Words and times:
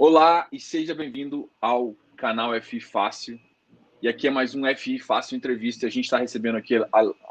Olá 0.00 0.46
e 0.52 0.60
seja 0.60 0.94
bem-vindo 0.94 1.50
ao 1.60 1.92
canal 2.16 2.52
FI 2.62 2.78
Fácil. 2.78 3.36
E 4.00 4.06
aqui 4.06 4.28
é 4.28 4.30
mais 4.30 4.54
um 4.54 4.62
FI 4.76 5.00
Fácil 5.00 5.36
Entrevista. 5.36 5.88
A 5.88 5.90
gente 5.90 6.04
está 6.04 6.18
recebendo 6.18 6.54
aqui 6.54 6.76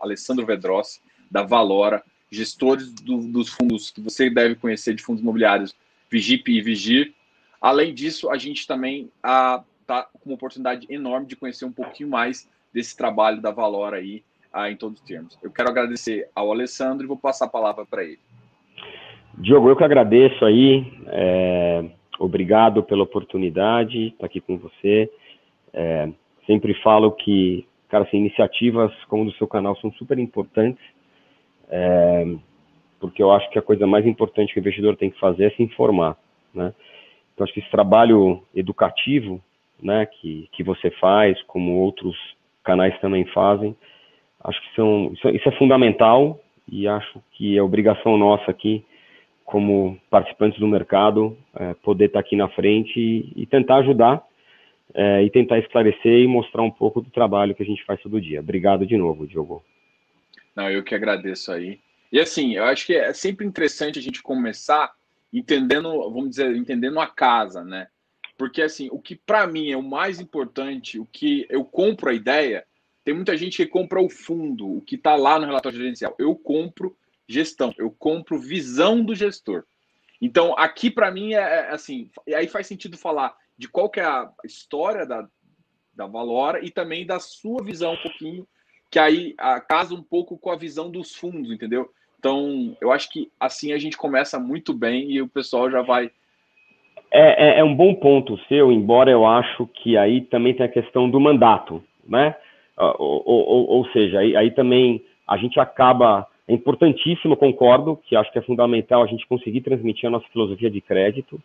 Alessandro 0.01 0.45
Vedrossi, 0.45 0.99
da 1.31 1.43
Valora, 1.43 2.03
gestores 2.29 2.91
do, 2.91 3.19
dos 3.19 3.47
fundos 3.47 3.89
que 3.89 4.01
você 4.01 4.29
deve 4.29 4.55
conhecer 4.55 4.93
de 4.93 5.01
fundos 5.01 5.21
imobiliários 5.21 5.73
Vigip 6.11 6.51
e 6.51 6.59
Vigir. 6.59 7.13
Além 7.61 7.93
disso, 7.93 8.29
a 8.29 8.37
gente 8.37 8.67
também 8.67 9.09
está 9.15 9.63
com 10.11 10.25
uma 10.25 10.35
oportunidade 10.35 10.85
enorme 10.89 11.25
de 11.25 11.37
conhecer 11.37 11.63
um 11.63 11.71
pouquinho 11.71 12.09
mais 12.09 12.49
desse 12.73 12.97
trabalho 12.97 13.41
da 13.41 13.49
Valora 13.49 13.95
aí, 13.95 14.25
ah, 14.51 14.69
em 14.69 14.75
todos 14.75 14.99
os 14.99 15.07
termos. 15.07 15.39
Eu 15.41 15.51
quero 15.51 15.69
agradecer 15.69 16.29
ao 16.35 16.51
Alessandro 16.51 17.05
e 17.05 17.07
vou 17.07 17.17
passar 17.17 17.45
a 17.45 17.49
palavra 17.49 17.85
para 17.85 18.03
ele. 18.03 18.19
Diogo, 19.37 19.69
eu 19.69 19.75
que 19.77 19.85
agradeço 19.85 20.43
aí. 20.43 20.85
É, 21.07 21.96
obrigado 22.19 22.83
pela 22.83 23.03
oportunidade 23.03 23.91
de 23.91 24.07
estar 24.07 24.25
aqui 24.25 24.41
com 24.41 24.57
você. 24.57 25.09
É, 25.73 26.09
sempre 26.45 26.73
falo 26.81 27.11
que, 27.11 27.65
cara, 27.89 28.03
assim, 28.03 28.17
iniciativas 28.17 28.91
como 29.05 29.25
do 29.25 29.33
seu 29.33 29.47
canal 29.47 29.75
são 29.77 29.91
super 29.93 30.17
importantes, 30.17 30.83
é, 31.69 32.35
porque 32.99 33.21
eu 33.21 33.31
acho 33.31 33.49
que 33.49 33.59
a 33.59 33.61
coisa 33.61 33.85
mais 33.85 34.05
importante 34.05 34.53
que 34.53 34.59
o 34.59 34.61
investidor 34.61 34.95
tem 34.95 35.09
que 35.09 35.19
fazer 35.19 35.45
é 35.45 35.49
se 35.51 35.63
informar, 35.63 36.17
né? 36.53 36.73
Então, 37.33 37.43
acho 37.43 37.53
que 37.53 37.59
esse 37.59 37.69
trabalho 37.69 38.41
educativo, 38.55 39.39
né, 39.79 40.07
que, 40.07 40.49
que 40.51 40.63
você 40.63 40.89
faz, 40.89 41.39
como 41.43 41.77
outros 41.77 42.17
canais 42.63 42.99
também 42.99 43.25
fazem, 43.25 43.75
acho 44.43 44.59
que 44.59 44.75
são, 44.75 45.11
isso, 45.13 45.29
isso 45.29 45.47
é 45.47 45.51
fundamental 45.51 46.39
e 46.67 46.87
acho 46.87 47.21
que 47.33 47.55
é 47.55 47.61
obrigação 47.61 48.17
nossa 48.17 48.49
aqui 48.49 48.83
como 49.47 49.97
participantes 50.09 50.59
do 50.59 50.67
mercado, 50.67 51.37
é, 51.55 51.73
poder 51.75 52.07
estar 52.07 52.19
aqui 52.19 52.35
na 52.35 52.49
frente 52.49 52.99
e, 52.99 53.31
e 53.33 53.45
tentar 53.45 53.77
ajudar 53.77 54.21
é, 54.93 55.23
e 55.23 55.29
tentar 55.29 55.57
esclarecer 55.57 56.19
e 56.19 56.27
mostrar 56.27 56.61
um 56.63 56.69
pouco 56.69 56.99
do 57.01 57.09
trabalho 57.09 57.55
que 57.55 57.63
a 57.63 57.65
gente 57.65 57.81
faz 57.85 58.01
todo 58.01 58.19
dia. 58.19 58.41
Obrigado 58.41 58.85
de 58.85 58.97
novo, 58.97 59.25
Diogo. 59.25 59.63
Não, 60.53 60.69
eu 60.69 60.83
que 60.83 60.93
agradeço 60.93 61.53
aí. 61.53 61.79
E 62.11 62.19
assim, 62.19 62.55
eu 62.55 62.65
acho 62.65 62.85
que 62.85 62.93
é 62.93 63.13
sempre 63.13 63.45
interessante 63.45 63.97
a 63.97 64.01
gente 64.01 64.21
começar 64.21 64.93
entendendo, 65.31 65.89
vamos 66.11 66.31
dizer, 66.31 66.53
entendendo 66.53 66.99
a 66.99 67.07
casa, 67.07 67.63
né? 67.63 67.87
Porque 68.37 68.61
assim, 68.61 68.89
o 68.91 68.99
que 68.99 69.15
para 69.15 69.47
mim 69.47 69.71
é 69.71 69.77
o 69.77 69.81
mais 69.81 70.19
importante, 70.19 70.99
o 70.99 71.05
que 71.05 71.47
eu 71.49 71.63
compro 71.63 72.09
a 72.09 72.13
ideia, 72.13 72.65
tem 73.05 73.13
muita 73.13 73.37
gente 73.37 73.55
que 73.55 73.65
compra 73.65 74.01
o 74.01 74.09
fundo, 74.09 74.77
o 74.77 74.81
que 74.81 74.95
está 74.95 75.15
lá 75.15 75.39
no 75.39 75.45
relatório 75.45 75.77
gerencial. 75.77 76.13
Eu 76.19 76.35
compro 76.35 76.93
gestão, 77.27 77.73
eu 77.77 77.91
compro 77.91 78.39
visão 78.39 79.03
do 79.03 79.13
gestor. 79.13 79.63
Então, 80.21 80.55
aqui 80.57 80.89
para 80.89 81.11
mim 81.11 81.33
é, 81.33 81.39
é 81.39 81.69
assim, 81.69 82.09
aí 82.33 82.47
faz 82.47 82.67
sentido 82.67 82.97
falar 82.97 83.35
de 83.57 83.67
qual 83.67 83.89
que 83.89 83.99
é 83.99 84.05
a 84.05 84.29
história 84.45 85.05
da, 85.05 85.27
da 85.93 86.05
Valora 86.05 86.63
e 86.63 86.71
também 86.71 87.05
da 87.05 87.19
sua 87.19 87.63
visão 87.63 87.93
um 87.93 87.97
pouquinho, 87.97 88.47
que 88.89 88.99
aí 88.99 89.35
a, 89.37 89.59
casa 89.59 89.93
um 89.93 90.01
pouco 90.01 90.37
com 90.37 90.51
a 90.51 90.55
visão 90.55 90.89
dos 90.89 91.15
fundos, 91.15 91.51
entendeu? 91.51 91.89
Então, 92.19 92.75
eu 92.81 92.91
acho 92.91 93.11
que 93.11 93.31
assim 93.39 93.73
a 93.73 93.77
gente 93.77 93.97
começa 93.97 94.39
muito 94.39 94.73
bem 94.73 95.11
e 95.11 95.21
o 95.21 95.27
pessoal 95.27 95.69
já 95.69 95.81
vai. 95.81 96.09
É, 97.11 97.57
é, 97.57 97.59
é 97.59 97.63
um 97.63 97.75
bom 97.75 97.93
ponto 97.95 98.39
seu, 98.47 98.71
embora 98.71 99.11
eu 99.11 99.25
acho 99.25 99.67
que 99.67 99.97
aí 99.97 100.21
também 100.21 100.55
tem 100.55 100.65
a 100.65 100.71
questão 100.71 101.09
do 101.09 101.19
mandato, 101.19 101.83
né? 102.05 102.35
Ou, 102.77 103.23
ou, 103.25 103.69
ou 103.69 103.85
seja, 103.91 104.19
aí, 104.19 104.35
aí 104.35 104.51
também 104.51 105.03
a 105.27 105.35
gente 105.37 105.59
acaba 105.59 106.27
é 106.47 106.53
importantíssimo, 106.53 107.35
concordo, 107.35 107.99
que 108.05 108.15
acho 108.15 108.31
que 108.31 108.39
é 108.39 108.41
fundamental 108.41 109.03
a 109.03 109.07
gente 109.07 109.27
conseguir 109.27 109.61
transmitir 109.61 110.07
a 110.07 110.11
nossa 110.11 110.27
filosofia 110.29 110.69
de 110.69 110.79
crédito. 110.79 111.39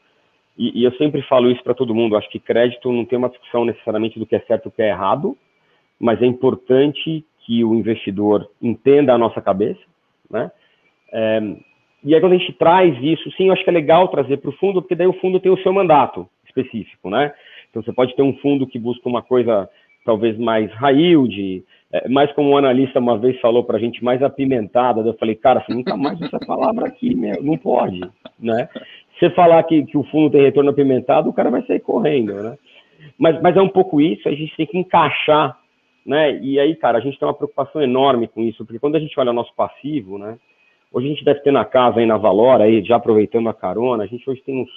E, 0.56 0.80
e 0.80 0.84
eu 0.84 0.92
sempre 0.92 1.22
falo 1.22 1.50
isso 1.50 1.62
para 1.64 1.74
todo 1.74 1.94
mundo. 1.94 2.16
Acho 2.16 2.30
que 2.30 2.38
crédito 2.38 2.92
não 2.92 3.04
tem 3.04 3.18
uma 3.18 3.28
discussão 3.28 3.64
necessariamente 3.64 4.18
do 4.18 4.26
que 4.26 4.36
é 4.36 4.40
certo 4.40 4.66
e 4.66 4.68
o 4.68 4.70
que 4.70 4.82
é 4.82 4.90
errado, 4.90 5.36
mas 5.98 6.22
é 6.22 6.26
importante 6.26 7.24
que 7.40 7.64
o 7.64 7.74
investidor 7.74 8.48
entenda 8.60 9.12
a 9.12 9.18
nossa 9.18 9.40
cabeça, 9.40 9.80
né? 10.30 10.50
É, 11.12 11.40
e 12.04 12.14
aí 12.14 12.20
quando 12.20 12.34
a 12.34 12.38
gente 12.38 12.52
traz 12.52 12.96
isso, 13.02 13.30
sim, 13.32 13.46
eu 13.46 13.52
acho 13.52 13.64
que 13.64 13.70
é 13.70 13.72
legal 13.72 14.08
trazer 14.08 14.38
para 14.38 14.50
o 14.50 14.54
fundo, 14.54 14.80
porque 14.80 14.94
daí 14.94 15.06
o 15.06 15.12
fundo 15.20 15.40
tem 15.40 15.50
o 15.50 15.62
seu 15.62 15.72
mandato 15.72 16.28
específico, 16.44 17.10
né? 17.10 17.34
Então 17.70 17.82
você 17.82 17.92
pode 17.92 18.14
ter 18.14 18.22
um 18.22 18.36
fundo 18.38 18.66
que 18.66 18.78
busca 18.78 19.08
uma 19.08 19.22
coisa 19.22 19.68
talvez 20.04 20.38
mais 20.38 20.70
high 20.72 20.96
yield, 20.96 21.64
é, 21.92 22.08
mais 22.08 22.32
como 22.32 22.50
um 22.50 22.56
analista 22.56 22.98
uma 22.98 23.18
vez 23.18 23.38
falou 23.40 23.62
para 23.64 23.76
a 23.76 23.80
gente, 23.80 24.02
mais 24.02 24.22
apimentada. 24.22 25.00
Eu 25.00 25.14
falei, 25.14 25.34
cara, 25.34 25.60
você 25.60 25.74
nunca 25.74 25.96
mais 25.96 26.20
essa 26.22 26.38
palavra 26.40 26.86
aqui, 26.86 27.14
meu, 27.14 27.42
não 27.42 27.58
pode, 27.58 28.00
né? 28.40 28.68
Você 29.18 29.28
falar 29.30 29.62
que, 29.64 29.84
que 29.84 29.98
o 29.98 30.04
fundo 30.04 30.30
tem 30.30 30.42
retorno 30.42 30.70
apimentado, 30.70 31.28
o 31.28 31.32
cara 31.32 31.50
vai 31.50 31.62
sair 31.66 31.80
correndo, 31.80 32.34
né? 32.42 32.56
Mas, 33.18 33.40
mas 33.42 33.56
é 33.56 33.60
um 33.60 33.68
pouco 33.68 34.00
isso, 34.00 34.26
a 34.28 34.32
gente 34.32 34.56
tem 34.56 34.66
que 34.66 34.78
encaixar, 34.78 35.58
né? 36.04 36.38
E 36.40 36.58
aí, 36.58 36.74
cara, 36.74 36.98
a 36.98 37.00
gente 37.00 37.18
tem 37.18 37.28
uma 37.28 37.34
preocupação 37.34 37.82
enorme 37.82 38.26
com 38.26 38.42
isso, 38.42 38.64
porque 38.64 38.78
quando 38.78 38.96
a 38.96 39.00
gente 39.00 39.18
olha 39.20 39.30
o 39.30 39.34
nosso 39.34 39.54
passivo, 39.54 40.18
né? 40.18 40.38
Hoje 40.90 41.06
a 41.06 41.10
gente 41.10 41.24
deve 41.24 41.40
ter 41.40 41.52
na 41.52 41.64
casa 41.64 42.00
aí 42.00 42.06
na 42.06 42.16
Valora, 42.16 42.64
aí, 42.64 42.82
já 42.84 42.96
aproveitando 42.96 43.48
a 43.48 43.54
carona, 43.54 44.04
a 44.04 44.06
gente 44.06 44.28
hoje 44.28 44.42
tem 44.42 44.62
uns 44.62 44.70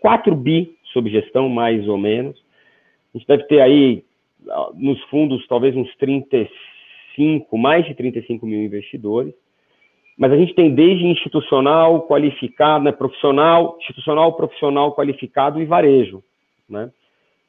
4 0.00 0.34
bi 0.34 0.74
sob 0.92 1.10
gestão, 1.10 1.48
mais 1.48 1.86
ou 1.88 1.98
menos. 1.98 2.36
A 3.14 3.18
gente 3.18 3.26
deve 3.26 3.44
ter 3.44 3.60
aí 3.60 4.04
nos 4.74 5.00
fundos, 5.04 5.46
talvez 5.46 5.76
uns 5.76 5.94
35, 5.96 7.58
mais 7.58 7.84
de 7.86 7.94
35 7.94 8.46
mil 8.46 8.62
investidores. 8.62 9.34
Mas 10.16 10.32
a 10.32 10.36
gente 10.36 10.54
tem 10.54 10.74
desde 10.74 11.04
institucional, 11.04 12.06
qualificado, 12.06 12.84
né, 12.84 12.92
profissional, 12.92 13.76
institucional, 13.80 14.32
profissional, 14.34 14.94
qualificado 14.94 15.60
e 15.60 15.66
varejo. 15.66 16.22
Né? 16.68 16.90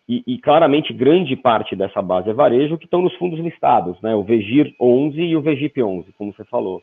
E, 0.07 0.23
e, 0.27 0.37
claramente 0.37 0.93
grande 0.93 1.35
parte 1.35 1.75
dessa 1.75 2.01
base 2.01 2.29
é 2.29 2.33
varejo 2.33 2.77
que 2.77 2.85
estão 2.85 3.01
nos 3.01 3.13
fundos 3.15 3.39
listados, 3.39 3.99
né? 4.01 4.15
o 4.15 4.23
VEGIR 4.23 4.73
11 4.79 5.19
e 5.21 5.35
o 5.35 5.41
VEGIP 5.41 5.81
11, 5.81 6.11
como 6.17 6.33
você 6.33 6.43
falou. 6.45 6.81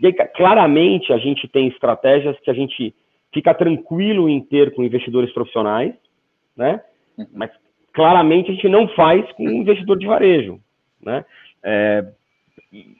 E 0.00 0.06
aí, 0.06 0.12
claramente 0.12 1.12
a 1.12 1.18
gente 1.18 1.48
tem 1.48 1.68
estratégias 1.68 2.38
que 2.40 2.50
a 2.50 2.54
gente 2.54 2.94
fica 3.32 3.52
tranquilo 3.54 4.28
em 4.28 4.40
ter 4.40 4.74
com 4.74 4.84
investidores 4.84 5.32
profissionais, 5.32 5.94
né? 6.56 6.80
Uhum. 7.16 7.26
Mas 7.34 7.50
claramente 7.98 8.50
a 8.50 8.54
gente 8.54 8.68
não 8.68 8.86
faz 8.88 9.30
com 9.32 9.44
um 9.44 9.60
investidor 9.62 9.98
de 9.98 10.06
varejo, 10.06 10.60
né? 11.04 11.24
É, 11.64 12.04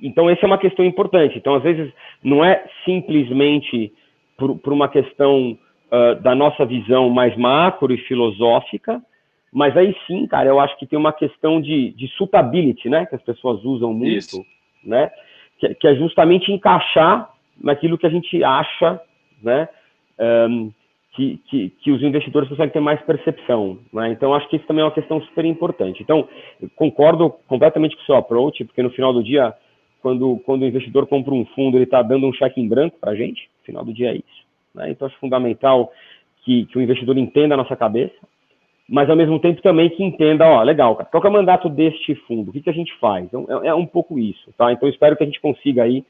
então, 0.03 0.29
essa 0.29 0.45
é 0.45 0.47
uma 0.47 0.59
questão 0.59 0.85
importante. 0.85 1.39
Então, 1.39 1.55
às 1.55 1.63
vezes, 1.63 1.93
não 2.21 2.45
é 2.45 2.65
simplesmente 2.85 3.93
por, 4.37 4.59
por 4.59 4.73
uma 4.73 4.89
questão 4.89 5.57
uh, 5.93 6.21
da 6.21 6.35
nossa 6.35 6.67
visão 6.67 7.09
mais 7.11 7.37
macro 7.37 7.93
e 7.93 7.99
filosófica, 7.99 9.01
mas 9.53 9.77
aí 9.77 9.95
sim, 10.07 10.27
cara, 10.27 10.49
eu 10.49 10.59
acho 10.59 10.77
que 10.79 10.87
tem 10.87 10.99
uma 10.99 11.13
questão 11.13 11.61
de, 11.61 11.91
de 11.91 12.09
suitability, 12.09 12.89
né? 12.89 13.07
Que 13.07 13.15
as 13.15 13.23
pessoas 13.23 13.65
usam 13.65 13.95
muito, 13.95 14.17
Isso. 14.17 14.45
né? 14.85 15.11
Que, 15.61 15.75
que, 15.75 15.87
é 15.87 15.95
justamente 15.95 16.51
encaixar 16.51 17.31
naquilo 17.63 17.97
que 17.97 18.07
a 18.07 18.11
gente 18.11 18.43
acha, 18.43 19.01
né? 19.41 19.69
Um, 20.19 20.73
que, 21.13 21.41
que, 21.49 21.71
que, 21.71 21.91
os 21.91 22.03
investidores 22.03 22.49
conseguem 22.49 22.73
ter 22.73 22.81
mais 22.81 23.01
percepção. 23.03 23.79
Né? 23.93 24.13
Então, 24.13 24.35
acho 24.35 24.49
que 24.49 24.57
isso 24.57 24.67
também 24.67 24.83
é 24.83 24.85
uma 24.85 24.93
questão 24.95 25.21
super 25.23 25.45
importante. 25.45 26.03
Então, 26.03 26.29
concordo 26.77 27.31
completamente 27.47 27.97
com 27.97 28.03
o 28.03 28.07
seu 28.07 28.17
approach, 28.17 28.65
porque 28.65 28.83
no 28.83 28.91
final 28.91 29.13
do 29.13 29.23
dia, 29.23 29.55
quando, 30.01 30.41
quando 30.45 30.63
o 30.63 30.67
investidor 30.67 31.07
compra 31.07 31.35
um 31.35 31.45
fundo, 31.47 31.77
ele 31.77 31.85
está 31.85 32.03
dando 32.03 32.27
um 32.27 32.33
cheque 32.33 32.61
em 32.61 32.69
branco 32.69 32.99
para 33.01 33.13
a 33.13 33.17
gente, 33.17 33.49
no 33.61 33.65
final 33.65 33.85
do 33.85 33.93
dia 33.93 34.13
é 34.13 34.17
isso. 34.17 34.47
Né? 34.75 34.91
Então, 34.91 35.09
acho 35.09 35.19
fundamental 35.19 35.93
que, 36.45 36.67
que 36.67 36.79
o 36.79 36.83
investidor 36.83 37.17
entenda 37.19 37.55
a 37.55 37.59
nossa 37.59 37.75
cabeça, 37.75 38.15
mas 38.89 39.11
ao 39.11 39.17
mesmo 39.17 39.39
tempo 39.39 39.61
também 39.61 39.91
que 39.91 40.03
entenda, 40.03 40.47
ó, 40.47 40.63
legal, 40.63 40.97
qual 40.97 41.23
é 41.23 41.29
o 41.29 41.33
mandato 41.33 41.69
deste 41.69 42.15
fundo? 42.27 42.51
O 42.51 42.53
que, 42.53 42.63
que 42.63 42.71
a 42.71 42.75
gente 42.75 42.95
faz? 42.99 43.25
Então, 43.25 43.47
é, 43.63 43.69
é 43.69 43.75
um 43.75 43.85
pouco 43.85 44.19
isso, 44.19 44.53
tá? 44.57 44.73
Então, 44.73 44.89
espero 44.89 45.17
que 45.17 45.25
a 45.25 45.27
gente 45.27 45.41
consiga 45.41 45.83
aí, 45.83 46.05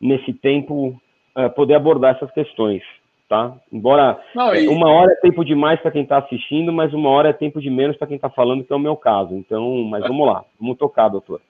nesse 0.00 0.32
tempo, 0.32 0.98
uh, 1.36 1.50
poder 1.54 1.74
abordar 1.74 2.14
essas 2.14 2.30
questões 2.32 2.82
tá? 3.32 3.56
Embora 3.72 4.22
Não, 4.34 4.54
e... 4.54 4.68
uma 4.68 4.90
hora 4.90 5.10
é 5.10 5.16
tempo 5.16 5.42
demais 5.42 5.80
para 5.80 5.90
quem 5.90 6.02
está 6.02 6.18
assistindo, 6.18 6.70
mas 6.70 6.92
uma 6.92 7.08
hora 7.08 7.30
é 7.30 7.32
tempo 7.32 7.62
de 7.62 7.70
menos 7.70 7.96
para 7.96 8.06
quem 8.06 8.16
está 8.16 8.28
falando, 8.28 8.62
que 8.62 8.70
é 8.70 8.76
o 8.76 8.78
meu 8.78 8.94
caso. 8.94 9.34
Então, 9.34 9.84
mas 9.84 10.02
vamos 10.02 10.26
lá, 10.26 10.44
vamos 10.60 10.76
tocar, 10.76 11.08
doutor. 11.08 11.40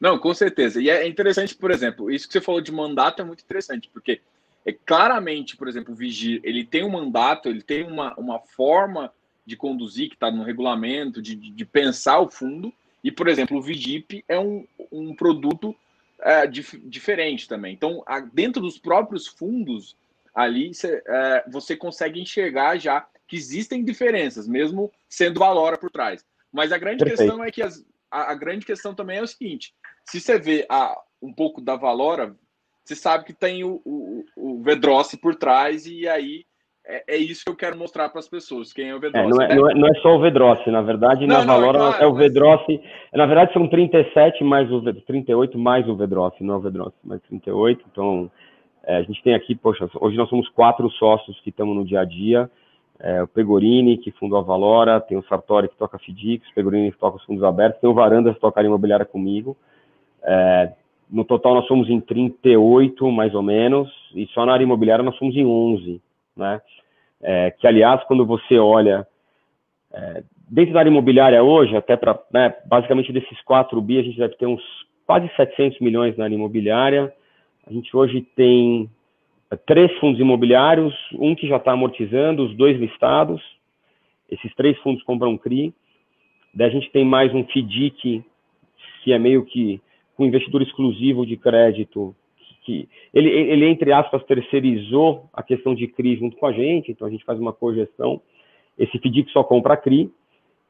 Não, 0.00 0.18
com 0.18 0.34
certeza. 0.34 0.82
E 0.82 0.90
é 0.90 1.06
interessante, 1.06 1.54
por 1.54 1.70
exemplo, 1.70 2.10
isso 2.10 2.26
que 2.26 2.32
você 2.32 2.40
falou 2.40 2.60
de 2.60 2.72
mandato 2.72 3.22
é 3.22 3.24
muito 3.24 3.44
interessante, 3.44 3.88
porque 3.92 4.20
é 4.66 4.72
claramente, 4.72 5.56
por 5.56 5.68
exemplo, 5.68 5.92
o 5.92 5.96
Vigir, 5.96 6.40
ele 6.42 6.64
tem 6.64 6.82
um 6.82 6.90
mandato, 6.90 7.48
ele 7.48 7.62
tem 7.62 7.84
uma, 7.84 8.12
uma 8.16 8.40
forma 8.40 9.12
de 9.46 9.56
conduzir 9.56 10.08
que 10.08 10.16
está 10.16 10.32
no 10.32 10.42
regulamento, 10.42 11.22
de, 11.22 11.36
de, 11.36 11.52
de, 11.52 11.64
pensar 11.64 12.18
o 12.18 12.28
fundo, 12.28 12.72
e, 13.04 13.12
por 13.12 13.28
exemplo, 13.28 13.56
o 13.56 13.62
Vigip 13.62 14.24
é 14.28 14.38
um, 14.38 14.66
um 14.90 15.14
produto 15.14 15.76
é, 16.20 16.44
dif, 16.48 16.76
diferente 16.84 17.46
também. 17.46 17.72
Então, 17.72 18.02
a, 18.04 18.18
dentro 18.18 18.60
dos 18.60 18.78
próprios 18.78 19.28
fundos, 19.28 19.96
ali 20.38 20.72
cê, 20.72 21.02
é, 21.04 21.44
você 21.48 21.76
consegue 21.76 22.20
enxergar 22.20 22.78
já 22.78 23.04
que 23.26 23.36
existem 23.36 23.84
diferenças, 23.84 24.46
mesmo 24.46 24.90
sendo 25.08 25.40
valora 25.40 25.76
por 25.76 25.90
trás. 25.90 26.24
Mas 26.52 26.70
a 26.72 26.78
grande 26.78 27.04
Perfeito. 27.04 27.18
questão 27.18 27.44
é 27.44 27.50
que 27.50 27.60
as, 27.60 27.84
a, 28.10 28.30
a, 28.32 28.34
grande 28.34 28.64
questão 28.64 28.94
também 28.94 29.18
é 29.18 29.22
o 29.22 29.26
seguinte: 29.26 29.74
se 30.08 30.20
você 30.20 30.38
vê 30.38 30.64
a, 30.70 30.96
um 31.20 31.32
pouco 31.32 31.60
da 31.60 31.74
valora, 31.74 32.36
você 32.84 32.94
sabe 32.94 33.24
que 33.24 33.32
tem 33.32 33.64
o, 33.64 33.82
o, 33.84 34.24
o 34.36 34.62
Vedrossi 34.62 35.16
por 35.16 35.34
trás, 35.34 35.86
e 35.86 36.08
aí 36.08 36.46
é, 36.86 37.04
é, 37.06 37.16
isso 37.16 37.44
que 37.44 37.50
eu 37.50 37.56
quero 37.56 37.76
mostrar 37.76 38.08
para 38.08 38.20
as 38.20 38.28
pessoas, 38.28 38.72
quem 38.72 38.88
é 38.88 38.94
o 38.94 39.00
Vedrossi. 39.00 39.26
É, 39.26 39.28
não, 39.28 39.42
é, 39.42 39.54
não, 39.54 39.70
é, 39.70 39.74
não, 39.74 39.88
é, 39.88 39.94
só 40.00 40.16
o 40.16 40.20
Vedrossi, 40.20 40.70
na 40.70 40.80
verdade, 40.80 41.26
não, 41.26 41.44
na 41.44 41.44
Valora 41.44 41.78
claro, 41.78 42.04
é 42.04 42.06
o 42.06 42.14
Vedrossi. 42.14 42.80
Na 43.12 43.26
verdade, 43.26 43.52
são 43.52 43.68
37 43.68 44.42
mais 44.42 44.70
o 44.72 44.80
38 44.80 45.58
mais 45.58 45.86
o 45.86 45.96
Vedrossi, 45.96 46.42
não 46.42 46.54
é 46.54 46.56
o 46.56 46.60
Vedrossi, 46.60 46.96
mas 47.04 47.20
38. 47.22 47.84
Então, 47.92 48.30
é, 48.88 48.96
a 48.96 49.02
gente 49.02 49.22
tem 49.22 49.34
aqui, 49.34 49.54
poxa, 49.54 49.88
hoje 50.00 50.16
nós 50.16 50.28
somos 50.28 50.48
quatro 50.48 50.90
sócios 50.92 51.38
que 51.40 51.50
estamos 51.50 51.76
no 51.76 51.84
dia 51.84 52.00
a 52.00 52.04
dia. 52.04 52.50
É, 52.98 53.22
o 53.22 53.28
Pegorini, 53.28 53.98
que 53.98 54.10
fundou 54.12 54.38
a 54.38 54.42
Valora, 54.42 55.00
tem 55.00 55.16
o 55.16 55.22
Sartori, 55.24 55.68
que 55.68 55.76
toca 55.76 55.98
FDIC, 55.98 56.42
o 56.50 56.54
Pegorini, 56.54 56.90
que 56.90 56.98
toca 56.98 57.18
os 57.18 57.24
fundos 57.24 57.44
abertos, 57.44 57.80
tem 57.80 57.88
o 57.88 57.94
Varandas, 57.94 58.34
que 58.34 58.40
toca 58.40 58.60
a 58.60 58.64
imobiliária 58.64 59.04
comigo. 59.04 59.56
É, 60.22 60.72
no 61.10 61.22
total, 61.22 61.54
nós 61.54 61.66
somos 61.66 61.88
em 61.90 62.00
38, 62.00 63.10
mais 63.12 63.34
ou 63.34 63.42
menos, 63.42 63.88
e 64.14 64.26
só 64.28 64.46
na 64.46 64.54
área 64.54 64.64
imobiliária 64.64 65.04
nós 65.04 65.16
somos 65.16 65.36
em 65.36 65.46
11 65.46 66.00
né? 66.34 66.60
É, 67.20 67.50
que, 67.50 67.66
aliás, 67.66 68.02
quando 68.04 68.24
você 68.24 68.58
olha 68.58 69.06
é, 69.92 70.22
dentro 70.48 70.72
da 70.72 70.80
área 70.80 70.90
imobiliária 70.90 71.42
hoje, 71.42 71.76
até 71.76 71.96
para, 71.96 72.18
né, 72.32 72.54
basicamente 72.64 73.12
desses 73.12 73.40
4 73.42 73.78
bi, 73.82 73.98
a 73.98 74.02
gente 74.02 74.16
deve 74.16 74.34
ter 74.36 74.46
uns 74.46 74.62
quase 75.04 75.28
700 75.36 75.80
milhões 75.80 76.16
na 76.16 76.24
área 76.24 76.34
imobiliária. 76.34 77.12
A 77.68 77.72
gente 77.72 77.94
hoje 77.94 78.22
tem 78.34 78.88
é, 79.50 79.56
três 79.56 79.92
fundos 79.98 80.18
imobiliários, 80.18 80.94
um 81.12 81.34
que 81.34 81.46
já 81.46 81.58
está 81.58 81.72
amortizando, 81.72 82.42
os 82.42 82.56
dois 82.56 82.80
listados. 82.80 83.42
Esses 84.30 84.54
três 84.54 84.78
fundos 84.78 85.02
compram 85.02 85.36
CRI. 85.36 85.74
Daí 86.54 86.68
a 86.68 86.70
gente 86.70 86.90
tem 86.90 87.04
mais 87.04 87.32
um 87.34 87.44
FDIC, 87.44 88.24
que 89.04 89.12
é 89.12 89.18
meio 89.18 89.44
que 89.44 89.82
um 90.18 90.24
investidor 90.24 90.62
exclusivo 90.62 91.26
de 91.26 91.36
crédito, 91.36 92.16
que 92.64 92.88
ele, 93.12 93.28
ele, 93.28 93.66
entre 93.66 93.92
aspas, 93.92 94.24
terceirizou 94.24 95.28
a 95.30 95.42
questão 95.42 95.74
de 95.74 95.86
CRI 95.88 96.16
junto 96.16 96.38
com 96.38 96.46
a 96.46 96.52
gente, 96.52 96.90
então 96.90 97.06
a 97.06 97.10
gente 97.10 97.24
faz 97.24 97.38
uma 97.38 97.52
cogestão, 97.52 98.20
esse 98.78 98.98
FDIC 98.98 99.30
só 99.30 99.44
compra 99.44 99.76
CRI, 99.76 100.10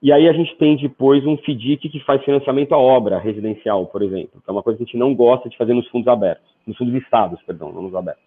e 0.00 0.12
aí 0.12 0.28
a 0.28 0.32
gente 0.32 0.56
tem 0.56 0.76
depois 0.76 1.26
um 1.26 1.36
FDIC 1.36 1.88
que 1.88 2.00
faz 2.00 2.22
financiamento 2.24 2.72
à 2.72 2.78
obra 2.78 3.18
residencial, 3.18 3.86
por 3.86 4.02
exemplo, 4.02 4.40
que 4.40 4.48
é 4.48 4.52
uma 4.52 4.62
coisa 4.62 4.76
que 4.76 4.84
a 4.84 4.86
gente 4.86 4.96
não 4.96 5.14
gosta 5.14 5.48
de 5.48 5.56
fazer 5.56 5.74
nos 5.74 5.88
fundos 5.88 6.06
abertos, 6.06 6.48
nos 6.66 6.76
fundos 6.76 6.94
listados, 6.94 7.42
perdão, 7.42 7.72
não 7.72 7.82
nos 7.82 7.94
abertos. 7.94 8.22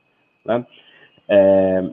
Né? 0.45 0.65
É, 1.29 1.83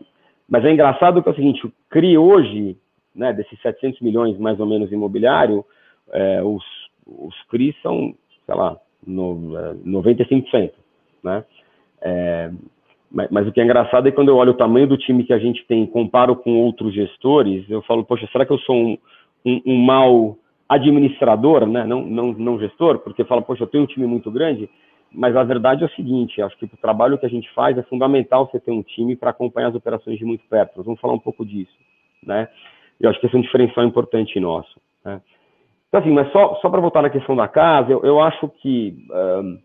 mas 0.49 0.65
é 0.65 0.73
engraçado 0.73 1.23
que 1.23 1.29
é 1.29 1.33
o 1.33 1.37
seguinte, 1.37 1.65
o 1.65 1.73
CRI 1.91 2.19
hoje, 2.19 2.77
né, 3.15 3.33
desses 3.33 3.61
700 3.61 4.01
milhões 4.01 4.37
mais 4.39 4.59
ou 4.59 4.67
menos 4.67 4.91
imobiliário, 4.91 5.65
é, 6.13 6.43
os, 6.43 6.65
os 7.07 7.35
CRI 7.49 7.77
são, 7.81 8.15
sei 8.47 8.55
lá, 8.57 8.77
no, 9.07 9.53
95%, 9.87 10.55
é, 10.55 10.73
né? 11.23 11.45
É, 12.01 12.51
mas, 13.11 13.29
mas, 13.31 13.49
o 13.49 13.53
que 13.53 13.61
é 13.61 13.65
engraçado 13.65 14.07
é 14.07 14.13
quando 14.13 14.29
eu 14.29 14.37
olho 14.37 14.53
o 14.53 14.57
tamanho 14.57 14.87
do 14.87 14.99
time 14.99 15.25
que 15.25 15.33
a 15.33 15.39
gente 15.39 15.65
tem 15.67 15.87
comparo 15.87 16.37
com 16.37 16.61
outros 16.63 16.93
gestores, 16.93 17.69
eu 17.71 17.81
falo, 17.83 18.05
poxa, 18.05 18.29
será 18.31 18.45
que 18.45 18.53
eu 18.53 18.59
sou 18.59 18.77
um, 18.77 18.99
um, 19.45 19.61
um 19.67 19.77
mau 19.77 20.39
administrador, 20.69 21.67
né? 21.67 21.85
não, 21.85 22.03
não, 22.03 22.33
não 22.33 22.59
gestor? 22.59 22.99
Porque 22.99 23.25
fala, 23.25 23.43
poxa, 23.43 23.63
eu 23.63 23.67
tenho 23.67 23.85
um 23.85 23.87
time 23.87 24.07
muito 24.07 24.31
grande, 24.31 24.69
mas 25.11 25.35
a 25.35 25.43
verdade 25.43 25.83
é 25.83 25.87
o 25.87 25.91
seguinte, 25.91 26.43
acho 26.43 26.57
que 26.59 26.67
o 26.67 26.77
trabalho 26.81 27.17
que 27.17 27.25
a 27.25 27.31
gente 27.31 27.51
faz 27.55 27.79
é 27.79 27.83
fundamental 27.83 28.47
você 28.47 28.61
ter 28.61 28.71
um 28.71 28.83
time 28.83 29.17
para 29.17 29.31
acompanhar 29.31 29.69
as 29.69 29.75
operações 29.75 30.19
de 30.19 30.25
muito 30.25 30.45
perto. 30.49 30.77
Nós 30.77 30.85
vamos 30.85 31.01
falar 31.01 31.15
um 31.15 31.19
pouco 31.19 31.47
disso, 31.47 31.73
né? 32.23 32.49
Eu 33.01 33.09
acho 33.09 33.19
que 33.21 33.27
esse 33.27 33.35
é 33.35 33.39
um 33.39 33.43
diferencial 33.43 33.87
importante 33.87 34.39
nosso. 34.39 34.79
Né? 35.05 35.21
Então, 35.89 36.01
assim, 36.01 36.11
mas 36.11 36.31
só, 36.33 36.57
só 36.57 36.69
para 36.69 36.81
voltar 36.81 37.01
na 37.01 37.11
questão 37.11 37.35
da 37.35 37.49
casa, 37.49 37.91
eu, 37.91 38.03
eu 38.03 38.21
acho 38.21 38.49
que... 38.61 39.07
Um, 39.11 39.59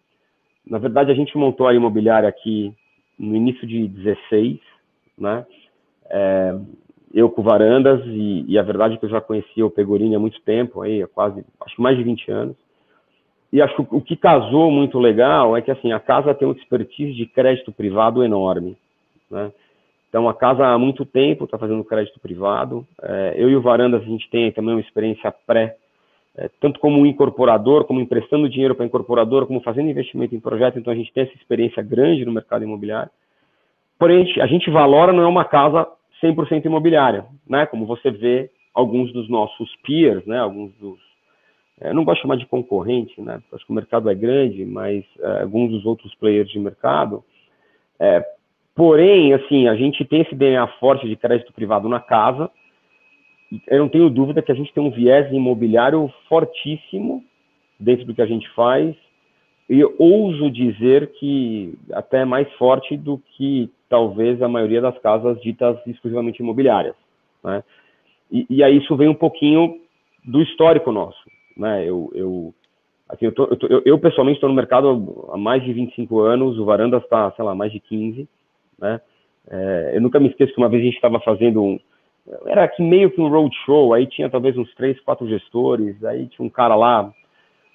na 0.66 0.78
verdade, 0.78 1.12
a 1.12 1.16
gente 1.16 1.38
montou 1.38 1.68
a 1.68 1.74
imobiliária 1.74 2.30
aqui 2.30 2.74
no 3.20 3.36
início 3.36 3.68
de 3.68 3.88
16, 3.88 4.60
né? 5.18 5.46
É, 6.10 6.56
eu 7.14 7.30
com 7.30 7.44
varandas 7.44 8.02
e, 8.08 8.46
e, 8.48 8.58
a 8.58 8.64
verdade 8.64 8.96
é 8.96 8.98
que 8.98 9.06
eu 9.06 9.10
já 9.10 9.22
conhecia 9.22 9.66
o 9.66 9.70
Pegorini 9.70 10.16
há 10.16 10.20
muito 10.20 10.42
tempo, 10.42 10.82
aí, 10.82 11.04
há 11.04 11.08
quase, 11.08 11.46
acho 11.62 11.76
que 11.76 11.82
mais 11.82 11.98
de 11.98 12.04
20 12.04 12.32
anos. 12.32 12.56
E 13.52 13.62
acho 13.62 13.76
que 13.76 13.96
o 13.96 14.02
que 14.02 14.16
casou 14.16 14.72
muito 14.72 14.98
legal 14.98 15.56
é 15.56 15.62
que 15.62 15.70
assim 15.70 15.92
a 15.92 16.00
casa 16.00 16.34
tem 16.34 16.48
uma 16.48 16.58
expertise 16.58 17.14
de 17.14 17.28
crédito 17.28 17.72
privado 17.72 18.24
enorme, 18.24 18.76
né? 19.30 19.52
Então 20.10 20.28
a 20.28 20.34
casa 20.34 20.66
há 20.66 20.78
muito 20.78 21.06
tempo 21.06 21.46
está 21.46 21.58
fazendo 21.58 21.84
crédito 21.84 22.20
privado. 22.20 22.86
É, 23.02 23.34
eu 23.38 23.50
e 23.50 23.56
o 23.56 23.62
Varandas 23.62 24.02
a 24.02 24.06
gente 24.06 24.30
tem 24.30 24.52
também 24.52 24.74
uma 24.74 24.82
experiência 24.82 25.32
pré 25.46 25.76
é, 26.36 26.50
tanto 26.60 26.80
como 26.80 27.06
incorporador, 27.06 27.86
como 27.86 28.02
emprestando 28.02 28.50
dinheiro 28.50 28.74
para 28.74 28.86
incorporador, 28.86 29.46
como 29.46 29.62
fazendo 29.62 29.90
investimento 29.90 30.34
em 30.34 30.40
projeto, 30.40 30.80
então 30.80 30.92
a 30.92 30.96
gente 30.96 31.14
tem 31.14 31.24
essa 31.24 31.36
experiência 31.36 31.84
grande 31.84 32.26
no 32.26 32.32
mercado 32.32 32.64
imobiliário. 32.64 33.12
Porém, 34.00 34.26
a 34.42 34.48
gente 34.48 34.70
valora 34.72 35.14
não 35.14 35.24
é 35.24 35.28
uma 35.28 35.46
casa 35.46 35.88
100% 36.24 36.66
imobiliária, 36.66 37.26
né? 37.48 37.66
Como 37.66 37.86
você 37.86 38.10
vê 38.10 38.50
alguns 38.74 39.12
dos 39.12 39.30
nossos 39.30 39.76
peers, 39.84 40.26
né? 40.26 40.40
Alguns 40.40 40.74
dos 40.76 41.00
é, 41.82 41.90
eu 41.90 41.94
não 41.94 42.04
gosto 42.04 42.18
de 42.18 42.22
chamar 42.22 42.38
de 42.38 42.46
concorrente, 42.46 43.20
né? 43.22 43.42
Acho 43.52 43.66
que 43.66 43.72
o 43.72 43.76
mercado 43.76 44.10
é 44.10 44.16
grande, 44.16 44.66
mas 44.66 45.04
é, 45.20 45.42
alguns 45.42 45.72
dos 45.72 45.86
outros 45.86 46.14
players 46.16 46.50
de 46.50 46.60
mercado. 46.60 47.24
É, 48.00 48.24
porém, 48.76 49.34
assim, 49.34 49.68
a 49.68 49.76
gente 49.76 50.06
tem 50.06 50.22
esse 50.22 50.36
DNA 50.36 50.68
forte 50.80 51.08
de 51.08 51.16
crédito 51.16 51.54
privado 51.54 51.90
na 51.90 52.00
casa, 52.00 52.50
eu 53.68 53.80
não 53.80 53.90
tenho 53.90 54.10
dúvida 54.10 54.42
que 54.42 54.52
a 54.52 54.56
gente 54.56 54.74
tem 54.74 54.84
um 54.84 54.90
viés 54.90 55.32
imobiliário 55.32 56.12
fortíssimo 56.28 57.24
dentro 57.80 58.06
do 58.06 58.16
que 58.16 58.22
a 58.22 58.26
gente 58.26 58.50
faz, 58.52 58.96
e 59.70 59.84
ouso 59.98 60.50
dizer 60.50 61.12
que 61.14 61.78
até 61.92 62.26
mais 62.26 62.52
forte 62.54 62.98
do 62.98 63.22
que 63.36 63.70
talvez 63.94 64.42
a 64.42 64.48
maioria 64.48 64.82
das 64.82 64.98
casas 64.98 65.40
ditas 65.40 65.78
exclusivamente 65.86 66.42
imobiliárias. 66.42 66.96
Né? 67.44 67.64
E, 68.32 68.44
e 68.50 68.64
aí 68.64 68.78
isso 68.78 68.98
vem 68.98 69.08
um 69.08 69.14
pouquinho 69.14 69.80
do 70.26 70.42
histórico 70.42 70.92
nosso. 70.92 71.20
Né? 71.56 71.88
Eu, 71.88 72.12
eu, 72.16 72.52
assim, 73.08 73.26
eu, 73.26 73.32
tô, 73.32 73.44
eu, 73.44 73.56
tô, 73.56 73.68
eu, 73.68 73.84
eu 73.86 74.00
pessoalmente 74.00 74.38
estou 74.38 74.50
no 74.50 74.56
mercado 74.56 75.30
há 75.32 75.38
mais 75.38 75.64
de 75.64 75.72
25 75.72 76.22
anos, 76.22 76.58
o 76.58 76.66
Varanda 76.66 76.98
está, 76.98 77.30
sei 77.34 77.46
lá, 77.46 77.54
mais 77.54 77.72
de 77.72 77.80
15. 77.80 78.28
Né? 78.80 79.00
É, 79.48 79.92
eu 79.94 80.02
nunca 80.02 80.20
me 80.20 80.30
esqueço 80.30 80.56
que 80.56 80.60
uma 80.60 80.70
vez 80.70 80.82
a 80.82 80.86
gente 80.86 80.96
estava 80.96 81.20
fazendo 81.20 81.62
um, 81.62 81.80
era 82.48 82.68
meio 82.80 83.12
que 83.12 83.22
um 83.22 83.30
roadshow, 83.30 83.94
aí 83.94 84.08
tinha 84.08 84.28
talvez 84.28 84.58
uns 84.58 84.74
três, 84.74 85.00
quatro 85.02 85.28
gestores, 85.28 86.04
aí 86.04 86.26
tinha 86.30 86.44
um 86.44 86.50
cara 86.50 86.74
lá 86.74 87.14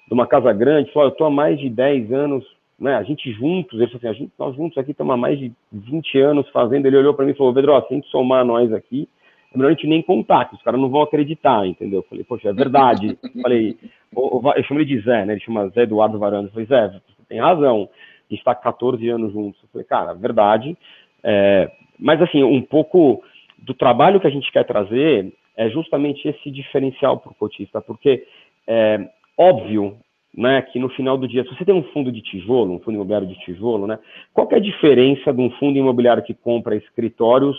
de 0.05 0.13
uma 0.13 0.27
casa 0.27 0.51
grande, 0.51 0.91
falou, 0.91 1.07
eu 1.07 1.13
estou 1.13 1.27
há 1.27 1.31
mais 1.31 1.57
de 1.57 1.69
10 1.69 2.11
anos, 2.11 2.45
né, 2.79 2.95
a 2.95 3.03
gente 3.03 3.31
juntos, 3.33 3.79
ele 3.79 3.87
falou 3.87 3.97
assim, 3.97 4.07
a 4.07 4.13
gente, 4.13 4.31
nós 4.39 4.55
juntos 4.55 4.77
aqui 4.77 4.91
estamos 4.91 5.13
há 5.13 5.17
mais 5.17 5.37
de 5.37 5.51
20 5.71 6.19
anos 6.19 6.49
fazendo, 6.49 6.85
ele 6.85 6.97
olhou 6.97 7.13
para 7.13 7.25
mim 7.25 7.31
e 7.31 7.35
falou, 7.35 7.53
Pedro, 7.53 7.79
tem 7.83 8.01
que 8.01 8.09
somar 8.09 8.45
nós 8.45 8.71
aqui, 8.71 9.07
é 9.53 9.57
melhor 9.57 9.69
a 9.69 9.73
gente 9.73 9.87
nem 9.87 10.01
contar, 10.01 10.45
que 10.45 10.55
os 10.55 10.61
caras 10.61 10.79
não 10.79 10.89
vão 10.89 11.01
acreditar, 11.01 11.67
entendeu? 11.67 11.99
Eu 11.99 12.03
falei, 12.03 12.23
poxa, 12.23 12.49
é 12.49 12.53
verdade. 12.53 13.17
falei, 13.41 13.77
eu 14.15 14.63
chamo 14.63 14.79
ele 14.79 14.85
de 14.85 15.01
Zé, 15.01 15.25
né, 15.25 15.33
ele 15.33 15.41
chama 15.41 15.69
Zé 15.69 15.81
Eduardo 15.83 16.19
Varanda, 16.19 16.47
eu 16.47 16.51
falei, 16.51 16.67
Zé, 16.67 16.87
você 16.87 17.23
tem 17.27 17.39
razão, 17.39 17.89
a 17.91 18.33
gente 18.33 18.39
está 18.39 18.55
14 18.55 19.07
anos 19.09 19.33
juntos. 19.33 19.61
Eu 19.63 19.69
falei, 19.69 19.85
cara, 19.85 20.13
verdade, 20.13 20.77
é, 21.23 21.71
mas 21.99 22.21
assim, 22.21 22.43
um 22.43 22.61
pouco 22.61 23.21
do 23.57 23.73
trabalho 23.73 24.19
que 24.19 24.27
a 24.27 24.31
gente 24.31 24.51
quer 24.51 24.63
trazer 24.65 25.33
é 25.57 25.69
justamente 25.69 26.25
esse 26.25 26.49
diferencial 26.49 27.17
para 27.17 27.31
o 27.31 27.35
cotista, 27.35 27.81
porque 27.81 28.25
é 28.65 29.09
óbvio 29.37 29.97
né, 30.35 30.61
que 30.61 30.79
no 30.79 30.89
final 30.89 31.17
do 31.17 31.27
dia, 31.27 31.43
se 31.43 31.49
você 31.49 31.65
tem 31.65 31.73
um 31.73 31.83
fundo 31.91 32.11
de 32.11 32.21
tijolo, 32.21 32.73
um 32.73 32.79
fundo 32.79 32.95
imobiliário 32.95 33.27
de 33.27 33.39
tijolo, 33.39 33.87
né, 33.87 33.99
qual 34.33 34.47
é 34.51 34.55
a 34.55 34.59
diferença 34.59 35.33
de 35.33 35.41
um 35.41 35.49
fundo 35.51 35.77
imobiliário 35.77 36.23
que 36.23 36.33
compra 36.33 36.75
escritórios 36.75 37.57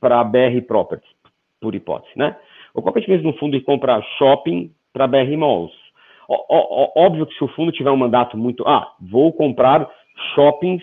para 0.00 0.24
BR 0.24 0.60
Properties, 0.66 1.10
por 1.60 1.74
hipótese, 1.74 2.12
né? 2.16 2.36
Ou 2.72 2.82
qual 2.82 2.94
é 2.94 2.98
a 2.98 3.00
diferença 3.00 3.22
de 3.22 3.28
um 3.28 3.38
fundo 3.38 3.58
que 3.58 3.64
compra 3.64 4.00
shopping 4.16 4.72
para 4.92 5.06
BR 5.06 5.36
Malls? 5.36 5.72
Ó, 6.28 6.44
ó, 6.48 6.92
óbvio 6.96 7.26
que 7.26 7.34
se 7.34 7.44
o 7.44 7.48
fundo 7.48 7.72
tiver 7.72 7.90
um 7.90 7.96
mandato 7.96 8.36
muito, 8.36 8.66
ah, 8.66 8.94
vou 9.00 9.32
comprar 9.32 9.90
shoppings 10.34 10.82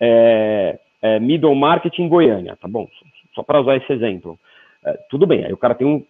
é, 0.00 0.78
é, 1.02 1.18
middle 1.18 1.54
market 1.54 1.98
em 1.98 2.08
Goiânia, 2.08 2.56
tá 2.56 2.68
bom? 2.68 2.86
só 3.36 3.42
para 3.42 3.60
usar 3.60 3.76
esse 3.76 3.92
exemplo. 3.92 4.38
É, 4.84 4.92
tudo 5.10 5.26
bem, 5.26 5.44
aí 5.44 5.52
o 5.52 5.58
cara 5.58 5.74
tem 5.74 5.86
um. 5.86 6.04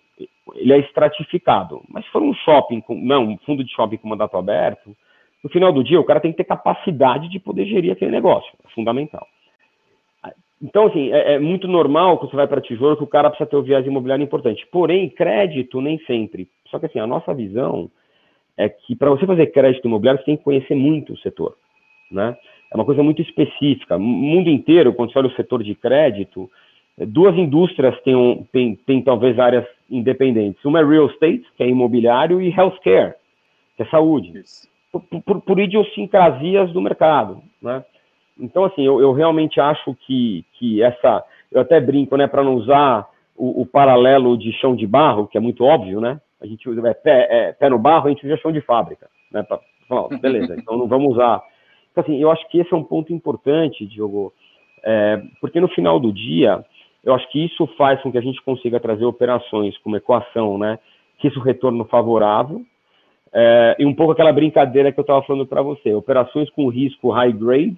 Ele 0.54 0.73
é 0.73 0.78
estratificado, 0.78 1.82
mas 1.88 2.04
se 2.04 2.11
for 2.11 2.23
um 2.23 2.35
shopping, 2.35 2.80
com, 2.80 2.94
não, 2.94 3.25
um 3.25 3.38
fundo 3.38 3.62
de 3.62 3.73
shopping 3.73 3.96
com 3.96 4.08
mandato 4.08 4.37
aberto, 4.37 4.96
no 5.42 5.50
final 5.50 5.73
do 5.73 5.85
dia 5.85 6.00
o 6.00 6.04
cara 6.04 6.20
tem 6.20 6.30
que 6.30 6.38
ter 6.38 6.44
capacidade 6.44 7.28
de 7.28 7.38
poder 7.38 7.66
gerir 7.66 7.92
aquele 7.92 8.11
negócio, 8.11 8.50
é 8.64 8.70
fundamental. 8.70 9.26
Então, 10.61 10.87
assim, 10.87 11.12
é, 11.12 11.35
é 11.35 11.38
muito 11.38 11.68
normal 11.68 12.18
que 12.18 12.26
você 12.26 12.37
vai 12.37 12.46
para 12.46 12.61
tijolo 12.61 12.96
que 12.96 13.04
o 13.04 13.08
cara 13.08 13.28
precisa 13.28 13.49
ter 13.49 13.56
o 13.56 13.62
viés 13.62 13.87
imobiliário 13.87 14.23
importante. 14.23 14.66
Porém, 14.73 15.08
crédito 15.08 15.80
nem 15.80 15.99
sempre. 16.06 16.49
Só 16.70 16.78
que, 16.78 16.87
assim, 16.87 16.99
a 16.99 17.06
nossa 17.06 17.35
visão 17.35 17.90
é 18.56 18.68
que 18.68 18.96
para 18.96 19.11
você 19.11 19.26
fazer 19.26 19.49
crédito 19.49 19.87
imobiliário, 19.87 20.20
você 20.20 20.26
tem 20.26 20.37
que 20.37 20.44
conhecer 20.44 20.75
muito 20.75 21.12
o 21.12 21.18
setor, 21.18 21.56
né? 22.11 22.37
É 22.73 22.75
uma 22.75 22.85
coisa 22.85 23.02
muito 23.02 23.23
específica. 23.23 23.96
O 23.96 24.00
mundo 24.00 24.49
inteiro, 24.49 24.94
quando 24.94 25.12
você 25.12 25.18
olha 25.18 25.28
o 25.28 25.37
setor 25.37 25.62
de 25.62 25.75
crédito, 25.75 26.50
duas 26.98 27.36
indústrias 27.36 28.00
têm, 28.02 28.14
um, 28.14 28.44
têm, 28.52 28.74
têm 28.74 29.02
talvez 29.02 29.38
áreas 29.38 29.66
independentes. 29.90 30.64
Uma 30.64 30.80
é 30.80 30.84
real 30.84 31.06
estate, 31.06 31.44
que 31.56 31.62
é 31.62 31.68
imobiliário, 31.68 32.40
e 32.40 32.50
healthcare, 32.50 33.14
que 33.76 33.82
é 33.82 33.86
saúde. 33.86 34.32
Por, 34.90 35.02
por, 35.22 35.40
por, 35.42 35.58
idiosincrasias 35.60 36.72
do 36.72 36.80
mercado. 36.80 37.42
Né? 37.60 37.84
Então, 38.38 38.64
assim, 38.64 38.82
eu, 38.84 39.00
eu 39.00 39.12
realmente 39.12 39.60
acho 39.60 39.94
que, 40.06 40.44
que 40.54 40.82
essa, 40.82 41.22
eu 41.52 41.60
até 41.60 41.80
brinco, 41.80 42.16
né, 42.16 42.26
para 42.26 42.42
não 42.42 42.54
usar 42.54 43.06
o, 43.36 43.62
o, 43.62 43.66
paralelo 43.66 44.36
de 44.36 44.52
chão 44.54 44.74
de 44.74 44.86
barro, 44.86 45.26
que 45.26 45.36
é 45.36 45.40
muito 45.40 45.64
óbvio, 45.64 46.00
né? 46.00 46.18
A 46.40 46.46
gente 46.46 46.68
usa 46.68 46.86
é, 46.88 46.94
pé, 46.94 47.26
é, 47.30 47.52
pé 47.52 47.68
no 47.68 47.78
barro, 47.78 48.06
a 48.06 48.10
gente 48.10 48.26
usa 48.26 48.36
chão 48.38 48.52
de 48.52 48.60
fábrica, 48.62 49.08
né? 49.30 49.42
Pra, 49.42 49.60
falar, 49.86 50.08
beleza, 50.18 50.54
então 50.58 50.76
não 50.76 50.86
vamos 50.86 51.14
usar. 51.14 51.42
Então, 51.92 52.02
assim, 52.02 52.20
eu 52.20 52.30
acho 52.30 52.46
que 52.48 52.58
esse 52.58 52.72
é 52.72 52.76
um 52.76 52.84
ponto 52.84 53.12
importante, 53.12 53.86
Diogo, 53.86 54.32
é, 54.82 55.22
porque 55.40 55.60
no 55.60 55.68
final 55.68 55.98
do 55.98 56.12
dia, 56.12 56.64
eu 57.06 57.14
acho 57.14 57.30
que 57.30 57.46
isso 57.46 57.66
faz 57.78 58.02
com 58.02 58.12
que 58.12 58.18
a 58.18 58.22
gente 58.22 58.42
consiga 58.42 58.78
trazer 58.78 59.06
operações 59.06 59.78
como 59.78 59.96
equação, 59.96 60.58
né? 60.58 60.78
Que 61.18 61.28
isso 61.28 61.40
retorno 61.40 61.86
favorável, 61.86 62.62
é, 63.32 63.76
e 63.78 63.84
um 63.84 63.94
pouco 63.94 64.12
aquela 64.12 64.32
brincadeira 64.32 64.90
que 64.90 64.98
eu 64.98 65.02
estava 65.02 65.22
falando 65.22 65.46
para 65.46 65.60
você, 65.62 65.92
operações 65.92 66.48
com 66.50 66.68
risco 66.68 67.10
high 67.10 67.32
grade, 67.32 67.76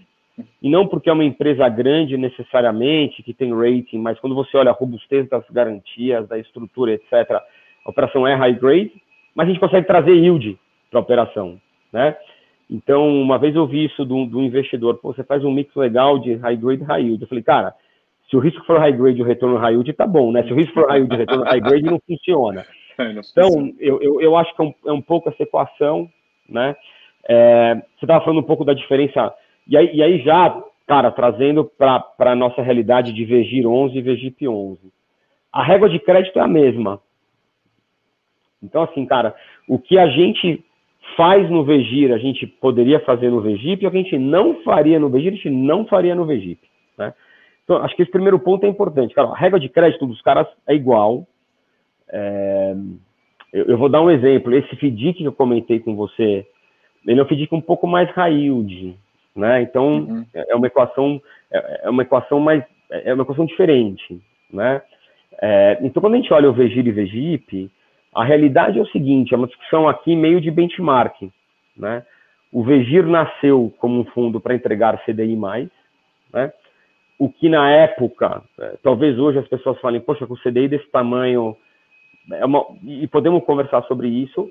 e 0.63 0.71
não 0.71 0.87
porque 0.87 1.11
é 1.11 1.13
uma 1.13 1.25
empresa 1.25 1.69
grande 1.69 2.17
necessariamente, 2.17 3.23
que 3.23 3.35
tem 3.35 3.53
rating, 3.53 3.99
mas 3.99 4.21
quando 4.21 4.37
você 4.37 4.57
olha 4.57 4.71
a 4.71 4.75
robustez 4.75 5.29
das 5.29 5.45
garantias, 5.51 6.29
da 6.29 6.39
estrutura, 6.39 6.93
etc., 6.93 7.13
a 7.85 7.91
operação 7.91 8.27
é 8.27 8.35
high 8.35 8.55
grade, 8.55 8.93
mas 9.35 9.47
a 9.47 9.51
gente 9.51 9.61
consegue 9.61 9.87
trazer 9.87 10.13
yield 10.13 10.57
para 10.91 11.01
a 11.01 11.03
operação, 11.03 11.61
né? 11.93 12.17
Então, 12.71 13.09
uma 13.21 13.39
vez 13.39 13.57
eu 13.57 13.67
vi 13.67 13.87
isso 13.87 14.05
do, 14.05 14.27
do 14.27 14.43
investidor, 14.43 14.99
Pô, 14.99 15.13
você 15.13 15.25
faz 15.25 15.45
um 15.45 15.51
mix 15.51 15.75
legal 15.75 16.19
de 16.19 16.35
high 16.37 16.57
grade 16.57 16.83
e 16.83 16.87
high 16.87 17.03
yield. 17.03 17.23
Eu 17.23 17.29
falei, 17.29 17.43
cara, 17.43 17.75
se 18.31 18.37
o 18.37 18.41
risco 18.41 18.65
for 18.67 18.79
high 18.79 18.93
grade 18.93 19.19
e 19.19 19.23
o 19.23 19.27
retorno 19.27 19.57
high 19.57 19.73
yield, 19.73 19.93
tá 19.95 20.07
bom, 20.07 20.31
né? 20.31 20.43
Se 20.43 20.53
o 20.53 20.57
risco 20.57 20.75
for 20.75 20.89
high 20.89 20.99
yield 20.99 21.15
e 21.15 21.17
o 21.17 21.19
retorno 21.19 21.45
high 21.45 21.61
grade, 21.61 21.85
não 21.91 22.01
funciona. 22.07 22.67
Então, 22.99 23.73
eu, 23.79 24.03
eu, 24.03 24.21
eu 24.21 24.37
acho 24.37 24.55
que 24.55 24.61
é 24.61 24.65
um, 24.65 24.75
é 24.87 24.93
um 24.93 25.01
pouco 25.01 25.29
essa 25.29 25.43
equação, 25.43 26.09
né? 26.49 26.77
É, 27.29 27.75
você 27.75 28.05
estava 28.05 28.25
falando 28.25 28.41
um 28.41 28.47
pouco 28.47 28.65
da 28.65 28.75
diferença, 28.75 29.33
e 29.67 29.77
aí, 29.77 29.95
e 29.95 30.03
aí 30.03 30.21
já, 30.23 30.63
cara, 30.87 31.11
trazendo 31.11 31.65
para 31.65 32.05
a 32.19 32.35
nossa 32.35 32.63
realidade 32.63 33.13
de 33.13 33.25
VGIR 33.25 33.67
11 33.67 33.97
e 33.97 34.03
VGIP 34.03 34.49
11. 34.49 34.81
A 35.53 35.63
régua 35.63 35.89
de 35.89 35.99
crédito 35.99 36.39
é 36.39 36.43
a 36.43 36.49
mesma. 36.49 37.01
Então, 38.63 38.83
assim, 38.83 39.07
cara, 39.07 39.35
o 39.69 39.79
que 39.79 39.99
a 39.99 40.09
gente 40.09 40.65
faz 41.17 41.49
no 41.49 41.65
VGIR, 41.65 42.13
a 42.13 42.19
gente 42.19 42.47
poderia 42.47 43.01
fazer 43.01 43.31
no 43.31 43.41
VGIP, 43.41 43.85
e 43.85 43.87
o 43.87 43.91
que 43.91 43.97
a 43.97 44.03
gente 44.03 44.19
não 44.19 44.63
faria 44.63 44.99
no 44.99 45.09
VGIR, 45.09 45.33
a 45.33 45.37
gente 45.37 45.51
não 45.51 45.87
faria 45.87 46.15
no 46.15 46.27
VGIP, 46.27 46.61
né? 46.99 47.15
Então, 47.69 47.85
acho 47.85 47.95
que 47.95 48.01
esse 48.01 48.11
primeiro 48.11 48.39
ponto 48.39 48.65
é 48.65 48.69
importante. 48.69 49.15
Cara, 49.15 49.29
a 49.29 49.37
regra 49.37 49.61
de 49.61 49.69
crédito 49.69 50.07
dos 50.07 50.23
caras 50.23 50.47
é 50.67 50.75
igual, 50.75 51.27
é, 52.11 52.75
eu, 53.53 53.67
eu, 53.67 53.77
vou 53.77 53.91
dar 53.91 54.01
um 54.01 54.11
exemplo. 54.11 54.55
Esse 54.55 54.75
FDIC 54.75 55.19
que 55.19 55.25
eu 55.27 55.33
comentei 55.33 55.79
com 55.79 55.95
você, 55.95 56.47
ele 57.07 57.21
é 57.21 57.23
um 57.23 57.27
FDIC 57.27 57.55
um 57.55 57.61
pouco 57.61 57.87
mais 57.87 58.09
high 58.13 58.33
yield, 58.33 58.97
né? 59.37 59.61
Então 59.61 59.99
uhum. 59.99 60.27
é 60.33 60.57
uma 60.57 60.67
equação 60.67 61.21
é, 61.53 61.81
é 61.85 61.91
uma 61.91 62.01
equação 62.01 62.41
mais 62.41 62.65
é 62.91 63.13
uma 63.13 63.23
equação 63.23 63.45
diferente, 63.45 64.19
né? 64.51 64.81
É, 65.43 65.79
então 65.83 66.01
quando 66.01 66.15
a 66.15 66.17
gente 66.17 66.33
olha 66.33 66.49
o 66.49 66.55
VGIR 66.55 66.87
e 66.87 66.93
VGIP, 66.93 67.71
a 68.15 68.25
realidade 68.25 68.79
é 68.79 68.83
o 68.83 68.89
seguinte: 68.89 69.35
é 69.35 69.37
uma 69.37 69.47
discussão 69.47 69.87
aqui 69.87 70.17
meio 70.17 70.41
de 70.41 70.51
benchmark, 70.51 71.31
né? 71.77 72.03
O 72.51 72.63
VGIR 72.63 73.07
nasceu 73.07 73.71
como 73.77 74.01
um 74.01 74.05
fundo 74.07 74.41
para 74.41 74.55
entregar 74.55 75.05
CDI+, 75.05 75.37
né? 76.33 76.51
O 77.19 77.29
que 77.29 77.49
na 77.49 77.69
época, 77.71 78.43
é, 78.61 78.77
talvez 78.83 79.19
hoje 79.19 79.39
as 79.39 79.49
pessoas 79.49 79.81
falem, 79.81 80.01
poxa, 80.01 80.27
com 80.27 80.35
o 80.35 80.39
CDI 80.39 80.69
desse 80.69 80.89
tamanho, 80.91 81.57
é 82.31 82.45
uma, 82.45 82.65
e 82.85 83.07
podemos 83.09 83.45
conversar 83.45 83.83
sobre 83.85 84.09
isso. 84.09 84.51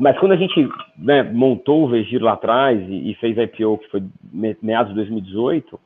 Mas 0.00 0.18
quando 0.18 0.32
a 0.32 0.36
gente 0.36 0.68
né, 0.98 1.22
montou 1.22 1.84
o 1.84 1.88
Vegir 1.88 2.20
lá 2.20 2.32
atrás 2.32 2.80
e, 2.88 3.10
e, 3.10 3.14
fez 3.16 3.38
a 3.38 3.44
IPO, 3.44 3.78
que 3.78 3.90
foi 3.90 4.02
meados 4.60 4.88
de 4.88 4.96
2018, 4.96 5.78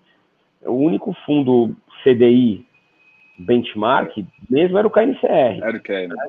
o 0.64 0.72
único 0.72 1.12
fundo 1.26 1.76
CDI 2.02 2.64
benchmark 3.38 4.16
mesmo 4.48 4.78
era 4.78 4.86
o 4.86 4.90
KNCR. 4.90 5.60
Era 5.62 5.76
o 5.76 5.80
KN. 5.80 6.08
Né? 6.08 6.28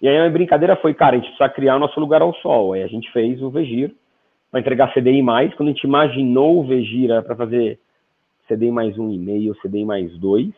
E 0.00 0.08
aí 0.08 0.18
a 0.18 0.30
brincadeira 0.30 0.76
foi, 0.76 0.94
cara, 0.94 1.16
a 1.16 1.18
gente 1.18 1.28
precisa 1.28 1.48
criar 1.48 1.76
o 1.76 1.80
nosso 1.80 1.98
lugar 2.00 2.22
ao 2.22 2.34
sol. 2.36 2.72
Aí 2.72 2.82
a 2.82 2.86
gente 2.86 3.10
fez 3.12 3.42
o 3.42 3.50
Vegir 3.50 3.94
para 4.54 4.60
entregar 4.60 4.94
CDI 4.94 5.20
mais. 5.20 5.52
Quando 5.54 5.70
a 5.70 5.72
gente 5.72 5.82
imaginou 5.82 6.60
o 6.60 6.64
Vegir 6.64 7.08
para 7.24 7.34
fazer 7.34 7.76
CDI 8.48 8.70
mais 8.70 8.96
um 8.96 9.10
e 9.10 9.18
meio, 9.18 9.56
CDI 9.56 9.84
mais 9.84 10.16
dois, 10.16 10.52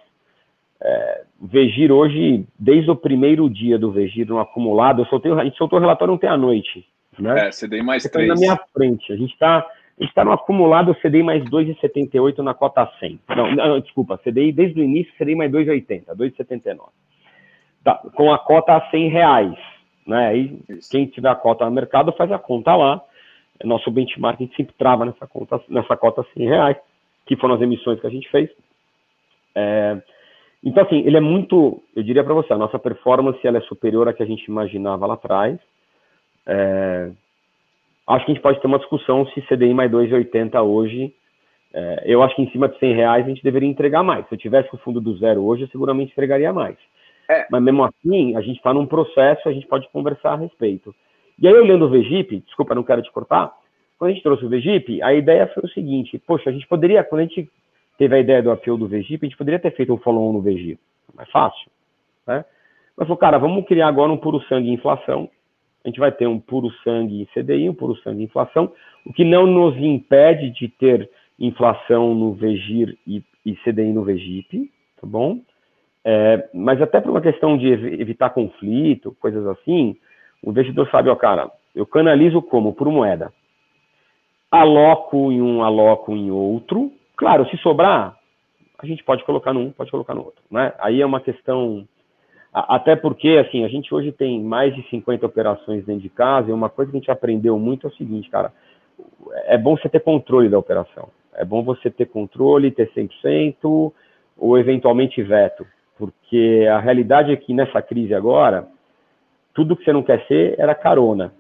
é, 0.82 1.22
Vegir 1.40 1.90
hoje, 1.90 2.44
desde 2.58 2.90
o 2.90 2.96
primeiro 2.96 3.48
dia 3.48 3.78
do 3.78 3.90
Vegir 3.90 4.26
no 4.26 4.38
acumulado, 4.38 5.00
eu 5.00 5.06
soltei, 5.06 5.32
a 5.32 5.44
gente 5.44 5.56
soltou 5.56 5.78
o 5.78 5.80
relatório 5.80 6.12
ontem 6.12 6.26
à 6.26 6.36
noite. 6.36 6.86
Né? 7.18 7.48
É, 7.48 7.50
CDI 7.50 7.82
mais 7.82 8.02
Você 8.02 8.10
3. 8.10 8.28
Tá 8.28 8.34
na 8.34 8.38
minha 8.38 8.60
frente. 8.74 9.10
A 9.10 9.16
gente 9.16 9.32
está 9.32 9.66
tá 10.14 10.24
no 10.26 10.32
acumulado 10.32 10.94
CDI 10.96 11.22
mais 11.22 11.42
2,78 11.44 12.38
na 12.42 12.52
cota 12.52 12.86
100. 13.00 13.18
Não, 13.34 13.54
não, 13.54 13.80
desculpa, 13.80 14.18
CDI 14.18 14.52
desde 14.52 14.78
o 14.78 14.84
início, 14.84 15.10
CDI 15.16 15.34
mais 15.34 15.50
2,80, 15.50 16.14
2,79. 16.14 16.80
Tá, 17.82 17.94
com 18.14 18.30
a 18.30 18.38
cota 18.38 18.76
a 18.76 18.90
100 18.90 19.08
reais. 19.08 19.54
Né? 20.06 20.26
Aí, 20.26 20.60
quem 20.90 21.06
tiver 21.06 21.30
a 21.30 21.34
cota 21.34 21.64
no 21.64 21.70
mercado 21.70 22.12
faz 22.12 22.30
a 22.30 22.38
conta 22.38 22.76
lá. 22.76 23.02
Nosso 23.64 23.90
benchmark 23.90 24.40
a 24.40 24.44
gente 24.44 24.56
sempre 24.56 24.74
trava 24.78 25.04
nessa, 25.04 25.26
conta, 25.26 25.60
nessa 25.68 25.96
cota 25.96 26.24
100 26.34 26.48
reais, 26.48 26.76
que 27.26 27.36
foram 27.36 27.54
as 27.54 27.62
emissões 27.62 28.00
que 28.00 28.06
a 28.06 28.10
gente 28.10 28.28
fez. 28.30 28.50
É, 29.54 30.00
então, 30.62 30.82
assim, 30.82 30.98
ele 31.06 31.16
é 31.16 31.20
muito, 31.20 31.82
eu 31.94 32.02
diria 32.02 32.24
para 32.24 32.34
você, 32.34 32.52
a 32.52 32.58
nossa 32.58 32.78
performance 32.78 33.38
ela 33.46 33.58
é 33.58 33.62
superior 33.62 34.08
à 34.08 34.12
que 34.12 34.22
a 34.22 34.26
gente 34.26 34.44
imaginava 34.46 35.06
lá 35.06 35.14
atrás. 35.14 35.58
É, 36.46 37.10
acho 38.08 38.24
que 38.24 38.32
a 38.32 38.34
gente 38.34 38.42
pode 38.42 38.60
ter 38.60 38.66
uma 38.66 38.78
discussão 38.78 39.26
se 39.28 39.42
CDI 39.42 39.72
mais 39.72 39.90
2,80 39.90 40.62
hoje. 40.62 41.14
É, 41.72 42.04
eu 42.06 42.22
acho 42.22 42.34
que 42.34 42.42
em 42.42 42.50
cima 42.50 42.68
de 42.68 42.78
100 42.78 42.94
reais 42.94 43.24
a 43.24 43.28
gente 43.28 43.42
deveria 43.42 43.68
entregar 43.68 44.02
mais. 44.02 44.26
Se 44.28 44.34
eu 44.34 44.38
tivesse 44.38 44.68
o 44.72 44.78
fundo 44.78 45.00
do 45.00 45.16
zero 45.18 45.42
hoje, 45.42 45.62
eu 45.62 45.68
seguramente 45.68 46.12
entregaria 46.12 46.52
mais. 46.52 46.76
É. 47.28 47.46
Mas 47.50 47.62
mesmo 47.62 47.84
assim, 47.84 48.36
a 48.36 48.40
gente 48.40 48.56
está 48.56 48.72
num 48.72 48.86
processo, 48.86 49.48
a 49.48 49.52
gente 49.52 49.66
pode 49.66 49.88
conversar 49.88 50.32
a 50.32 50.36
respeito. 50.36 50.94
E 51.38 51.46
aí, 51.46 51.54
olhando 51.54 51.84
o 51.84 51.90
VGIP, 51.90 52.40
desculpa, 52.40 52.74
não 52.74 52.82
quero 52.82 53.02
te 53.02 53.12
cortar, 53.12 53.52
quando 53.98 54.10
a 54.10 54.14
gente 54.14 54.22
trouxe 54.22 54.44
o 54.44 54.48
VGIP, 54.48 55.02
a 55.02 55.14
ideia 55.14 55.46
foi 55.48 55.64
o 55.64 55.68
seguinte: 55.68 56.18
poxa, 56.18 56.50
a 56.50 56.52
gente 56.52 56.66
poderia, 56.66 57.02
quando 57.04 57.20
a 57.20 57.24
gente 57.24 57.50
teve 57.98 58.14
a 58.14 58.20
ideia 58.20 58.42
do 58.42 58.50
apelo 58.50 58.78
do 58.78 58.88
VGIP, 58.88 59.24
a 59.24 59.28
gente 59.28 59.38
poderia 59.38 59.58
ter 59.58 59.70
feito 59.72 59.92
um 59.92 59.98
follow-on 59.98 60.32
no 60.32 60.42
VGIP. 60.42 60.78
Mais 61.14 61.30
fácil. 61.30 61.70
Né? 62.26 62.44
Mas 62.96 63.06
falou, 63.06 63.16
cara, 63.16 63.38
vamos 63.38 63.66
criar 63.66 63.88
agora 63.88 64.12
um 64.12 64.16
puro 64.16 64.40
sangue 64.48 64.70
inflação. 64.70 65.28
A 65.84 65.88
gente 65.88 66.00
vai 66.00 66.10
ter 66.10 66.26
um 66.26 66.40
puro 66.40 66.70
sangue 66.82 67.28
CDI, 67.32 67.68
um 67.68 67.74
puro 67.74 67.96
sangue 67.98 68.24
inflação, 68.24 68.72
o 69.04 69.12
que 69.12 69.24
não 69.24 69.46
nos 69.46 69.76
impede 69.76 70.50
de 70.50 70.68
ter 70.68 71.08
inflação 71.38 72.14
no 72.14 72.32
VGIR 72.32 72.98
e, 73.06 73.22
e 73.44 73.54
CDI 73.56 73.92
no 73.92 74.02
VGIP, 74.02 74.70
tá 75.00 75.06
bom? 75.06 75.40
É, 76.04 76.48
mas 76.52 76.82
até 76.82 77.00
por 77.00 77.10
uma 77.10 77.20
questão 77.20 77.56
de 77.56 77.68
evitar 77.68 78.30
conflito, 78.30 79.16
coisas 79.20 79.46
assim, 79.46 79.96
o 80.46 80.50
investidor 80.50 80.88
sabe, 80.90 81.10
ó, 81.10 81.16
cara, 81.16 81.50
eu 81.74 81.84
canalizo 81.84 82.40
como? 82.40 82.72
Por 82.72 82.88
moeda. 82.88 83.30
Aloco 84.50 85.30
em 85.30 85.42
um, 85.42 85.62
aloco 85.62 86.12
em 86.16 86.30
outro, 86.30 86.90
Claro, 87.16 87.48
se 87.48 87.56
sobrar, 87.58 88.14
a 88.78 88.86
gente 88.86 89.02
pode 89.02 89.24
colocar 89.24 89.54
num, 89.54 89.70
pode 89.72 89.90
colocar 89.90 90.14
no 90.14 90.22
outro, 90.22 90.42
né? 90.50 90.74
Aí 90.78 91.00
é 91.00 91.06
uma 91.06 91.20
questão 91.20 91.88
até 92.52 92.94
porque, 92.94 93.42
assim, 93.46 93.64
a 93.64 93.68
gente 93.68 93.94
hoje 93.94 94.12
tem 94.12 94.42
mais 94.42 94.74
de 94.74 94.82
50 94.88 95.24
operações 95.26 95.84
dentro 95.84 96.02
de 96.02 96.08
casa 96.10 96.50
e 96.50 96.52
uma 96.52 96.68
coisa 96.68 96.90
que 96.90 96.96
a 96.96 97.00
gente 97.00 97.10
aprendeu 97.10 97.58
muito 97.58 97.86
é 97.86 97.90
o 97.90 97.94
seguinte, 97.94 98.30
cara, 98.30 98.52
é 99.44 99.56
bom 99.56 99.76
você 99.76 99.88
ter 99.88 100.00
controle 100.00 100.48
da 100.48 100.58
operação. 100.58 101.08
É 101.34 101.44
bom 101.44 101.62
você 101.62 101.90
ter 101.90 102.06
controle, 102.06 102.70
ter 102.70 102.90
100% 102.92 103.92
ou 104.38 104.58
eventualmente 104.58 105.22
veto. 105.22 105.66
Porque 105.98 106.66
a 106.70 106.78
realidade 106.78 107.32
é 107.32 107.36
que 107.36 107.52
nessa 107.52 107.82
crise 107.82 108.14
agora, 108.14 108.66
tudo 109.56 109.74
que 109.74 109.84
você 109.84 109.92
não 109.92 110.02
quer 110.02 110.24
ser 110.28 110.54
era 110.60 110.74
carona. 110.74 111.34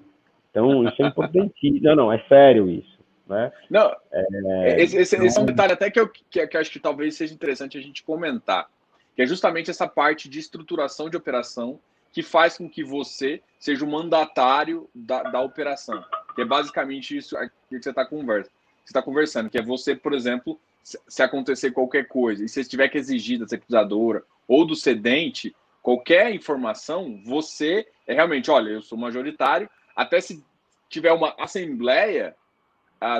Então, 0.50 0.88
isso 0.88 1.02
é 1.02 1.06
importante. 1.06 1.80
Não, 1.82 1.94
não, 1.94 2.12
é 2.12 2.18
sério 2.28 2.68
isso. 2.68 2.96
Né? 3.28 3.52
Não, 3.68 3.94
é, 4.10 4.80
esse, 4.82 4.96
esse, 4.96 5.16
esse, 5.16 5.38
é 5.38 5.42
um 5.42 5.44
detalhe 5.44 5.74
até 5.74 5.90
que 5.90 6.00
eu, 6.00 6.08
que, 6.08 6.46
que 6.46 6.56
eu 6.56 6.60
acho 6.60 6.70
que 6.70 6.80
talvez 6.80 7.14
seja 7.14 7.34
interessante 7.34 7.76
a 7.76 7.80
gente 7.80 8.02
comentar, 8.02 8.68
que 9.14 9.20
é 9.20 9.26
justamente 9.26 9.70
essa 9.70 9.86
parte 9.86 10.28
de 10.28 10.38
estruturação 10.38 11.10
de 11.10 11.16
operação 11.16 11.78
que 12.10 12.22
faz 12.22 12.56
com 12.56 12.70
que 12.70 12.82
você 12.82 13.42
seja 13.58 13.84
o 13.84 13.90
mandatário 13.90 14.88
da, 14.94 15.24
da 15.24 15.40
operação. 15.42 16.02
Que 16.34 16.42
é 16.42 16.44
basicamente 16.44 17.16
isso 17.16 17.36
que 17.68 17.82
você 17.82 17.90
está 17.90 18.06
conversa, 18.06 18.50
está 18.84 19.02
conversando, 19.02 19.50
que 19.50 19.58
é 19.58 19.62
você, 19.62 19.94
por 19.94 20.14
exemplo, 20.14 20.58
se 20.82 21.22
acontecer 21.22 21.72
qualquer 21.72 22.06
coisa 22.06 22.44
e 22.44 22.48
você 22.48 22.64
tiver 22.64 22.88
que 22.88 22.96
exigir 22.96 23.40
da 23.40 23.46
securitizadora 23.46 24.22
ou 24.46 24.64
do 24.64 24.76
cedente 24.76 25.54
qualquer 25.86 26.34
informação, 26.34 27.20
você 27.24 27.86
é 28.08 28.12
realmente, 28.12 28.50
olha, 28.50 28.70
eu 28.70 28.82
sou 28.82 28.98
majoritário, 28.98 29.70
até 29.94 30.20
se 30.20 30.44
tiver 30.88 31.12
uma 31.12 31.32
assembleia, 31.38 32.34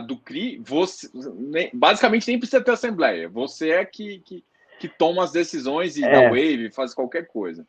do 0.09 0.17
CRI, 0.17 0.61
você, 0.65 1.09
nem, 1.37 1.71
basicamente 1.73 2.27
nem 2.27 2.41
precisa 2.41 2.65
ter 2.65 2.73
assembleia. 2.73 3.29
Você 3.29 3.71
é 3.71 3.85
que, 3.85 4.19
que, 4.25 4.43
que 4.81 4.89
toma 4.89 5.23
as 5.23 5.31
decisões 5.31 5.97
e 5.97 6.05
é. 6.05 6.11
dá 6.11 6.23
wave, 6.29 6.73
faz 6.75 6.93
qualquer 6.93 7.29
coisa. 7.29 7.65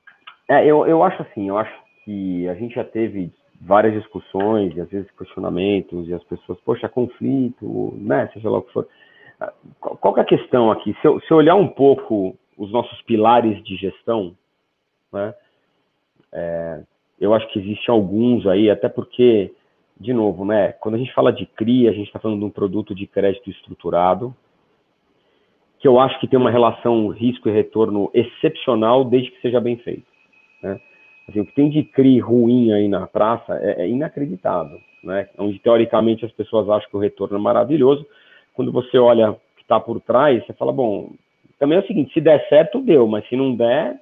É, 0.49 0.65
eu, 0.65 0.87
eu 0.87 1.03
acho 1.03 1.21
assim, 1.21 1.47
eu 1.47 1.59
acho 1.59 1.79
que 2.03 2.47
a 2.47 2.55
gente 2.55 2.73
já 2.73 2.83
teve 2.83 3.31
várias 3.61 3.93
discussões 3.93 4.75
e 4.75 4.81
às 4.81 4.89
vezes 4.89 5.11
questionamentos 5.11 6.07
e 6.07 6.13
as 6.13 6.23
pessoas, 6.23 6.57
poxa, 6.61 6.89
conflito, 6.89 7.93
né, 7.97 8.27
seja 8.33 8.49
lá 8.49 8.57
o 8.57 8.63
que 8.63 8.73
for. 8.73 8.87
qual 9.79 10.15
que 10.15 10.21
é 10.21 10.23
a 10.23 10.25
questão 10.25 10.71
aqui? 10.71 10.97
Se 11.01 11.07
eu, 11.07 11.19
se 11.21 11.29
eu 11.29 11.37
olhar 11.37 11.55
um 11.55 11.67
pouco 11.67 12.35
os 12.57 12.71
nossos 12.71 12.99
pilares 13.03 13.63
de 13.63 13.75
gestão, 13.75 14.35
né, 15.11 15.33
é, 16.31 16.83
eu 17.19 17.33
acho 17.33 17.47
que 17.49 17.59
existem 17.59 17.93
alguns 17.93 18.45
aí, 18.45 18.69
até 18.69 18.87
porque, 18.87 19.51
de 19.99 20.13
novo, 20.13 20.45
né, 20.45 20.73
quando 20.73 20.95
a 20.95 20.97
gente 20.97 21.13
fala 21.13 21.31
de 21.31 21.45
CRI, 21.45 21.87
a 21.87 21.91
gente 21.91 22.07
está 22.07 22.19
falando 22.19 22.39
de 22.39 22.45
um 22.45 22.49
produto 22.49 22.93
de 22.93 23.07
crédito 23.07 23.49
estruturado, 23.49 24.35
que 25.79 25.87
eu 25.87 25.99
acho 25.99 26.19
que 26.19 26.27
tem 26.27 26.39
uma 26.39 26.51
relação 26.51 27.09
risco 27.09 27.49
e 27.49 27.51
retorno 27.51 28.09
excepcional 28.13 29.03
desde 29.03 29.31
que 29.31 29.41
seja 29.41 29.59
bem 29.59 29.77
feito. 29.77 30.05
Né? 30.61 30.79
Assim, 31.27 31.39
o 31.39 31.45
que 31.45 31.53
tem 31.53 31.69
de 31.69 31.83
CRI 31.83 32.19
ruim 32.19 32.71
aí 32.71 32.87
na 32.87 33.05
praça 33.05 33.57
é, 33.61 33.83
é 33.83 33.87
inacreditável, 33.87 34.79
né? 35.03 35.29
onde 35.37 35.59
teoricamente 35.59 36.25
as 36.25 36.31
pessoas 36.31 36.69
acham 36.69 36.89
que 36.89 36.97
o 36.97 36.99
retorno 36.99 37.37
é 37.37 37.39
maravilhoso, 37.41 38.05
quando 38.53 38.71
você 38.71 38.97
olha 38.97 39.31
o 39.31 39.35
que 39.55 39.61
está 39.61 39.79
por 39.79 39.99
trás, 40.01 40.43
você 40.45 40.53
fala, 40.53 40.71
bom, 40.71 41.11
também 41.59 41.77
é 41.77 41.81
o 41.81 41.85
seguinte, 41.85 42.13
se 42.13 42.21
der 42.21 42.47
certo, 42.49 42.81
deu, 42.81 43.07
mas 43.07 43.27
se 43.27 43.35
não 43.35 43.55
der, 43.55 43.99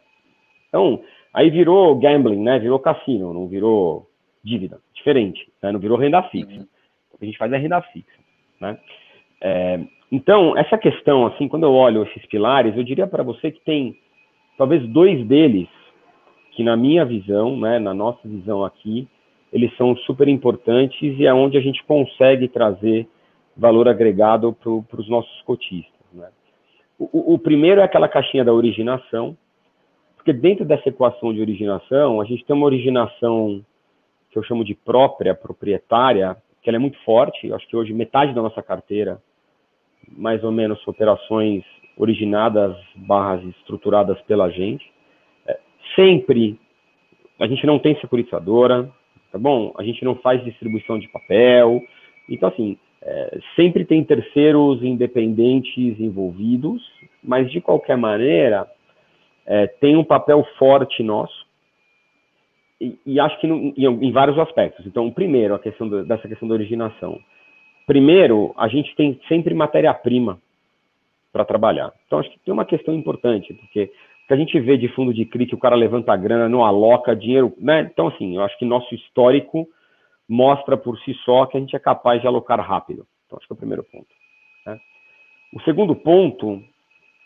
então, 0.75 1.01
aí 1.33 1.49
virou 1.49 1.95
gambling, 1.95 2.43
né? 2.43 2.59
Virou 2.59 2.77
cassino, 2.79 3.33
não 3.33 3.47
virou 3.47 4.09
dívida, 4.43 4.77
diferente, 4.93 5.49
né? 5.63 5.71
não 5.71 5.79
virou 5.79 5.97
renda 5.97 6.21
fixa. 6.23 6.51
Uhum. 6.51 6.67
O 7.13 7.17
que 7.17 7.23
a 7.23 7.25
gente 7.25 7.37
faz 7.37 7.51
é 7.53 7.57
renda 7.57 7.81
fixa, 7.81 8.19
né? 8.59 8.77
É, 9.41 9.79
então, 10.11 10.57
essa 10.57 10.77
questão, 10.77 11.25
assim, 11.25 11.47
quando 11.47 11.63
eu 11.63 11.73
olho 11.73 12.03
esses 12.03 12.25
pilares, 12.25 12.75
eu 12.75 12.83
diria 12.83 13.07
para 13.07 13.23
você 13.23 13.51
que 13.51 13.61
tem 13.61 13.97
talvez 14.57 14.85
dois 14.89 15.25
deles 15.25 15.69
que, 16.51 16.61
na 16.61 16.75
minha 16.75 17.05
visão, 17.05 17.57
né, 17.57 17.79
na 17.79 17.93
nossa 17.93 18.27
visão 18.27 18.65
aqui, 18.65 19.07
eles 19.53 19.75
são 19.77 19.95
super 19.99 20.27
importantes 20.27 21.17
e 21.17 21.25
é 21.25 21.33
onde 21.33 21.57
a 21.57 21.61
gente 21.61 21.81
consegue 21.85 22.49
trazer 22.49 23.07
valor 23.55 23.87
agregado 23.87 24.51
para 24.51 24.99
os 24.99 25.07
nossos 25.07 25.41
cotistas. 25.43 26.05
Né? 26.13 26.27
O, 26.99 27.35
o, 27.35 27.39
primeiro 27.39 27.79
é 27.79 27.83
aquela 27.85 28.09
caixinha 28.09 28.43
da 28.43 28.53
originação, 28.53 29.37
porque 30.25 30.33
dentro 30.33 30.65
dessa 30.65 30.89
equação 30.89 31.31
de 31.31 31.39
originação, 31.39 32.19
a 32.19 32.25
gente 32.25 32.43
tem 32.45 32.55
uma 32.55 32.65
originação 32.65 33.63
que 34.31 34.39
eu 34.39 34.41
chamo 34.41 34.65
de 34.65 34.73
própria, 34.73 35.35
proprietária, 35.35 36.35
que 36.63 36.69
ela 36.69 36.77
é 36.77 36.79
muito 36.79 36.97
forte. 37.03 37.45
Eu 37.45 37.55
acho 37.55 37.67
que 37.67 37.77
hoje 37.77 37.93
metade 37.93 38.33
da 38.33 38.41
nossa 38.41 38.63
carteira, 38.63 39.21
mais 40.09 40.43
ou 40.43 40.51
menos, 40.51 40.79
operações 40.87 41.63
originadas, 41.95 42.75
barras 42.95 43.43
estruturadas 43.43 44.19
pela 44.21 44.49
gente. 44.49 44.91
É, 45.47 45.59
sempre 45.95 46.59
a 47.39 47.45
gente 47.45 47.63
não 47.67 47.77
tem 47.77 47.95
securitizadora, 48.01 48.91
tá 49.31 49.37
bom? 49.37 49.75
A 49.77 49.83
gente 49.83 50.03
não 50.03 50.15
faz 50.15 50.43
distribuição 50.43 50.97
de 50.97 51.07
papel. 51.09 51.83
Então, 52.27 52.49
assim, 52.49 52.79
é, 53.03 53.39
sempre 53.55 53.85
tem 53.85 54.03
terceiros 54.03 54.81
independentes 54.81 55.99
envolvidos, 55.99 56.81
mas 57.23 57.51
de 57.51 57.61
qualquer 57.61 57.95
maneira 57.95 58.67
é, 59.45 59.67
tem 59.67 59.95
um 59.95 60.03
papel 60.03 60.45
forte 60.57 61.03
nosso 61.03 61.45
e, 62.79 62.97
e 63.05 63.19
acho 63.19 63.39
que 63.39 63.47
no, 63.47 63.55
em, 63.55 63.73
em, 63.77 64.11
vários 64.11 64.37
aspectos. 64.37 64.85
Então, 64.85 65.09
primeiro, 65.11 65.55
a 65.55 65.59
questão 65.59 65.87
do, 65.87 66.03
dessa 66.05 66.27
questão 66.27 66.47
da 66.47 66.53
originação. 66.53 67.19
Primeiro, 67.87 68.53
a 68.57 68.67
gente 68.67 68.95
tem 68.95 69.19
sempre 69.27 69.53
matéria-prima 69.53 70.39
para 71.31 71.45
trabalhar. 71.45 71.93
Então, 72.05 72.19
acho 72.19 72.29
que 72.31 72.39
tem 72.39 72.53
uma 72.53 72.65
questão 72.65 72.93
importante, 72.93 73.53
porque 73.53 73.91
que 74.27 74.33
a 74.33 74.37
gente 74.37 74.59
vê 74.59 74.77
de 74.77 74.87
fundo 74.89 75.13
de 75.13 75.25
CRI 75.25 75.45
que 75.45 75.55
o 75.55 75.59
cara 75.59 75.75
levanta 75.75 76.11
a 76.11 76.17
grana, 76.17 76.49
não 76.49 76.65
aloca 76.65 77.15
dinheiro, 77.15 77.53
né? 77.59 77.81
Então, 77.81 78.07
assim, 78.07 78.35
eu 78.35 78.43
acho 78.43 78.57
que 78.57 78.65
nosso 78.65 78.93
histórico 78.95 79.67
mostra 80.27 80.75
por 80.75 80.97
si 80.99 81.13
só 81.23 81.45
que 81.45 81.57
a 81.57 81.59
gente 81.59 81.75
é 81.75 81.79
capaz 81.79 82.21
de 82.21 82.27
alocar 82.27 82.59
rápido. 82.59 83.05
Então, 83.25 83.37
acho 83.37 83.47
que 83.47 83.53
é 83.53 83.55
o 83.55 83.57
primeiro 83.57 83.83
ponto. 83.83 84.07
Né? 84.65 84.79
O 85.53 85.61
segundo 85.61 85.95
ponto, 85.95 86.63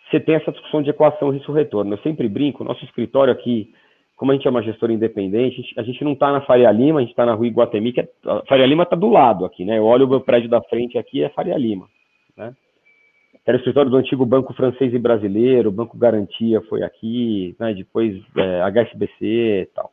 você 0.10 0.20
tem 0.20 0.36
essa 0.36 0.52
discussão 0.52 0.82
de 0.82 0.90
equação 0.90 1.30
risco-retorno. 1.30 1.94
Eu 1.94 1.98
sempre 2.00 2.28
brinco, 2.28 2.64
nosso 2.64 2.84
escritório 2.84 3.32
aqui, 3.32 3.72
como 4.16 4.32
a 4.32 4.36
gente 4.36 4.48
é 4.48 4.50
uma 4.50 4.64
gestora 4.64 4.92
independente, 4.92 5.64
a 5.78 5.84
gente 5.84 6.04
não 6.04 6.14
está 6.14 6.32
na 6.32 6.42
Faria 6.42 6.72
Lima, 6.72 7.00
a 7.00 7.02
gente 7.02 7.12
está 7.12 7.26
na 7.26 7.34
rua 7.34 7.48
Iguatemi, 7.48 7.94
que 7.94 8.02
é, 8.02 8.10
a 8.26 8.44
Faria 8.48 8.66
Lima 8.66 8.84
está 8.84 8.96
do 8.96 9.10
lado 9.10 9.46
aqui, 9.46 9.64
né? 9.64 9.78
Eu 9.78 9.86
olho 9.86 10.06
o 10.06 10.10
meu 10.10 10.22
prédio 10.22 10.50
da 10.50 10.62
frente 10.62 10.98
aqui, 10.98 11.24
é 11.24 11.30
Faria 11.30 11.58
Lima, 11.58 11.88
né? 12.36 12.54
Era 13.46 13.58
o 13.58 13.60
escritório 13.60 13.90
do 13.90 13.98
antigo 13.98 14.26
Banco 14.26 14.54
Francês 14.54 14.94
e 14.94 15.00
Brasileiro, 15.00 15.72
Banco 15.72 15.98
Garantia 15.98 16.62
foi 16.70 16.84
aqui, 16.84 17.56
né? 17.60 17.74
depois 17.74 18.22
é, 18.38 18.62
HSBC 18.62 19.16
e 19.22 19.66
tal. 19.74 19.92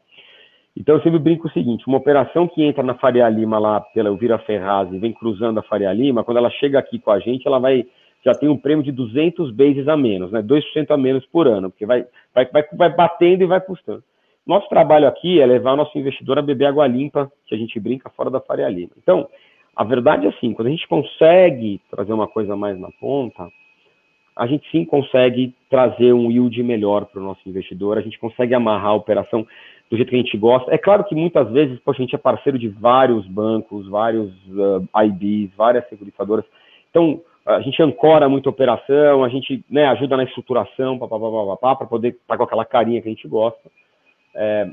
Então 0.76 0.96
eu 0.96 1.02
sempre 1.02 1.18
brinco 1.18 1.48
o 1.48 1.50
seguinte: 1.52 1.86
uma 1.86 1.96
operação 1.96 2.46
que 2.46 2.62
entra 2.62 2.82
na 2.82 2.94
Faria 2.96 3.28
Lima 3.28 3.58
lá 3.58 3.80
pela 3.80 4.08
Elvira 4.08 4.38
Ferraz 4.40 4.92
e 4.92 4.98
vem 4.98 5.12
cruzando 5.12 5.58
a 5.58 5.62
Faria 5.62 5.92
Lima, 5.92 6.22
quando 6.22 6.36
ela 6.36 6.50
chega 6.50 6.78
aqui 6.78 6.98
com 6.98 7.10
a 7.10 7.18
gente, 7.18 7.46
ela 7.46 7.58
vai 7.58 7.86
já 8.26 8.34
tem 8.34 8.48
um 8.48 8.58
prêmio 8.58 8.82
de 8.82 8.90
200 8.90 9.52
bases 9.52 9.86
a 9.86 9.96
menos, 9.96 10.32
né? 10.32 10.42
2% 10.42 10.90
a 10.90 10.96
menos 10.96 11.24
por 11.26 11.46
ano, 11.46 11.70
porque 11.70 11.86
vai, 11.86 12.04
vai, 12.34 12.44
vai, 12.46 12.64
vai 12.72 12.92
batendo 12.92 13.44
e 13.44 13.46
vai 13.46 13.60
custando. 13.60 14.02
Nosso 14.44 14.68
trabalho 14.68 15.06
aqui 15.06 15.40
é 15.40 15.46
levar 15.46 15.74
o 15.74 15.76
nosso 15.76 15.96
investidor 15.96 16.36
a 16.36 16.42
beber 16.42 16.66
água 16.66 16.88
limpa, 16.88 17.30
que 17.46 17.54
a 17.54 17.58
gente 17.58 17.78
brinca 17.78 18.10
fora 18.10 18.28
da 18.28 18.40
Faria 18.40 18.68
Lima. 18.68 18.90
Então, 19.00 19.28
a 19.76 19.84
verdade 19.84 20.26
é 20.26 20.28
assim, 20.28 20.52
quando 20.52 20.66
a 20.66 20.70
gente 20.72 20.88
consegue 20.88 21.80
trazer 21.88 22.12
uma 22.12 22.26
coisa 22.26 22.56
mais 22.56 22.76
na 22.76 22.88
ponta, 23.00 23.48
a 24.34 24.46
gente 24.48 24.68
sim 24.72 24.84
consegue 24.84 25.54
trazer 25.70 26.12
um 26.12 26.28
yield 26.28 26.60
melhor 26.64 27.06
para 27.06 27.20
o 27.20 27.24
nosso 27.24 27.48
investidor, 27.48 27.96
a 27.96 28.02
gente 28.02 28.18
consegue 28.18 28.54
amarrar 28.54 28.90
a 28.90 28.94
operação 28.94 29.46
do 29.88 29.96
jeito 29.96 30.08
que 30.08 30.16
a 30.16 30.18
gente 30.18 30.36
gosta. 30.36 30.74
É 30.74 30.78
claro 30.78 31.04
que 31.04 31.14
muitas 31.14 31.48
vezes 31.52 31.78
poxa, 31.78 32.02
a 32.02 32.04
gente 32.04 32.14
é 32.14 32.18
parceiro 32.18 32.58
de 32.58 32.68
vários 32.68 33.24
bancos, 33.28 33.88
vários 33.88 34.32
uh, 34.48 35.04
IBs, 35.04 35.54
várias 35.56 35.88
seguradoras. 35.88 36.44
Então, 36.90 37.20
a 37.46 37.60
gente 37.60 37.80
ancora 37.80 38.28
muita 38.28 38.50
operação, 38.50 39.22
a 39.22 39.28
gente 39.28 39.64
né, 39.70 39.86
ajuda 39.86 40.16
na 40.16 40.24
estruturação, 40.24 40.98
para 40.98 41.86
poder 41.86 42.08
estar 42.08 42.20
tá 42.26 42.36
com 42.36 42.42
aquela 42.42 42.64
carinha 42.64 43.00
que 43.00 43.08
a 43.08 43.12
gente 43.12 43.28
gosta. 43.28 43.70
É, 44.34 44.68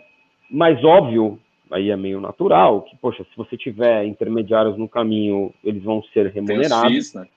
mas 0.49 0.83
óbvio, 0.83 1.39
aí 1.71 1.91
é 1.91 1.95
meio 1.95 2.19
natural, 2.19 2.81
que, 2.81 2.97
poxa, 2.97 3.23
se 3.23 3.37
você 3.37 3.55
tiver 3.55 4.05
intermediários 4.05 4.75
no 4.77 4.89
caminho, 4.89 5.53
eles 5.63 5.83
vão 5.83 6.01
ser 6.13 6.31
remunerados. 6.31 7.13
né? 7.13 7.27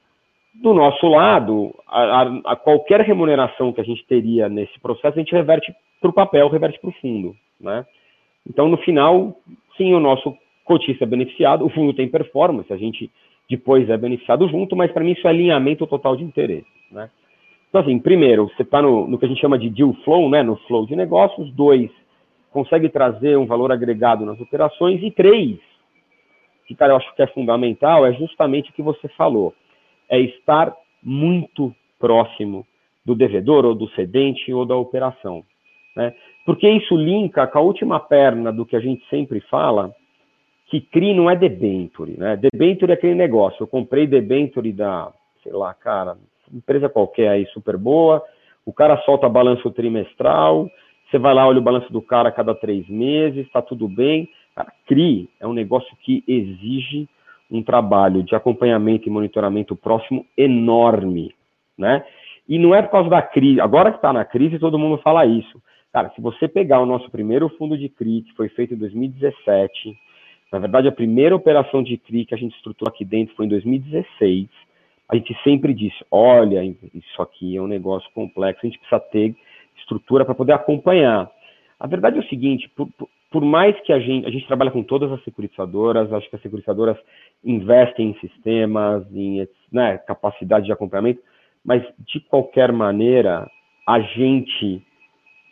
Do 0.54 0.72
nosso 0.72 1.06
lado, 1.06 1.74
a, 1.86 2.22
a, 2.22 2.52
a, 2.52 2.56
qualquer 2.56 3.02
remuneração 3.02 3.74
que 3.74 3.80
a 3.80 3.84
gente 3.84 4.06
teria 4.06 4.48
nesse 4.48 4.80
processo, 4.80 5.18
a 5.18 5.22
gente 5.22 5.32
reverte 5.32 5.74
para 6.00 6.08
o 6.08 6.14
papel, 6.14 6.48
reverte 6.48 6.80
para 6.80 6.88
o 6.88 6.94
fundo. 6.94 7.36
Né? 7.60 7.84
Então, 8.48 8.66
no 8.68 8.78
final, 8.78 9.36
sim, 9.76 9.92
o 9.92 10.00
nosso 10.00 10.34
cotista 10.64 11.04
é 11.04 11.06
beneficiado, 11.06 11.64
o 11.64 11.68
fundo 11.68 11.92
tem 11.92 12.08
performance, 12.08 12.72
a 12.72 12.76
gente 12.78 13.10
depois 13.48 13.88
é 13.88 13.96
beneficiado 13.96 14.48
junto, 14.48 14.74
mas 14.74 14.90
para 14.92 15.04
mim 15.04 15.12
isso 15.12 15.26
é 15.26 15.30
alinhamento 15.30 15.86
total 15.86 16.16
de 16.16 16.24
interesse. 16.24 16.66
Né? 16.90 17.08
Então, 17.68 17.80
assim, 17.80 17.98
primeiro, 17.98 18.48
você 18.48 18.62
está 18.62 18.80
no, 18.80 19.06
no, 19.06 19.18
que 19.18 19.26
a 19.26 19.28
gente 19.28 19.40
chama 19.40 19.58
de 19.58 19.68
deal 19.68 19.92
flow, 20.04 20.28
né, 20.28 20.42
no 20.42 20.56
flow 20.66 20.86
de 20.86 20.96
negócios. 20.96 21.52
Dois, 21.52 21.90
consegue 22.50 22.88
trazer 22.88 23.36
um 23.36 23.46
valor 23.46 23.70
agregado 23.70 24.24
nas 24.24 24.40
operações. 24.40 25.02
E 25.02 25.10
três, 25.10 25.58
que, 26.66 26.74
cara, 26.74 26.92
eu 26.92 26.96
acho 26.96 27.14
que 27.14 27.22
é 27.22 27.26
fundamental, 27.28 28.06
é 28.06 28.12
justamente 28.14 28.70
o 28.70 28.72
que 28.72 28.82
você 28.82 29.08
falou. 29.08 29.54
É 30.08 30.18
estar 30.18 30.74
muito 31.02 31.74
próximo 31.98 32.66
do 33.04 33.14
devedor 33.14 33.64
ou 33.64 33.74
do 33.74 33.88
cedente 33.90 34.52
ou 34.52 34.64
da 34.64 34.76
operação. 34.76 35.44
Né? 35.94 36.14
Porque 36.44 36.68
isso 36.68 36.96
linka 36.96 37.46
com 37.46 37.58
a 37.58 37.62
última 37.62 38.00
perna 38.00 38.52
do 38.52 38.66
que 38.66 38.76
a 38.76 38.80
gente 38.80 39.04
sempre 39.08 39.40
fala, 39.40 39.94
que 40.66 40.80
CRI 40.80 41.14
não 41.14 41.30
é 41.30 41.36
debenture, 41.36 42.16
né? 42.18 42.36
Debenture 42.36 42.90
é 42.90 42.94
aquele 42.94 43.14
negócio. 43.14 43.62
Eu 43.62 43.66
comprei 43.66 44.06
debenture 44.06 44.72
da, 44.72 45.12
sei 45.42 45.52
lá, 45.52 45.72
cara, 45.72 46.16
empresa 46.52 46.88
qualquer 46.88 47.28
aí 47.28 47.46
super 47.46 47.76
boa, 47.76 48.22
o 48.64 48.72
cara 48.72 49.00
solta 49.02 49.28
balanço 49.28 49.70
trimestral, 49.70 50.68
você 51.08 51.18
vai 51.18 51.32
lá, 51.32 51.46
olha 51.46 51.58
o 51.58 51.62
balanço 51.62 51.92
do 51.92 52.02
cara 52.02 52.28
a 52.28 52.32
cada 52.32 52.54
três 52.54 52.88
meses, 52.88 53.46
está 53.46 53.62
tudo 53.62 53.88
bem. 53.88 54.28
Cara, 54.56 54.72
CRI 54.86 55.30
é 55.38 55.46
um 55.46 55.52
negócio 55.52 55.96
que 56.02 56.24
exige 56.26 57.08
um 57.48 57.62
trabalho 57.62 58.24
de 58.24 58.34
acompanhamento 58.34 59.08
e 59.08 59.10
monitoramento 59.10 59.76
próximo 59.76 60.26
enorme, 60.36 61.32
né? 61.78 62.04
E 62.48 62.58
não 62.58 62.74
é 62.74 62.82
por 62.82 62.90
causa 62.90 63.10
da 63.10 63.22
crise, 63.22 63.60
agora 63.60 63.90
que 63.90 63.98
está 63.98 64.12
na 64.12 64.24
crise, 64.24 64.58
todo 64.58 64.78
mundo 64.78 64.98
fala 64.98 65.24
isso. 65.26 65.62
Cara, 65.92 66.10
se 66.14 66.20
você 66.20 66.48
pegar 66.48 66.80
o 66.80 66.86
nosso 66.86 67.08
primeiro 67.10 67.48
fundo 67.50 67.78
de 67.78 67.88
CRI, 67.88 68.22
que 68.22 68.34
foi 68.34 68.48
feito 68.48 68.74
em 68.74 68.76
2017, 68.76 69.96
na 70.52 70.58
verdade, 70.58 70.88
a 70.88 70.92
primeira 70.92 71.34
operação 71.34 71.82
de 71.82 71.96
CRI 71.98 72.24
que 72.24 72.34
a 72.34 72.38
gente 72.38 72.54
estruturou 72.56 72.92
aqui 72.92 73.04
dentro 73.04 73.34
foi 73.34 73.46
em 73.46 73.48
2016. 73.48 74.48
A 75.08 75.16
gente 75.16 75.36
sempre 75.42 75.74
disse: 75.74 76.04
olha, 76.10 76.62
isso 76.94 77.22
aqui 77.22 77.56
é 77.56 77.60
um 77.60 77.66
negócio 77.66 78.08
complexo, 78.12 78.60
a 78.62 78.68
gente 78.68 78.78
precisa 78.78 79.00
ter 79.00 79.34
estrutura 79.78 80.24
para 80.24 80.34
poder 80.34 80.52
acompanhar. 80.52 81.30
A 81.78 81.86
verdade 81.86 82.16
é 82.16 82.20
o 82.20 82.28
seguinte: 82.28 82.68
por, 82.76 82.88
por, 83.30 83.44
mais 83.44 83.78
que 83.80 83.92
a 83.92 83.98
gente, 83.98 84.26
a 84.26 84.30
gente 84.30 84.46
trabalha 84.46 84.70
com 84.70 84.82
todas 84.82 85.10
as 85.12 85.22
securitizadoras, 85.24 86.12
acho 86.12 86.28
que 86.30 86.36
as 86.36 86.42
securitizadoras 86.42 86.96
investem 87.44 88.10
em 88.10 88.18
sistemas, 88.20 89.04
em 89.12 89.46
né, 89.70 89.98
capacidade 89.98 90.66
de 90.66 90.72
acompanhamento, 90.72 91.20
mas 91.64 91.82
de 91.98 92.20
qualquer 92.20 92.72
maneira, 92.72 93.48
a 93.86 94.00
gente 94.00 94.82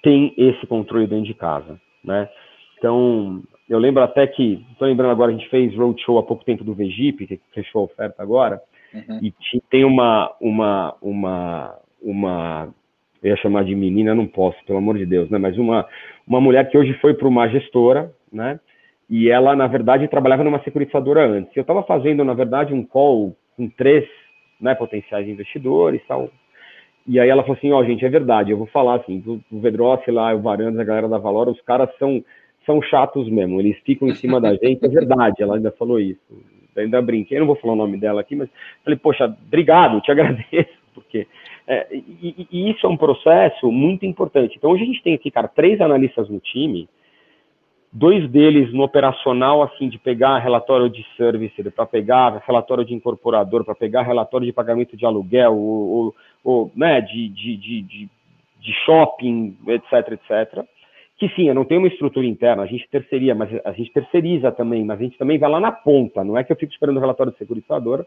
tem 0.03 0.35
esse 0.37 0.67
controle 0.67 1.07
dentro 1.07 1.27
de 1.27 1.35
casa. 1.35 1.81
Né? 2.03 2.29
Então, 2.85 3.43
eu 3.67 3.79
lembro 3.79 4.03
até 4.03 4.27
que, 4.27 4.63
estou 4.73 4.87
lembrando 4.87 5.13
agora, 5.13 5.33
a 5.33 5.35
gente 5.35 5.49
fez 5.49 5.75
roadshow 5.75 6.19
há 6.19 6.23
pouco 6.23 6.45
tempo 6.45 6.63
do 6.63 6.75
VGIP, 6.75 7.27
que 7.27 7.41
fechou 7.55 7.81
a 7.81 7.85
oferta 7.85 8.23
agora. 8.23 8.61
Uhum. 8.93 9.21
E 9.23 9.33
tem 9.71 9.87
uma, 9.87 10.31
uma, 10.39 10.95
uma, 11.01 11.79
uma, 12.03 12.69
eu 13.23 13.31
ia 13.31 13.37
chamar 13.39 13.65
de 13.65 13.75
menina, 13.75 14.15
não 14.15 14.27
posso, 14.27 14.63
pelo 14.67 14.77
amor 14.77 14.99
de 14.99 15.07
Deus, 15.07 15.31
né? 15.31 15.39
Mas 15.39 15.57
uma, 15.57 15.89
uma 16.29 16.43
mulher 16.43 16.69
que 16.69 16.77
hoje 16.77 16.93
foi 17.01 17.15
para 17.15 17.27
uma 17.27 17.49
gestora, 17.49 18.13
né? 18.31 18.61
E 19.09 19.31
ela, 19.31 19.57
na 19.57 19.67
verdade, 19.67 20.07
trabalhava 20.07 20.45
numa 20.45 20.63
securitizadora 20.63 21.27
antes. 21.27 21.57
Eu 21.57 21.63
estava 21.63 21.83
fazendo, 21.85 22.23
na 22.23 22.35
verdade, 22.35 22.75
um 22.75 22.85
call 22.85 23.35
com 23.57 23.67
três 23.67 24.07
né, 24.61 24.75
potenciais 24.75 25.27
investidores 25.27 26.03
tal. 26.07 26.29
E 27.07 27.19
aí 27.19 27.31
ela 27.31 27.43
falou 27.43 27.57
assim, 27.57 27.73
ó, 27.73 27.81
oh, 27.81 27.85
gente, 27.85 28.05
é 28.05 28.09
verdade, 28.09 28.51
eu 28.51 28.57
vou 28.57 28.67
falar 28.67 28.97
assim, 28.97 29.23
o 29.51 29.61
Vedrossi 29.61 30.11
lá, 30.11 30.35
o 30.35 30.41
Varandas, 30.41 30.81
a 30.81 30.85
galera 30.85 31.09
da 31.09 31.19
Valora, 31.19 31.51
os 31.51 31.61
caras 31.61 31.91
são, 31.99 32.25
são 32.65 32.81
chatos 32.83 33.29
mesmo, 33.29 33.61
eles 33.61 33.79
ficam 33.85 34.09
em 34.09 34.15
cima 34.15 34.41
da 34.41 34.55
gente, 34.55 34.85
é 34.85 34.89
verdade, 34.89 35.43
ela 35.43 35.57
ainda 35.57 35.71
falou 35.73 35.99
isso. 35.99 36.21
Eu 36.75 36.83
ainda 36.83 37.01
brinquei, 37.01 37.39
não 37.39 37.47
vou 37.47 37.57
falar 37.57 37.75
o 37.75 37.77
nome 37.77 37.97
dela 37.99 38.21
aqui, 38.21 38.35
mas 38.35 38.49
falei, 38.83 38.99
poxa, 38.99 39.27
obrigado, 39.27 40.01
te 40.01 40.11
agradeço, 40.11 40.75
porque... 40.93 41.27
É, 41.67 41.87
e, 41.93 42.47
e, 42.51 42.71
isso 42.71 42.87
é 42.87 42.91
um 42.91 42.97
processo 42.97 43.73
muito 43.73 44.05
importante. 44.05 44.55
Então, 44.57 44.71
hoje 44.71 44.83
a 44.83 44.87
gente 44.87 45.03
tem 45.03 45.15
aqui, 45.15 45.31
cara, 45.31 45.49
três 45.49 45.81
analistas 45.81 46.29
no 46.29 46.39
time, 46.39 46.87
dois 47.95 48.29
deles 48.29 48.73
no 48.73 48.83
operacional, 48.83 49.63
assim, 49.63 49.89
de 49.89 49.99
pegar 49.99 50.39
relatório 50.39 50.91
de 50.91 51.07
service, 51.17 51.63
para 51.71 51.87
pegar 51.87 52.43
relatório 52.45 52.85
de 52.85 52.93
incorporador, 52.93 53.65
para 53.65 53.75
pegar 53.75 54.03
relatório 54.03 54.45
de 54.45 54.53
pagamento 54.53 54.97
de 54.97 55.07
aluguel, 55.07 55.57
ou, 55.57 55.89
ou, 55.89 56.15
ou 56.43 56.73
né, 56.75 57.01
de, 57.01 57.29
de, 57.29 57.57
de, 57.57 57.83
de, 58.61 58.73
shopping, 58.85 59.57
etc, 59.69 60.13
etc. 60.13 60.67
Que 61.25 61.35
sim, 61.37 61.49
eu 61.49 61.55
não 61.55 61.65
tenho 61.65 61.81
uma 61.81 61.89
estrutura 61.89 62.27
interna, 62.27 62.65
a 62.65 62.67
gente 62.67 62.87
terceiria, 62.91 63.35
mas 63.35 63.49
a 63.65 63.73
gente 63.73 63.91
terceiriza 63.93 64.53
também, 64.53 64.85
mas 64.85 65.01
a 65.01 65.03
gente 65.03 65.17
também 65.17 65.39
vai 65.39 65.49
lá 65.49 65.59
na 65.59 65.73
ponta, 65.73 66.23
não 66.23 66.37
é 66.37 66.45
que 66.45 66.53
eu 66.53 66.57
fico 66.57 66.71
esperando 66.71 66.99
o 66.99 67.01
relatório 67.01 67.33
de 67.33 67.39
securitizadora, 67.39 68.07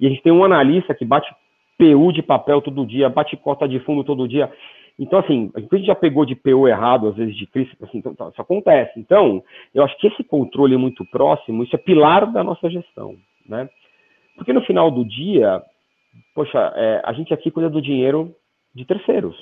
e 0.00 0.06
a 0.06 0.08
gente 0.08 0.22
tem 0.22 0.32
um 0.32 0.42
analista 0.42 0.94
que 0.94 1.04
bate 1.04 1.30
PU 1.76 2.10
de 2.10 2.22
papel 2.22 2.62
todo 2.62 2.86
dia, 2.86 3.10
bate 3.10 3.36
cota 3.36 3.68
de 3.68 3.78
fundo 3.80 4.02
todo 4.02 4.26
dia. 4.26 4.50
Então, 4.98 5.18
assim, 5.18 5.52
a 5.54 5.60
gente 5.60 5.84
já 5.84 5.94
pegou 5.94 6.24
de 6.24 6.34
PO 6.34 6.66
errado, 6.66 7.08
às 7.08 7.16
vezes 7.16 7.36
de 7.36 7.46
crise, 7.48 7.70
assim, 7.82 7.98
então, 7.98 8.14
tá, 8.14 8.30
isso 8.30 8.40
acontece. 8.40 8.98
Então, 8.98 9.44
eu 9.74 9.84
acho 9.84 9.98
que 9.98 10.06
esse 10.06 10.24
controle 10.24 10.74
muito 10.78 11.04
próximo, 11.04 11.62
isso 11.62 11.76
é 11.76 11.78
pilar 11.78 12.32
da 12.32 12.42
nossa 12.42 12.70
gestão, 12.70 13.14
né? 13.46 13.68
Porque 14.36 14.54
no 14.54 14.62
final 14.62 14.90
do 14.90 15.04
dia, 15.04 15.62
poxa, 16.34 16.72
é, 16.74 17.02
a 17.04 17.12
gente 17.12 17.34
aqui 17.34 17.50
cuida 17.50 17.68
do 17.68 17.82
dinheiro 17.82 18.34
de 18.74 18.86
terceiros, 18.86 19.36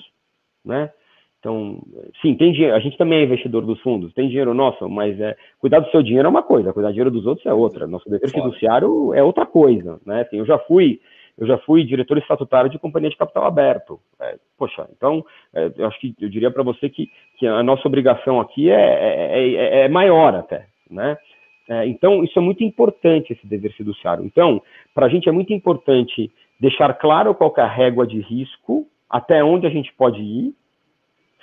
né? 0.64 0.90
Então, 1.46 1.80
sim, 2.20 2.34
tem 2.34 2.50
dinheiro, 2.50 2.74
a 2.74 2.80
gente 2.80 2.98
também 2.98 3.20
é 3.20 3.22
investidor 3.22 3.64
dos 3.64 3.80
fundos, 3.80 4.12
tem 4.14 4.26
dinheiro 4.26 4.52
nosso, 4.52 4.88
mas 4.88 5.18
é, 5.20 5.36
cuidar 5.60 5.78
do 5.78 5.88
seu 5.92 6.02
dinheiro 6.02 6.26
é 6.26 6.28
uma 6.28 6.42
coisa, 6.42 6.72
cuidar 6.72 6.88
do 6.88 6.94
dinheiro 6.94 7.10
dos 7.10 7.24
outros 7.24 7.46
é 7.46 7.54
outra. 7.54 7.86
Nosso 7.86 8.10
dever 8.10 8.28
fiduciário 8.28 9.14
é 9.14 9.22
outra 9.22 9.46
coisa, 9.46 10.00
né? 10.04 10.22
Assim, 10.22 10.38
eu 10.38 10.44
já 10.44 10.58
fui 10.58 10.98
eu 11.38 11.46
já 11.46 11.56
fui 11.58 11.84
diretor 11.84 12.18
estatutário 12.18 12.68
de 12.68 12.80
companhia 12.80 13.10
de 13.10 13.16
capital 13.16 13.44
aberto. 13.44 14.00
É, 14.18 14.36
poxa, 14.58 14.88
então, 14.96 15.24
é, 15.54 15.70
eu 15.76 15.86
acho 15.86 16.00
que 16.00 16.16
eu 16.20 16.28
diria 16.28 16.50
para 16.50 16.64
você 16.64 16.88
que, 16.88 17.08
que 17.38 17.46
a 17.46 17.62
nossa 17.62 17.86
obrigação 17.86 18.40
aqui 18.40 18.68
é, 18.68 18.74
é, 18.74 19.54
é, 19.54 19.80
é 19.82 19.88
maior 19.88 20.34
até, 20.34 20.66
né? 20.90 21.16
É, 21.68 21.86
então, 21.86 22.24
isso 22.24 22.36
é 22.36 22.42
muito 22.42 22.64
importante, 22.64 23.32
esse 23.32 23.46
dever 23.46 23.72
fiduciário. 23.74 24.24
Então, 24.24 24.60
para 24.92 25.06
a 25.06 25.08
gente 25.08 25.28
é 25.28 25.32
muito 25.32 25.52
importante 25.52 26.28
deixar 26.58 26.92
claro 26.94 27.34
qual 27.36 27.54
é 27.56 27.60
a 27.60 27.68
régua 27.68 28.04
de 28.04 28.18
risco, 28.20 28.86
até 29.08 29.44
onde 29.44 29.66
a 29.66 29.70
gente 29.70 29.92
pode 29.92 30.20
ir, 30.20 30.54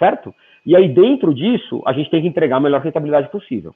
certo? 0.03 0.35
E 0.65 0.75
aí, 0.75 0.89
dentro 0.89 1.33
disso, 1.33 1.81
a 1.85 1.93
gente 1.93 2.09
tem 2.09 2.21
que 2.21 2.27
entregar 2.27 2.57
a 2.57 2.59
melhor 2.59 2.81
rentabilidade 2.81 3.29
possível, 3.29 3.73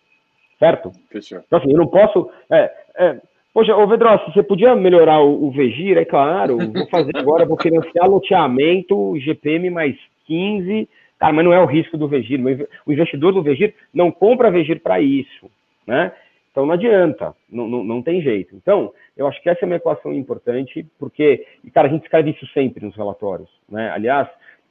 certo? 0.59 0.91
Fechou. 1.09 1.39
Então, 1.45 1.59
assim, 1.59 1.71
eu 1.71 1.77
não 1.77 1.87
posso... 1.87 2.29
É, 2.49 2.71
é, 2.97 3.17
Poxa, 3.53 3.75
ô 3.75 3.87
Vedrossi, 3.87 4.31
você 4.31 4.43
podia 4.43 4.75
melhorar 4.75 5.19
o, 5.19 5.47
o 5.47 5.49
Vegir? 5.49 5.97
É 5.97 6.05
claro, 6.05 6.57
vou 6.57 6.87
fazer 6.91 7.17
agora, 7.17 7.43
vou 7.43 7.59
financiar 7.59 8.07
loteamento, 8.07 9.17
GPM 9.19 9.71
mais 9.71 9.97
15. 10.27 10.87
Cara, 11.17 11.33
mas 11.33 11.43
não 11.43 11.51
é 11.51 11.59
o 11.59 11.65
risco 11.65 11.97
do 11.97 12.07
Vegir. 12.07 12.39
O 12.85 12.93
investidor 12.93 13.33
do 13.33 13.41
Vegir 13.41 13.73
não 13.91 14.11
compra 14.11 14.51
Vegir 14.51 14.79
para 14.79 15.01
isso, 15.01 15.49
né? 15.87 16.11
Então 16.51 16.67
não 16.67 16.73
adianta, 16.73 17.33
não, 17.49 17.67
não, 17.67 17.83
não, 17.83 18.01
tem 18.03 18.21
jeito. 18.21 18.55
Então, 18.55 18.93
eu 19.15 19.25
acho 19.25 19.41
que 19.41 19.49
essa 19.49 19.63
é 19.63 19.65
uma 19.65 19.77
equação 19.77 20.13
importante, 20.13 20.85
porque, 20.99 21.43
cara, 21.73 21.87
a 21.87 21.91
gente 21.91 22.03
escreve 22.03 22.29
isso 22.29 22.45
sempre 22.53 22.85
nos 22.85 22.95
relatórios, 22.95 23.49
né? 23.67 23.89
Aliás, 23.89 24.27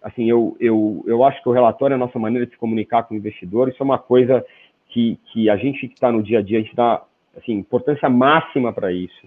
assim, 0.07 0.31
eu, 0.31 0.57
eu, 0.61 1.05
eu 1.05 1.25
acho 1.25 1.42
que 1.42 1.49
o 1.49 1.53
relatório 1.53 1.95
é 1.95 1.97
a 1.97 1.99
nossa 1.99 2.16
maneira 2.16 2.47
de 2.47 2.53
se 2.53 2.59
comunicar 2.59 3.03
com 3.03 3.14
o 3.14 3.16
investidor, 3.16 3.69
isso 3.69 3.83
é 3.83 3.85
uma 3.85 3.99
coisa 3.99 4.47
que, 4.90 5.19
que 5.33 5.51
a 5.51 5.57
gente 5.57 5.88
que 5.88 5.95
está 5.95 6.12
no 6.12 6.23
dia 6.23 6.38
a 6.38 6.42
dia, 6.42 6.59
a 6.59 6.62
gente 6.62 6.77
dá 6.77 7.03
assim, 7.37 7.55
importância 7.55 8.09
máxima 8.09 8.73
para 8.73 8.92
isso. 8.92 9.27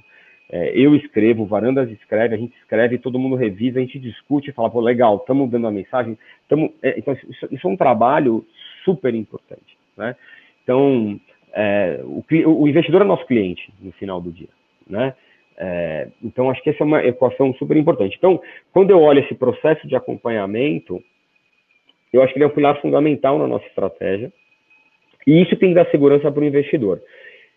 É, 0.50 0.72
eu 0.74 0.96
escrevo, 0.96 1.46
Varandas 1.46 1.92
escreve, 1.92 2.34
a 2.34 2.38
gente 2.38 2.56
escreve, 2.56 2.98
todo 2.98 3.20
mundo 3.20 3.36
revisa, 3.36 3.78
a 3.78 3.82
gente 3.82 4.00
discute, 4.00 4.54
fala, 4.54 4.70
pô, 4.70 4.80
legal, 4.80 5.18
estamos 5.18 5.52
dando 5.52 5.68
a 5.68 5.72
mensagem. 5.72 6.18
Tamo, 6.48 6.74
é, 6.82 6.98
então, 6.98 7.13
isso, 7.13 7.48
isso, 7.52 7.68
é 7.68 7.70
um 7.70 7.76
trabalho 7.76 8.46
super 8.86 9.13
importante. 9.13 9.78
Né? 9.98 10.15
Então, 10.63 11.20
é, 11.52 12.00
o, 12.06 12.24
o, 12.48 12.68
investidor 12.70 13.02
é 13.02 13.06
nosso 13.06 13.26
cliente 13.26 13.70
no 13.82 13.92
final 13.92 14.22
do 14.22 14.32
dia. 14.32 14.50
Né? 14.88 15.13
É, 15.62 16.08
então, 16.24 16.50
acho 16.50 16.63
que 16.63 16.69
essa 16.69 16.84
é 16.84 16.86
uma 16.86 17.04
equação 17.04 17.54
super 17.56 17.76
importante. 17.76 18.15
Então, 18.17 18.41
quando 18.72 18.91
eu 18.91 19.02
olho 19.02 19.19
esse 19.19 19.36
processo 19.36 19.86
de 19.86 19.95
acompanhamento, 19.95 21.04
eu 22.13 22.24
acho 22.24 22.32
que 22.32 22.39
ele 22.39 22.45
é 22.45 22.48
um 22.48 22.56
pilar 22.56 22.80
fundamental 22.82 23.38
na 23.38 23.45
nossa 23.45 23.65
estratégia. 23.67 24.32
E 25.28 25.41
isso 25.41 25.58
tem 25.58 25.69
que 25.69 25.76
dar 25.76 25.91
segurança 25.91 26.32
para 26.32 26.41
o 26.41 26.45
investidor. 26.45 27.02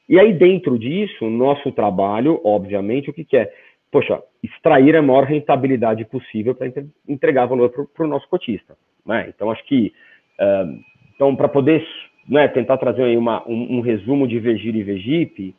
E 0.09 0.19
aí, 0.19 0.33
dentro 0.33 0.77
disso, 0.77 1.31
nosso 1.31 1.71
trabalho, 1.71 2.41
obviamente, 2.45 3.09
o 3.09 3.13
que, 3.13 3.25
que 3.25 3.37
é? 3.37 3.53
Poxa, 3.91 4.21
extrair 4.43 4.97
a 4.97 5.03
maior 5.03 5.25
rentabilidade 5.25 6.05
possível 6.07 6.55
para 6.55 6.73
entregar 7.09 7.47
valor 7.47 7.71
para 7.71 8.05
o 8.05 8.09
nosso 8.09 8.29
cotista. 8.29 8.77
Né? 9.07 9.27
Então, 9.29 9.51
acho 9.51 9.65
que, 9.65 9.93
uh, 10.41 10.81
então, 11.15 11.37
para 11.37 11.49
poder 11.49 11.87
né, 12.29 12.49
tentar 12.49 12.79
trazer 12.79 13.05
aí 13.05 13.17
uma, 13.17 13.47
um, 13.49 13.79
um, 13.79 13.81
resumo 13.81 14.27
de 14.27 14.41
Vegir 14.41 14.75
e 14.75 14.83
Vegip, 14.83 15.55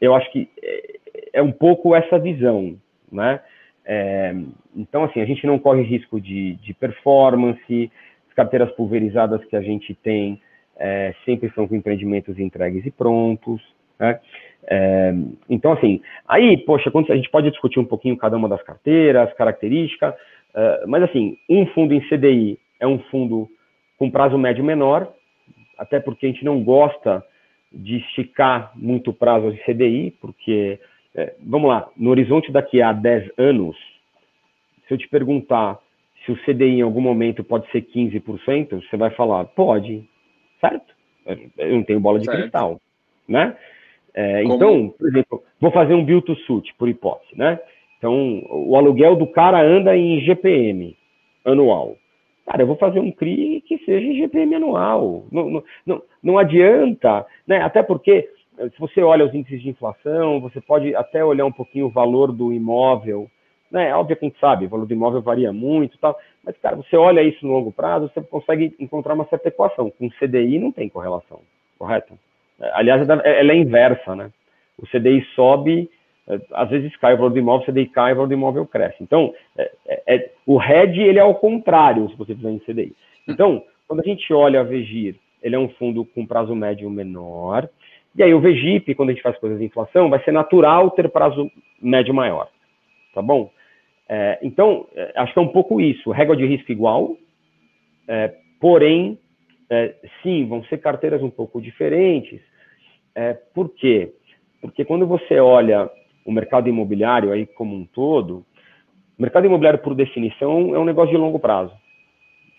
eu 0.00 0.14
acho 0.14 0.30
que 0.30 0.48
é, 1.32 1.42
um 1.42 1.52
pouco 1.52 1.94
essa 1.94 2.18
visão, 2.18 2.76
né? 3.10 3.40
É, 3.84 4.34
então, 4.76 5.04
assim, 5.04 5.20
a 5.20 5.24
gente 5.24 5.46
não 5.46 5.58
corre 5.58 5.82
risco 5.82 6.20
de, 6.20 6.54
de 6.56 6.72
performance, 6.74 7.90
as 8.28 8.34
carteiras 8.34 8.70
pulverizadas 8.72 9.44
que 9.46 9.56
a 9.56 9.60
gente 9.60 9.94
tem, 9.94 10.40
é, 10.76 11.14
sempre 11.24 11.50
são 11.54 11.66
com 11.66 11.74
empreendimentos 11.74 12.38
entregues 12.38 12.86
e 12.86 12.90
prontos. 12.90 13.60
Né? 13.98 14.18
É, 14.66 15.12
então, 15.48 15.72
assim, 15.72 16.00
aí, 16.26 16.56
poxa, 16.56 16.90
a 16.94 17.16
gente 17.16 17.30
pode 17.30 17.50
discutir 17.50 17.78
um 17.78 17.84
pouquinho 17.84 18.16
cada 18.16 18.36
uma 18.36 18.48
das 18.48 18.62
carteiras, 18.62 19.32
características, 19.34 20.14
é, 20.54 20.84
mas, 20.86 21.02
assim, 21.02 21.36
um 21.48 21.66
fundo 21.66 21.94
em 21.94 22.00
CDI 22.08 22.58
é 22.80 22.86
um 22.86 22.98
fundo 23.10 23.48
com 23.98 24.10
prazo 24.10 24.38
médio 24.38 24.64
menor, 24.64 25.12
até 25.78 26.00
porque 26.00 26.26
a 26.26 26.28
gente 26.28 26.44
não 26.44 26.62
gosta 26.62 27.24
de 27.72 27.96
esticar 27.96 28.72
muito 28.74 29.10
o 29.10 29.14
prazo 29.14 29.52
de 29.52 29.62
CDI, 29.64 30.16
porque, 30.20 30.78
é, 31.14 31.34
vamos 31.40 31.68
lá, 31.68 31.88
no 31.96 32.10
horizonte 32.10 32.50
daqui 32.50 32.80
a 32.80 32.92
10 32.92 33.32
anos, 33.38 33.76
se 34.86 34.94
eu 34.94 34.98
te 34.98 35.08
perguntar 35.08 35.78
se 36.24 36.32
o 36.32 36.36
CDI 36.44 36.78
em 36.78 36.82
algum 36.82 37.00
momento 37.00 37.42
pode 37.42 37.70
ser 37.70 37.82
15%, 37.82 38.82
você 38.82 38.96
vai 38.96 39.10
falar, 39.10 39.44
pode, 39.44 40.08
certo? 40.60 40.94
Eu 41.58 41.76
não 41.76 41.82
tenho 41.82 42.00
bola 42.00 42.18
de 42.18 42.24
certo. 42.24 42.40
cristal, 42.40 42.80
né? 43.28 43.56
É, 44.14 44.44
então, 44.44 44.90
por 44.98 45.08
exemplo, 45.08 45.42
vou 45.60 45.70
fazer 45.70 45.94
um 45.94 46.04
build 46.04 46.26
to 46.26 46.36
suit, 46.36 46.72
por 46.74 46.88
hipótese, 46.88 47.36
né? 47.36 47.58
Então, 47.98 48.42
o 48.50 48.76
aluguel 48.76 49.16
do 49.16 49.26
cara 49.26 49.62
anda 49.62 49.96
em 49.96 50.20
GPM 50.20 50.96
anual. 51.44 51.96
Cara, 52.44 52.62
eu 52.62 52.66
vou 52.66 52.76
fazer 52.76 52.98
um 52.98 53.12
CRI 53.12 53.62
que 53.66 53.78
seja 53.78 54.04
em 54.04 54.16
GPM 54.16 54.56
anual. 54.56 55.24
Não, 55.30 55.48
não, 55.48 55.64
não, 55.86 56.02
não 56.22 56.38
adianta, 56.38 57.24
né? 57.46 57.62
Até 57.62 57.82
porque, 57.82 58.28
se 58.70 58.78
você 58.78 59.02
olha 59.02 59.24
os 59.24 59.34
índices 59.34 59.62
de 59.62 59.70
inflação, 59.70 60.40
você 60.40 60.60
pode 60.60 60.94
até 60.94 61.24
olhar 61.24 61.44
um 61.44 61.52
pouquinho 61.52 61.86
o 61.86 61.90
valor 61.90 62.32
do 62.32 62.52
imóvel, 62.52 63.30
né? 63.70 63.94
Óbvio 63.94 64.16
que 64.16 64.24
a 64.24 64.28
gente 64.28 64.38
sabe, 64.38 64.66
o 64.66 64.68
valor 64.68 64.86
do 64.86 64.92
imóvel 64.92 65.22
varia 65.22 65.52
muito 65.52 65.98
tal, 65.98 66.18
mas, 66.44 66.56
cara, 66.58 66.76
você 66.76 66.96
olha 66.96 67.22
isso 67.22 67.46
no 67.46 67.52
longo 67.52 67.72
prazo, 67.72 68.10
você 68.12 68.20
consegue 68.20 68.74
encontrar 68.78 69.14
uma 69.14 69.24
certa 69.26 69.48
equação. 69.48 69.90
Com 69.90 70.10
CDI 70.10 70.58
não 70.58 70.70
tem 70.70 70.88
correlação, 70.88 71.40
correto? 71.78 72.18
Aliás, 72.74 73.08
ela 73.08 73.22
é 73.24 73.56
inversa, 73.56 74.14
né? 74.14 74.30
O 74.78 74.86
CDI 74.86 75.24
sobe, 75.34 75.90
é, 76.28 76.38
às 76.52 76.68
vezes 76.68 76.94
cai 76.96 77.14
o 77.14 77.16
valor 77.16 77.30
do 77.30 77.38
imóvel, 77.38 77.66
o 77.68 77.72
CDI 77.72 77.86
cai, 77.86 78.12
o 78.12 78.16
valor 78.16 78.28
do 78.28 78.34
imóvel 78.34 78.66
cresce. 78.66 78.96
Então, 79.00 79.34
é, 79.56 79.72
é, 79.86 80.16
é 80.16 80.30
o 80.46 80.56
RED, 80.56 80.98
ele 80.98 81.18
é 81.18 81.22
ao 81.22 81.34
contrário, 81.34 82.08
se 82.10 82.16
você 82.16 82.34
fizer 82.34 82.50
em 82.50 82.58
CDI. 82.60 82.94
Então, 83.28 83.64
quando 83.88 84.00
a 84.00 84.04
gente 84.04 84.32
olha 84.32 84.60
a 84.60 84.64
VEGIR, 84.64 85.16
ele 85.42 85.56
é 85.56 85.58
um 85.58 85.68
fundo 85.70 86.04
com 86.04 86.26
prazo 86.26 86.54
médio 86.54 86.88
menor, 86.88 87.68
e 88.14 88.22
aí 88.22 88.34
o 88.34 88.40
VEGIP, 88.40 88.94
quando 88.94 89.10
a 89.10 89.12
gente 89.12 89.22
faz 89.22 89.38
coisas 89.38 89.58
de 89.58 89.64
inflação, 89.64 90.10
vai 90.10 90.22
ser 90.24 90.32
natural 90.32 90.90
ter 90.90 91.08
prazo 91.08 91.50
médio 91.80 92.14
maior, 92.14 92.48
tá 93.14 93.22
bom? 93.22 93.50
É, 94.08 94.38
então, 94.42 94.86
é, 94.94 95.12
acho 95.16 95.32
que 95.32 95.38
é 95.38 95.42
um 95.42 95.48
pouco 95.48 95.80
isso, 95.80 96.10
régua 96.10 96.36
de 96.36 96.46
risco 96.46 96.70
igual, 96.70 97.16
porém, 98.60 99.18
sim, 100.22 100.46
vão 100.46 100.62
ser 100.64 100.78
carteiras 100.78 101.22
um 101.22 101.30
pouco 101.30 101.62
diferentes, 101.62 102.40
é, 103.14 103.32
por 103.32 103.70
quê? 103.70 104.12
Porque 104.60 104.84
quando 104.84 105.06
você 105.06 105.38
olha 105.38 105.90
o 106.24 106.32
mercado 106.32 106.68
imobiliário 106.68 107.32
aí 107.32 107.46
como 107.46 107.74
um 107.74 107.84
todo, 107.84 108.44
o 109.18 109.22
mercado 109.22 109.46
imobiliário, 109.46 109.80
por 109.80 109.94
definição, 109.94 110.74
é 110.74 110.78
um 110.78 110.84
negócio 110.84 111.10
de 111.10 111.16
longo 111.16 111.38
prazo. 111.38 111.72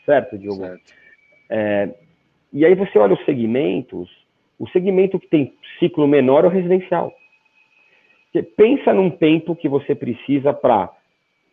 Certo, 0.05 0.37
Diogo? 0.37 0.61
Certo. 0.61 0.93
É, 1.49 1.89
e 2.51 2.65
aí 2.65 2.75
você 2.75 2.97
olha 2.99 3.13
os 3.13 3.25
segmentos, 3.25 4.09
o 4.59 4.67
segmento 4.69 5.19
que 5.19 5.27
tem 5.27 5.53
ciclo 5.79 6.07
menor 6.07 6.43
é 6.43 6.47
o 6.47 6.51
residencial. 6.51 7.13
Você 8.31 8.41
pensa 8.41 8.93
num 8.93 9.09
tempo 9.09 9.55
que 9.55 9.69
você 9.69 9.93
precisa 9.93 10.53
para 10.53 10.91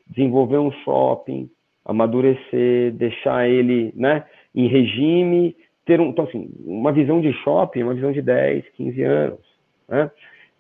desenvolver 0.06 0.58
um 0.58 0.72
shopping, 0.84 1.50
amadurecer, 1.84 2.92
deixar 2.92 3.48
ele 3.48 3.92
né, 3.94 4.24
em 4.54 4.66
regime, 4.66 5.56
ter 5.84 6.00
um, 6.00 6.10
então, 6.10 6.24
assim, 6.24 6.50
uma 6.64 6.92
visão 6.92 7.20
de 7.20 7.32
shopping, 7.42 7.82
uma 7.82 7.94
visão 7.94 8.12
de 8.12 8.22
10, 8.22 8.64
15 8.76 9.02
anos. 9.02 9.40
Né? 9.88 10.10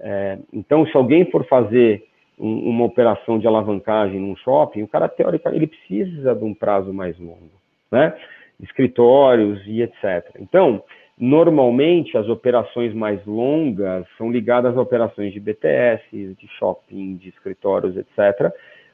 É, 0.00 0.38
então, 0.52 0.86
se 0.86 0.96
alguém 0.96 1.24
for 1.30 1.46
fazer 1.46 2.04
um, 2.38 2.70
uma 2.70 2.84
operação 2.84 3.38
de 3.38 3.46
alavancagem 3.46 4.18
num 4.18 4.36
shopping, 4.36 4.82
o 4.82 4.88
cara, 4.88 5.08
teoricamente, 5.08 5.62
ele 5.62 5.66
precisa 5.66 6.34
de 6.34 6.44
um 6.44 6.54
prazo 6.54 6.92
mais 6.92 7.18
longo, 7.18 7.50
né? 7.92 8.16
Escritórios 8.60 9.62
e 9.66 9.82
etc. 9.82 10.34
Então, 10.38 10.82
normalmente, 11.20 12.16
as 12.16 12.28
operações 12.28 12.94
mais 12.94 13.24
longas 13.26 14.06
são 14.16 14.32
ligadas 14.32 14.76
a 14.76 14.80
operações 14.80 15.34
de 15.34 15.38
BTS, 15.38 16.02
de 16.12 16.48
shopping, 16.58 17.16
de 17.16 17.28
escritórios, 17.28 17.94
etc., 17.96 18.50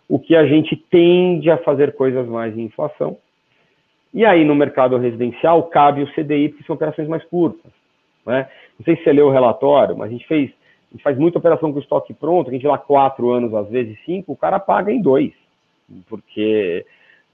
o 0.08 0.18
que 0.18 0.36
a 0.36 0.44
gente 0.46 0.76
tende 0.76 1.50
a 1.50 1.58
fazer 1.58 1.94
coisas 1.94 2.26
mais 2.28 2.56
em 2.56 2.62
inflação. 2.62 3.16
E 4.12 4.24
aí, 4.24 4.44
no 4.44 4.54
mercado 4.54 4.96
residencial, 4.98 5.64
cabe 5.64 6.02
o 6.02 6.12
CDI, 6.12 6.48
porque 6.48 6.64
são 6.64 6.74
operações 6.74 7.08
mais 7.08 7.24
curtas. 7.24 7.72
Né? 8.24 8.48
Não 8.78 8.84
sei 8.84 8.96
se 8.96 9.04
você 9.04 9.12
leu 9.12 9.28
o 9.28 9.32
relatório, 9.32 9.96
mas 9.96 10.08
a 10.08 10.12
gente 10.12 10.26
fez 10.26 10.50
a 10.88 10.94
gente 10.96 11.02
faz 11.02 11.18
muita 11.18 11.38
operação 11.38 11.72
com 11.72 11.80
estoque 11.80 12.14
pronto, 12.14 12.48
a 12.48 12.52
gente 12.52 12.66
lá 12.66 12.78
quatro 12.78 13.30
anos, 13.30 13.52
às 13.52 13.68
vezes 13.68 13.98
cinco, 14.04 14.32
o 14.32 14.36
cara 14.36 14.58
paga 14.58 14.92
em 14.92 15.02
dois. 15.02 15.32
Porque, 16.08 16.86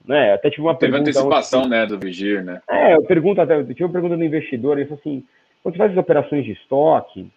né, 0.05 0.33
até 0.33 0.49
tive 0.49 0.63
uma 0.63 0.75
Teve 0.75 0.91
pergunta... 0.91 1.11
Teve 1.11 1.19
antecipação, 1.19 1.61
ontem, 1.61 1.69
né, 1.69 1.85
do 1.85 1.99
Vigir, 1.99 2.43
né? 2.43 2.61
É, 2.69 2.95
eu 2.95 3.03
pergunto 3.03 3.41
até, 3.41 3.55
eu 3.55 3.67
tive 3.67 3.85
uma 3.85 3.93
pergunta 3.93 4.17
do 4.17 4.23
investidor, 4.23 4.77
ele 4.77 4.87
falou 4.87 4.99
assim, 4.99 5.23
quando 5.61 5.75
você 5.75 5.77
faz 5.77 5.91
as 5.91 5.97
operações 5.97 6.45
de 6.45 6.51
estoque, 6.51 7.31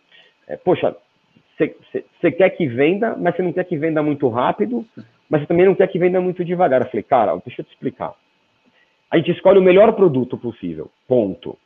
é, 0.48 0.56
poxa, 0.56 0.96
você 1.58 2.30
quer 2.32 2.50
que 2.50 2.66
venda, 2.66 3.16
mas 3.16 3.34
você 3.34 3.42
não 3.42 3.52
quer 3.52 3.64
que 3.64 3.76
venda 3.76 4.02
muito 4.02 4.28
rápido, 4.28 4.84
mas 5.28 5.40
você 5.40 5.46
também 5.46 5.66
não 5.66 5.74
quer 5.74 5.88
que 5.88 5.98
venda 5.98 6.20
muito 6.20 6.44
devagar. 6.44 6.82
Eu 6.82 6.88
falei, 6.88 7.02
cara, 7.02 7.36
deixa 7.44 7.62
eu 7.62 7.64
te 7.64 7.72
explicar. 7.72 8.12
A 9.10 9.16
gente 9.16 9.30
escolhe 9.30 9.58
o 9.58 9.62
melhor 9.62 9.92
produto 9.92 10.36
possível, 10.36 10.90
ponto. 11.08 11.56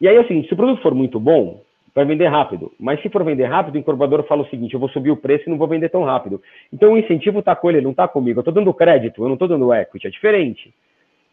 E 0.00 0.08
aí 0.08 0.26
seguinte, 0.26 0.48
se 0.48 0.54
o 0.54 0.56
produto 0.56 0.82
for 0.82 0.94
muito 0.94 1.20
bom, 1.20 1.62
vai 1.96 2.04
vender 2.04 2.26
rápido. 2.26 2.70
Mas 2.78 3.00
se 3.00 3.08
for 3.08 3.24
vender 3.24 3.46
rápido, 3.46 3.76
o 3.76 3.78
incorporador 3.78 4.22
fala 4.24 4.42
o 4.42 4.48
seguinte: 4.48 4.74
eu 4.74 4.80
vou 4.80 4.90
subir 4.90 5.10
o 5.10 5.16
preço 5.16 5.44
e 5.46 5.50
não 5.50 5.56
vou 5.56 5.66
vender 5.66 5.88
tão 5.88 6.04
rápido. 6.04 6.42
Então 6.70 6.92
o 6.92 6.98
incentivo 6.98 7.38
está 7.38 7.56
com 7.56 7.70
ele, 7.70 7.80
não 7.80 7.92
está 7.92 8.06
comigo. 8.06 8.38
Eu 8.38 8.42
estou 8.42 8.52
dando 8.52 8.74
crédito, 8.74 9.22
eu 9.22 9.28
não 9.28 9.32
estou 9.32 9.48
dando 9.48 9.72
equity, 9.72 10.06
é 10.06 10.10
diferente. 10.10 10.74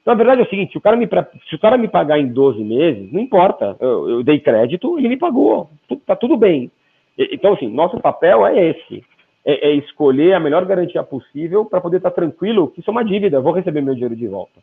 Então 0.02 0.13
a 0.13 0.17
verdade 0.17 0.39
é 0.39 0.45
o 0.45 0.49
seguinte: 0.49 0.71
se 0.71 0.78
o 0.78 0.82
cara 0.82 0.95
me, 0.95 1.08
se 1.49 1.56
o 1.56 1.60
cara 1.60 1.78
me 1.78 1.89
pagar 1.89 2.17
em 2.17 2.28
12 2.28 2.63
meses, 2.63 3.12
não 3.12 3.19
importa. 3.19 3.76
Eu, 3.80 4.10
eu 4.10 4.23
dei 4.23 4.39
crédito, 4.39 4.97
ele 4.97 5.10
me 5.10 5.17
pagou. 5.17 5.69
Está 5.91 6.15
tudo 6.15 6.38
bem. 6.38 6.71
Então, 7.17 7.54
assim, 7.54 7.67
nosso 7.67 7.99
papel 7.99 8.47
é 8.47 8.69
esse. 8.69 9.04
É, 9.45 9.69
é 9.69 9.76
escolher 9.76 10.34
a 10.34 10.39
melhor 10.39 10.63
garantia 10.65 11.04
possível 11.04 11.65
para 11.65 11.82
poder 11.82 11.97
estar 11.97 12.10
tá 12.10 12.15
tranquilo 12.15 12.69
que 12.69 12.80
isso 12.80 12.89
é 12.89 12.93
uma 12.93 13.04
dívida, 13.04 13.41
vou 13.41 13.52
receber 13.52 13.82
meu 13.82 13.93
dinheiro 13.93 14.15
de 14.15 14.26
volta. 14.26 14.62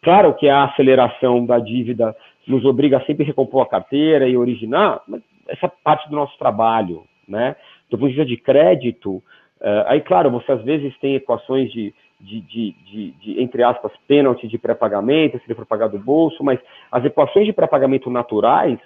Claro 0.00 0.32
que 0.34 0.48
a 0.48 0.64
aceleração 0.64 1.44
da 1.44 1.58
dívida 1.58 2.14
nos 2.46 2.64
obriga 2.64 2.98
a 2.98 3.04
sempre 3.04 3.24
recompor 3.24 3.62
a 3.62 3.68
carteira 3.68 4.28
e 4.28 4.36
originar, 4.36 5.02
mas 5.06 5.20
essa 5.48 5.68
parte 5.68 6.08
do 6.08 6.16
nosso 6.16 6.36
trabalho, 6.38 7.04
né? 7.26 7.56
Do 7.90 7.98
ponto 7.98 8.10
de 8.10 8.16
vista 8.16 8.28
de 8.28 8.36
crédito, 8.36 9.16
uh, 9.16 9.84
aí, 9.86 10.00
claro, 10.00 10.30
você 10.30 10.52
às 10.52 10.62
vezes 10.62 10.96
tem 10.98 11.14
equações 11.14 11.70
de, 11.72 11.94
de, 12.20 12.40
de, 12.40 12.72
de, 12.84 13.10
de 13.12 13.42
entre 13.42 13.62
aspas, 13.62 13.92
pênalti 14.06 14.46
de 14.46 14.58
pré-pagamento, 14.58 15.38
se 15.38 15.44
ele 15.46 15.54
for 15.54 15.66
pagar 15.66 15.88
do 15.88 15.98
bolso, 15.98 16.42
mas 16.44 16.60
as 16.90 17.04
equações 17.04 17.46
de 17.46 17.52
pré-pagamento 17.52 18.10
naturais 18.10 18.78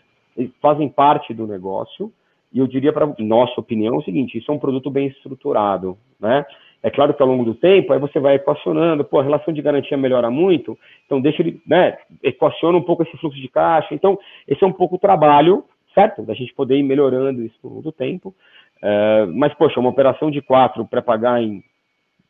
fazem 0.60 0.88
parte 0.88 1.32
do 1.32 1.46
negócio, 1.46 2.12
e 2.52 2.58
eu 2.58 2.66
diria, 2.66 2.92
para 2.92 3.12
nossa 3.18 3.60
opinião, 3.60 3.96
o 3.96 4.02
seguinte: 4.02 4.38
isso 4.38 4.50
é 4.50 4.54
um 4.54 4.58
produto 4.58 4.90
bem 4.90 5.08
estruturado, 5.08 5.98
né? 6.20 6.46
É 6.84 6.90
claro 6.90 7.14
que 7.14 7.22
ao 7.22 7.28
longo 7.28 7.46
do 7.46 7.54
tempo, 7.54 7.92
aí 7.92 7.98
você 7.98 8.20
vai 8.20 8.34
equacionando, 8.34 9.04
pô, 9.04 9.18
a 9.18 9.22
relação 9.22 9.54
de 9.54 9.62
garantia 9.62 9.96
melhora 9.96 10.30
muito, 10.30 10.78
então 11.06 11.18
deixa 11.18 11.40
ele, 11.40 11.58
né, 11.66 11.96
equaciona 12.22 12.76
um 12.76 12.82
pouco 12.82 13.02
esse 13.02 13.16
fluxo 13.16 13.40
de 13.40 13.48
caixa. 13.48 13.94
Então, 13.94 14.18
esse 14.46 14.62
é 14.62 14.66
um 14.66 14.72
pouco 14.72 14.96
o 14.96 14.98
trabalho 14.98 15.64
certo? 15.94 16.22
Da 16.22 16.34
gente 16.34 16.52
poder 16.54 16.76
ir 16.76 16.82
melhorando 16.82 17.42
isso 17.42 17.58
ao 17.62 17.70
longo 17.70 17.92
tempo. 17.92 18.34
Uh, 18.82 19.26
mas, 19.34 19.54
poxa, 19.54 19.80
uma 19.80 19.90
operação 19.90 20.30
de 20.30 20.42
quatro 20.42 20.84
para 20.86 21.00
pagar 21.00 21.42
em, 21.42 21.64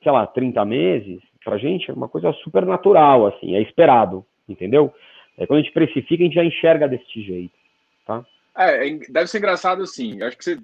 sei 0.03 0.13
lá, 0.13 0.27
30 0.27 0.65
meses, 0.65 1.21
para 1.45 1.57
a 1.57 1.59
gente 1.59 1.91
é 1.91 1.95
uma 1.95 2.09
coisa 2.09 2.33
super 2.45 2.65
natural, 2.65 3.27
assim, 3.27 3.55
é 3.55 3.63
esperado, 3.63 4.25
entendeu? 4.49 4.93
É, 5.37 5.47
quando 5.47 5.61
a 5.61 5.63
gente 5.63 5.75
precifica, 5.75 6.23
a 6.23 6.27
gente 6.27 6.35
já 6.35 6.45
enxerga 6.45 6.89
desse 6.89 7.23
jeito, 7.23 7.55
tá? 8.07 8.25
É, 8.57 8.89
é 8.89 8.99
deve 9.09 9.27
ser 9.27 9.39
engraçado 9.39 9.83
assim. 9.83 10.23
Acho 10.23 10.39
que 10.39 10.45
você 10.45 10.59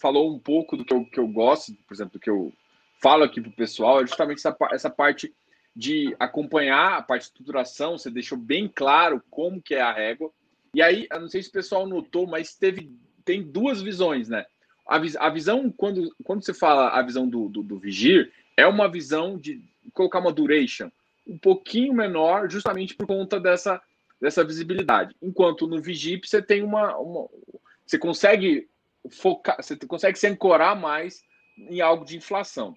falou 0.00 0.32
um 0.32 0.38
pouco 0.38 0.76
do 0.76 0.84
que 0.84 0.94
eu, 0.94 1.04
que 1.04 1.18
eu 1.18 1.26
gosto, 1.26 1.72
por 1.86 1.94
exemplo, 1.94 2.12
do 2.14 2.20
que 2.20 2.30
eu 2.30 2.52
falo 3.02 3.24
aqui 3.24 3.40
para 3.40 3.50
o 3.50 3.56
pessoal, 3.56 4.00
é 4.00 4.06
justamente 4.06 4.38
essa, 4.38 4.56
essa 4.72 4.90
parte 4.90 5.32
de 5.74 6.14
acompanhar 6.18 6.98
a 6.98 7.02
parte 7.02 7.22
de 7.22 7.28
estruturação, 7.28 7.96
você 7.96 8.10
deixou 8.10 8.36
bem 8.38 8.68
claro 8.68 9.22
como 9.30 9.62
que 9.62 9.74
é 9.74 9.80
a 9.80 9.92
régua, 9.92 10.30
e 10.74 10.82
aí, 10.82 11.06
eu 11.10 11.20
não 11.20 11.28
sei 11.28 11.42
se 11.42 11.48
o 11.48 11.52
pessoal 11.52 11.86
notou, 11.86 12.26
mas 12.26 12.54
teve, 12.54 12.92
tem 13.24 13.42
duas 13.42 13.82
visões, 13.82 14.28
né? 14.28 14.44
A, 14.86 14.96
a 15.18 15.30
visão, 15.30 15.70
quando, 15.70 16.14
quando 16.24 16.44
você 16.44 16.54
fala 16.54 16.90
a 16.90 17.02
visão 17.02 17.28
do, 17.28 17.48
do, 17.48 17.62
do 17.62 17.78
Vigir, 17.78 18.32
é 18.56 18.66
uma 18.66 18.88
visão 18.88 19.36
de 19.36 19.62
colocar 19.92 20.18
uma 20.18 20.32
duration 20.32 20.90
um 21.26 21.38
pouquinho 21.38 21.94
menor, 21.94 22.50
justamente 22.50 22.94
por 22.94 23.06
conta 23.06 23.38
dessa, 23.38 23.80
dessa 24.20 24.44
visibilidade. 24.44 25.14
Enquanto 25.22 25.66
no 25.66 25.80
Vigip 25.80 26.28
você 26.28 26.42
tem 26.42 26.62
uma, 26.62 26.96
uma. 26.98 27.28
Você 27.86 27.98
consegue 27.98 28.68
focar, 29.10 29.56
você 29.62 29.76
consegue 29.76 30.18
se 30.18 30.26
ancorar 30.26 30.78
mais 30.78 31.22
em 31.56 31.80
algo 31.80 32.04
de 32.04 32.16
inflação. 32.16 32.74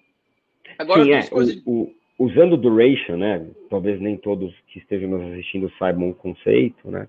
Agora, 0.78 1.04
Sim, 1.04 1.12
é, 1.12 1.26
coisas... 1.26 1.62
o, 1.66 1.92
o, 2.18 2.26
usando 2.26 2.56
duration, 2.56 3.16
né? 3.16 3.46
Talvez 3.68 4.00
nem 4.00 4.16
todos 4.16 4.54
que 4.68 4.78
estejam 4.78 5.10
nos 5.10 5.32
assistindo 5.32 5.72
saibam 5.78 6.10
o 6.10 6.14
conceito, 6.14 6.90
né? 6.90 7.08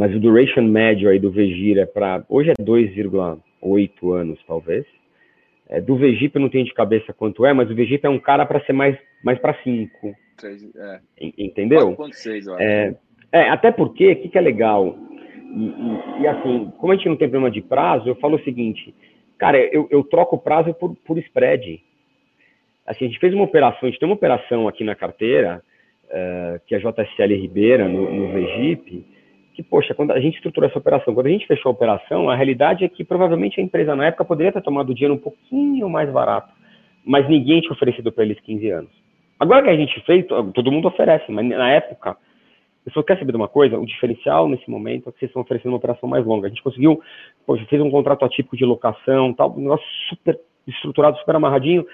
Mas 0.00 0.16
o 0.16 0.18
duration 0.18 0.62
médio 0.62 1.10
aí 1.10 1.18
do 1.18 1.30
Vegir 1.30 1.76
é 1.76 1.84
para. 1.84 2.24
Hoje 2.26 2.48
é 2.48 2.54
2,8 2.54 4.14
anos, 4.14 4.40
talvez. 4.46 4.86
É, 5.68 5.78
do 5.78 5.94
Vegip 5.94 6.34
eu 6.34 6.40
não 6.40 6.48
tenho 6.48 6.64
de 6.64 6.72
cabeça 6.72 7.12
quanto 7.12 7.44
é, 7.44 7.52
mas 7.52 7.70
o 7.70 7.74
Vegip 7.74 8.06
é 8.06 8.08
um 8.08 8.18
cara 8.18 8.46
para 8.46 8.64
ser 8.64 8.72
mais, 8.72 8.96
mais 9.22 9.38
para 9.38 9.52
5. 9.62 10.16
É. 10.74 11.00
Entendeu? 11.36 11.94
4,6, 11.98 12.46
eu 12.46 12.54
acho. 12.54 12.62
É, 12.62 12.96
é, 13.30 13.50
até 13.50 13.70
porque, 13.70 14.12
o 14.12 14.16
que, 14.16 14.30
que 14.30 14.38
é 14.38 14.40
legal? 14.40 14.96
E, 15.54 15.66
e, 15.66 16.22
e, 16.22 16.26
assim, 16.26 16.72
como 16.78 16.94
a 16.94 16.96
gente 16.96 17.10
não 17.10 17.16
tem 17.16 17.28
problema 17.28 17.50
de 17.50 17.60
prazo, 17.60 18.08
eu 18.08 18.14
falo 18.14 18.36
o 18.36 18.42
seguinte, 18.42 18.94
cara, 19.36 19.58
eu, 19.58 19.86
eu 19.90 20.02
troco 20.02 20.36
o 20.36 20.40
prazo 20.40 20.72
por, 20.72 20.96
por 21.04 21.18
spread. 21.18 21.78
Assim, 22.86 23.04
a 23.04 23.08
gente 23.08 23.20
fez 23.20 23.34
uma 23.34 23.44
operação, 23.44 23.80
a 23.82 23.90
gente 23.90 24.00
tem 24.00 24.08
uma 24.08 24.14
operação 24.14 24.66
aqui 24.66 24.82
na 24.82 24.94
carteira, 24.94 25.62
uh, 26.06 26.58
que 26.66 26.74
é 26.74 26.78
a 26.78 26.80
JSL 26.80 27.34
Ribeira, 27.38 27.86
no, 27.86 28.10
no 28.10 28.32
Vegip, 28.32 29.04
que, 29.60 29.68
poxa, 29.68 29.94
quando 29.94 30.12
a 30.12 30.20
gente 30.20 30.36
estruturou 30.36 30.68
essa 30.68 30.78
operação, 30.78 31.14
quando 31.14 31.26
a 31.26 31.30
gente 31.30 31.46
fechou 31.46 31.70
a 31.70 31.72
operação, 31.72 32.30
a 32.30 32.34
realidade 32.34 32.84
é 32.84 32.88
que 32.88 33.04
provavelmente 33.04 33.60
a 33.60 33.62
empresa 33.62 33.94
na 33.94 34.06
época 34.06 34.24
poderia 34.24 34.52
ter 34.52 34.62
tomado 34.62 34.90
o 34.90 34.94
dinheiro 34.94 35.14
um 35.14 35.18
pouquinho 35.18 35.88
mais 35.88 36.10
barato, 36.10 36.52
mas 37.04 37.28
ninguém 37.28 37.60
tinha 37.60 37.72
oferecido 37.72 38.10
para 38.10 38.24
eles 38.24 38.40
15 38.40 38.70
anos. 38.70 38.90
Agora 39.38 39.62
que 39.62 39.70
a 39.70 39.76
gente 39.76 40.00
fez, 40.04 40.26
todo 40.26 40.72
mundo 40.72 40.88
oferece, 40.88 41.30
mas 41.30 41.46
na 41.46 41.70
época, 41.70 42.16
eu 42.84 42.92
só 42.92 43.02
quer 43.02 43.18
saber 43.18 43.32
de 43.32 43.36
uma 43.36 43.48
coisa? 43.48 43.78
O 43.78 43.86
diferencial 43.86 44.48
nesse 44.48 44.68
momento 44.70 45.08
é 45.08 45.12
que 45.12 45.18
vocês 45.18 45.30
estão 45.30 45.42
oferecendo 45.42 45.72
uma 45.72 45.78
operação 45.78 46.08
mais 46.08 46.24
longa. 46.24 46.46
A 46.46 46.50
gente 46.50 46.62
conseguiu, 46.62 47.00
poxa, 47.46 47.64
fez 47.66 47.80
um 47.80 47.90
contrato 47.90 48.24
atípico 48.24 48.56
de 48.56 48.64
locação, 48.64 49.32
tal, 49.34 49.52
um 49.52 49.62
negócio 49.62 49.86
super 50.08 50.38
estruturado, 50.66 51.18
super 51.18 51.36
amarradinho. 51.36 51.86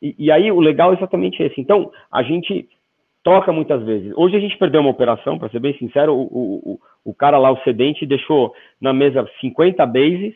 E, 0.00 0.14
e 0.18 0.30
aí 0.30 0.50
o 0.52 0.60
legal 0.60 0.92
é 0.92 0.96
exatamente 0.96 1.42
esse. 1.42 1.60
Então, 1.60 1.90
a 2.10 2.22
gente 2.22 2.68
troca 3.22 3.52
muitas 3.52 3.82
vezes. 3.84 4.12
Hoje 4.16 4.36
a 4.36 4.40
gente 4.40 4.56
perdeu 4.56 4.80
uma 4.80 4.90
operação, 4.90 5.38
para 5.38 5.48
ser 5.48 5.60
bem 5.60 5.76
sincero, 5.78 6.14
o, 6.14 6.72
o, 6.72 6.80
o 7.04 7.14
cara 7.14 7.38
lá, 7.38 7.50
o 7.50 7.60
cedente, 7.62 8.06
deixou 8.06 8.54
na 8.80 8.92
mesa 8.92 9.28
50 9.40 9.84
bases 9.86 10.34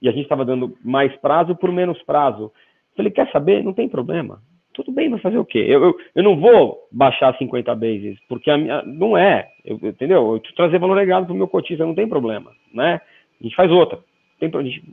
e 0.00 0.08
a 0.08 0.12
gente 0.12 0.22
estava 0.22 0.44
dando 0.44 0.76
mais 0.84 1.14
prazo 1.16 1.54
por 1.56 1.72
menos 1.72 2.00
prazo. 2.02 2.52
Falei, 2.96 3.10
quer 3.10 3.30
saber? 3.30 3.62
Não 3.62 3.72
tem 3.72 3.88
problema. 3.88 4.40
Tudo 4.72 4.92
bem, 4.92 5.08
vai 5.08 5.18
fazer 5.20 5.38
o 5.38 5.44
quê? 5.44 5.64
Eu, 5.66 5.82
eu, 5.82 5.96
eu 6.14 6.22
não 6.22 6.38
vou 6.38 6.86
baixar 6.92 7.36
50 7.36 7.74
bases, 7.74 8.18
porque 8.28 8.50
a 8.50 8.58
minha, 8.58 8.82
não 8.82 9.16
é, 9.16 9.48
eu, 9.64 9.78
entendeu? 9.82 10.34
Eu 10.34 10.42
trazer 10.54 10.78
valor 10.78 10.94
legado 10.94 11.24
para 11.24 11.32
o 11.32 11.36
meu 11.36 11.48
cotista, 11.48 11.86
não 11.86 11.94
tem 11.94 12.06
problema, 12.06 12.52
né? 12.74 13.00
A 13.40 13.42
gente 13.42 13.56
faz 13.56 13.70
outra, 13.70 13.98
tem, 14.38 14.50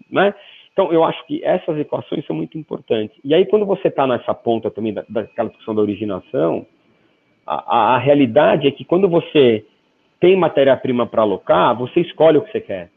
né? 0.10 0.34
Então, 0.72 0.92
eu 0.92 1.04
acho 1.04 1.26
que 1.28 1.44
essas 1.44 1.78
equações 1.78 2.26
são 2.26 2.36
muito 2.36 2.58
importantes. 2.58 3.16
E 3.24 3.34
aí, 3.34 3.46
quando 3.46 3.66
você 3.66 3.90
está 3.90 4.08
nessa 4.08 4.34
ponta 4.34 4.72
também 4.72 4.94
da, 4.94 5.06
daquela 5.08 5.50
discussão 5.50 5.76
da 5.76 5.82
originação, 5.82 6.66
a, 7.46 7.96
a, 7.96 7.98
realidade 7.98 8.68
é 8.68 8.72
que 8.72 8.86
quando 8.86 9.08
você 9.08 9.66
tem 10.20 10.36
matéria-prima 10.36 11.06
para 11.06 11.22
alocar, 11.22 11.76
você 11.78 12.02
escolhe 12.02 12.38
o 12.38 12.42
que 12.42 12.52
você 12.52 12.62
quer. 12.62 12.90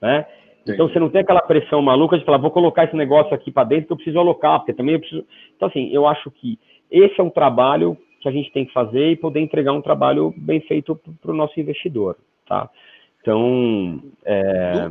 Né? 0.00 0.26
Então 0.66 0.88
você 0.88 0.98
não 0.98 1.10
tem 1.10 1.20
aquela 1.20 1.42
pressão 1.42 1.82
maluca 1.82 2.18
de 2.18 2.24
falar, 2.24 2.38
vou 2.38 2.50
colocar 2.50 2.84
esse 2.84 2.96
negócio 2.96 3.34
aqui 3.34 3.50
para 3.50 3.64
dentro 3.64 3.86
que 3.86 3.92
eu 3.92 3.96
preciso 3.96 4.18
alocar, 4.18 4.60
porque 4.60 4.72
também 4.72 4.94
eu 4.94 5.00
preciso. 5.00 5.26
Então, 5.56 5.68
assim, 5.68 5.90
eu 5.92 6.06
acho 6.06 6.30
que 6.30 6.58
esse 6.90 7.20
é 7.20 7.22
um 7.22 7.30
trabalho 7.30 7.96
que 8.20 8.28
a 8.28 8.32
gente 8.32 8.52
tem 8.52 8.64
que 8.64 8.72
fazer 8.72 9.10
e 9.10 9.16
poder 9.16 9.40
entregar 9.40 9.72
um 9.72 9.82
trabalho 9.82 10.32
bem 10.36 10.60
feito 10.60 10.98
para 11.20 11.32
o 11.32 11.34
nosso 11.34 11.58
investidor, 11.58 12.16
tá? 12.46 12.70
Então, 13.20 14.00
é... 14.24 14.90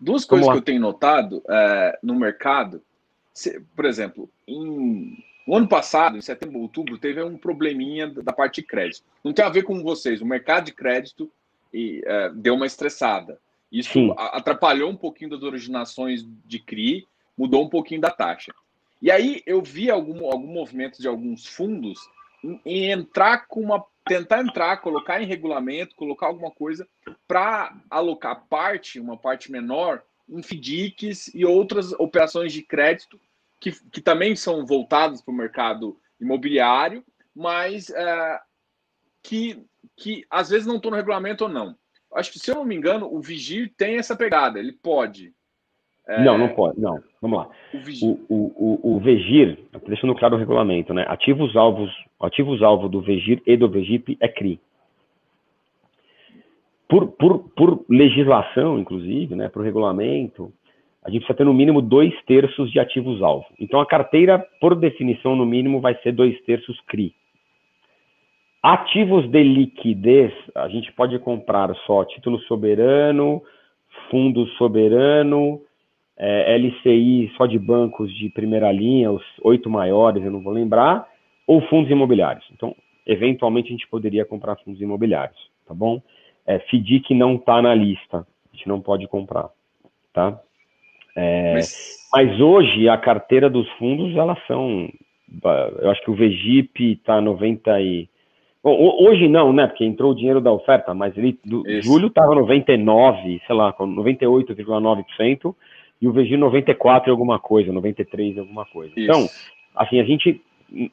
duas 0.00 0.24
coisas 0.24 0.48
que 0.48 0.56
eu 0.56 0.62
tenho 0.62 0.80
notado 0.80 1.42
é, 1.48 1.98
no 2.02 2.14
mercado, 2.14 2.82
por 3.76 3.84
exemplo, 3.84 4.28
em 4.46 5.16
no 5.46 5.56
ano 5.56 5.68
passado, 5.68 6.16
em 6.16 6.22
setembro, 6.22 6.60
outubro, 6.60 6.98
teve 6.98 7.22
um 7.22 7.36
probleminha 7.36 8.08
da 8.08 8.32
parte 8.32 8.60
de 8.60 8.66
crédito. 8.66 9.04
Não 9.22 9.32
tem 9.32 9.44
a 9.44 9.50
ver 9.50 9.62
com 9.62 9.82
vocês, 9.82 10.22
o 10.22 10.26
mercado 10.26 10.64
de 10.66 10.72
crédito 10.72 11.30
e, 11.72 12.02
é, 12.06 12.30
deu 12.30 12.54
uma 12.54 12.66
estressada. 12.66 13.38
Isso 13.70 13.92
Sim. 13.92 14.14
atrapalhou 14.16 14.90
um 14.90 14.96
pouquinho 14.96 15.30
das 15.30 15.42
originações 15.42 16.24
de 16.46 16.58
CRI, 16.58 17.06
mudou 17.36 17.64
um 17.64 17.68
pouquinho 17.68 18.00
da 18.00 18.10
taxa. 18.10 18.54
E 19.02 19.10
aí 19.10 19.42
eu 19.44 19.60
vi 19.60 19.90
algum, 19.90 20.24
algum 20.30 20.46
movimento 20.46 21.00
de 21.00 21.08
alguns 21.08 21.46
fundos 21.46 22.00
em, 22.42 22.60
em 22.64 22.90
entrar 22.90 23.46
com 23.46 23.60
uma. 23.60 23.84
tentar 24.06 24.40
entrar, 24.40 24.78
colocar 24.78 25.20
em 25.20 25.26
regulamento, 25.26 25.94
colocar 25.94 26.28
alguma 26.28 26.50
coisa 26.50 26.88
para 27.28 27.76
alocar 27.90 28.46
parte, 28.48 28.98
uma 28.98 29.16
parte 29.16 29.52
menor, 29.52 30.02
em 30.26 30.42
FDICs 30.42 31.34
e 31.34 31.44
outras 31.44 31.92
operações 31.92 32.52
de 32.52 32.62
crédito 32.62 33.20
que, 33.64 33.72
que 33.90 34.00
também 34.02 34.36
são 34.36 34.66
voltadas 34.66 35.22
para 35.22 35.32
o 35.32 35.36
mercado 35.36 35.96
imobiliário, 36.20 37.02
mas 37.34 37.88
é, 37.88 38.38
que, 39.22 39.64
que 39.96 40.22
às 40.28 40.50
vezes 40.50 40.66
não 40.66 40.76
estão 40.76 40.90
no 40.90 40.98
regulamento 40.98 41.44
ou 41.44 41.50
não. 41.50 41.74
Acho 42.14 42.30
que, 42.30 42.38
se 42.38 42.50
eu 42.50 42.56
não 42.56 42.64
me 42.66 42.76
engano, 42.76 43.08
o 43.10 43.22
Vigir 43.22 43.72
tem 43.74 43.96
essa 43.96 44.14
pegada, 44.14 44.58
ele 44.58 44.72
pode. 44.72 45.32
É... 46.06 46.22
Não, 46.22 46.36
não 46.36 46.50
pode, 46.50 46.78
não. 46.78 47.02
Vamos 47.22 47.38
lá. 47.38 47.48
O 47.72 47.78
Vigir, 47.78 48.08
o, 48.28 48.52
o, 48.54 48.96
o, 48.96 49.00
Vigir 49.00 49.58
deixando 49.86 50.14
claro 50.14 50.36
o 50.36 50.38
regulamento, 50.38 50.92
né? 50.92 51.06
Ativos 51.08 51.56
alvos, 51.56 51.90
ativos 52.20 52.62
alvo 52.62 52.86
do 52.86 53.00
Vigir 53.00 53.42
e 53.46 53.56
do 53.56 53.70
Vigip 53.70 54.18
é 54.20 54.28
CRI. 54.28 54.60
Por, 56.86 57.08
por, 57.12 57.48
por 57.56 57.84
legislação, 57.88 58.78
inclusive, 58.78 59.34
né, 59.34 59.48
por 59.48 59.64
regulamento, 59.64 60.52
a 61.04 61.10
gente 61.10 61.20
precisa 61.20 61.36
ter 61.36 61.44
no 61.44 61.52
mínimo 61.52 61.82
dois 61.82 62.14
terços 62.24 62.72
de 62.72 62.80
ativos-alvo. 62.80 63.46
Então, 63.60 63.78
a 63.78 63.86
carteira, 63.86 64.38
por 64.58 64.74
definição, 64.74 65.36
no 65.36 65.44
mínimo, 65.44 65.80
vai 65.80 65.94
ser 66.02 66.12
dois 66.12 66.40
terços 66.44 66.80
CRI. 66.86 67.14
Ativos 68.62 69.28
de 69.28 69.42
liquidez, 69.42 70.32
a 70.54 70.66
gente 70.68 70.90
pode 70.92 71.18
comprar 71.18 71.74
só 71.86 72.02
título 72.06 72.38
soberano, 72.40 73.42
fundo 74.10 74.46
soberano, 74.56 75.60
é, 76.16 76.56
LCI 76.56 77.30
só 77.36 77.44
de 77.44 77.58
bancos 77.58 78.10
de 78.14 78.30
primeira 78.30 78.72
linha, 78.72 79.12
os 79.12 79.22
oito 79.42 79.68
maiores, 79.68 80.24
eu 80.24 80.30
não 80.30 80.42
vou 80.42 80.54
lembrar, 80.54 81.06
ou 81.46 81.60
fundos 81.68 81.90
imobiliários. 81.90 82.46
Então, 82.52 82.74
eventualmente, 83.06 83.68
a 83.68 83.72
gente 83.72 83.88
poderia 83.88 84.24
comprar 84.24 84.56
fundos 84.56 84.80
imobiliários, 84.80 85.38
tá 85.66 85.74
bom? 85.74 86.00
É, 86.46 86.58
FDIC 86.60 87.12
não 87.12 87.34
está 87.34 87.60
na 87.60 87.74
lista, 87.74 88.18
a 88.20 88.56
gente 88.56 88.66
não 88.66 88.80
pode 88.80 89.06
comprar, 89.06 89.50
tá? 90.14 90.40
É, 91.14 91.54
mas... 91.54 92.08
mas... 92.12 92.40
hoje 92.40 92.88
a 92.88 92.96
carteira 92.96 93.48
dos 93.48 93.68
fundos 93.72 94.16
elas 94.16 94.38
são, 94.46 94.88
eu 95.80 95.90
acho 95.90 96.02
que 96.02 96.10
o 96.10 96.14
Vegip 96.14 96.92
está 96.92 97.20
90 97.20 97.80
e 97.80 98.08
Bom, 98.62 98.78
hoje 98.98 99.28
não, 99.28 99.52
né? 99.52 99.66
Porque 99.66 99.84
entrou 99.84 100.12
o 100.12 100.14
dinheiro 100.14 100.40
da 100.40 100.50
oferta, 100.50 100.94
mas 100.94 101.14
ele 101.18 101.38
do, 101.44 101.62
julho 101.82 102.06
estava 102.06 102.34
99, 102.34 103.42
sei 103.46 103.54
lá, 103.54 103.74
98,9% 103.74 105.54
e 106.00 106.08
o 106.08 106.12
VG 106.12 106.38
94 106.38 107.10
alguma 107.10 107.38
coisa, 107.38 107.70
93 107.70 108.38
alguma 108.38 108.64
coisa. 108.64 108.90
Isso. 108.96 109.00
Então, 109.00 109.28
assim, 109.76 110.00
a 110.00 110.04
gente 110.04 110.40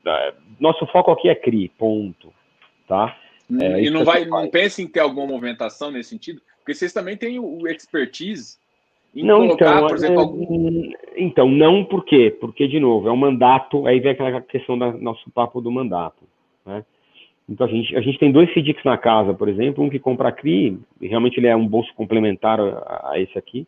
é, 0.05 0.33
nosso 0.59 0.85
foco 0.87 1.11
aqui 1.11 1.29
é 1.29 1.35
CRI, 1.35 1.69
ponto, 1.77 2.33
tá? 2.87 3.17
É, 3.59 3.83
e 3.83 3.89
não 3.89 4.03
vai, 4.03 4.25
não 4.25 4.49
pense 4.49 4.81
em 4.81 4.87
ter 4.87 4.99
alguma 4.99 5.27
movimentação 5.27 5.91
nesse 5.91 6.09
sentido, 6.09 6.41
porque 6.57 6.73
vocês 6.73 6.93
também 6.93 7.17
têm 7.17 7.39
o 7.39 7.67
expertise 7.67 8.57
não, 9.13 9.39
colocar, 9.39 9.75
então, 9.75 9.87
por 9.87 9.95
exemplo, 9.95 10.15
é, 10.15 10.23
algum... 10.23 10.91
então, 11.17 11.49
não 11.49 11.83
por 11.83 12.05
quê? 12.05 12.35
Porque, 12.39 12.67
de 12.67 12.79
novo, 12.79 13.09
é 13.09 13.11
um 13.11 13.17
mandato, 13.17 13.85
aí 13.85 13.99
vem 13.99 14.11
aquela 14.11 14.41
questão 14.41 14.77
do 14.77 14.97
nosso 14.99 15.29
papo 15.31 15.59
do 15.59 15.71
mandato, 15.71 16.23
né? 16.65 16.85
Então, 17.49 17.67
a 17.67 17.69
gente, 17.69 17.95
a 17.97 18.01
gente 18.01 18.17
tem 18.17 18.31
dois 18.31 18.49
FDICs 18.51 18.85
na 18.85 18.97
casa, 18.97 19.33
por 19.33 19.49
exemplo, 19.49 19.83
um 19.83 19.89
que 19.89 19.99
compra 19.99 20.29
a 20.29 20.31
CRI, 20.31 20.79
e 21.01 21.07
realmente 21.07 21.37
ele 21.37 21.47
é 21.47 21.55
um 21.55 21.67
bolso 21.67 21.93
complementar 21.95 22.59
a, 22.61 23.11
a 23.11 23.19
esse 23.19 23.37
aqui, 23.37 23.67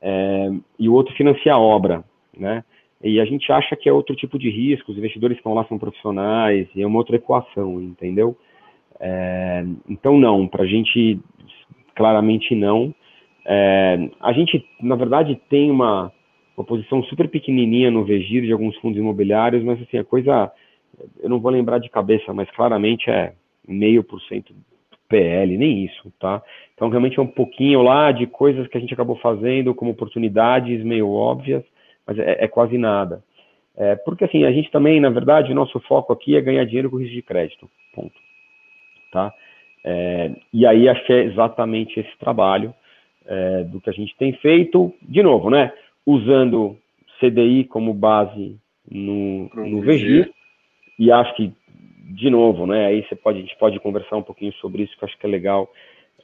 é, 0.00 0.50
e 0.78 0.88
o 0.88 0.94
outro 0.94 1.14
financia 1.16 1.52
a 1.52 1.58
obra, 1.58 2.04
né? 2.36 2.62
E 3.02 3.18
a 3.18 3.24
gente 3.24 3.50
acha 3.50 3.74
que 3.74 3.88
é 3.88 3.92
outro 3.92 4.14
tipo 4.14 4.38
de 4.38 4.50
risco, 4.50 4.92
os 4.92 4.98
investidores 4.98 5.36
que 5.36 5.40
estão 5.40 5.54
lá 5.54 5.64
são 5.64 5.78
profissionais, 5.78 6.68
e 6.76 6.82
é 6.82 6.86
uma 6.86 6.98
outra 6.98 7.16
equação, 7.16 7.80
entendeu? 7.80 8.36
É, 9.00 9.64
então, 9.88 10.16
não, 10.16 10.46
para 10.46 10.62
a 10.62 10.66
gente, 10.66 11.18
claramente 11.96 12.54
não, 12.54 12.94
é, 13.52 14.08
a 14.20 14.32
gente, 14.32 14.64
na 14.80 14.94
verdade, 14.94 15.34
tem 15.50 15.72
uma, 15.72 16.12
uma 16.56 16.64
posição 16.64 17.02
super 17.02 17.28
pequenininha 17.28 17.90
no 17.90 18.04
Vegir 18.04 18.44
de 18.44 18.52
alguns 18.52 18.76
fundos 18.76 18.96
imobiliários, 18.96 19.64
mas 19.64 19.82
assim, 19.82 19.98
a 19.98 20.04
coisa, 20.04 20.52
eu 21.20 21.28
não 21.28 21.40
vou 21.40 21.50
lembrar 21.50 21.78
de 21.80 21.90
cabeça, 21.90 22.32
mas 22.32 22.48
claramente 22.52 23.10
é 23.10 23.32
meio 23.66 24.04
por 24.04 24.20
cento 24.22 24.54
PL, 25.08 25.58
nem 25.58 25.84
isso, 25.84 26.12
tá? 26.20 26.40
Então, 26.76 26.88
realmente 26.88 27.18
é 27.18 27.22
um 27.22 27.26
pouquinho 27.26 27.82
lá 27.82 28.12
de 28.12 28.24
coisas 28.28 28.68
que 28.68 28.78
a 28.78 28.80
gente 28.80 28.94
acabou 28.94 29.16
fazendo 29.16 29.74
como 29.74 29.90
oportunidades 29.90 30.84
meio 30.84 31.10
óbvias, 31.10 31.64
mas 32.06 32.20
é, 32.20 32.44
é 32.44 32.46
quase 32.46 32.78
nada. 32.78 33.20
É, 33.76 33.96
porque, 33.96 34.26
assim, 34.26 34.44
a 34.44 34.52
gente 34.52 34.70
também, 34.70 35.00
na 35.00 35.10
verdade, 35.10 35.50
o 35.50 35.56
nosso 35.56 35.80
foco 35.80 36.12
aqui 36.12 36.36
é 36.36 36.40
ganhar 36.40 36.64
dinheiro 36.66 36.88
com 36.88 36.98
risco 36.98 37.16
de 37.16 37.22
crédito, 37.22 37.68
ponto. 37.92 38.14
Tá? 39.10 39.34
É, 39.84 40.30
e 40.52 40.64
aí 40.64 40.88
achei 40.88 41.24
exatamente 41.24 41.98
esse 41.98 42.16
trabalho 42.16 42.72
é, 43.26 43.64
do 43.64 43.80
que 43.80 43.90
a 43.90 43.92
gente 43.92 44.16
tem 44.16 44.32
feito, 44.34 44.94
de 45.02 45.22
novo, 45.22 45.50
né? 45.50 45.72
Usando 46.06 46.76
CDI 47.18 47.64
como 47.64 47.92
base 47.92 48.56
no, 48.90 49.48
no 49.54 49.82
VG, 49.82 50.30
e 50.98 51.12
acho 51.12 51.34
que, 51.36 51.52
de 52.12 52.30
novo, 52.30 52.66
né? 52.66 52.86
Aí 52.86 53.06
você 53.06 53.14
pode, 53.14 53.38
a 53.38 53.40
gente 53.42 53.56
pode 53.56 53.78
conversar 53.80 54.16
um 54.16 54.22
pouquinho 54.22 54.52
sobre 54.54 54.82
isso, 54.82 54.96
que 54.96 55.04
eu 55.04 55.08
acho 55.08 55.18
que 55.18 55.26
é 55.26 55.30
legal, 55.30 55.70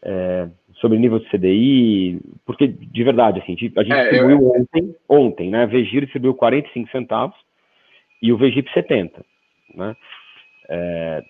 é, 0.02 0.48
sobre 0.80 0.98
nível 0.98 1.18
de 1.18 1.28
CDI, 1.30 2.20
porque, 2.44 2.66
de 2.66 3.04
verdade, 3.04 3.40
assim, 3.40 3.52
a 3.52 3.56
gente 3.56 3.92
é, 3.92 4.02
distribuiu 4.10 4.38
eu... 4.40 4.60
ontem, 4.60 4.96
ontem, 5.08 5.50
né? 5.50 5.66
Vegir 5.66 6.02
distribuiu 6.02 6.34
45 6.34 6.90
centavos 6.90 7.36
e 8.22 8.32
o 8.32 8.36
Vegip 8.36 8.70
70, 8.72 9.24
né? 9.74 9.96
É, 10.68 11.22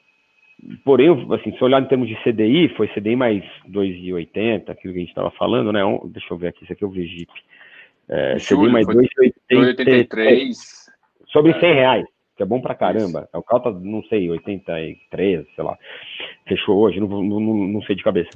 Porém, 0.85 1.09
assim, 1.35 1.53
se 1.57 1.63
olhar 1.63 1.83
em 1.83 1.87
termos 1.87 2.09
de 2.09 2.17
CDI, 2.23 2.71
foi 2.77 2.89
CDI 2.89 3.15
mais 3.15 3.45
2,80, 3.69 4.71
aquilo 4.71 4.95
que 4.95 4.99
a 4.99 5.03
gente 5.03 5.11
estava 5.11 5.31
falando, 5.33 5.71
né? 5.71 5.81
Deixa 6.07 6.33
eu 6.33 6.39
ver 6.39 6.49
aqui, 6.49 6.65
isso 6.65 6.73
aqui 6.73 6.83
é 6.83 6.87
o 6.87 6.91
VGIP. 6.91 7.31
É, 8.09 8.37
CDI 8.37 8.69
mais 8.69 8.87
2,83. 8.87 10.55
Sobre 11.27 11.53
100 11.61 11.75
reais, 11.75 12.07
que 12.37 12.43
é 12.43 12.47
bom 12.47 12.61
pra 12.61 12.75
caramba. 12.75 13.29
É 13.33 13.39
o 13.39 13.43
tá, 13.43 13.71
não 13.71 14.03
sei, 14.05 14.31
83, 14.31 15.47
sei 15.55 15.65
lá. 15.65 15.77
Fechou 16.49 16.79
hoje, 16.79 17.01
não, 17.01 17.23
não, 17.23 17.41
não 17.41 17.83
sei 17.83 17.95
de 17.95 18.03
cabeça. 18.03 18.31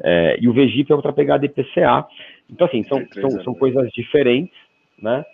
É, 0.00 0.38
e 0.40 0.48
o 0.48 0.52
VGIP 0.52 0.92
é 0.92 0.94
outra 0.94 1.12
pegada 1.12 1.44
IPCA. 1.44 2.06
Então, 2.48 2.66
assim, 2.68 2.84
são, 2.84 3.04
são, 3.12 3.30
são 3.42 3.52
né? 3.52 3.58
coisas 3.58 3.90
diferentes, 3.90 4.56
né? 5.00 5.24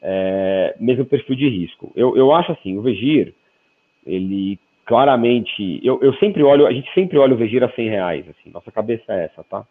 É, 0.00 0.74
mesmo 0.80 1.04
perfil 1.04 1.36
de 1.36 1.48
risco. 1.48 1.92
Eu, 1.94 2.16
eu 2.16 2.32
acho 2.32 2.52
assim, 2.52 2.78
o 2.78 2.82
Vegir, 2.82 3.34
ele 4.06 4.58
claramente, 4.90 5.80
eu, 5.84 6.00
eu 6.02 6.12
sempre 6.14 6.42
olho, 6.42 6.66
a 6.66 6.72
gente 6.72 6.92
sempre 6.92 7.16
olha 7.16 7.32
o 7.32 7.36
Vegir 7.36 7.62
a 7.62 7.70
100 7.70 7.88
reais, 7.88 8.28
assim, 8.28 8.50
nossa 8.50 8.72
cabeça 8.72 9.04
é 9.12 9.26
essa, 9.26 9.44
tá? 9.44 9.64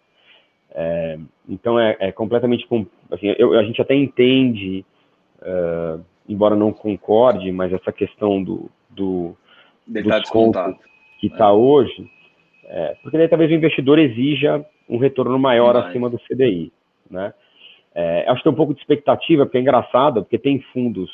É, 0.72 1.20
então 1.50 1.78
é, 1.78 1.98
é, 2.00 2.12
completamente, 2.14 2.66
assim, 3.12 3.36
eu, 3.38 3.60
a 3.60 3.64
gente 3.64 3.82
até 3.82 3.94
entende, 3.94 4.86
uh, 5.42 6.02
embora 6.26 6.56
não 6.56 6.72
concorde, 6.72 7.52
mas 7.52 7.74
essa 7.74 7.92
questão 7.92 8.42
do, 8.42 8.72
do, 8.90 9.36
do 9.86 10.08
tá 10.08 10.20
desconto 10.20 10.78
que 11.20 11.28
está 11.28 11.48
é. 11.48 11.52
hoje, 11.52 12.10
porque 13.04 13.18
daí 13.18 13.28
talvez 13.28 13.52
o 13.52 13.56
investidor 13.56 14.00
exija 14.00 14.66
um 14.88 15.00
retorno 15.00 15.38
maior 15.38 15.74
Mais. 15.74 15.88
acima 15.88 16.10
do 16.10 16.18
CDI, 16.20 16.72
né? 17.12 17.34
É, 17.94 18.24
acho 18.30 18.38
que 18.38 18.44
tem 18.44 18.54
um 18.54 18.56
pouco 18.56 18.74
de 18.74 18.80
expectativa, 18.80 19.46
porque 19.46 19.58
é 19.58 19.62
engraçado, 19.62 20.22
porque 20.22 20.38
tem 20.38 20.62
fundos 20.72 21.12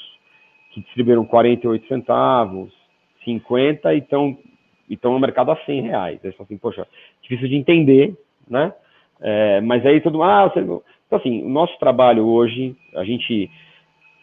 que 0.71 0.81
distribuíram 0.81 1.25
48 1.25 1.87
centavos, 1.87 2.84
50 3.25 3.93
e 3.93 3.97
estão 3.97 5.13
no 5.13 5.19
mercado 5.19 5.51
a 5.51 5.57
100 5.65 5.81
reais. 5.81 6.19
Aí 6.23 6.33
assim, 6.39 6.57
poxa, 6.57 6.87
difícil 7.21 7.49
de 7.49 7.55
entender, 7.55 8.15
né? 8.49 8.73
É, 9.21 9.61
mas 9.61 9.85
aí 9.85 9.99
todo 10.01 10.13
mundo, 10.13 10.23
ah, 10.23 10.47
você... 10.47 10.59
então 10.59 11.19
assim, 11.19 11.43
o 11.43 11.49
nosso 11.49 11.77
trabalho 11.79 12.25
hoje, 12.25 12.75
a 12.95 13.03
gente 13.03 13.49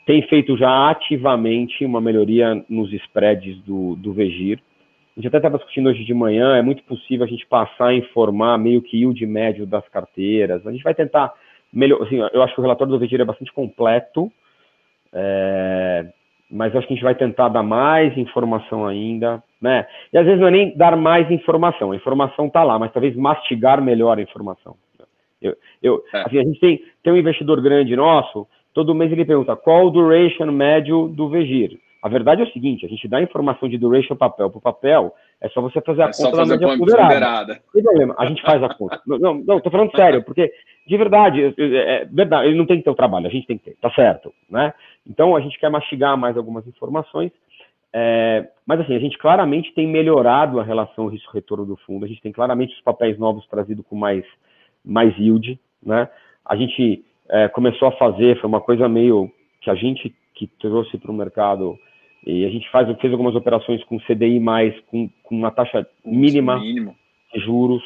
tem 0.07 0.23
feito 0.23 0.57
já 0.57 0.91
ativamente 0.91 1.85
uma 1.85 2.01
melhoria 2.01 2.65
nos 2.69 2.93
spreads 2.93 3.59
do, 3.65 3.97
do 3.97 4.13
Vegir. 4.13 4.61
A 5.17 5.21
gente 5.21 5.29
até 5.29 5.37
estava 5.37 5.59
discutindo 5.59 5.89
hoje 5.89 6.05
de 6.05 6.15
manhã, 6.15 6.57
é 6.57 6.63
muito 6.63 6.83
possível 6.85 7.25
a 7.25 7.29
gente 7.29 7.47
passar 7.47 7.89
a 7.89 7.95
informar 7.95 8.59
meio 8.59 8.81
que 8.81 8.97
yield 8.99 9.25
médio 9.27 9.67
das 9.67 9.87
carteiras. 9.89 10.67
A 10.67 10.73
gente 10.73 10.83
vai 10.83 10.95
tentar 10.95 11.33
melhor, 11.73 12.03
assim, 12.03 12.17
eu 12.33 12.43
acho 12.43 12.55
que 12.55 12.61
o 12.61 12.63
relatório 12.63 12.93
do 12.93 12.99
Vegir 12.99 13.21
é 13.21 13.25
bastante 13.25 13.53
completo, 13.53 14.33
é, 15.13 16.07
mas 16.53 16.77
acho 16.77 16.87
que 16.87 16.93
a 16.93 16.97
gente 16.97 17.05
vai 17.05 17.15
tentar 17.15 17.49
dar 17.49 17.63
mais 17.63 18.17
informação 18.19 18.87
ainda, 18.87 19.43
né? 19.61 19.87
E 20.13 20.19
às 20.19 20.27
vezes 20.27 20.39
não 20.39 20.49
é 20.49 20.51
nem 20.51 20.77
dar 20.77 20.95
mais 20.97 21.31
informação, 21.31 21.93
a 21.93 21.97
informação 21.97 22.47
está 22.47 22.63
lá, 22.63 22.79
mas 22.79 22.93
talvez 22.93 23.17
mastigar 23.17 23.81
melhor 23.81 24.19
a 24.19 24.23
informação. 24.23 24.77
Eu, 25.41 25.57
eu, 25.83 26.05
é. 26.15 26.21
assim, 26.21 26.39
a 26.39 26.45
gente 26.45 26.61
tem, 26.61 26.85
tem 27.03 27.13
um 27.13 27.17
investidor 27.17 27.61
grande 27.61 27.97
nosso, 27.97 28.47
todo 28.75 28.95
mês 28.95 29.11
ele 29.11 29.25
pergunta 29.25 29.57
qual 29.57 29.87
o 29.87 29.91
duration 29.91 30.53
médio 30.53 31.09
do 31.09 31.29
Vegir. 31.29 31.79
A 32.03 32.09
verdade 32.09 32.43
é 32.43 32.45
o 32.45 32.53
seguinte, 32.53 32.85
a 32.85 32.89
gente 32.89 33.07
dá 33.07 33.23
informação 33.23 33.69
de 33.69 33.79
duration 33.79 34.17
papel 34.17 34.51
por 34.51 34.61
papel, 34.61 35.15
é 35.41 35.49
só 35.51 35.61
você 35.61 35.81
fazer 35.81 36.03
a 36.03 36.07
é 36.07 36.11
conta 36.13 36.37
da 36.37 36.47
média 36.47 36.77
ponderada. 36.77 37.55
Não 37.55 37.73
tem 37.73 37.83
problema, 37.85 38.15
a 38.19 38.27
gente 38.27 38.43
faz 38.43 38.61
a 38.61 38.75
conta. 38.75 39.01
não, 39.07 39.19
não, 39.19 39.35
não, 39.35 39.61
tô 39.61 39.71
falando 39.71 39.95
sério, 39.95 40.25
porque 40.25 40.53
de 40.85 40.97
verdade, 40.97 41.55
é, 41.57 42.03
é, 42.03 42.05
verdade, 42.07 42.49
ele 42.49 42.59
não 42.59 42.67
tem 42.67 42.79
que 42.79 42.83
ter 42.83 42.91
o 42.91 42.97
trabalho, 42.97 43.29
a 43.29 43.31
gente 43.31 43.47
tem 43.47 43.57
que 43.57 43.67
ter, 43.67 43.77
tá 43.81 43.89
certo, 43.93 44.35
né? 44.51 44.75
Então 45.07 45.37
a 45.37 45.41
gente 45.41 45.57
quer 45.61 45.71
mastigar 45.71 46.17
mais 46.17 46.37
algumas 46.37 46.67
informações, 46.67 47.31
é, 47.93 48.49
mas 48.67 48.81
assim, 48.81 48.97
a 48.97 48.99
gente 48.99 49.17
claramente 49.17 49.73
tem 49.73 49.87
melhorado 49.87 50.59
a 50.59 50.65
relação 50.65 51.07
risco-retorno 51.07 51.65
do 51.65 51.77
fundo, 51.77 52.05
a 52.05 52.09
gente 52.09 52.21
tem 52.21 52.33
claramente 52.33 52.75
os 52.75 52.81
papéis 52.81 53.17
novos 53.17 53.47
trazidos 53.47 53.87
com 53.87 53.95
mais, 53.95 54.25
mais 54.85 55.17
yield, 55.17 55.57
né? 55.81 56.09
A 56.45 56.57
gente 56.57 57.05
é, 57.31 57.47
começou 57.47 57.87
a 57.87 57.93
fazer, 57.93 58.41
foi 58.41 58.49
uma 58.49 58.61
coisa 58.61 58.89
meio 58.89 59.31
que 59.61 59.71
a 59.71 59.77
gente 59.77 60.13
que 60.35 60.49
trouxe 60.59 60.99
para 60.99 61.13
o 61.13 61.15
mercado 61.15 61.79
e 62.25 62.45
a 62.45 62.51
gente 62.51 62.69
faz, 62.71 62.89
fez 63.01 63.13
algumas 63.13 63.35
operações 63.35 63.83
com 63.85 63.99
CDI 64.01 64.39
mais, 64.39 64.79
com, 64.87 65.09
com 65.23 65.37
uma 65.37 65.51
taxa 65.51 65.87
mínima 66.05 66.59
Mínimo. 66.59 66.97
de 67.33 67.41
juros, 67.41 67.83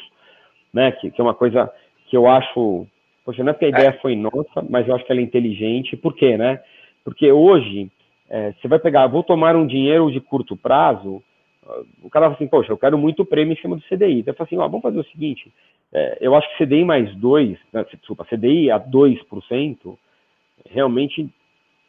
né? 0.73 0.91
Que, 0.91 1.09
que, 1.09 1.19
é 1.19 1.23
uma 1.23 1.33
coisa 1.33 1.71
que 2.07 2.15
eu 2.15 2.27
acho. 2.27 2.85
Poxa, 3.25 3.43
não 3.43 3.49
é 3.49 3.53
porque 3.53 3.65
a 3.65 3.69
ideia 3.69 3.89
é. 3.89 3.99
foi 3.99 4.15
nossa, 4.15 4.65
mas 4.69 4.87
eu 4.87 4.95
acho 4.95 5.05
que 5.05 5.11
ela 5.11 5.21
é 5.21 5.23
inteligente. 5.23 5.97
Por 5.97 6.13
quê, 6.13 6.37
né? 6.37 6.61
Porque 7.03 7.31
hoje, 7.31 7.89
é, 8.29 8.53
você 8.53 8.67
vai 8.67 8.79
pegar, 8.79 9.07
vou 9.07 9.23
tomar 9.23 9.55
um 9.55 9.65
dinheiro 9.65 10.11
de 10.11 10.21
curto 10.21 10.55
prazo, 10.55 11.23
o 12.01 12.09
cara 12.09 12.25
fala 12.27 12.35
assim, 12.35 12.47
poxa, 12.47 12.71
eu 12.71 12.77
quero 12.77 12.97
muito 12.97 13.25
prêmio 13.25 13.53
em 13.53 13.61
cima 13.61 13.75
do 13.75 13.81
CDI. 13.83 14.19
Então 14.19 14.31
eu 14.31 14.37
falo 14.37 14.47
assim, 14.47 14.57
ó, 14.57 14.67
vamos 14.67 14.81
fazer 14.81 14.99
o 14.99 15.05
seguinte, 15.05 15.51
é, 15.93 16.17
eu 16.21 16.35
acho 16.35 16.47
que 16.49 16.65
CDI 16.65 16.83
mais 16.85 17.13
2, 17.15 17.57
né, 17.73 17.85
desculpa, 17.93 18.25
CDI 18.25 18.71
a 18.71 18.79
2%, 18.79 19.97
realmente 20.69 21.29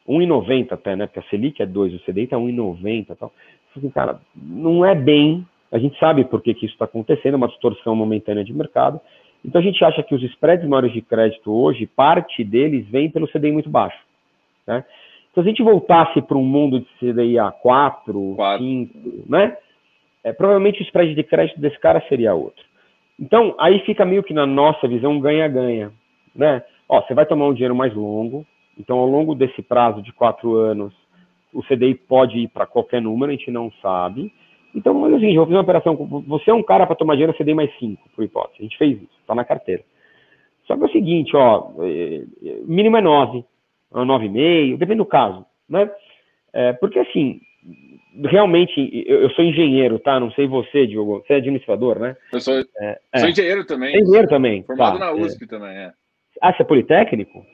1,90 0.08 0.72
até, 0.72 0.96
né? 0.96 1.06
Porque 1.06 1.20
a 1.20 1.30
Selic 1.30 1.62
é 1.62 1.66
2, 1.66 1.94
o 1.94 1.98
CDI 2.00 2.24
está 2.24 2.36
1,90 2.36 3.10
e 3.10 3.14
tal. 3.14 3.32
Assim, 3.76 3.90
cara, 3.90 4.20
não 4.34 4.84
é 4.84 4.94
bem. 4.94 5.46
A 5.70 5.78
gente 5.78 5.98
sabe 5.98 6.24
por 6.24 6.40
que, 6.40 6.54
que 6.54 6.64
isso 6.64 6.74
está 6.74 6.86
acontecendo, 6.86 7.34
é 7.34 7.36
uma 7.36 7.48
distorção 7.48 7.94
momentânea 7.94 8.42
de 8.42 8.52
mercado. 8.52 9.00
Então 9.44 9.60
a 9.60 9.64
gente 9.64 9.84
acha 9.84 10.02
que 10.02 10.14
os 10.14 10.22
spreads 10.22 10.66
maiores 10.66 10.92
de 10.92 11.02
crédito 11.02 11.52
hoje, 11.52 11.86
parte 11.86 12.42
deles 12.42 12.88
vem 12.88 13.10
pelo 13.10 13.28
CDI 13.28 13.52
muito 13.52 13.68
baixo. 13.68 13.98
Né? 14.66 14.84
Então, 15.30 15.44
se 15.44 15.48
a 15.48 15.52
gente 15.52 15.62
voltasse 15.62 16.20
para 16.22 16.36
um 16.36 16.44
mundo 16.44 16.80
de 16.80 16.86
CDI 16.98 17.38
a 17.38 17.50
4, 17.50 18.34
4. 18.34 18.64
5, 18.64 19.30
né? 19.30 19.56
É, 20.24 20.32
provavelmente 20.32 20.80
o 20.80 20.84
spread 20.84 21.14
de 21.14 21.22
crédito 21.22 21.60
desse 21.60 21.78
cara 21.78 22.02
seria 22.08 22.34
outro. 22.34 22.64
Então, 23.20 23.54
aí 23.58 23.80
fica 23.80 24.04
meio 24.04 24.22
que 24.22 24.34
na 24.34 24.46
nossa 24.46 24.88
visão 24.88 25.20
ganha-ganha. 25.20 25.92
Né? 26.34 26.62
Ó, 26.88 27.00
você 27.00 27.14
vai 27.14 27.24
tomar 27.26 27.46
um 27.46 27.52
dinheiro 27.52 27.74
mais 27.74 27.94
longo, 27.94 28.44
então, 28.78 28.98
ao 28.98 29.06
longo 29.06 29.34
desse 29.34 29.60
prazo 29.60 30.00
de 30.00 30.12
quatro 30.12 30.54
anos, 30.54 30.94
o 31.52 31.62
CDI 31.62 31.94
pode 31.94 32.38
ir 32.38 32.48
para 32.48 32.66
qualquer 32.66 33.02
número, 33.02 33.32
a 33.32 33.34
gente 33.34 33.50
não 33.50 33.72
sabe. 33.82 34.32
Então, 34.74 34.94
mas 34.94 35.14
assim, 35.14 35.30
eu 35.30 35.36
vou 35.36 35.46
fazer 35.46 35.56
uma 35.56 35.62
operação. 35.62 36.24
Você 36.28 36.50
é 36.50 36.54
um 36.54 36.62
cara 36.62 36.86
para 36.86 36.94
tomar 36.94 37.14
dinheiro 37.14 37.36
CDI 37.36 37.54
mais 37.54 37.76
5, 37.78 38.10
por 38.14 38.22
hipótese. 38.22 38.60
A 38.60 38.62
gente 38.62 38.78
fez 38.78 38.96
isso, 38.96 39.18
está 39.20 39.34
na 39.34 39.44
carteira. 39.44 39.82
Só 40.66 40.76
que 40.76 40.82
é 40.82 40.86
o 40.86 40.92
seguinte, 40.92 41.34
ó, 41.34 41.70
é, 41.80 42.22
é, 42.44 42.60
mínimo 42.64 42.96
é 42.96 43.00
9, 43.00 43.44
9,5, 43.92 44.76
depende 44.76 44.98
do 44.98 45.06
caso, 45.06 45.44
né? 45.68 45.90
É, 46.52 46.74
porque 46.74 46.98
assim, 46.98 47.40
realmente, 48.24 49.04
eu, 49.06 49.30
sou 49.30 49.44
engenheiro, 49.44 49.98
tá? 49.98 50.20
Não 50.20 50.30
sei 50.32 50.46
você, 50.46 50.86
Diogo. 50.86 51.24
Você 51.26 51.32
é 51.32 51.36
administrador, 51.36 51.98
né? 51.98 52.16
Eu 52.32 52.40
sou, 52.40 52.54
é, 52.80 53.00
sou 53.16 53.28
engenheiro 53.28 53.66
também. 53.66 53.94
É 53.94 54.00
engenheiro 54.00 54.28
também. 54.28 54.62
Formado 54.64 54.98
tá, 54.98 55.06
na 55.06 55.12
USP 55.12 55.46
também, 55.46 55.70
é. 55.70 55.92
Ah, 56.40 56.52
você 56.52 56.62
é 56.62 56.66
politécnico? 56.66 57.44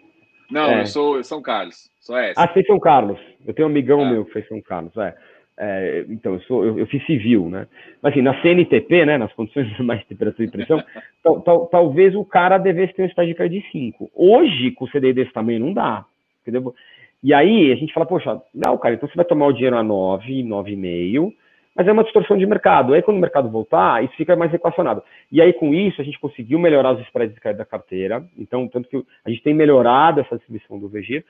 Não, 0.51 0.71
é. 0.71 0.83
eu 0.83 0.87
sou 0.87 1.23
São 1.25 1.41
Carlos, 1.43 1.91
sou 2.01 2.17
essa. 2.17 2.41
Ah, 2.41 2.49
você 2.49 2.61
é 2.61 2.65
São 2.65 2.79
Carlos. 2.79 3.19
Eu 3.47 3.55
tenho 3.55 3.69
um 3.69 3.71
amigão 3.71 4.01
é. 4.01 4.11
meu 4.11 4.25
que 4.25 4.33
fez 4.33 4.49
São 4.49 4.61
Carlos, 4.61 4.97
é. 4.97 5.15
é 5.59 6.05
então, 6.09 6.35
eu, 6.35 6.41
sou, 6.43 6.65
eu, 6.65 6.79
eu, 6.79 6.87
fiz 6.87 7.05
civil, 7.07 7.49
né? 7.49 7.67
Mas 8.03 8.13
assim, 8.13 8.23
na 8.23 8.41
CNTP, 8.43 9.07
né, 9.07 9.19
nas 9.19 9.33
condições 9.33 9.71
normais 9.79 10.01
de 10.01 10.07
temperatura 10.07 10.47
e 10.47 10.51
pressão, 10.51 10.83
tal, 11.23 11.41
tal, 11.41 11.67
talvez 11.67 12.15
o 12.15 12.25
cara 12.25 12.59
devesse 12.59 12.95
ter 12.95 13.03
um 13.03 13.07
estágio 13.07 13.35
de 13.49 13.65
5. 13.71 14.11
Hoje, 14.15 14.71
com 14.73 14.85
o 14.85 14.89
CDI 14.89 15.13
desse 15.13 15.33
tamanho, 15.33 15.61
não 15.61 15.73
dá. 15.73 16.05
Entendeu? 16.43 16.75
E 17.23 17.33
aí, 17.33 17.73
a 17.73 17.77
gente 17.77 17.93
fala, 17.93 18.05
poxa, 18.05 18.41
não, 18.55 18.77
cara, 18.77 18.95
então 18.95 19.09
você 19.09 19.17
vai 19.17 19.25
tomar 19.25 19.47
o 19.47 19.53
dinheiro 19.53 19.77
a 19.77 19.83
9, 19.83 20.43
9,5, 20.43 21.33
mas 21.75 21.89
é 21.89 21.93
uma 21.93 22.05
distorção 22.05 22.37
de 22.37 22.47
mercado. 22.47 22.95
Aí, 22.95 23.03
quando 23.03 23.17
o 23.17 23.21
mercado 23.21 23.51
voltar, 23.51 24.05
isso 24.05 24.15
fica 24.17 24.37
mais 24.37 24.55
equacionado. 24.55 25.03
E 25.31 25.43
aí, 25.43 25.53
com 25.53 25.75
isso, 25.75 26.01
a 26.01 26.05
gente 26.05 26.21
conseguiu 26.21 26.59
melhorar 26.59 26.93
os 26.93 27.01
spreads 27.03 27.37
da 27.57 27.65
carteira. 27.65 28.25
Então, 28.39 28.69
tanto 28.69 28.89
que 28.89 29.05
a 29.25 29.31
gente 29.31 29.43
tem 29.43 29.53
melhorado 29.53 30.21
essa 30.21 30.37
distribuição 30.37 30.79
do 30.79 30.89
VG. 30.89 31.25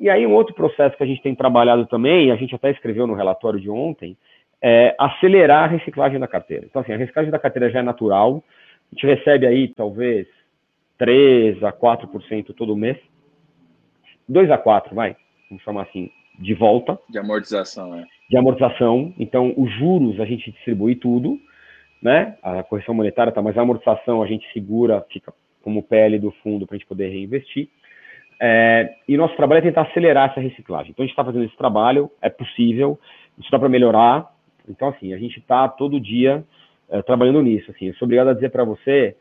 E 0.00 0.10
aí, 0.10 0.26
um 0.26 0.34
outro 0.34 0.54
processo 0.54 0.96
que 0.96 1.04
a 1.04 1.06
gente 1.06 1.22
tem 1.22 1.34
trabalhado 1.34 1.86
também, 1.86 2.32
a 2.32 2.36
gente 2.36 2.54
até 2.54 2.70
escreveu 2.70 3.06
no 3.06 3.14
relatório 3.14 3.60
de 3.60 3.70
ontem, 3.70 4.16
é 4.60 4.94
acelerar 4.98 5.64
a 5.64 5.68
reciclagem 5.68 6.18
da 6.18 6.26
carteira. 6.26 6.66
Então, 6.66 6.82
assim, 6.82 6.92
a 6.92 6.96
reciclagem 6.96 7.30
da 7.30 7.38
carteira 7.38 7.70
já 7.70 7.78
é 7.78 7.82
natural. 7.82 8.42
A 8.90 8.94
gente 8.94 9.06
recebe 9.06 9.46
aí, 9.46 9.68
talvez, 9.68 10.26
3 10.98 11.62
a 11.62 11.72
4% 11.72 12.52
todo 12.54 12.76
mês. 12.76 12.96
2 14.28 14.50
a 14.50 14.58
4, 14.58 14.94
vai, 14.94 15.16
vamos 15.48 15.62
chamar 15.62 15.82
assim, 15.82 16.10
de 16.38 16.54
volta. 16.54 16.98
De 17.08 17.18
amortização, 17.18 17.90
né? 17.90 18.04
De 18.28 18.36
amortização. 18.36 19.12
Então, 19.18 19.52
os 19.56 19.70
juros 19.72 20.20
a 20.20 20.24
gente 20.24 20.50
distribui 20.50 20.96
tudo, 20.96 21.38
né? 22.02 22.36
A 22.42 22.62
correção 22.62 22.94
monetária 22.94 23.32
tá, 23.32 23.42
mas 23.42 23.56
a 23.56 23.62
amortização 23.62 24.22
a 24.22 24.26
gente 24.26 24.50
segura, 24.52 25.04
fica 25.10 25.32
como 25.62 25.82
PL 25.82 26.18
do 26.18 26.30
fundo 26.42 26.66
para 26.66 26.76
a 26.76 26.78
gente 26.78 26.88
poder 26.88 27.08
reinvestir. 27.08 27.68
É, 28.40 28.94
e 29.08 29.16
nosso 29.16 29.36
trabalho 29.36 29.60
é 29.60 29.62
tentar 29.62 29.82
acelerar 29.82 30.30
essa 30.30 30.40
reciclagem. 30.40 30.90
Então, 30.90 31.02
a 31.02 31.06
gente 31.06 31.12
está 31.12 31.24
fazendo 31.24 31.44
esse 31.44 31.56
trabalho, 31.56 32.10
é 32.20 32.28
possível, 32.28 32.98
isso 33.38 33.50
dá 33.50 33.58
para 33.58 33.68
melhorar. 33.68 34.30
Então, 34.68 34.88
assim, 34.88 35.12
a 35.12 35.18
gente 35.18 35.38
está 35.38 35.68
todo 35.68 36.00
dia 36.00 36.44
é, 36.90 37.02
trabalhando 37.02 37.42
nisso. 37.42 37.70
Assim, 37.70 37.86
eu 37.86 37.94
sou 37.94 38.06
obrigado 38.06 38.28
a 38.28 38.34
dizer 38.34 38.50
para 38.50 38.64
você 38.64 39.16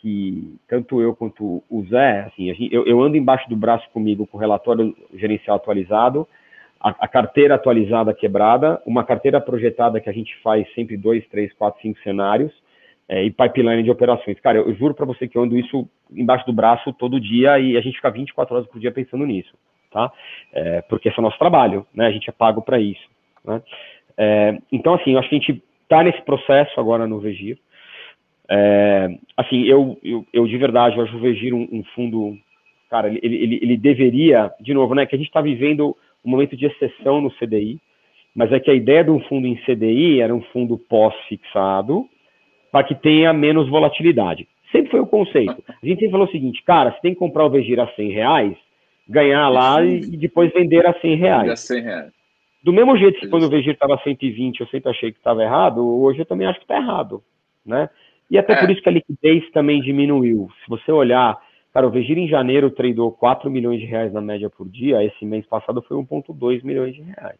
que 0.00 0.58
tanto 0.68 1.00
eu 1.00 1.16
quanto 1.16 1.62
o 1.70 1.84
Zé, 1.86 2.24
assim, 2.26 2.52
gente, 2.54 2.74
eu, 2.74 2.84
eu 2.86 3.00
ando 3.00 3.16
embaixo 3.16 3.48
do 3.48 3.56
braço 3.56 3.88
comigo 3.90 4.26
com 4.26 4.36
o 4.36 4.40
relatório 4.40 4.94
gerencial 5.14 5.56
atualizado, 5.56 6.28
a, 6.84 7.08
carteira 7.08 7.54
atualizada 7.54 8.12
quebrada, 8.12 8.80
uma 8.84 9.02
carteira 9.04 9.40
projetada 9.40 10.00
que 10.00 10.10
a 10.10 10.12
gente 10.12 10.36
faz 10.42 10.70
sempre 10.74 10.98
dois, 10.98 11.26
três, 11.28 11.50
quatro, 11.54 11.80
cinco 11.80 11.98
cenários 12.00 12.52
é, 13.08 13.24
e 13.24 13.30
pipeline 13.30 13.82
de 13.82 13.90
operações. 13.90 14.38
Cara, 14.40 14.58
eu, 14.58 14.68
eu 14.68 14.74
juro 14.74 14.94
para 14.94 15.06
você 15.06 15.26
que 15.26 15.38
eu 15.38 15.42
ando 15.42 15.56
isso 15.56 15.88
embaixo 16.12 16.44
do 16.44 16.52
braço 16.52 16.92
todo 16.92 17.18
dia 17.18 17.58
e 17.58 17.76
a 17.76 17.80
gente 17.80 17.96
fica 17.96 18.10
24 18.10 18.54
horas 18.54 18.68
por 18.68 18.78
dia 18.78 18.92
pensando 18.92 19.24
nisso, 19.24 19.54
tá? 19.90 20.12
É, 20.52 20.82
porque 20.82 21.08
esse 21.08 21.18
é 21.18 21.20
o 21.20 21.24
nosso 21.24 21.38
trabalho, 21.38 21.86
né? 21.94 22.06
A 22.06 22.10
gente 22.10 22.28
é 22.28 22.32
pago 22.32 22.60
para 22.60 22.78
isso, 22.78 23.08
né? 23.42 23.62
É, 24.18 24.58
então, 24.70 24.94
assim, 24.94 25.12
eu 25.12 25.18
acho 25.18 25.30
que 25.30 25.36
a 25.36 25.38
gente 25.38 25.62
está 25.84 26.02
nesse 26.02 26.20
processo 26.22 26.78
agora 26.78 27.06
no 27.06 27.18
Vegir. 27.18 27.58
É, 28.46 29.08
assim, 29.38 29.62
eu, 29.62 29.98
eu, 30.04 30.26
eu, 30.34 30.46
de 30.46 30.58
verdade, 30.58 30.98
eu 30.98 31.04
acho 31.04 31.16
o 31.16 31.20
Vegir 31.20 31.54
um, 31.54 31.66
um 31.72 31.82
fundo, 31.94 32.36
cara, 32.90 33.08
ele, 33.08 33.20
ele, 33.22 33.58
ele 33.62 33.76
deveria, 33.78 34.52
de 34.60 34.74
novo, 34.74 34.94
né, 34.94 35.06
que 35.06 35.14
a 35.14 35.18
gente 35.18 35.28
está 35.28 35.40
vivendo 35.40 35.96
um 36.24 36.30
momento 36.30 36.56
de 36.56 36.66
exceção 36.66 37.20
no 37.20 37.30
CDI, 37.32 37.78
mas 38.34 38.50
é 38.52 38.58
que 38.58 38.70
a 38.70 38.74
ideia 38.74 39.04
de 39.04 39.10
um 39.10 39.20
fundo 39.20 39.46
em 39.46 39.56
CDI 39.64 40.20
era 40.20 40.34
um 40.34 40.42
fundo 40.52 40.76
pós-fixado 40.76 42.08
para 42.72 42.84
que 42.84 42.94
tenha 42.94 43.32
menos 43.32 43.68
volatilidade. 43.68 44.48
Sempre 44.72 44.90
foi 44.90 45.00
o 45.00 45.06
conceito. 45.06 45.62
A 45.68 45.86
gente 45.86 46.00
sempre 46.00 46.10
falou 46.10 46.26
o 46.26 46.30
seguinte, 46.30 46.62
cara, 46.64 46.90
você 46.90 47.00
tem 47.00 47.12
que 47.12 47.18
comprar 47.18 47.44
o 47.44 47.50
Vegir 47.50 47.78
a 47.78 47.86
100 47.86 48.10
reais, 48.10 48.56
ganhar 49.08 49.48
lá 49.48 49.84
e, 49.84 49.98
e 50.00 50.16
depois 50.16 50.52
vender 50.52 50.84
a 50.84 50.92
100 51.00 51.14
reais. 51.14 51.50
A 51.50 51.56
100 51.56 51.82
reais. 51.82 52.12
Do 52.64 52.72
mesmo 52.72 52.96
jeito 52.96 53.20
que 53.20 53.28
quando 53.28 53.44
o 53.44 53.48
Vegir 53.48 53.74
estava 53.74 54.00
120 54.02 54.60
eu 54.60 54.66
sempre 54.68 54.90
achei 54.90 55.12
que 55.12 55.18
estava 55.18 55.44
errado, 55.44 55.86
hoje 55.86 56.20
eu 56.20 56.26
também 56.26 56.48
acho 56.48 56.58
que 56.58 56.64
está 56.64 56.76
errado, 56.76 57.22
né? 57.64 57.88
E 58.30 58.38
até 58.38 58.54
é. 58.54 58.56
por 58.56 58.70
isso 58.70 58.82
que 58.82 58.88
a 58.88 58.92
liquidez 58.92 59.48
também 59.50 59.80
diminuiu. 59.80 60.48
Se 60.64 60.68
você 60.68 60.90
olhar 60.90 61.38
Cara, 61.74 61.88
o 61.88 61.90
Vegir 61.90 62.16
em 62.16 62.28
janeiro 62.28 62.70
tradou 62.70 63.10
4 63.10 63.50
milhões 63.50 63.80
de 63.80 63.86
reais 63.86 64.12
na 64.12 64.20
média 64.20 64.48
por 64.48 64.68
dia, 64.68 65.02
esse 65.02 65.24
mês 65.26 65.44
passado 65.44 65.82
foi 65.82 65.96
1,2 65.96 66.62
milhões 66.62 66.94
de 66.94 67.02
reais. 67.02 67.36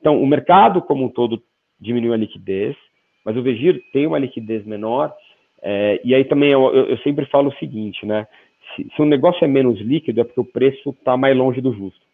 Então, 0.00 0.22
o 0.22 0.26
mercado 0.26 0.80
como 0.80 1.04
um 1.04 1.08
todo 1.08 1.42
diminuiu 1.80 2.12
a 2.12 2.16
liquidez, 2.16 2.76
mas 3.24 3.36
o 3.36 3.42
Vegir 3.42 3.82
tem 3.92 4.06
uma 4.06 4.18
liquidez 4.18 4.64
menor, 4.64 5.12
é, 5.60 6.00
e 6.04 6.14
aí 6.14 6.24
também 6.24 6.52
eu, 6.52 6.72
eu, 6.72 6.96
sempre 6.98 7.26
falo 7.26 7.48
o 7.48 7.54
seguinte, 7.54 8.06
né? 8.06 8.28
Se, 8.76 8.88
se 8.94 9.02
um 9.02 9.06
negócio 9.06 9.44
é 9.44 9.48
menos 9.48 9.80
líquido, 9.80 10.20
é 10.20 10.24
porque 10.24 10.40
o 10.40 10.44
preço 10.44 10.90
está 10.90 11.16
mais 11.16 11.36
longe 11.36 11.60
do 11.60 11.72
justo, 11.72 12.06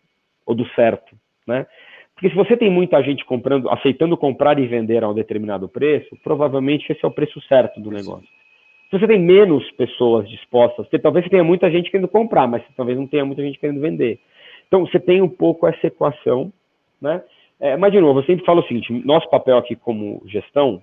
ou 0.47 0.55
do 0.55 0.67
certo, 0.71 1.15
né? 1.47 1.67
Porque 2.15 2.31
se 2.31 2.37
você 2.37 2.57
tem 2.57 2.71
muita 2.71 3.03
gente 3.03 3.23
comprando, 3.27 3.69
aceitando 3.69 4.17
comprar 4.17 4.59
e 4.59 4.67
vender 4.67 5.05
a 5.05 5.11
um 5.11 5.15
determinado 5.15 5.69
preço, 5.69 6.17
provavelmente 6.25 6.91
esse 6.91 7.05
é 7.05 7.09
o 7.09 7.13
preço 7.13 7.39
certo 7.43 7.81
do 7.81 7.91
negócio. 7.91 8.40
Se 8.91 8.99
você 8.99 9.07
tem 9.07 9.21
menos 9.21 9.71
pessoas 9.73 10.29
dispostas, 10.29 10.85
porque 10.87 10.99
talvez 10.99 11.25
você 11.25 11.31
tenha 11.31 11.45
muita 11.45 11.71
gente 11.71 11.91
querendo 11.91 12.09
comprar, 12.09 12.49
mas 12.49 12.63
talvez 12.77 12.99
não 12.99 13.07
tenha 13.07 13.25
muita 13.25 13.41
gente 13.41 13.59
querendo 13.59 13.81
vender. 13.81 14.19
Então, 14.67 14.85
você 14.85 14.99
tem 14.99 15.23
um 15.23 15.29
pouco 15.29 15.67
essa 15.67 15.87
equação, 15.87 16.53
né? 17.01 17.23
É, 17.61 17.77
mas, 17.77 17.93
de 17.93 18.01
novo, 18.01 18.21
eu 18.21 18.25
sempre 18.25 18.45
falo 18.45 18.61
o 18.61 18.67
seguinte, 18.67 18.93
nosso 19.05 19.29
papel 19.31 19.59
aqui 19.59 19.77
como 19.77 20.23
gestão 20.27 20.83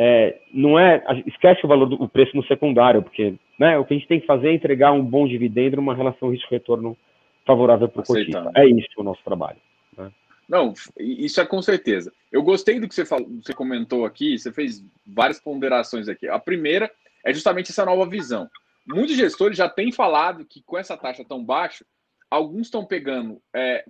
é, 0.00 0.38
não 0.54 0.78
é, 0.78 1.02
esquece 1.26 1.64
o 1.64 1.68
valor 1.68 1.86
do 1.86 2.00
o 2.00 2.08
preço 2.08 2.36
no 2.36 2.44
secundário, 2.44 3.02
porque 3.02 3.34
né, 3.58 3.76
o 3.76 3.84
que 3.84 3.94
a 3.94 3.96
gente 3.96 4.06
tem 4.06 4.20
que 4.20 4.26
fazer 4.26 4.50
é 4.50 4.54
entregar 4.54 4.92
um 4.92 5.04
bom 5.04 5.26
dividendo 5.26 5.76
numa 5.76 5.94
relação 5.94 6.30
risco-retorno 6.30 6.96
favorável 7.44 7.88
para 7.88 8.02
o 8.02 8.04
cotista. 8.04 8.50
É 8.56 8.64
isso 8.64 8.88
o 8.96 9.02
nosso 9.02 9.20
trabalho. 9.24 9.58
Né? 9.96 10.12
Não, 10.48 10.72
isso 10.96 11.40
é 11.40 11.44
com 11.46 11.60
certeza. 11.60 12.12
Eu 12.30 12.44
gostei 12.44 12.78
do 12.78 12.86
que 12.86 12.94
você, 12.94 13.04
falou, 13.04 13.28
você 13.42 13.52
comentou 13.52 14.04
aqui, 14.04 14.38
você 14.38 14.52
fez 14.52 14.84
várias 15.04 15.40
ponderações 15.40 16.08
aqui. 16.08 16.28
A 16.28 16.38
primeira 16.38 16.88
é 17.28 17.34
justamente 17.34 17.70
essa 17.70 17.84
nova 17.84 18.08
visão. 18.08 18.48
Muitos 18.86 19.14
gestores 19.14 19.58
já 19.58 19.68
têm 19.68 19.92
falado 19.92 20.46
que 20.46 20.62
com 20.62 20.78
essa 20.78 20.96
taxa 20.96 21.22
tão 21.22 21.44
baixa, 21.44 21.84
alguns 22.30 22.68
estão 22.68 22.86
pegando, 22.86 23.38
é, 23.54 23.84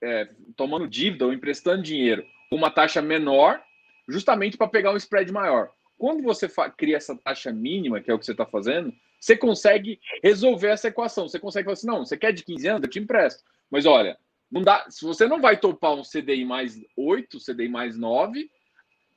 é, 0.00 0.28
tomando 0.56 0.86
dívida 0.86 1.26
ou 1.26 1.32
emprestando 1.32 1.82
dinheiro 1.82 2.24
com 2.48 2.54
uma 2.54 2.70
taxa 2.70 3.02
menor, 3.02 3.60
justamente 4.08 4.56
para 4.56 4.68
pegar 4.68 4.92
um 4.92 4.96
spread 4.96 5.32
maior. 5.32 5.70
Quando 5.98 6.22
você 6.22 6.48
cria 6.76 6.98
essa 6.98 7.16
taxa 7.16 7.52
mínima, 7.52 8.00
que 8.00 8.12
é 8.12 8.14
o 8.14 8.18
que 8.18 8.26
você 8.26 8.30
está 8.32 8.46
fazendo, 8.46 8.94
você 9.18 9.36
consegue 9.36 9.98
resolver 10.22 10.68
essa 10.68 10.86
equação. 10.86 11.28
Você 11.28 11.40
consegue 11.40 11.64
falar 11.64 11.72
assim: 11.72 11.86
não, 11.88 12.04
você 12.04 12.16
quer 12.16 12.32
de 12.32 12.44
15 12.44 12.68
anos, 12.68 12.82
eu 12.84 12.90
te 12.90 13.00
empresto. 13.00 13.42
Mas 13.68 13.86
olha, 13.86 14.16
não 14.48 14.62
dá. 14.62 14.86
Se 14.88 15.04
você 15.04 15.26
não 15.26 15.40
vai 15.40 15.56
topar 15.56 15.94
um 15.94 16.02
CDI 16.02 16.44
mais 16.44 16.80
8, 16.96 17.38
CDI 17.38 17.68
mais 17.68 17.96
9, 17.98 18.48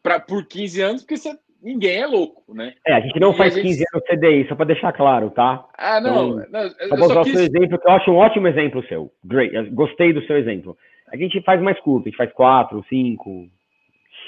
pra, 0.02 0.20
por 0.20 0.48
15 0.48 0.82
anos, 0.82 1.02
porque 1.04 1.18
você 1.18 1.38
ninguém 1.62 1.98
é 1.98 2.08
louco, 2.08 2.54
né? 2.54 2.74
É, 2.86 2.94
a 2.94 3.00
gente 3.00 3.20
não 3.20 3.32
e 3.32 3.38
faz 3.38 3.54
gente... 3.54 3.68
15 3.68 3.84
anos 3.94 4.08
CDI, 4.08 4.48
só 4.48 4.56
para 4.56 4.66
deixar 4.66 4.94
claro, 4.94 5.30
tá? 5.32 5.66
Ah, 5.78 6.00
não. 6.00 6.40
Então, 6.40 6.52
não 6.52 6.62
eu 6.80 6.98
vou 6.98 7.06
usar 7.06 7.24
quis... 7.24 7.34
o 7.34 7.38
seu 7.38 7.46
exemplo, 7.46 7.80
que 7.80 7.88
eu 7.88 7.92
acho 7.92 8.12
um 8.12 8.16
ótimo 8.16 8.48
exemplo 8.48 8.86
seu. 8.88 9.12
Great. 9.24 9.70
Gostei 9.72 10.14
do 10.14 10.26
seu 10.26 10.38
exemplo. 10.38 10.78
A 11.08 11.18
gente 11.18 11.42
faz 11.42 11.62
mais 11.62 11.80
curto, 11.80 12.08
a 12.08 12.10
gente 12.10 12.18
faz 12.18 12.32
4, 12.34 12.84
5, 12.88 13.50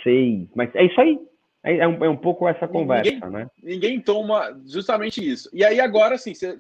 6, 0.03 0.49
mas 0.55 0.73
é 0.75 0.85
isso 0.85 0.99
aí. 0.99 1.19
É, 1.63 1.77
é, 1.77 1.87
um, 1.87 2.05
é 2.05 2.09
um 2.09 2.17
pouco 2.17 2.47
essa 2.47 2.67
conversa, 2.67 3.11
ninguém, 3.11 3.29
né? 3.29 3.49
Ninguém 3.61 3.99
toma 3.99 4.57
justamente 4.65 5.25
isso. 5.25 5.49
E 5.51 5.65
aí 5.65 5.79
agora, 5.79 6.15
assim, 6.15 6.33
você 6.33 6.57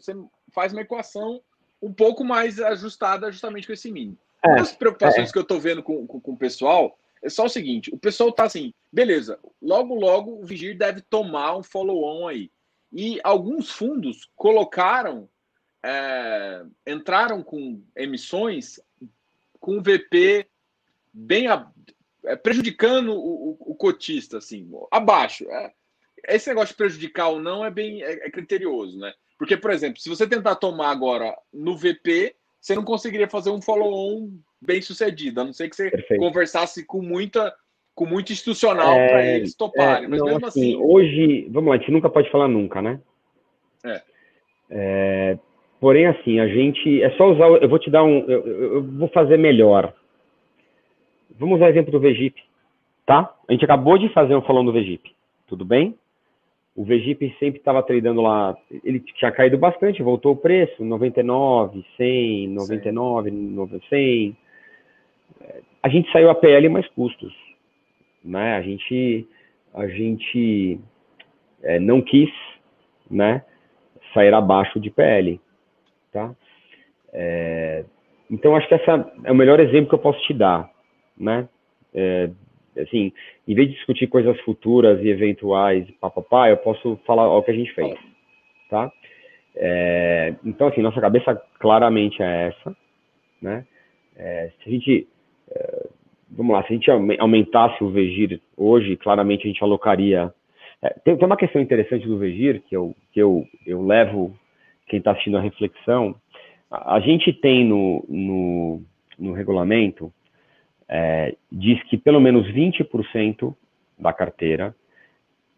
faz 0.53 0.73
uma 0.73 0.81
equação 0.81 1.39
um 1.81 1.93
pouco 1.93 2.23
mais 2.23 2.59
ajustada 2.59 3.31
justamente 3.31 3.67
com 3.67 3.73
esse 3.73 3.91
mínimo. 3.91 4.17
É, 4.43 4.55
das 4.55 4.71
preocupações 4.73 5.29
é. 5.29 5.31
que 5.31 5.37
eu 5.37 5.43
estou 5.43 5.59
vendo 5.59 5.81
com, 5.81 6.05
com, 6.05 6.19
com 6.19 6.31
o 6.31 6.37
pessoal 6.37 6.97
é 7.23 7.29
só 7.29 7.45
o 7.45 7.49
seguinte: 7.49 7.93
o 7.93 7.97
pessoal 7.97 8.31
tá 8.31 8.43
assim, 8.43 8.73
beleza, 8.91 9.39
logo, 9.61 9.95
logo 9.95 10.39
o 10.39 10.45
Vigir 10.45 10.77
deve 10.77 11.01
tomar 11.01 11.57
um 11.57 11.63
follow-on 11.63 12.27
aí. 12.27 12.51
E 12.91 13.19
alguns 13.23 13.69
fundos 13.69 14.29
colocaram, 14.35 15.29
é, 15.83 16.63
entraram 16.85 17.43
com 17.43 17.81
emissões 17.95 18.79
com 19.59 19.81
VP 19.81 20.47
bem 21.11 21.47
a, 21.47 21.69
é, 22.25 22.35
prejudicando 22.35 23.11
o, 23.13 23.49
o, 23.51 23.57
o, 23.71 23.75
cotista, 23.75 24.37
assim, 24.37 24.69
abaixo. 24.91 25.49
É, 25.49 25.73
esse 26.29 26.47
negócio 26.49 26.69
de 26.69 26.77
prejudicar 26.77 27.29
ou 27.29 27.41
não 27.41 27.65
é 27.65 27.71
bem 27.71 28.01
é, 28.03 28.27
é 28.27 28.31
criterioso, 28.31 28.97
né? 28.97 29.13
Porque, 29.37 29.55
por 29.57 29.71
exemplo, 29.71 29.99
se 29.99 30.09
você 30.09 30.27
tentar 30.27 30.55
tomar 30.55 30.89
agora 30.89 31.37
no 31.53 31.77
VP, 31.77 32.35
você 32.59 32.75
não 32.75 32.83
conseguiria 32.83 33.29
fazer 33.29 33.49
um 33.49 33.61
follow-on 33.61 34.31
bem 34.61 34.81
sucedido, 34.81 35.41
a 35.41 35.43
não 35.43 35.53
ser 35.53 35.69
que 35.69 35.75
você 35.75 35.89
Perfeito. 35.89 36.19
conversasse 36.19 36.85
com 36.85 37.01
muita 37.01 37.53
com 37.97 38.05
muito 38.05 38.31
institucional 38.31 38.93
é, 38.93 39.07
para 39.07 39.25
eles 39.25 39.55
toparem. 39.55 40.05
É, 40.05 40.07
mas 40.07 40.19
não, 40.19 40.27
mesmo 40.27 40.45
assim, 40.45 40.75
assim, 40.75 40.83
Hoje, 40.83 41.47
vamos 41.49 41.69
lá, 41.69 41.75
a 41.75 41.79
gente 41.79 41.91
nunca 41.91 42.07
pode 42.07 42.29
falar 42.29 42.47
nunca, 42.47 42.79
né? 42.79 42.99
É. 43.83 44.01
é 44.69 45.39
porém, 45.79 46.05
assim, 46.05 46.39
a 46.39 46.47
gente. 46.47 47.01
É 47.01 47.09
só 47.17 47.31
usar. 47.31 47.47
Eu 47.47 47.67
vou 47.67 47.79
te 47.79 47.89
dar 47.89 48.03
um. 48.03 48.19
Eu, 48.27 48.45
eu 48.45 48.83
vou 48.83 49.07
fazer 49.09 49.37
melhor. 49.37 49.91
Vamos 51.39 51.55
usar 51.55 51.65
o 51.65 51.69
exemplo 51.69 51.91
do 51.91 51.99
VGIP, 51.99 52.39
tá? 53.03 53.35
A 53.47 53.51
gente 53.51 53.65
acabou 53.65 53.97
de 53.97 54.09
fazer 54.09 54.35
um 54.35 54.43
falando 54.43 54.71
do 54.71 54.79
VGIP. 54.79 55.11
Tudo 55.47 55.65
bem? 55.65 55.95
O 56.75 56.83
VGIP 56.83 57.35
sempre 57.39 57.59
estava 57.59 57.81
tradando 57.81 58.21
lá, 58.21 58.55
ele 58.83 58.99
tinha 58.99 59.31
caído 59.31 59.57
bastante, 59.57 60.03
voltou 60.03 60.33
o 60.33 60.37
preço, 60.37 60.83
99, 60.85 61.83
100, 61.97 62.49
99, 62.49 63.81
100 63.89 64.37
a 65.81 65.89
gente 65.89 66.11
saiu 66.11 66.29
a 66.29 66.35
PL 66.35 66.69
mais 66.69 66.87
custos, 66.89 67.33
né? 68.23 68.55
A 68.55 68.61
gente, 68.61 69.27
a 69.73 69.87
gente 69.87 70.79
é, 71.63 71.79
não 71.79 72.01
quis, 72.01 72.29
né, 73.09 73.43
sair 74.13 74.33
abaixo 74.33 74.79
de 74.79 74.89
PL, 74.89 75.39
tá? 76.11 76.35
É, 77.13 77.85
então 78.29 78.55
acho 78.55 78.67
que 78.67 78.73
essa 78.73 79.11
é 79.23 79.31
o 79.31 79.35
melhor 79.35 79.59
exemplo 79.59 79.89
que 79.89 79.95
eu 79.95 79.99
posso 79.99 80.21
te 80.23 80.33
dar, 80.33 80.69
né? 81.17 81.47
É, 81.93 82.29
assim, 82.81 83.13
em 83.47 83.55
vez 83.55 83.69
de 83.69 83.75
discutir 83.75 84.07
coisas 84.07 84.39
futuras 84.41 85.01
e 85.01 85.09
eventuais, 85.09 85.89
papapá, 85.99 86.49
eu 86.49 86.57
posso 86.57 86.99
falar 87.05 87.27
o 87.27 87.41
que 87.43 87.51
a 87.51 87.55
gente 87.55 87.73
fez, 87.73 87.97
tá? 88.69 88.91
É, 89.55 90.35
então 90.45 90.67
assim, 90.67 90.81
nossa 90.81 91.01
cabeça 91.01 91.35
claramente 91.59 92.21
é 92.21 92.49
essa, 92.49 92.75
né? 93.41 93.65
É, 94.15 94.51
se 94.61 94.69
a 94.69 94.71
gente 94.71 95.07
vamos 96.29 96.53
lá, 96.53 96.63
se 96.63 96.73
a 96.73 96.75
gente 96.75 96.89
aumentasse 97.19 97.83
o 97.83 97.89
Vegir 97.89 98.41
hoje, 98.55 98.97
claramente 98.97 99.43
a 99.43 99.47
gente 99.47 99.63
alocaria. 99.63 100.33
É, 100.81 100.89
tem, 101.03 101.15
tem, 101.15 101.25
uma 101.25 101.37
questão 101.37 101.61
interessante 101.61 102.07
do 102.07 102.17
Vegir 102.17 102.61
que 102.67 102.75
eu, 102.75 102.95
que 103.11 103.19
eu, 103.19 103.45
eu 103.65 103.85
levo 103.85 104.37
quem 104.87 104.99
está 104.99 105.11
assistindo 105.11 105.37
a 105.37 105.41
reflexão. 105.41 106.15
A, 106.69 106.95
a, 106.95 106.99
gente 106.99 107.33
tem 107.33 107.65
no, 107.65 108.05
no, 108.07 108.81
no 109.17 109.33
regulamento, 109.33 110.11
é, 110.87 111.35
diz 111.51 111.81
que 111.83 111.97
pelo 111.97 112.19
menos 112.19 112.47
20% 112.47 113.55
da 113.99 114.13
carteira 114.13 114.75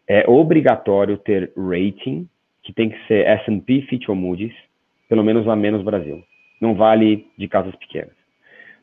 é 0.08 0.28
obrigatório 0.28 1.16
ter 1.18 1.52
rating, 1.56 2.28
que 2.62 2.72
tem 2.72 2.90
que 2.90 3.06
ser 3.06 3.26
S&P, 3.26 3.82
Fitch 3.82 4.08
ou 4.08 4.14
Moody's, 4.14 4.54
pelo 5.08 5.22
menos 5.22 5.46
a 5.48 5.54
menos 5.54 5.82
Brasil. 5.82 6.22
Não 6.60 6.74
vale 6.74 7.26
de 7.38 7.48
casas 7.48 7.74
pequenas. 7.76 8.19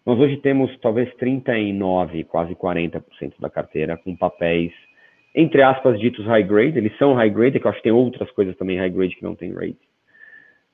Nós 0.08 0.18
hoje 0.22 0.38
temos 0.38 0.74
talvez 0.80 1.14
39, 1.16 2.24
quase 2.24 2.56
40% 2.56 3.04
da 3.42 3.50
carteira 3.50 3.98
com 3.98 4.16
papéis, 4.16 4.72
entre 5.36 5.62
aspas, 5.62 6.00
ditos 6.00 6.26
high 6.26 6.44
grade. 6.44 6.78
Eles 6.78 6.98
são 6.98 7.14
high 7.14 7.30
grade, 7.30 7.58
é 7.58 7.60
que 7.60 7.68
eu 7.68 7.70
acho 7.70 7.80
que 7.80 7.84
tem 7.84 7.92
outras 7.92 8.32
coisas 8.32 8.56
também 8.56 8.78
high 8.78 8.90
grade 8.90 9.18
que 9.18 9.24
não 9.24 9.36
tem 9.36 9.52
rate. 9.52 9.78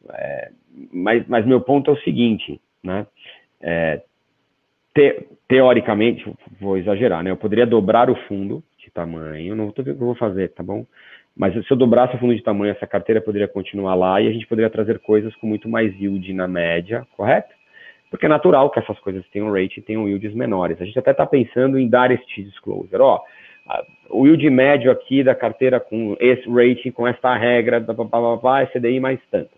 É, 0.07 0.51
mas, 0.93 1.27
mas 1.27 1.47
meu 1.47 1.59
ponto 1.61 1.89
é 1.89 1.93
o 1.95 2.01
seguinte, 2.01 2.61
né? 2.83 3.07
É, 3.59 4.03
te, 4.93 5.25
teoricamente, 5.47 6.31
vou 6.61 6.77
exagerar, 6.77 7.23
né? 7.23 7.31
Eu 7.31 7.37
poderia 7.37 7.65
dobrar 7.65 8.11
o 8.11 8.15
fundo 8.27 8.63
de 8.77 8.91
tamanho, 8.91 9.55
não 9.55 9.69
estou 9.69 9.83
vendo 9.83 9.95
o 9.95 9.97
que 9.97 10.03
eu 10.03 10.07
vou 10.07 10.15
fazer, 10.15 10.49
tá 10.49 10.61
bom? 10.61 10.85
Mas 11.35 11.55
se 11.55 11.71
eu 11.71 11.75
dobrasse 11.75 12.15
o 12.15 12.19
fundo 12.19 12.35
de 12.35 12.43
tamanho, 12.43 12.71
essa 12.71 12.85
carteira 12.85 13.19
poderia 13.19 13.47
continuar 13.47 13.95
lá 13.95 14.21
e 14.21 14.27
a 14.27 14.31
gente 14.31 14.45
poderia 14.45 14.69
trazer 14.69 14.99
coisas 14.99 15.35
com 15.37 15.47
muito 15.47 15.67
mais 15.67 15.91
yield 15.99 16.31
na 16.33 16.47
média, 16.47 17.07
correto? 17.17 17.62
Porque 18.13 18.27
é 18.27 18.29
natural 18.29 18.69
que 18.69 18.77
essas 18.77 18.99
coisas 18.99 19.27
tenham 19.29 19.51
rate 19.51 19.79
e 19.79 19.81
tenham 19.81 20.07
yields 20.07 20.35
menores. 20.35 20.79
A 20.79 20.85
gente 20.85 20.99
até 20.99 21.09
está 21.09 21.25
pensando 21.25 21.79
em 21.79 21.89
dar 21.89 22.11
este 22.11 22.43
disclosure. 22.43 23.01
Ó, 23.01 23.19
o 24.07 24.27
yield 24.27 24.47
médio 24.51 24.91
aqui 24.91 25.23
da 25.23 25.33
carteira 25.33 25.79
com 25.79 26.15
esse 26.19 26.47
rating, 26.47 26.91
com 26.91 27.07
esta 27.07 27.35
regra, 27.35 27.79
blá, 27.79 27.95
blá, 27.95 28.05
blá, 28.05 28.35
blá, 28.35 28.67
CDI 28.67 28.99
mais 28.99 29.19
tanto. 29.31 29.49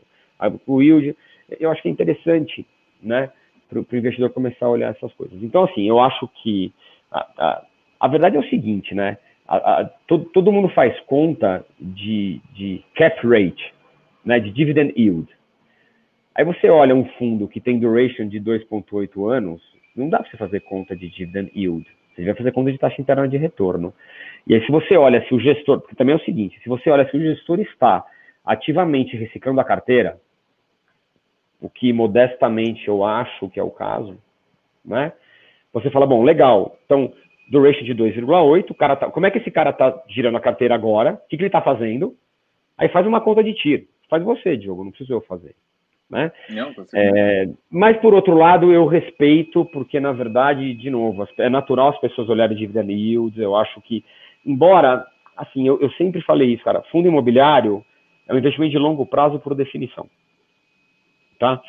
O 0.65 0.81
yield, 0.81 1.17
eu 1.59 1.69
acho 1.69 1.81
que 1.81 1.89
é 1.89 1.91
interessante, 1.91 2.65
né, 3.03 3.29
para 3.67 3.77
o 3.77 3.85
investidor 3.91 4.29
começar 4.29 4.67
a 4.67 4.69
olhar 4.69 4.91
essas 4.91 5.11
coisas. 5.15 5.37
Então, 5.43 5.65
assim, 5.65 5.85
eu 5.85 5.99
acho 5.99 6.25
que 6.41 6.71
a, 7.11 7.27
a, 7.37 7.63
a 7.99 8.07
verdade 8.07 8.37
é 8.37 8.39
o 8.39 8.49
seguinte, 8.49 8.95
né, 8.95 9.17
a, 9.49 9.81
a, 9.81 9.85
todo, 10.07 10.29
todo 10.29 10.49
mundo 10.53 10.69
faz 10.69 10.97
conta 11.01 11.65
de, 11.77 12.39
de 12.53 12.81
cap 12.95 13.19
rate, 13.27 13.73
né, 14.23 14.39
de 14.39 14.49
dividend 14.49 14.93
yield. 14.95 15.27
Aí 16.35 16.43
você 16.43 16.69
olha 16.69 16.93
um 16.93 17.05
fundo 17.17 17.47
que 17.47 17.61
tem 17.61 17.79
duration 17.79 18.27
de 18.27 18.41
2,8 18.41 19.31
anos, 19.31 19.61
não 19.95 20.09
dá 20.09 20.19
para 20.19 20.29
você 20.29 20.37
fazer 20.37 20.59
conta 20.61 20.95
de 20.95 21.09
dividend 21.09 21.49
yield. 21.55 21.87
Você 22.13 22.25
vai 22.25 22.35
fazer 22.35 22.51
conta 22.51 22.71
de 22.71 22.77
taxa 22.77 23.01
interna 23.01 23.27
de 23.27 23.37
retorno. 23.37 23.93
E 24.45 24.53
aí, 24.53 24.65
se 24.65 24.71
você 24.71 24.97
olha 24.97 25.25
se 25.27 25.33
o 25.33 25.39
gestor, 25.39 25.79
porque 25.81 25.95
também 25.95 26.13
é 26.13 26.17
o 26.17 26.23
seguinte, 26.23 26.59
se 26.61 26.69
você 26.69 26.89
olha 26.89 27.09
se 27.09 27.15
o 27.15 27.21
gestor 27.21 27.59
está 27.59 28.05
ativamente 28.45 29.15
reciclando 29.15 29.59
a 29.61 29.65
carteira, 29.65 30.19
o 31.61 31.69
que 31.69 31.91
modestamente 31.91 32.87
eu 32.87 33.03
acho 33.03 33.49
que 33.49 33.59
é 33.59 33.63
o 33.63 33.71
caso, 33.71 34.17
né? 34.83 35.13
Você 35.73 35.89
fala, 35.89 36.05
bom, 36.05 36.23
legal, 36.23 36.77
então, 36.85 37.11
duration 37.49 37.83
de 37.83 37.95
2,8, 37.95 38.71
o 38.71 38.75
cara 38.75 38.95
tá, 38.95 39.09
como 39.09 39.25
é 39.25 39.31
que 39.31 39.39
esse 39.39 39.51
cara 39.51 39.71
está 39.71 40.03
girando 40.07 40.37
a 40.37 40.41
carteira 40.41 40.75
agora? 40.75 41.13
O 41.13 41.27
que, 41.27 41.37
que 41.37 41.43
ele 41.43 41.47
está 41.47 41.61
fazendo? 41.61 42.15
Aí 42.77 42.87
faz 42.89 43.05
uma 43.07 43.19
conta 43.21 43.43
de 43.43 43.53
tiro. 43.53 43.85
Faz 44.09 44.23
você, 44.23 44.55
Diogo, 44.55 44.83
não 44.83 44.91
preciso 44.91 45.13
eu 45.13 45.21
fazer. 45.21 45.55
Né? 46.09 46.31
Não, 46.51 46.71
é, 46.93 47.49
mas, 47.69 47.97
por 47.97 48.13
outro 48.13 48.35
lado, 48.35 48.71
eu 48.71 48.85
respeito, 48.85 49.65
porque, 49.65 49.99
na 49.99 50.11
verdade, 50.11 50.73
de 50.75 50.89
novo, 50.89 51.27
é 51.39 51.49
natural 51.49 51.89
as 51.89 51.99
pessoas 51.99 52.29
olharem 52.29 52.55
dividend 52.55 52.93
yields. 52.93 53.39
Eu 53.39 53.55
acho 53.55 53.81
que, 53.81 54.05
embora 54.45 55.05
assim, 55.35 55.67
eu, 55.67 55.79
eu 55.81 55.91
sempre 55.91 56.21
falei 56.21 56.53
isso, 56.53 56.63
cara, 56.63 56.81
fundo 56.91 57.07
imobiliário 57.07 57.83
é 58.27 58.33
um 58.33 58.37
investimento 58.37 58.71
de 58.71 58.77
longo 58.77 59.05
prazo 59.05 59.39
por 59.39 59.53
definição, 59.53 60.09
tá? 61.39 61.61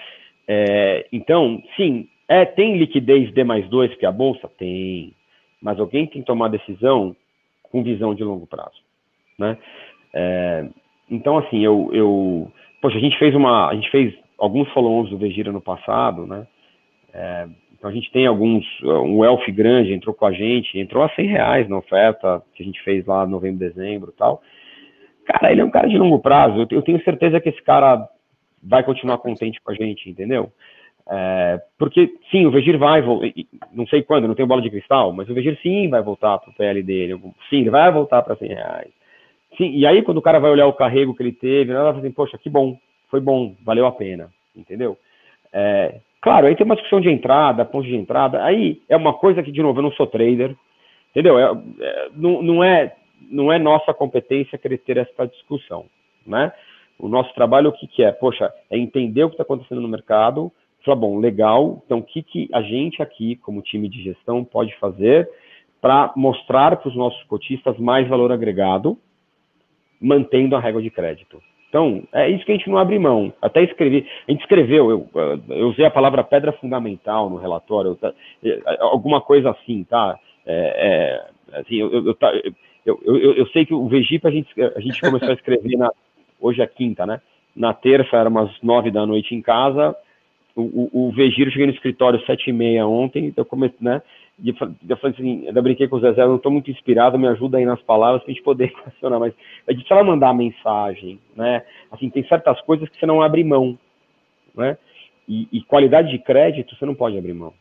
É, 0.48 1.06
então, 1.12 1.62
sim, 1.76 2.08
é, 2.28 2.44
tem 2.44 2.78
liquidez 2.78 3.32
D 3.32 3.44
mais 3.44 3.68
2 3.68 3.96
que 3.96 4.06
a 4.06 4.12
bolsa? 4.12 4.48
Tem, 4.56 5.12
mas 5.60 5.78
alguém 5.78 6.06
tem 6.06 6.20
que 6.20 6.26
tomar 6.26 6.48
decisão 6.48 7.14
com 7.62 7.82
visão 7.82 8.14
de 8.14 8.22
longo 8.22 8.46
prazo, 8.46 8.80
né? 9.38 9.58
É, 10.14 10.68
então, 11.10 11.36
assim, 11.38 11.64
eu, 11.64 11.90
eu, 11.92 12.52
poxa, 12.80 12.96
a 12.96 13.00
gente 13.00 13.18
fez 13.18 13.34
uma, 13.34 13.68
a 13.68 13.74
gente 13.74 13.90
fez 13.90 14.14
alguns 14.38 14.68
follow-ons 14.72 15.10
do 15.10 15.18
Vegira 15.18 15.52
no 15.52 15.60
passado, 15.60 16.26
né? 16.26 16.46
É, 17.12 17.48
então 17.72 17.90
a 17.90 17.92
gente 17.92 18.10
tem 18.10 18.26
alguns, 18.26 18.64
um 18.82 19.24
Elf 19.24 19.46
grande 19.48 19.92
entrou 19.92 20.14
com 20.14 20.26
a 20.26 20.32
gente, 20.32 20.78
entrou 20.78 21.02
a 21.02 21.08
100 21.10 21.26
reais 21.26 21.68
na 21.68 21.78
oferta 21.78 22.42
que 22.54 22.62
a 22.62 22.66
gente 22.66 22.82
fez 22.82 23.04
lá 23.06 23.26
novembro, 23.26 23.58
dezembro 23.58 24.12
tal. 24.16 24.42
Cara, 25.24 25.52
ele 25.52 25.60
é 25.60 25.64
um 25.64 25.70
cara 25.70 25.88
de 25.88 25.98
longo 25.98 26.18
prazo, 26.18 26.66
eu 26.70 26.82
tenho 26.82 27.02
certeza 27.02 27.40
que 27.40 27.48
esse 27.48 27.62
cara 27.62 28.08
vai 28.62 28.82
continuar 28.82 29.18
contente 29.18 29.60
com 29.60 29.72
a 29.72 29.74
gente, 29.74 30.08
entendeu? 30.08 30.52
É, 31.08 31.60
porque, 31.78 32.12
sim, 32.30 32.46
o 32.46 32.50
Vegir 32.50 32.78
vai, 32.78 33.02
não 33.72 33.86
sei 33.86 34.02
quando, 34.02 34.26
não 34.26 34.34
tenho 34.34 34.48
bola 34.48 34.62
de 34.62 34.70
cristal, 34.70 35.12
mas 35.12 35.28
o 35.28 35.34
Vegir 35.34 35.58
sim 35.62 35.88
vai 35.88 36.02
voltar 36.02 36.38
para 36.38 36.50
o 36.50 36.54
PL 36.54 36.82
dele, 36.82 37.20
sim, 37.48 37.60
ele 37.60 37.70
vai 37.70 37.90
voltar 37.92 38.22
para 38.22 38.36
100 38.36 38.48
reais. 38.48 38.90
Sim, 39.56 39.70
e 39.70 39.86
aí 39.86 40.02
quando 40.02 40.18
o 40.18 40.22
cara 40.22 40.38
vai 40.38 40.50
olhar 40.50 40.66
o 40.66 40.72
carrego 40.72 41.14
que 41.14 41.22
ele 41.22 41.32
teve, 41.32 41.70
ele 41.70 41.74
vai 41.74 41.86
falar 41.86 41.98
assim, 41.98 42.10
poxa, 42.10 42.38
que 42.38 42.50
bom, 42.50 42.76
foi 43.16 43.20
bom, 43.22 43.56
valeu 43.64 43.86
a 43.86 43.92
pena, 43.92 44.30
entendeu? 44.54 44.98
É, 45.50 46.00
claro, 46.20 46.46
aí 46.46 46.54
tem 46.54 46.66
uma 46.66 46.74
discussão 46.74 47.00
de 47.00 47.08
entrada, 47.08 47.64
ponto 47.64 47.86
de 47.86 47.96
entrada, 47.96 48.44
aí 48.44 48.82
é 48.90 48.96
uma 48.96 49.14
coisa 49.14 49.42
que, 49.42 49.50
de 49.50 49.62
novo, 49.62 49.78
eu 49.78 49.84
não 49.84 49.92
sou 49.92 50.06
trader, 50.06 50.54
entendeu? 51.10 51.38
É, 51.38 51.44
é, 51.80 52.08
não, 52.14 52.42
não, 52.42 52.62
é, 52.62 52.94
não 53.30 53.50
é 53.50 53.58
nossa 53.58 53.94
competência 53.94 54.58
querer 54.58 54.78
ter 54.78 54.98
essa 54.98 55.26
discussão, 55.26 55.86
né? 56.26 56.52
O 56.98 57.08
nosso 57.08 57.32
trabalho, 57.34 57.70
o 57.70 57.72
que, 57.72 57.86
que 57.86 58.02
é? 58.02 58.12
Poxa, 58.12 58.52
é 58.70 58.76
entender 58.76 59.24
o 59.24 59.28
que 59.28 59.34
está 59.34 59.44
acontecendo 59.44 59.80
no 59.80 59.88
mercado, 59.88 60.52
falar, 60.84 60.96
bom, 60.96 61.18
legal, 61.18 61.82
então 61.86 61.98
o 61.98 62.02
que, 62.02 62.22
que 62.22 62.50
a 62.52 62.60
gente 62.60 63.00
aqui, 63.00 63.36
como 63.36 63.62
time 63.62 63.88
de 63.88 64.02
gestão, 64.02 64.44
pode 64.44 64.76
fazer 64.76 65.26
para 65.80 66.12
mostrar 66.14 66.76
para 66.76 66.88
os 66.88 66.96
nossos 66.96 67.22
cotistas 67.24 67.78
mais 67.78 68.06
valor 68.08 68.30
agregado, 68.30 68.98
mantendo 69.98 70.54
a 70.54 70.60
regra 70.60 70.82
de 70.82 70.90
crédito. 70.90 71.40
Então, 71.76 72.02
é 72.14 72.30
isso 72.30 72.42
que 72.46 72.52
a 72.52 72.56
gente 72.56 72.70
não 72.70 72.78
abre 72.78 72.98
mão. 72.98 73.30
Até 73.42 73.62
escrevi, 73.62 74.06
a 74.26 74.32
gente 74.32 74.40
escreveu, 74.40 74.90
eu, 74.90 75.10
eu 75.50 75.68
usei 75.68 75.84
a 75.84 75.90
palavra 75.90 76.24
pedra 76.24 76.50
fundamental 76.52 77.28
no 77.28 77.36
relatório, 77.36 77.98
é, 78.42 78.62
alguma 78.80 79.20
coisa 79.20 79.50
assim, 79.50 79.84
tá? 79.84 80.18
É, 80.46 81.20
é, 81.52 81.58
assim, 81.60 81.74
eu, 81.74 81.92
eu, 81.92 82.16
eu, 82.86 82.98
eu, 83.04 83.32
eu, 83.34 83.46
sei 83.48 83.66
que 83.66 83.74
o 83.74 83.86
Vegip 83.88 84.26
a 84.26 84.30
gente, 84.30 84.48
a 84.74 84.80
gente 84.80 84.98
começou 85.02 85.28
a 85.28 85.34
escrever, 85.34 85.76
na, 85.76 85.90
hoje 86.40 86.62
é 86.62 86.66
quinta, 86.66 87.04
né? 87.04 87.20
Na 87.54 87.74
terça, 87.74 88.16
era 88.16 88.30
umas 88.30 88.50
nove 88.62 88.90
da 88.90 89.04
noite 89.04 89.34
em 89.34 89.42
casa, 89.42 89.94
o, 90.56 90.62
o, 90.62 91.08
o 91.08 91.12
Vegiro, 91.12 91.50
cheguei 91.50 91.66
no 91.66 91.74
escritório 91.74 92.24
sete 92.24 92.48
e 92.48 92.54
meia 92.54 92.86
ontem, 92.86 93.34
eu 93.36 93.44
comecei, 93.44 93.76
né? 93.82 94.00
E 94.42 94.50
eu 94.50 94.96
falei 94.98 95.16
assim, 95.16 95.46
ainda 95.48 95.62
brinquei 95.62 95.88
com 95.88 95.96
o 95.96 96.00
Zezé, 96.00 96.22
eu 96.22 96.28
não 96.28 96.36
estou 96.36 96.52
muito 96.52 96.70
inspirado, 96.70 97.18
me 97.18 97.26
ajuda 97.26 97.56
aí 97.56 97.64
nas 97.64 97.80
palavras 97.80 98.22
para 98.22 98.30
a 98.30 98.34
gente 98.34 98.44
poder 98.44 98.70
funcionar, 98.84 99.18
mas 99.18 99.32
a 99.66 99.72
gente 99.72 99.84
precisa 99.84 100.04
mandar 100.04 100.34
mensagem, 100.34 101.18
né? 101.34 101.64
Assim, 101.90 102.10
tem 102.10 102.26
certas 102.28 102.60
coisas 102.62 102.88
que 102.88 102.98
você 102.98 103.06
não 103.06 103.22
abre 103.22 103.42
mão, 103.42 103.78
né? 104.54 104.76
E, 105.26 105.48
e 105.50 105.62
qualidade 105.62 106.10
de 106.10 106.18
crédito 106.18 106.76
você 106.76 106.84
não 106.84 106.94
pode 106.94 107.16
abrir 107.16 107.32
mão, 107.32 107.54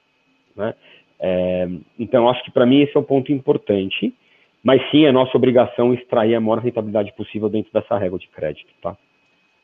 né? 0.55 0.75
É, 1.17 1.67
então, 1.97 2.27
acho 2.29 2.43
que 2.43 2.51
para 2.51 2.65
mim 2.65 2.81
esse 2.81 2.95
é 2.95 2.99
um 2.99 3.03
ponto 3.03 3.31
importante, 3.31 4.13
mas 4.61 4.81
sim 4.91 5.05
é 5.05 5.11
nossa 5.13 5.37
obrigação 5.37 5.93
extrair 5.93 6.35
a 6.35 6.41
maior 6.41 6.59
rentabilidade 6.59 7.13
possível 7.13 7.47
dentro 7.47 7.71
dessa 7.71 7.97
regra 7.97 8.19
de 8.19 8.27
crédito, 8.27 8.73
tá? 8.81 8.97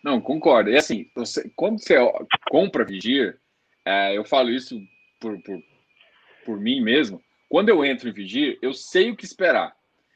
Não, 0.01 0.21
concordo. 0.21 0.69
E 0.69 0.77
assim, 0.77 1.07
você, 1.13 1.51
quando 1.55 1.79
você 1.79 1.95
compra 2.49 2.85
Vigir, 2.85 3.37
é, 3.85 4.17
eu 4.17 4.23
falo 4.23 4.49
isso 4.49 4.79
por, 5.19 5.37
por 5.43 5.61
por 6.45 6.59
mim 6.59 6.81
mesmo, 6.81 7.21
quando 7.49 7.69
eu 7.69 7.83
entro 7.83 8.07
em 8.07 8.13
Vigir, 8.13 8.57
eu 8.61 8.73
sei 8.73 9.11
o 9.11 9.15
que 9.15 9.25
esperar. 9.25 9.75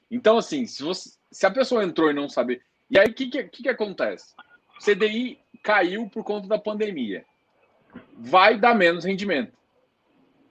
Então, 0.09 0.37
assim, 0.37 0.65
se, 0.65 0.83
você, 0.83 1.11
se 1.31 1.45
a 1.45 1.51
pessoa 1.51 1.83
entrou 1.83 2.09
e 2.09 2.13
não 2.13 2.29
sabe. 2.29 2.61
E 2.89 2.97
aí, 2.97 3.07
o 3.07 3.13
que, 3.13 3.27
que, 3.27 3.43
que, 3.43 3.69
acontece? 3.69 4.33
O 4.79 4.83
CDI 4.83 5.39
caiu 5.63 6.09
por 6.09 6.23
conta 6.23 6.47
da 6.47 6.59
pandemia. 6.59 7.25
Vai 8.17 8.57
dar 8.57 8.75
menos 8.75 9.05
rendimento. 9.05 9.53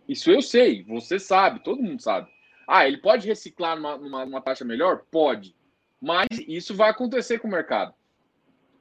Isso 0.09 0.31
eu 0.31 0.43
sei, 0.43 0.83
você 0.83 1.19
sabe, 1.19 1.65
todo 1.65 1.83
mundo 1.83 2.03
sabe. 2.03 2.31
Ah, 2.67 2.87
ele 2.87 2.99
pode 2.99 3.27
reciclar 3.27 3.77
numa, 3.77 3.97
numa, 3.97 4.27
numa 4.27 4.41
taxa 4.41 4.65
melhor? 4.65 5.05
Pode. 5.11 5.55
Mas 6.01 6.27
isso 6.47 6.75
vai 6.75 6.91
acontecer 6.91 7.39
com 7.39 7.49
o 7.49 7.51
mercado. 7.51 7.95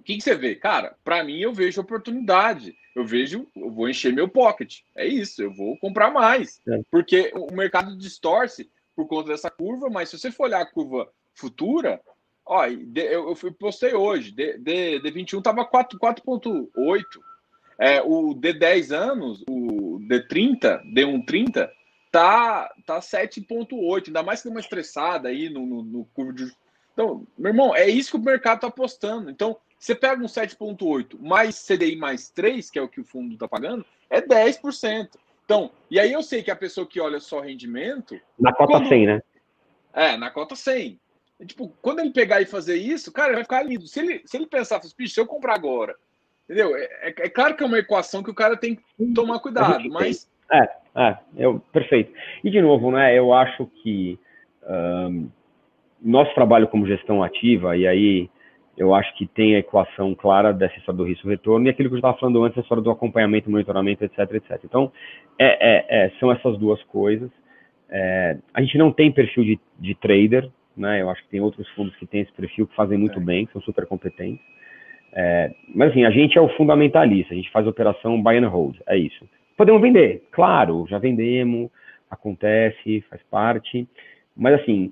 O 0.03 0.05
que, 0.05 0.17
que 0.17 0.21
você 0.21 0.35
vê? 0.35 0.53
Cara, 0.53 0.97
para 1.01 1.23
mim 1.23 1.39
eu 1.39 1.53
vejo 1.53 1.79
oportunidade. 1.79 2.75
Eu 2.93 3.05
vejo, 3.05 3.47
eu 3.55 3.71
vou 3.71 3.87
encher 3.87 4.11
meu 4.11 4.27
pocket. 4.27 4.81
É 4.93 5.07
isso, 5.07 5.41
eu 5.41 5.53
vou 5.53 5.77
comprar 5.77 6.11
mais. 6.11 6.59
É. 6.67 6.81
Porque 6.91 7.31
o 7.33 7.53
mercado 7.53 7.97
distorce 7.97 8.69
por 8.93 9.07
conta 9.07 9.29
dessa 9.29 9.49
curva, 9.49 9.89
mas 9.89 10.09
se 10.09 10.19
você 10.19 10.29
for 10.29 10.43
olhar 10.43 10.59
a 10.59 10.65
curva 10.65 11.09
futura, 11.33 12.01
ó, 12.45 12.65
eu, 12.67 13.33
eu 13.41 13.53
postei 13.53 13.93
hoje, 13.93 14.33
D, 14.33 14.57
D, 14.57 14.99
D21 14.99 15.37
estava 15.37 15.65
4,8. 15.65 17.01
É, 17.79 18.01
o 18.01 18.35
D10 18.35 18.91
anos, 18.91 19.41
o 19.49 19.99
D30, 20.01 20.83
D130, 20.93 21.69
tá, 22.11 22.69
tá 22.85 22.99
7,8. 22.99 24.07
Ainda 24.07 24.21
mais 24.21 24.41
que 24.41 24.49
deu 24.49 24.53
uma 24.53 24.59
estressada 24.59 25.29
aí 25.29 25.49
no, 25.49 25.65
no, 25.65 25.81
no 25.81 26.05
curva 26.13 26.33
de. 26.33 26.51
Então, 26.91 27.25
meu 27.37 27.51
irmão, 27.51 27.73
é 27.73 27.87
isso 27.87 28.11
que 28.11 28.17
o 28.17 28.19
mercado 28.19 28.57
está 28.57 28.67
apostando. 28.67 29.31
Então, 29.31 29.57
você 29.84 29.93
pega 29.93 30.23
um 30.23 30.27
7,8 30.27 31.19
mais 31.19 31.67
CDI 31.67 31.97
mais 31.97 32.29
3, 32.29 32.69
que 32.71 32.79
é 32.79 32.81
o 32.81 32.88
que 32.88 33.01
o 33.01 33.03
fundo 33.03 33.34
está 33.34 33.49
pagando, 33.49 33.86
é 34.09 34.21
10%. 34.21 35.09
Então, 35.43 35.71
e 35.91 35.99
aí 35.99 36.13
eu 36.13 36.23
sei 36.23 36.41
que 36.41 36.49
a 36.49 36.55
pessoa 36.55 36.88
que 36.88 37.01
olha 37.01 37.19
só 37.19 37.41
rendimento. 37.41 38.17
Na 38.39 38.53
cota 38.53 38.71
quando... 38.71 38.88
100, 38.88 39.05
né? 39.07 39.21
É, 39.93 40.15
na 40.15 40.31
cota 40.31 40.55
100. 40.55 40.97
Tipo, 41.45 41.67
quando 41.81 41.99
ele 41.99 42.11
pegar 42.11 42.39
e 42.39 42.45
fazer 42.45 42.77
isso, 42.77 43.11
cara, 43.11 43.34
vai 43.34 43.43
ficar 43.43 43.61
lindo. 43.63 43.86
Se 43.86 43.99
ele, 43.99 44.21
se 44.25 44.38
ele 44.38 44.47
pensar, 44.47 44.81
se 44.81 45.19
eu 45.19 45.27
comprar 45.27 45.55
agora, 45.55 45.95
entendeu? 46.45 46.77
É, 46.77 46.84
é, 46.84 47.07
é, 47.09 47.29
claro 47.29 47.57
que 47.57 47.63
é 47.63 47.65
uma 47.65 47.79
equação 47.79 48.23
que 48.23 48.31
o 48.31 48.36
cara 48.36 48.55
tem 48.55 48.75
que 48.75 49.13
tomar 49.13 49.39
cuidado, 49.39 49.89
mas. 49.89 50.31
É, 50.49 50.61
é, 50.95 51.17
eu, 51.36 51.59
perfeito. 51.73 52.13
E 52.41 52.49
de 52.49 52.61
novo, 52.61 52.89
né, 52.89 53.17
eu 53.17 53.34
acho 53.34 53.65
que 53.81 54.17
um, 54.65 55.29
nosso 56.01 56.34
trabalho 56.34 56.69
como 56.69 56.88
gestão 56.88 57.21
ativa, 57.21 57.75
e 57.75 57.86
aí 57.86 58.29
eu 58.78 58.93
acho 58.93 59.13
que 59.15 59.28
tem 59.28 59.55
a 59.55 59.59
equação 59.59 60.15
clara 60.15 60.51
dessa 60.51 60.78
história 60.78 60.97
do 60.97 61.03
risco-retorno 61.03 61.65
e 61.65 61.69
aquilo 61.69 61.89
que 61.89 61.95
eu 61.95 61.99
estava 61.99 62.17
falando 62.17 62.43
antes, 62.43 62.57
a 62.57 62.61
história 62.61 62.84
do 62.84 62.89
acompanhamento, 62.89 63.49
monitoramento, 63.49 64.03
etc, 64.03 64.19
etc. 64.34 64.59
Então, 64.63 64.91
é, 65.38 65.45
é, 65.45 66.05
é, 66.05 66.09
são 66.19 66.32
essas 66.32 66.57
duas 66.57 66.82
coisas. 66.84 67.30
É, 67.89 68.38
a 68.53 68.61
gente 68.61 68.78
não 68.78 68.91
tem 68.91 69.11
perfil 69.11 69.43
de, 69.43 69.59
de, 69.80 69.93
trader, 69.95 70.49
né? 70.76 71.01
Eu 71.01 71.09
acho 71.09 71.21
que 71.24 71.30
tem 71.30 71.39
outros 71.39 71.67
fundos 71.69 71.95
que 71.97 72.07
têm 72.07 72.21
esse 72.21 72.32
perfil 72.34 72.65
que 72.65 72.76
fazem 72.76 72.97
muito 72.97 73.19
é. 73.19 73.24
bem, 73.24 73.45
que 73.45 73.53
são 73.53 73.61
super 73.61 73.86
competentes. 73.86 74.43
É, 75.15 75.53
mas 75.76 75.91
assim, 75.91 76.03
a 76.05 76.09
gente 76.09 76.36
é 76.38 76.41
o 76.41 76.49
fundamentalista, 76.57 77.34
a 77.34 77.38
gente 77.38 77.51
faz 77.51 77.67
operação 77.67 78.21
buy 78.21 78.38
and 78.38 78.47
hold, 78.47 78.78
é 78.88 78.97
isso. 78.97 79.30
Podemos 79.55 79.80
vender, 79.80 80.24
claro, 80.32 80.88
já 80.89 80.97
vendemos, 80.97 81.69
acontece, 82.09 83.05
faz 83.07 83.21
parte, 83.30 83.88
mas 84.36 84.59
assim, 84.59 84.91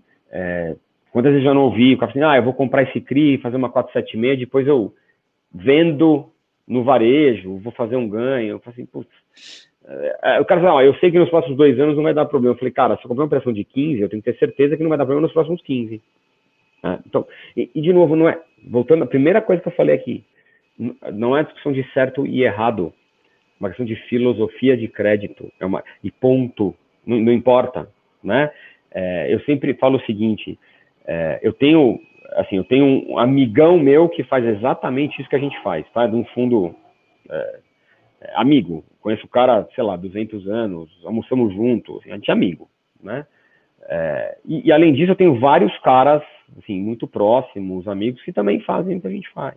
Quantas 1.12 1.34
vezes 1.34 1.45
eu 1.45 1.53
não 1.53 1.64
ouvi 1.64 1.93
o 1.93 1.97
cara 1.97 2.12
assim, 2.12 2.24
ah, 2.24 2.38
eu 2.38 2.43
vou 2.43 2.53
comprar 2.53 2.84
esse 2.84 3.01
CRI, 3.01 3.38
fazer 3.38 3.57
uma 3.57 3.70
476, 3.70 4.39
depois 4.39 4.68
eu 4.68 4.93
vendo 5.53 6.32
no 6.68 6.84
varejo, 6.84 7.57
vou 7.57 7.74
fazer 7.74 7.97
um 7.97 8.07
ganho. 8.07 8.51
Eu 8.51 8.59
falei 8.59 8.74
assim, 8.74 8.86
putz. 8.86 9.09
O 10.39 10.45
cara 10.45 10.62
fala, 10.62 10.80
ah, 10.82 10.86
eu 10.86 10.93
sei 10.95 11.12
que 11.12 11.20
nos 11.20 11.30
próximos 11.30 11.57
dois 11.57 11.78
anos 11.80 11.95
não 11.95 12.03
vai 12.03 12.14
dar 12.14 12.26
problema. 12.26 12.55
Eu 12.55 12.59
falei, 12.59 12.72
cara, 12.72 12.95
se 12.95 13.03
eu 13.03 13.09
comprar 13.09 13.24
uma 13.24 13.28
operação 13.28 13.51
de 13.51 13.64
15, 13.64 13.99
eu 13.99 14.09
tenho 14.09 14.22
que 14.22 14.32
ter 14.32 14.38
certeza 14.38 14.78
que 14.78 14.84
não 14.84 14.89
vai 14.89 14.97
dar 14.97 15.05
problema 15.05 15.28
nos 15.28 15.34
próximos 15.34 15.62
15. 15.64 16.01
É, 16.84 16.99
então, 17.05 17.28
e, 17.57 17.70
e, 17.76 17.82
de 17.82 17.91
novo, 17.91 18.16
não 18.16 18.30
é. 18.30 18.39
Voltando, 18.64 19.03
a 19.03 19.07
primeira 19.07 19.41
coisa 19.41 19.62
que 19.62 19.68
eu 19.68 19.74
falei 19.74 19.95
aqui, 19.95 20.24
não 21.14 21.36
é 21.36 21.43
discussão 21.43 21.72
de 21.72 21.84
certo 21.93 22.26
e 22.26 22.43
errado, 22.43 22.93
é 22.95 23.55
uma 23.59 23.70
questão 23.70 23.86
de 23.86 23.95
filosofia 24.07 24.78
de 24.78 24.88
crédito, 24.88 25.51
é 25.59 25.66
uma, 25.66 25.84
e 26.03 26.09
ponto, 26.09 26.74
não, 27.05 27.20
não 27.20 27.32
importa, 27.32 27.89
né? 28.24 28.51
É, 28.93 29.34
eu 29.34 29.39
sempre 29.41 29.74
falo 29.76 29.97
o 29.97 30.05
seguinte, 30.05 30.57
é, 31.06 31.39
eu 31.41 31.54
tenho, 31.54 31.99
assim, 32.34 32.58
eu 32.58 32.64
tenho 32.64 33.10
um 33.10 33.18
amigão 33.18 33.78
meu 33.80 34.10
que 34.10 34.24
faz 34.24 34.45
exatamente 34.45 35.20
isso 35.20 35.30
que 35.30 35.36
a 35.36 35.39
gente 35.39 35.60
faz, 35.62 35.86
tá? 35.93 36.08
De 36.08 36.16
um 36.16 36.26
fundo 36.26 36.76
é, 37.30 37.60
é 38.22 38.32
amigo. 38.36 38.84
Conheço 39.02 39.26
o 39.26 39.30
cara, 39.30 39.68
sei 39.74 39.84
lá, 39.84 39.95
200 39.95 40.47
anos, 40.47 40.89
almoçamos 41.04 41.54
juntos, 41.54 41.97
assim, 41.99 42.12
a 42.12 42.16
gente 42.16 42.30
é 42.30 42.34
amigo, 42.34 42.70
né? 43.02 43.26
É, 43.89 44.38
e, 44.45 44.68
e, 44.68 44.72
além 44.72 44.93
disso, 44.93 45.12
eu 45.12 45.16
tenho 45.16 45.39
vários 45.39 45.76
caras, 45.80 46.22
assim, 46.58 46.80
muito 46.80 47.08
próximos, 47.08 47.88
amigos, 47.88 48.22
que 48.22 48.32
também 48.32 48.60
fazem 48.62 48.97
o 48.97 49.02
que 49.02 49.08
a 49.08 49.12
gente 49.12 49.30
faz. 49.32 49.56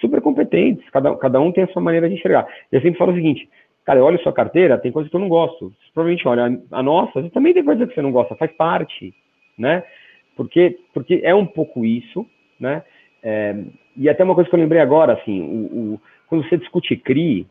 Super 0.00 0.20
competentes, 0.20 0.88
cada, 0.90 1.14
cada 1.16 1.40
um 1.40 1.50
tem 1.50 1.64
a 1.64 1.68
sua 1.68 1.82
maneira 1.82 2.08
de 2.08 2.14
enxergar. 2.14 2.46
Eu 2.70 2.80
sempre 2.80 2.98
falo 2.98 3.10
o 3.10 3.16
seguinte, 3.16 3.48
cara, 3.84 4.04
olha 4.04 4.22
sua 4.22 4.32
carteira, 4.32 4.78
tem 4.78 4.92
coisa 4.92 5.10
que 5.10 5.16
eu 5.16 5.20
não 5.20 5.28
gosto. 5.28 5.70
Você 5.70 5.92
provavelmente 5.92 6.28
olha 6.28 6.60
a 6.70 6.82
nossa, 6.82 7.28
também 7.30 7.52
tem 7.52 7.64
coisa 7.64 7.86
que 7.86 7.94
você 7.94 8.02
não 8.02 8.12
gosta, 8.12 8.36
faz 8.36 8.52
parte, 8.52 9.12
né? 9.58 9.82
Porque, 10.38 10.78
porque 10.94 11.20
é 11.24 11.34
um 11.34 11.44
pouco 11.44 11.84
isso, 11.84 12.24
né? 12.60 12.84
É, 13.20 13.56
e 13.96 14.08
até 14.08 14.22
uma 14.22 14.36
coisa 14.36 14.48
que 14.48 14.54
eu 14.54 14.60
lembrei 14.60 14.80
agora, 14.80 15.14
assim, 15.14 15.42
o, 15.42 15.94
o 15.94 16.00
quando 16.28 16.48
você 16.48 16.56
discute 16.56 16.94
CRI, 16.96 17.44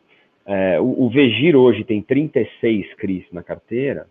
é, 0.46 0.80
o, 0.80 1.04
o 1.04 1.10
Vegir 1.10 1.54
hoje 1.54 1.84
tem 1.84 2.02
36 2.02 2.94
CRIs 2.94 3.26
na 3.34 3.44
carteira. 3.44 4.08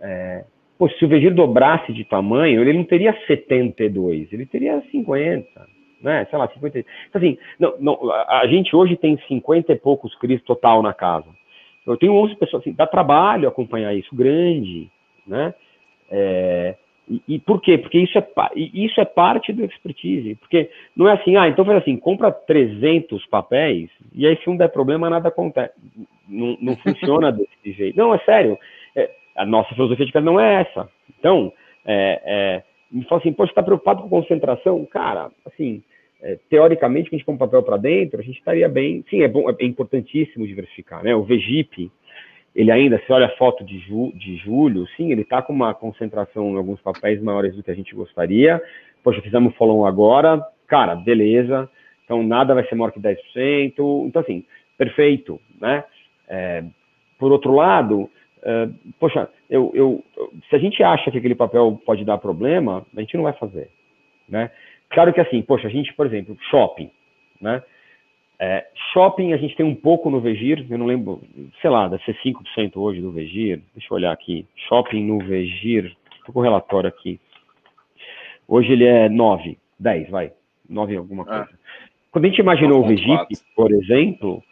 É, 0.00 0.44
pô, 0.76 0.88
se 0.88 1.04
o 1.04 1.08
Vegir 1.08 1.32
dobrasse 1.32 1.92
de 1.92 2.04
tamanho, 2.04 2.60
ele 2.62 2.72
não 2.72 2.82
teria 2.82 3.16
72, 3.28 4.32
ele 4.32 4.44
teria 4.44 4.82
50, 4.90 5.48
né? 6.02 6.26
Sei 6.28 6.36
lá, 6.36 6.48
50. 6.48 6.80
Então, 6.80 6.86
assim, 7.14 7.38
não, 7.60 7.76
não, 7.78 8.12
a 8.12 8.44
gente 8.48 8.74
hoje 8.74 8.96
tem 8.96 9.16
50 9.28 9.72
e 9.72 9.76
poucos 9.76 10.12
CRIs 10.16 10.42
total 10.42 10.82
na 10.82 10.92
casa. 10.92 11.28
Eu 11.86 11.96
tenho 11.96 12.14
11 12.14 12.34
pessoas, 12.34 12.62
assim, 12.62 12.72
dá 12.72 12.88
trabalho 12.88 13.46
acompanhar 13.46 13.94
isso, 13.94 14.16
grande, 14.16 14.90
né? 15.24 15.54
É, 16.10 16.74
e, 17.08 17.22
e, 17.28 17.38
por 17.38 17.60
quê? 17.60 17.76
Porque 17.76 17.98
isso 17.98 18.16
é, 18.16 18.26
isso 18.56 19.00
é 19.00 19.04
parte 19.04 19.52
do 19.52 19.64
expertise. 19.64 20.34
Porque 20.36 20.70
não 20.96 21.08
é 21.08 21.12
assim, 21.12 21.36
ah, 21.36 21.48
então 21.48 21.64
faz 21.64 21.78
assim, 21.78 21.96
compra 21.96 22.32
300 22.32 23.26
papéis 23.26 23.90
e 24.14 24.26
aí 24.26 24.36
se 24.42 24.48
um 24.48 24.56
der 24.56 24.68
problema, 24.68 25.10
nada 25.10 25.28
acontece. 25.28 25.74
Não, 26.28 26.56
não 26.60 26.76
funciona 26.76 27.30
desse 27.32 27.72
jeito. 27.72 27.96
Não, 27.96 28.14
é 28.14 28.18
sério. 28.20 28.58
É, 28.96 29.10
a 29.36 29.44
nossa 29.44 29.74
filosofia 29.74 30.06
de 30.06 30.12
casa 30.12 30.24
não 30.24 30.40
é 30.40 30.62
essa. 30.62 30.88
Então, 31.18 31.52
é, 31.84 32.22
é, 32.24 32.62
me 32.90 33.04
fala 33.04 33.20
assim, 33.20 33.32
poxa, 33.32 33.50
está 33.50 33.62
preocupado 33.62 34.02
com 34.02 34.08
concentração? 34.08 34.84
Cara, 34.86 35.30
assim, 35.44 35.82
é, 36.22 36.38
teoricamente, 36.48 37.10
que 37.10 37.16
a 37.16 37.18
gente 37.18 37.26
põe 37.26 37.34
um 37.34 37.38
papel 37.38 37.62
para 37.62 37.76
dentro, 37.76 38.18
a 38.18 38.22
gente 38.22 38.38
estaria 38.38 38.68
bem. 38.68 39.04
Sim, 39.10 39.22
é, 39.22 39.28
bom, 39.28 39.50
é 39.50 39.64
importantíssimo 39.64 40.46
diversificar, 40.46 41.04
né? 41.04 41.14
O 41.14 41.22
VGIP, 41.22 41.90
ele 42.54 42.70
ainda, 42.70 43.00
se 43.04 43.12
olha 43.12 43.26
a 43.26 43.36
foto 43.36 43.64
de, 43.64 43.78
ju, 43.80 44.12
de 44.14 44.36
julho, 44.36 44.86
sim, 44.96 45.10
ele 45.10 45.22
está 45.22 45.42
com 45.42 45.52
uma 45.52 45.74
concentração 45.74 46.50
em 46.52 46.56
alguns 46.56 46.80
papéis 46.80 47.20
maiores 47.20 47.56
do 47.56 47.62
que 47.62 47.70
a 47.70 47.74
gente 47.74 47.94
gostaria. 47.94 48.62
Poxa, 49.02 49.20
fizemos 49.20 49.54
follow 49.56 49.84
agora, 49.84 50.40
cara, 50.68 50.94
beleza. 50.94 51.68
Então, 52.04 52.22
nada 52.22 52.54
vai 52.54 52.64
ser 52.66 52.76
maior 52.76 52.92
que 52.92 53.00
10%. 53.00 53.16
Então, 54.06 54.22
assim, 54.22 54.44
perfeito, 54.78 55.40
né? 55.60 55.84
É, 56.28 56.64
por 57.18 57.32
outro 57.32 57.52
lado, 57.52 58.08
é, 58.42 58.68
poxa, 59.00 59.28
eu, 59.50 59.72
eu, 59.74 60.04
se 60.48 60.54
a 60.54 60.58
gente 60.58 60.82
acha 60.82 61.10
que 61.10 61.18
aquele 61.18 61.34
papel 61.34 61.80
pode 61.84 62.04
dar 62.04 62.18
problema, 62.18 62.86
a 62.96 63.00
gente 63.00 63.16
não 63.16 63.24
vai 63.24 63.32
fazer, 63.32 63.68
né? 64.28 64.50
Claro 64.90 65.12
que 65.12 65.20
assim, 65.20 65.42
poxa, 65.42 65.66
a 65.66 65.70
gente, 65.70 65.92
por 65.94 66.06
exemplo, 66.06 66.36
shopping, 66.50 66.90
né? 67.40 67.62
É, 68.46 68.66
shopping 68.92 69.32
a 69.32 69.38
gente 69.38 69.56
tem 69.56 69.64
um 69.64 69.74
pouco 69.74 70.10
no 70.10 70.20
Vegir, 70.20 70.66
eu 70.68 70.76
não 70.76 70.84
lembro, 70.84 71.22
sei 71.62 71.70
lá, 71.70 71.88
deve 71.88 72.04
ser 72.04 72.14
5% 72.22 72.76
hoje 72.76 73.00
do 73.00 73.10
Vegir. 73.10 73.62
Deixa 73.74 73.88
eu 73.90 73.96
olhar 73.96 74.12
aqui. 74.12 74.46
Shopping 74.68 75.02
no 75.02 75.18
Vegir, 75.18 75.96
estou 76.18 76.34
com 76.34 76.40
o 76.40 76.42
relatório 76.42 76.86
aqui. 76.86 77.18
Hoje 78.46 78.70
ele 78.70 78.84
é 78.84 79.08
9, 79.08 79.56
10, 79.80 80.10
vai. 80.10 80.30
9 80.68 80.94
alguma 80.94 81.22
é. 81.22 81.26
coisa. 81.26 81.58
Quando 82.12 82.26
a 82.26 82.28
gente 82.28 82.38
imaginou 82.38 82.84
o 82.84 82.86
Vegip, 82.86 83.34
por 83.56 83.72
exemplo, 83.72 84.44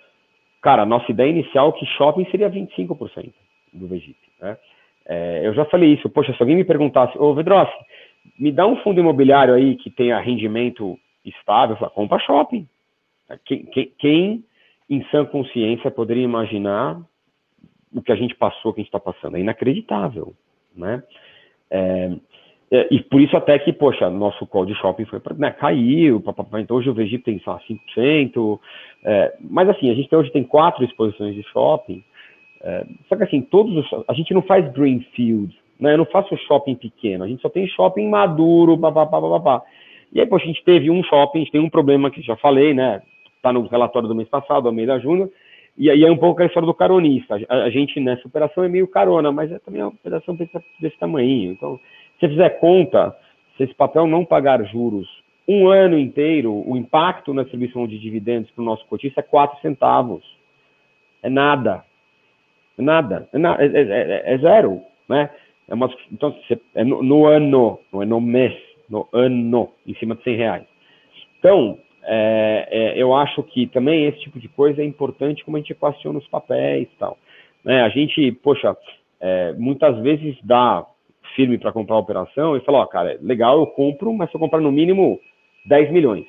cara, 0.63 0.87
nossa 0.87 1.13
ideia 1.13 1.29
inicial 1.29 1.69
é 1.69 1.73
que 1.73 1.85
shopping 1.85 2.27
seria 2.31 2.49
25% 2.49 3.31
do 3.75 3.89
Vegip. 3.89 4.17
Né? 4.41 4.57
É, 5.05 5.47
eu 5.47 5.53
já 5.53 5.67
falei 5.67 5.93
isso, 5.93 6.09
poxa, 6.09 6.33
se 6.33 6.43
alguém 6.43 6.57
me 6.57 6.65
perguntasse, 6.65 7.19
ô 7.19 7.35
Vedrossi, 7.35 7.77
me 8.39 8.51
dá 8.51 8.67
um 8.67 8.77
fundo 8.77 9.01
imobiliário 9.01 9.53
aí 9.53 9.77
que 9.77 9.91
tenha 9.91 10.19
rendimento 10.19 10.99
estável, 11.27 11.77
eu 11.77 11.79
falo, 11.79 11.91
compra 11.91 12.19
shopping. 12.21 12.67
Quem, 13.45 13.65
quem, 13.67 13.93
quem, 13.99 14.45
em 14.89 15.05
sã 15.11 15.25
consciência, 15.25 15.91
poderia 15.91 16.25
imaginar 16.25 17.01
o 17.95 18.03
que 18.03 18.13
a 18.13 18.17
gente 18.17 18.35
passou, 18.35 18.71
o 18.71 18.75
que 18.75 18.81
a 18.81 18.85
gente 18.85 18.95
está 18.95 19.01
passando? 19.01 19.37
É 19.37 19.41
inacreditável, 19.41 20.35
né? 20.77 21.03
É, 21.71 22.13
é, 22.73 22.89
e 22.91 23.03
por 23.03 23.21
isso 23.21 23.37
até 23.37 23.59
que, 23.59 23.71
poxa, 23.71 24.09
nosso 24.09 24.47
call 24.47 24.65
de 24.65 24.75
shopping 24.77 25.05
foi 25.05 25.21
né, 25.37 25.51
caiu, 25.51 26.23
então 26.59 26.77
hoje 26.79 26.89
o 26.89 26.95
Vegeta 26.95 27.25
tem 27.25 27.39
só 27.41 27.61
5%, 27.99 28.59
é, 29.05 29.37
mas 29.41 29.69
assim, 29.69 29.91
a 29.91 29.95
gente 29.95 30.15
hoje 30.17 30.33
tem 30.33 30.43
quatro 30.43 30.83
exposições 30.83 31.35
de 31.35 31.43
shopping, 31.51 32.03
é, 32.63 32.87
só 33.11 33.17
que 33.17 33.25
assim, 33.25 33.43
todos 33.43 33.77
os, 33.77 34.05
a 34.09 34.15
gente 34.15 34.33
não 34.33 34.41
faz 34.41 34.67
greenfield, 34.73 35.55
né, 35.79 35.93
eu 35.93 35.99
não 35.99 36.07
faço 36.07 36.35
shopping 36.47 36.75
pequeno, 36.75 37.25
a 37.25 37.29
gente 37.29 37.43
só 37.43 37.51
tem 37.51 37.69
shopping 37.69 38.09
maduro, 38.09 38.79
papapá, 38.79 39.21
papapá. 39.21 39.63
E 40.11 40.21
aí, 40.21 40.27
poxa, 40.27 40.45
a 40.45 40.49
gente 40.49 40.65
teve 40.65 40.91
um 40.91 41.03
shopping, 41.05 41.41
a 41.41 41.43
gente 41.43 41.53
tem 41.53 41.61
um 41.61 41.71
problema 41.71 42.11
que 42.11 42.23
já 42.23 42.37
falei, 42.37 42.73
né, 42.73 43.03
está 43.43 43.53
no 43.53 43.67
relatório 43.67 44.09
do 44.09 44.15
mês 44.15 44.29
passado, 44.29 44.69
Almeida 44.69 45.01
Júnior, 45.01 45.29
e 45.77 45.91
aí 45.91 46.05
é 46.05 46.11
um 46.11 46.17
pouco 46.17 46.41
a 46.41 46.47
história 46.47 46.67
do 46.67 46.75
caronista. 46.75 47.37
A, 47.49 47.65
a 47.65 47.71
gente 47.71 47.99
nessa 47.99 48.27
operação 48.27 48.63
é 48.63 48.69
meio 48.69 48.87
carona, 48.87 49.33
mas 49.33 49.51
é 49.51 49.59
também 49.59 49.83
uma 49.83 49.89
operação 49.89 50.37
desse 50.81 50.99
tamanho. 50.99 51.53
Então, 51.53 51.79
se 52.15 52.21
você 52.21 52.29
fizer 52.29 52.51
conta, 52.61 53.17
se 53.57 53.65
esse 53.65 53.75
papel 53.75 54.07
não 54.07 54.25
pagar 54.25 54.63
juros 54.65 55.09
um 55.49 55.69
ano 55.69 55.99
inteiro, 55.99 56.53
o 56.53 56.77
impacto 56.77 57.35
na 57.35 57.43
distribuição 57.43 57.87
de 57.89 57.99
dividendos 57.99 58.49
para 58.53 58.63
o 58.63 58.65
nosso 58.65 58.87
cotista 58.87 59.21
é 59.21 59.25
4 59.25 59.61
centavos. 59.61 60.23
É 61.21 61.29
nada. 61.29 61.85
É 62.79 62.83
nada. 62.83 63.29
É, 63.33 63.39
na, 63.39 63.57
é, 63.61 63.67
é, 63.67 63.83
é, 63.83 64.35
é 64.35 64.39
zero. 64.39 64.83
Né? 65.09 65.29
É 65.69 65.75
uma, 65.75 65.93
então, 66.13 66.35
é 66.77 66.85
no, 66.85 67.03
no, 67.03 67.27
ano, 67.27 67.81
não 67.93 68.03
é 68.03 68.07
no 68.07 68.21
mês, 68.21 68.57
no 68.89 69.09
ano, 69.13 69.71
em 69.85 69.95
cima 69.97 70.15
de 70.15 70.23
100 70.23 70.37
reais. 70.37 70.65
Então, 71.39 71.79
é, 72.05 72.69
é, 72.71 73.03
eu 73.03 73.15
acho 73.15 73.43
que 73.45 73.67
também 73.67 74.07
esse 74.07 74.21
tipo 74.21 74.41
de 74.41 74.49
coisa 74.49 74.83
é 74.83 74.85
importante 74.85 75.45
como 75.45 75.57
a 75.57 75.61
gente 75.61 75.73
equaciona 75.73 76.19
os 76.19 76.29
papéis 76.29 76.89
e 76.89 76.99
tal. 76.99 77.17
Né? 77.65 77.83
A 77.83 77.89
gente, 77.89 78.33
poxa, 78.43 78.77
é, 79.21 79.53
muitas 79.53 79.99
vezes 80.01 80.37
dá 80.43 80.85
firme 81.37 81.59
para 81.59 81.73
comprar 81.73 81.97
a 81.97 82.01
operação 82.01 82.57
e 82.57 82.61
fala, 82.61 82.79
ó, 82.79 82.87
cara, 82.87 83.19
legal, 83.23 83.59
eu 83.59 83.67
compro, 83.67 84.13
mas 84.13 84.31
se 84.31 84.37
eu 84.37 84.41
comprar 84.41 84.61
no 84.61 84.73
mínimo 84.73 85.21
10 85.67 85.91
milhões. 85.93 86.27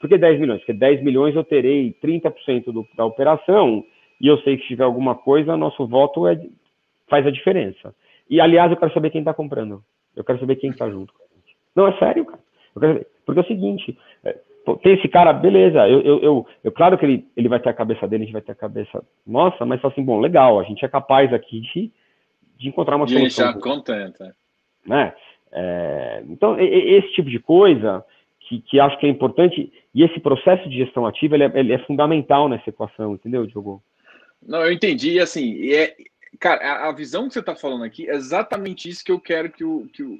Por 0.00 0.08
que 0.08 0.18
10 0.18 0.38
milhões? 0.38 0.60
Porque 0.60 0.74
10 0.74 1.02
milhões 1.02 1.34
eu 1.34 1.42
terei 1.42 1.94
30% 2.02 2.66
do, 2.66 2.86
da 2.96 3.04
operação 3.06 3.84
e 4.20 4.28
eu 4.28 4.38
sei 4.38 4.56
que 4.56 4.62
se 4.62 4.68
tiver 4.68 4.84
alguma 4.84 5.14
coisa, 5.14 5.56
nosso 5.56 5.86
voto 5.86 6.26
é, 6.28 6.38
faz 7.08 7.26
a 7.26 7.30
diferença. 7.30 7.94
E, 8.28 8.40
aliás, 8.40 8.70
eu 8.70 8.76
quero 8.76 8.92
saber 8.92 9.10
quem 9.10 9.20
está 9.20 9.32
comprando. 9.32 9.82
Eu 10.14 10.22
quero 10.22 10.38
saber 10.38 10.56
quem 10.56 10.70
está 10.70 10.88
junto. 10.88 11.12
Não, 11.74 11.88
é 11.88 11.98
sério, 11.98 12.24
cara. 12.24 12.40
Porque 13.24 13.40
é 13.40 13.42
o 13.42 13.46
seguinte, 13.46 13.96
é, 14.66 14.74
tem 14.82 14.94
esse 14.94 15.08
cara, 15.08 15.32
beleza, 15.32 15.86
eu, 15.88 16.00
eu, 16.02 16.22
eu, 16.22 16.46
eu, 16.64 16.72
claro 16.72 16.96
que 16.98 17.04
ele, 17.04 17.28
ele 17.36 17.48
vai 17.48 17.60
ter 17.60 17.68
a 17.68 17.74
cabeça 17.74 18.06
dele, 18.06 18.24
a 18.24 18.26
gente 18.26 18.32
vai 18.32 18.42
ter 18.42 18.52
a 18.52 18.56
cabeça 18.56 19.02
nossa, 19.26 19.64
mas 19.64 19.84
assim, 19.84 20.02
bom, 20.02 20.20
legal, 20.20 20.58
a 20.58 20.64
gente 20.64 20.84
é 20.84 20.88
capaz 20.88 21.32
aqui 21.32 21.60
de, 21.60 21.92
de 22.58 22.68
encontrar 22.68 22.96
uma 22.96 23.06
de 23.06 23.14
solução. 23.14 23.52
De 23.52 23.60
contenta. 23.60 24.34
Né? 24.86 25.12
É, 25.52 26.22
então, 26.28 26.58
esse 26.58 27.12
tipo 27.12 27.30
de 27.30 27.38
coisa 27.38 28.04
que, 28.40 28.60
que 28.60 28.80
acho 28.80 28.98
que 28.98 29.06
é 29.06 29.08
importante, 29.08 29.72
e 29.94 30.02
esse 30.02 30.20
processo 30.20 30.68
de 30.68 30.78
gestão 30.78 31.06
ativa, 31.06 31.36
ele 31.36 31.44
é, 31.44 31.52
ele 31.54 31.72
é 31.72 31.78
fundamental 31.78 32.48
nessa 32.48 32.68
equação, 32.68 33.14
entendeu, 33.14 33.46
Diogo? 33.46 33.82
Não, 34.46 34.62
eu 34.62 34.72
entendi, 34.72 35.18
assim, 35.20 35.72
é, 35.72 35.94
cara, 36.38 36.88
a, 36.88 36.92
visão 36.92 37.26
que 37.26 37.34
você 37.34 37.40
está 37.40 37.54
falando 37.54 37.84
aqui 37.84 38.08
é 38.08 38.14
exatamente 38.14 38.88
isso 38.88 39.04
que 39.04 39.12
eu 39.12 39.20
quero 39.20 39.50
que 39.50 39.64
o, 39.64 39.86
que 39.86 40.02
o, 40.02 40.18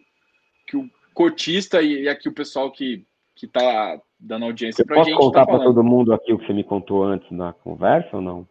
que 0.66 0.76
o 0.76 0.90
cotista 1.12 1.82
e, 1.82 2.02
e 2.02 2.08
aqui 2.08 2.28
o 2.28 2.34
pessoal 2.34 2.70
que 2.70 3.04
que 3.34 3.46
está 3.46 4.00
dando 4.18 4.44
audiência 4.44 4.84
para 4.84 5.02
gente. 5.02 5.14
Posso 5.14 5.26
contar 5.26 5.46
tá 5.46 5.52
para 5.52 5.64
todo 5.64 5.82
mundo 5.82 6.12
aqui 6.12 6.32
o 6.32 6.38
que 6.38 6.46
você 6.46 6.52
me 6.52 6.64
contou 6.64 7.02
antes 7.04 7.30
na 7.30 7.52
conversa 7.52 8.16
ou 8.16 8.22
não? 8.22 8.46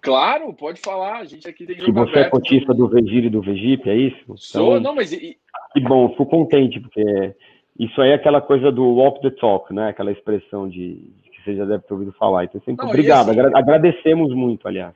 Claro, 0.00 0.52
pode 0.52 0.80
falar. 0.80 1.20
A 1.20 1.24
gente 1.24 1.48
aqui 1.48 1.64
tem 1.64 1.76
que 1.76 1.90
você 1.90 2.18
é 2.18 2.24
cotista 2.28 2.74
do 2.74 2.86
Vegir 2.88 3.24
e 3.24 3.30
do 3.30 3.40
Vegip, 3.40 3.88
é 3.88 3.96
isso? 3.96 4.36
Sou, 4.36 4.72
então, 4.72 4.80
não, 4.80 4.94
mas. 4.94 5.12
E... 5.12 5.38
Que 5.72 5.80
bom, 5.80 6.10
fico 6.10 6.26
contente, 6.26 6.78
porque 6.78 7.34
isso 7.78 8.00
aí 8.02 8.10
é 8.10 8.14
aquela 8.14 8.40
coisa 8.40 8.70
do 8.70 8.84
walk 8.84 9.22
the 9.22 9.30
talk, 9.30 9.72
né? 9.72 9.88
Aquela 9.88 10.12
expressão 10.12 10.68
de 10.68 11.10
que 11.32 11.42
você 11.42 11.56
já 11.56 11.64
deve 11.64 11.84
ter 11.84 11.94
ouvido 11.94 12.12
falar. 12.12 12.44
Então, 12.44 12.60
sempre 12.60 12.84
não, 12.84 12.90
obrigado. 12.90 13.30
Assim, 13.30 13.40
agradecemos 13.40 14.34
muito, 14.34 14.68
aliás. 14.68 14.94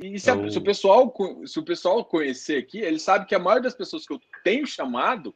E 0.00 0.18
se, 0.18 0.30
então... 0.30 0.44
a, 0.44 0.50
se, 0.50 0.58
o 0.58 0.62
pessoal, 0.62 1.14
se 1.44 1.58
o 1.58 1.64
pessoal 1.64 2.04
conhecer 2.04 2.58
aqui, 2.58 2.78
ele 2.78 2.98
sabe 2.98 3.26
que 3.26 3.34
a 3.34 3.38
maioria 3.40 3.64
das 3.64 3.74
pessoas 3.74 4.06
que 4.06 4.14
eu 4.14 4.20
tenho 4.44 4.66
chamado 4.66 5.34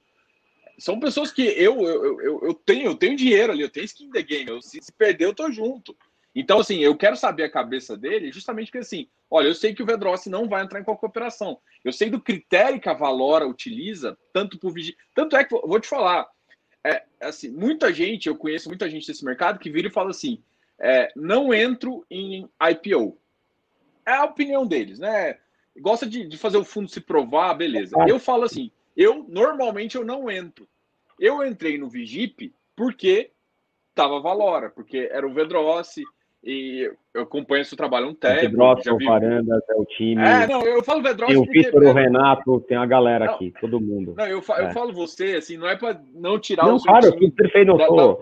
são 0.78 1.00
pessoas 1.00 1.32
que 1.32 1.42
eu, 1.42 1.80
eu, 1.80 2.20
eu, 2.22 2.40
eu, 2.44 2.54
tenho, 2.54 2.86
eu 2.86 2.94
tenho 2.94 3.16
dinheiro 3.16 3.52
ali, 3.52 3.62
eu 3.62 3.70
tenho 3.70 3.84
skin 3.84 4.10
the 4.10 4.22
game. 4.22 4.48
Eu, 4.48 4.62
se, 4.62 4.80
se 4.80 4.92
perder, 4.92 5.24
eu 5.26 5.34
tô 5.34 5.50
junto. 5.50 5.96
Então, 6.34 6.60
assim, 6.60 6.78
eu 6.78 6.96
quero 6.96 7.16
saber 7.16 7.42
a 7.42 7.50
cabeça 7.50 7.96
dele, 7.96 8.30
justamente 8.30 8.66
porque, 8.66 8.78
assim, 8.78 9.08
olha, 9.28 9.48
eu 9.48 9.54
sei 9.54 9.74
que 9.74 9.82
o 9.82 9.86
Vedrossi 9.86 10.30
não 10.30 10.48
vai 10.48 10.62
entrar 10.62 10.80
em 10.80 10.84
qualquer 10.84 11.06
operação. 11.06 11.58
Eu 11.84 11.92
sei 11.92 12.10
do 12.10 12.20
critério 12.20 12.80
que 12.80 12.88
a 12.88 12.94
Valora 12.94 13.46
utiliza, 13.46 14.16
tanto 14.32 14.56
por 14.58 14.72
vigir. 14.72 14.96
Tanto 15.14 15.36
é 15.36 15.44
que, 15.44 15.50
vou 15.50 15.80
te 15.80 15.88
falar, 15.88 16.28
é, 16.84 17.02
assim, 17.20 17.50
muita 17.50 17.92
gente, 17.92 18.28
eu 18.28 18.36
conheço 18.36 18.68
muita 18.68 18.88
gente 18.88 19.06
desse 19.06 19.24
mercado 19.24 19.58
que 19.58 19.70
vira 19.70 19.88
e 19.88 19.92
fala 19.92 20.10
assim: 20.10 20.40
é, 20.78 21.10
não 21.16 21.52
entro 21.52 22.06
em 22.08 22.48
IPO. 22.70 23.18
É 24.06 24.12
a 24.12 24.24
opinião 24.24 24.66
deles, 24.66 24.98
né? 24.98 25.38
Gosta 25.80 26.06
de, 26.06 26.26
de 26.26 26.38
fazer 26.38 26.56
o 26.56 26.64
fundo 26.64 26.88
se 26.88 27.00
provar, 27.00 27.54
beleza. 27.54 27.96
Eu 28.06 28.20
falo 28.20 28.44
assim: 28.44 28.70
eu, 28.98 29.24
normalmente, 29.28 29.96
eu 29.96 30.04
não 30.04 30.28
entro. 30.28 30.66
Eu 31.20 31.46
entrei 31.46 31.78
no 31.78 31.88
Vigip 31.88 32.52
porque 32.74 33.30
estava 33.90 34.20
Valora, 34.20 34.70
porque 34.70 35.08
era 35.10 35.26
o 35.26 35.32
Vedrossi, 35.32 36.02
E 36.42 36.90
eu 37.12 37.22
acompanho 37.22 37.64
seu 37.64 37.76
trabalho 37.76 38.08
um 38.08 38.14
tempo. 38.14 38.40
Vedros, 38.40 38.84
já 38.84 38.94
vi... 38.94 39.04
Varandas, 39.04 39.62
é 39.68 39.74
o 39.74 39.84
time. 39.84 40.22
É, 40.22 40.46
não, 40.46 40.62
eu 40.62 40.82
falo 40.84 41.02
Vedros 41.02 41.28
Tem 41.28 41.36
o 41.36 41.44
Vitor, 41.44 41.82
o 41.82 41.92
Renato, 41.92 42.60
tem 42.60 42.76
a 42.76 42.86
galera 42.86 43.26
não, 43.26 43.34
aqui, 43.34 43.52
todo 43.60 43.80
mundo. 43.80 44.14
Não, 44.16 44.26
eu, 44.26 44.40
falo, 44.40 44.62
é. 44.62 44.68
eu 44.68 44.72
falo 44.72 44.92
você, 44.92 45.36
assim, 45.36 45.56
não 45.56 45.68
é 45.68 45.76
para 45.76 46.00
não 46.14 46.38
tirar 46.38 46.66
não, 46.66 46.76
o 46.76 46.78
seu 46.78 46.90
claro, 46.90 47.12
time 47.12 47.30
perfeito, 47.30 47.76
da, 47.76 47.88
da, 47.88 48.16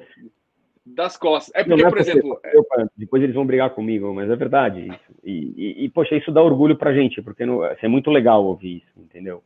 das 0.86 1.16
costas. 1.16 1.54
É 1.54 1.62
porque, 1.62 1.70
não, 1.70 1.76
não 1.76 1.86
é 1.86 1.90
por 1.90 1.98
exemplo... 1.98 2.40
Você, 2.42 2.82
é 2.82 2.86
depois 2.96 3.22
eles 3.22 3.34
vão 3.34 3.46
brigar 3.46 3.70
comigo, 3.70 4.14
mas 4.14 4.30
é 4.30 4.36
verdade. 4.36 4.90
E, 5.22 5.52
e, 5.56 5.84
e, 5.84 5.88
poxa, 5.90 6.16
isso 6.16 6.32
dá 6.32 6.42
orgulho 6.42 6.76
pra 6.76 6.94
gente, 6.94 7.20
porque 7.20 7.44
não, 7.44 7.64
é 7.64 7.88
muito 7.88 8.10
legal 8.10 8.44
ouvir 8.44 8.78
isso, 8.78 8.92
entendeu? 8.96 9.42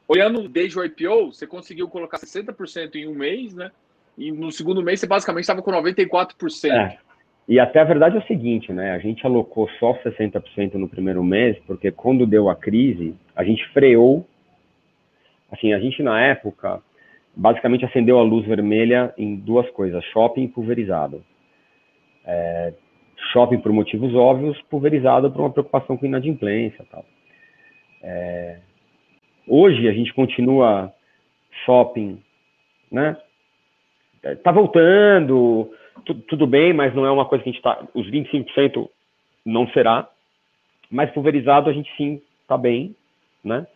olhando 0.07 0.49
desde 0.49 0.79
o 0.79 0.85
IPO, 0.85 1.33
você 1.33 1.47
conseguiu 1.47 1.89
colocar 1.89 2.19
60% 2.19 2.97
em 2.97 3.09
um 3.09 3.15
mês, 3.15 3.55
né? 3.55 3.73
E 4.17 4.31
no 4.31 4.53
segundo 4.53 4.83
mês 4.83 5.01
você 5.01 5.07
basicamente 5.07 5.45
estava 5.45 5.63
com 5.63 5.73
94%. 5.73 6.71
É. 6.71 6.99
E 7.47 7.61
até 7.61 7.81
a 7.81 7.85
verdade 7.85 8.17
é 8.17 8.21
o 8.21 8.27
seguinte, 8.27 8.73
né? 8.73 8.93
A 8.93 8.99
gente 8.99 9.25
alocou 9.27 9.69
só 9.79 9.95
60% 9.99 10.75
no 10.75 10.89
primeiro 10.89 11.23
mês, 11.23 11.59
porque 11.67 11.91
quando 11.91 12.27
deu 12.27 12.49
a 12.49 12.57
crise, 12.57 13.15
a 13.37 13.45
gente 13.45 13.67
freou. 13.69 14.27
Assim, 15.51 15.73
a 15.75 15.79
gente 15.79 16.03
na 16.03 16.21
época 16.21 16.83
basicamente 17.37 17.85
acendeu 17.85 18.19
a 18.19 18.23
luz 18.23 18.47
vermelha 18.47 19.13
em 19.19 19.37
duas 19.37 19.69
coisas: 19.71 20.03
shopping 20.07 20.49
pulverizado. 20.49 21.23
É, 22.25 22.73
shopping 23.33 23.59
por 23.59 23.73
motivos 23.73 24.15
óbvios, 24.15 24.61
pulverizado 24.63 25.31
por 25.31 25.41
uma 25.41 25.51
preocupação 25.51 25.99
com 25.99 26.07
inadimplência 26.07 26.85
tal. 26.91 27.05
É, 28.03 28.59
hoje 29.47 29.87
a 29.87 29.93
gente 29.93 30.15
continua 30.15 30.93
shopping, 31.67 32.23
né? 32.91 33.17
É, 34.23 34.35
tá 34.37 34.51
voltando, 34.51 35.71
tudo 36.29 36.47
bem, 36.47 36.73
mas 36.73 36.95
não 36.95 37.07
é 37.07 37.11
uma 37.11 37.25
coisa 37.25 37.43
que 37.43 37.51
a 37.51 37.53
gente 37.53 37.61
está. 37.61 37.83
Os 37.95 38.07
25% 38.11 38.89
não 39.45 39.67
será, 39.69 40.09
mas 40.91 41.11
pulverizado 41.11 41.69
a 41.69 41.73
gente 41.73 41.91
sim 41.97 42.21
está 42.43 42.57
bem, 42.57 42.95
né? 43.43 43.67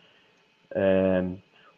É, 0.71 1.23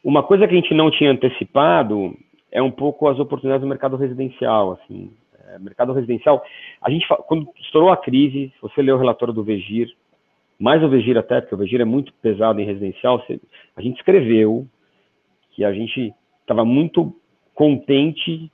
uma 0.04 0.24
coisa 0.24 0.48
que 0.48 0.54
a 0.54 0.58
gente 0.58 0.74
não 0.74 0.92
tinha 0.92 1.12
antecipado 1.12 2.16
é 2.52 2.62
um 2.62 2.72
pouco 2.72 3.08
as 3.08 3.20
oportunidades 3.20 3.62
do 3.62 3.70
mercado 3.70 3.96
residencial, 3.96 4.74
assim. 4.74 5.12
É, 5.48 5.60
mercado 5.60 5.94
residencial, 5.94 6.44
a 6.82 6.89
gente 6.89 7.08
quando 7.28 7.48
estourou 7.60 7.92
a 7.92 7.98
crise, 7.98 8.52
se 8.54 8.62
você 8.62 8.82
leu 8.82 8.96
o 8.96 9.00
relatório 9.00 9.34
do 9.34 9.44
Vegir, 9.44 9.94
mais 10.60 10.84
o 10.84 10.89
Vegir 10.89 11.18
até, 11.18 11.42
porque 11.42 11.56
o 11.56 11.58
Vegir 11.58 11.82
é 11.82 11.86
muito 11.86 12.14
pesado 12.22 12.60
em 12.60 12.66
residencial, 12.66 13.24
a 13.76 13.82
gente 13.82 13.98
escreveu 13.98 14.68
que 15.52 15.66
a 15.66 15.74
gente 15.74 16.14
estava 16.42 16.64
muito 16.64 17.16
contente 17.54 18.52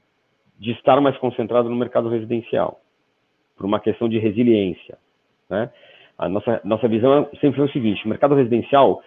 de 0.59 0.71
estar 0.71 0.99
mais 1.01 1.17
concentrado 1.17 1.69
no 1.69 1.75
mercado 1.75 2.09
residencial, 2.09 2.79
por 3.55 3.65
uma 3.65 3.79
questão 3.79 4.09
de 4.09 4.17
resiliência. 4.17 4.97
Né? 5.49 5.69
A 6.17 6.27
nossa, 6.27 6.61
nossa 6.63 6.87
visão 6.87 7.29
sempre 7.39 7.57
foi 7.57 7.65
o 7.65 7.71
seguinte: 7.71 8.05
o 8.05 8.09
mercado 8.09 8.35
residencial, 8.35 9.01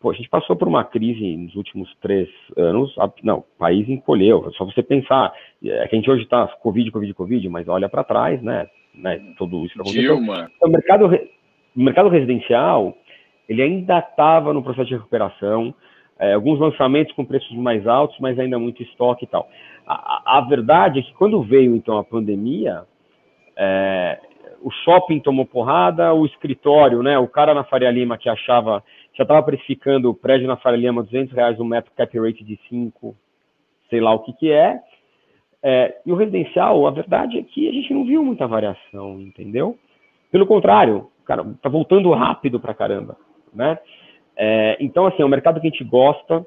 pô, 0.00 0.10
a 0.10 0.14
gente 0.14 0.28
passou 0.28 0.56
por 0.56 0.66
uma 0.66 0.84
crise 0.84 1.36
nos 1.36 1.54
últimos 1.54 1.94
três 2.00 2.28
anos, 2.56 2.94
não, 3.22 3.38
o 3.38 3.58
país 3.58 3.88
encolheu. 3.88 4.46
É 4.48 4.50
só 4.52 4.64
você 4.64 4.82
pensar, 4.82 5.32
é 5.62 5.86
que 5.86 5.94
a 5.94 5.98
gente 5.98 6.10
hoje 6.10 6.24
está 6.24 6.46
Covid, 6.46 6.90
Covid, 6.90 7.14
Covid, 7.14 7.48
mas 7.48 7.68
olha 7.68 7.88
para 7.88 8.04
trás, 8.04 8.42
né? 8.42 8.66
né? 8.94 9.20
Tudo 9.38 9.64
isso 9.64 9.80
Dilma. 9.84 10.50
Então, 10.56 10.68
o 10.68 10.72
mercado, 10.72 11.06
o 11.06 11.80
mercado 11.80 12.08
residencial, 12.08 12.96
ele 13.48 13.62
ainda 13.62 13.98
estava 13.98 14.52
no 14.52 14.62
processo 14.62 14.88
de 14.88 14.94
recuperação, 14.94 15.74
é, 16.20 16.34
alguns 16.34 16.60
lançamentos 16.60 17.14
com 17.14 17.24
preços 17.24 17.56
mais 17.56 17.86
altos, 17.86 18.18
mas 18.20 18.38
ainda 18.38 18.58
muito 18.58 18.82
estoque 18.82 19.24
e 19.24 19.28
tal. 19.28 19.48
A, 19.86 20.38
a 20.38 20.40
verdade 20.42 21.00
é 21.00 21.02
que 21.02 21.14
quando 21.14 21.42
veio 21.42 21.74
então 21.74 21.96
a 21.96 22.04
pandemia, 22.04 22.84
é, 23.56 24.20
o 24.62 24.70
shopping 24.70 25.18
tomou 25.18 25.46
porrada, 25.46 26.12
o 26.12 26.26
escritório, 26.26 27.02
né, 27.02 27.18
o 27.18 27.26
cara 27.26 27.54
na 27.54 27.64
Faria 27.64 27.90
Lima 27.90 28.18
que 28.18 28.28
achava, 28.28 28.84
já 29.16 29.24
estava 29.24 29.42
precificando 29.42 30.10
o 30.10 30.14
prédio 30.14 30.46
na 30.46 30.58
Faria 30.58 30.78
Lima 30.78 31.02
200 31.02 31.34
reais 31.34 31.58
um 31.58 31.64
metro 31.64 31.90
cap 31.96 32.18
rate 32.18 32.44
de 32.44 32.60
5, 32.68 33.16
sei 33.88 34.00
lá 34.00 34.12
o 34.12 34.20
que 34.20 34.34
que 34.34 34.52
é, 34.52 34.78
é, 35.62 36.00
e 36.04 36.12
o 36.12 36.16
residencial, 36.16 36.86
a 36.86 36.90
verdade 36.90 37.38
é 37.38 37.42
que 37.42 37.68
a 37.68 37.72
gente 37.72 37.92
não 37.94 38.04
viu 38.04 38.22
muita 38.22 38.46
variação, 38.46 39.20
entendeu? 39.20 39.76
Pelo 40.30 40.46
contrário, 40.46 41.10
cara, 41.24 41.44
tá 41.62 41.68
voltando 41.68 42.10
rápido 42.12 42.60
pra 42.60 42.74
caramba, 42.74 43.16
né? 43.52 43.78
É, 44.36 44.76
então, 44.80 45.06
assim, 45.06 45.22
é 45.22 45.26
um 45.26 45.28
mercado 45.28 45.60
que 45.60 45.66
a 45.66 45.70
gente 45.70 45.84
gosta, 45.84 46.46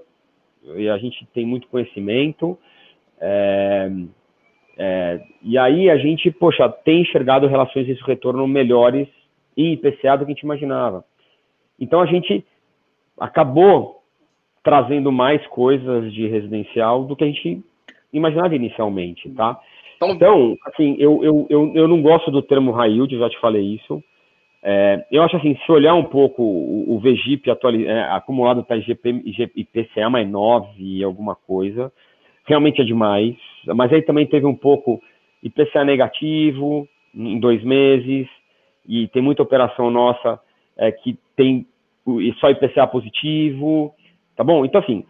e 0.75 0.89
a 0.89 0.97
gente 0.97 1.25
tem 1.33 1.45
muito 1.45 1.67
conhecimento, 1.67 2.57
é, 3.19 3.91
é, 4.77 5.21
e 5.41 5.57
aí 5.57 5.89
a 5.89 5.97
gente, 5.97 6.31
poxa, 6.31 6.67
tem 6.69 7.01
enxergado 7.01 7.47
relações 7.47 7.85
de 7.85 7.93
retorno 8.03 8.47
melhores 8.47 9.07
em 9.55 9.73
IPCA 9.73 10.17
do 10.17 10.25
que 10.25 10.31
a 10.31 10.35
gente 10.35 10.43
imaginava. 10.43 11.05
Então 11.79 12.01
a 12.01 12.05
gente 12.05 12.45
acabou 13.19 14.01
trazendo 14.63 15.11
mais 15.11 15.45
coisas 15.47 16.11
de 16.13 16.27
residencial 16.27 17.03
do 17.03 17.15
que 17.15 17.23
a 17.23 17.27
gente 17.27 17.63
imaginava 18.11 18.55
inicialmente, 18.55 19.29
tá? 19.31 19.59
Então, 19.97 20.11
então 20.11 20.57
assim, 20.65 20.95
eu, 20.97 21.23
eu, 21.23 21.47
eu, 21.49 21.71
eu 21.75 21.87
não 21.87 22.01
gosto 22.01 22.31
do 22.31 22.41
termo 22.41 22.71
high 22.71 22.91
yield, 22.91 23.17
já 23.17 23.29
te 23.29 23.39
falei 23.39 23.61
isso. 23.61 24.03
É, 24.65 25.05
eu 25.11 25.21
acho 25.21 25.35
assim, 25.35 25.57
se 25.65 25.71
olhar 25.71 25.93
um 25.93 26.05
pouco 26.05 26.41
o, 26.41 26.95
o 26.95 26.99
VGIP 26.99 27.49
é, 27.49 28.01
acumulado 28.11 28.61
está 28.61 28.75
IPCA 28.77 30.09
mais 30.09 30.29
9 30.29 30.67
e 30.79 31.03
alguma 31.03 31.35
coisa, 31.35 31.91
realmente 32.45 32.81
é 32.81 32.85
demais. 32.85 33.35
Mas 33.67 33.91
aí 33.91 34.01
também 34.01 34.25
teve 34.25 34.45
um 34.45 34.55
pouco 34.55 35.01
IPCA 35.43 35.83
negativo 35.83 36.87
em 37.13 37.39
dois 37.39 37.63
meses, 37.63 38.27
e 38.87 39.07
tem 39.09 39.21
muita 39.21 39.43
operação 39.43 39.89
nossa 39.89 40.39
é, 40.77 40.91
que 40.91 41.17
tem 41.35 41.65
só 42.39 42.49
IPCA 42.49 42.87
positivo, 42.87 43.93
tá 44.35 44.43
bom? 44.43 44.65
Então, 44.65 44.81
assim, 44.81 45.05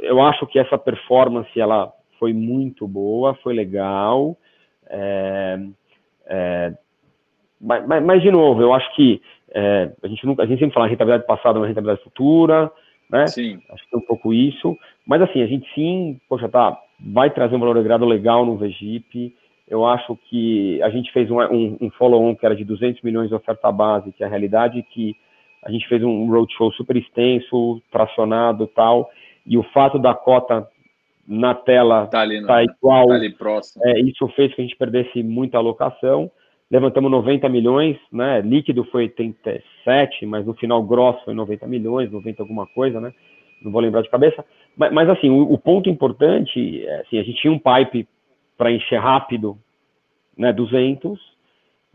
eu 0.00 0.20
acho 0.20 0.46
que 0.46 0.58
essa 0.58 0.76
performance, 0.76 1.58
ela 1.58 1.92
foi 2.18 2.32
muito 2.32 2.86
boa, 2.86 3.34
foi 3.36 3.54
legal, 3.54 4.36
é, 4.88 5.58
é, 6.26 6.72
mas, 7.60 7.86
mas, 7.86 8.04
mas, 8.04 8.22
de 8.22 8.30
novo, 8.30 8.62
eu 8.62 8.72
acho 8.72 8.94
que 8.94 9.20
é, 9.52 9.90
a, 10.02 10.08
gente 10.08 10.24
nunca, 10.24 10.42
a 10.42 10.46
gente 10.46 10.58
sempre 10.58 10.74
fala 10.74 10.86
rentabilidade 10.86 11.26
passada, 11.26 11.58
mas 11.58 11.68
rentabilidade 11.68 12.02
futura, 12.02 12.70
né? 13.10 13.26
Sim. 13.26 13.60
Acho 13.70 13.88
que 13.88 13.94
é 13.94 13.98
um 13.98 14.06
pouco 14.06 14.32
isso. 14.32 14.76
Mas 15.06 15.20
assim, 15.22 15.42
a 15.42 15.46
gente 15.46 15.68
sim, 15.74 16.20
poxa, 16.28 16.48
tá, 16.48 16.78
vai 16.98 17.30
trazer 17.30 17.56
um 17.56 17.60
valor 17.60 17.76
agregado 17.76 18.04
legal 18.04 18.46
no 18.46 18.56
VGIP. 18.56 19.34
Eu 19.68 19.84
acho 19.86 20.16
que 20.28 20.82
a 20.82 20.90
gente 20.90 21.12
fez 21.12 21.30
um, 21.30 21.40
um, 21.40 21.78
um 21.80 21.90
follow-on 21.90 22.34
que 22.34 22.46
era 22.46 22.56
de 22.56 22.64
200 22.64 23.02
milhões 23.02 23.28
de 23.28 23.34
oferta 23.34 23.70
base, 23.70 24.12
que 24.12 24.22
é 24.22 24.26
a 24.26 24.30
realidade 24.30 24.82
que 24.82 25.14
a 25.64 25.70
gente 25.70 25.86
fez 25.88 26.02
um 26.02 26.30
roadshow 26.30 26.72
super 26.72 26.96
extenso, 26.96 27.82
tracionado 27.90 28.66
tal, 28.68 29.10
e 29.46 29.58
o 29.58 29.62
fato 29.62 29.98
da 29.98 30.14
cota 30.14 30.66
na 31.26 31.54
tela 31.54 32.06
tá, 32.06 32.20
ali, 32.20 32.44
tá 32.44 32.62
igual. 32.64 33.08
Tá 33.08 33.14
ali 33.14 33.30
próximo. 33.30 33.84
É, 33.86 34.00
isso 34.00 34.26
fez 34.28 34.54
que 34.54 34.60
a 34.60 34.64
gente 34.64 34.76
perdesse 34.76 35.22
muita 35.22 35.58
alocação. 35.58 36.30
Levantamos 36.70 37.10
90 37.10 37.48
milhões, 37.48 37.98
né? 38.12 38.40
Líquido 38.40 38.84
foi 38.84 39.04
87, 39.04 40.24
mas 40.24 40.46
no 40.46 40.54
final 40.54 40.82
grosso 40.84 41.24
foi 41.24 41.34
90 41.34 41.66
milhões, 41.66 42.10
90 42.12 42.42
alguma 42.42 42.66
coisa, 42.66 43.00
né? 43.00 43.12
Não 43.60 43.72
vou 43.72 43.80
lembrar 43.80 44.02
de 44.02 44.08
cabeça. 44.08 44.44
Mas, 44.76 44.92
mas 44.92 45.08
assim, 45.08 45.28
o, 45.30 45.52
o, 45.52 45.58
ponto 45.58 45.90
importante, 45.90 46.86
é, 46.86 47.00
assim, 47.00 47.18
a 47.18 47.22
gente 47.24 47.40
tinha 47.40 47.52
um 47.52 47.58
pipe 47.58 48.08
para 48.56 48.70
encher 48.70 49.00
rápido, 49.00 49.58
né? 50.38 50.52
200. 50.52 51.18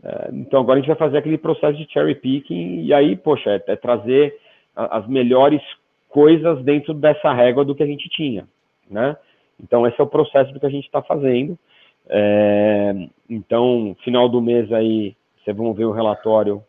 É, 0.04 0.30
então 0.32 0.60
agora 0.60 0.78
a 0.78 0.82
gente 0.82 0.88
vai 0.88 0.98
fazer 0.98 1.18
aquele 1.18 1.38
processo 1.38 1.78
de 1.78 1.90
cherry 1.90 2.14
picking 2.14 2.84
e 2.84 2.92
aí, 2.92 3.16
poxa, 3.16 3.50
é, 3.50 3.62
é 3.68 3.76
trazer 3.76 4.38
as 4.74 5.08
melhores 5.08 5.62
coisas 6.10 6.62
dentro 6.62 6.92
dessa 6.92 7.32
régua 7.32 7.64
do 7.64 7.74
que 7.74 7.82
a 7.82 7.86
gente 7.86 8.10
tinha, 8.10 8.46
né? 8.90 9.16
Então 9.58 9.86
esse 9.86 9.98
é 9.98 10.04
o 10.04 10.06
processo 10.06 10.52
do 10.52 10.60
que 10.60 10.66
a 10.66 10.70
gente 10.70 10.84
está 10.84 11.00
fazendo. 11.00 11.58
É, 12.08 13.08
então, 13.28 13.96
final 14.04 14.28
do 14.28 14.40
mês 14.40 14.72
aí, 14.72 15.16
vocês 15.42 15.56
vão 15.56 15.74
ver 15.74 15.84
o 15.84 15.92
relatório, 15.92 16.62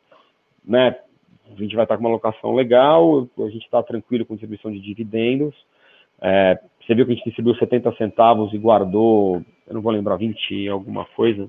né? 0.66 0.96
A 1.52 1.60
gente 1.60 1.76
vai 1.76 1.86
estar 1.86 1.96
com 1.96 2.04
uma 2.04 2.10
alocação 2.10 2.54
legal, 2.54 3.28
a 3.38 3.50
gente 3.50 3.64
está 3.64 3.82
tranquilo 3.82 4.26
com 4.26 4.36
distribuição 4.36 4.72
de 4.72 4.80
dividendos. 4.80 5.56
É, 6.22 6.60
você 6.82 6.94
viu 6.94 7.06
que 7.06 7.12
a 7.12 7.16
gente 7.16 7.26
distribuiu 7.26 7.56
70 7.56 7.96
centavos 7.96 8.54
e 8.54 8.58
guardou, 8.58 9.44
eu 9.68 9.74
não 9.74 9.82
vou 9.82 9.92
lembrar, 9.92 10.18
20 10.18 10.68
alguma 10.68 11.06
coisa. 11.06 11.48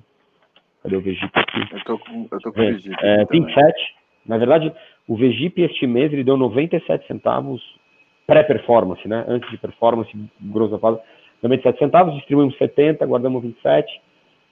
Cadê 0.82 0.97
o 0.97 1.01
Vegip 1.01 1.32
aqui? 1.34 1.61
Eu 1.72 1.84
tô 1.84 1.99
com, 1.99 2.28
eu 2.30 2.41
tô 2.41 2.53
com 2.53 2.62
é, 2.62 2.70
o 2.70 2.72
Vegip. 2.72 2.97
É, 3.01 3.24
27. 3.24 3.95
Na 4.26 4.36
verdade, 4.36 4.72
o 5.09 5.16
Vegip 5.16 5.61
este 5.62 5.86
mês 5.86 6.12
ele 6.12 6.24
deu 6.24 6.36
97 6.36 7.07
centavos 7.07 7.62
pré-performance, 8.26 9.09
né? 9.09 9.24
Antes 9.26 9.51
de 9.51 9.57
performance, 9.57 10.11
grossa 10.41 10.78
fase, 10.78 11.01
97 11.43 11.78
centavos, 11.78 12.14
distribuímos 12.14 12.57
70, 12.59 13.05
guardamos 13.07 13.43
27. 13.43 14.01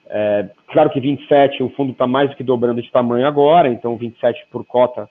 É, 0.09 0.49
claro 0.67 0.89
que 0.89 0.99
27, 0.99 1.61
o 1.61 1.69
fundo 1.71 1.91
está 1.91 2.07
mais 2.07 2.29
do 2.29 2.35
que 2.35 2.43
dobrando 2.43 2.81
de 2.81 2.91
tamanho 2.91 3.27
agora, 3.27 3.67
então 3.67 3.97
27 3.97 4.47
por 4.49 4.65
cota, 4.65 5.09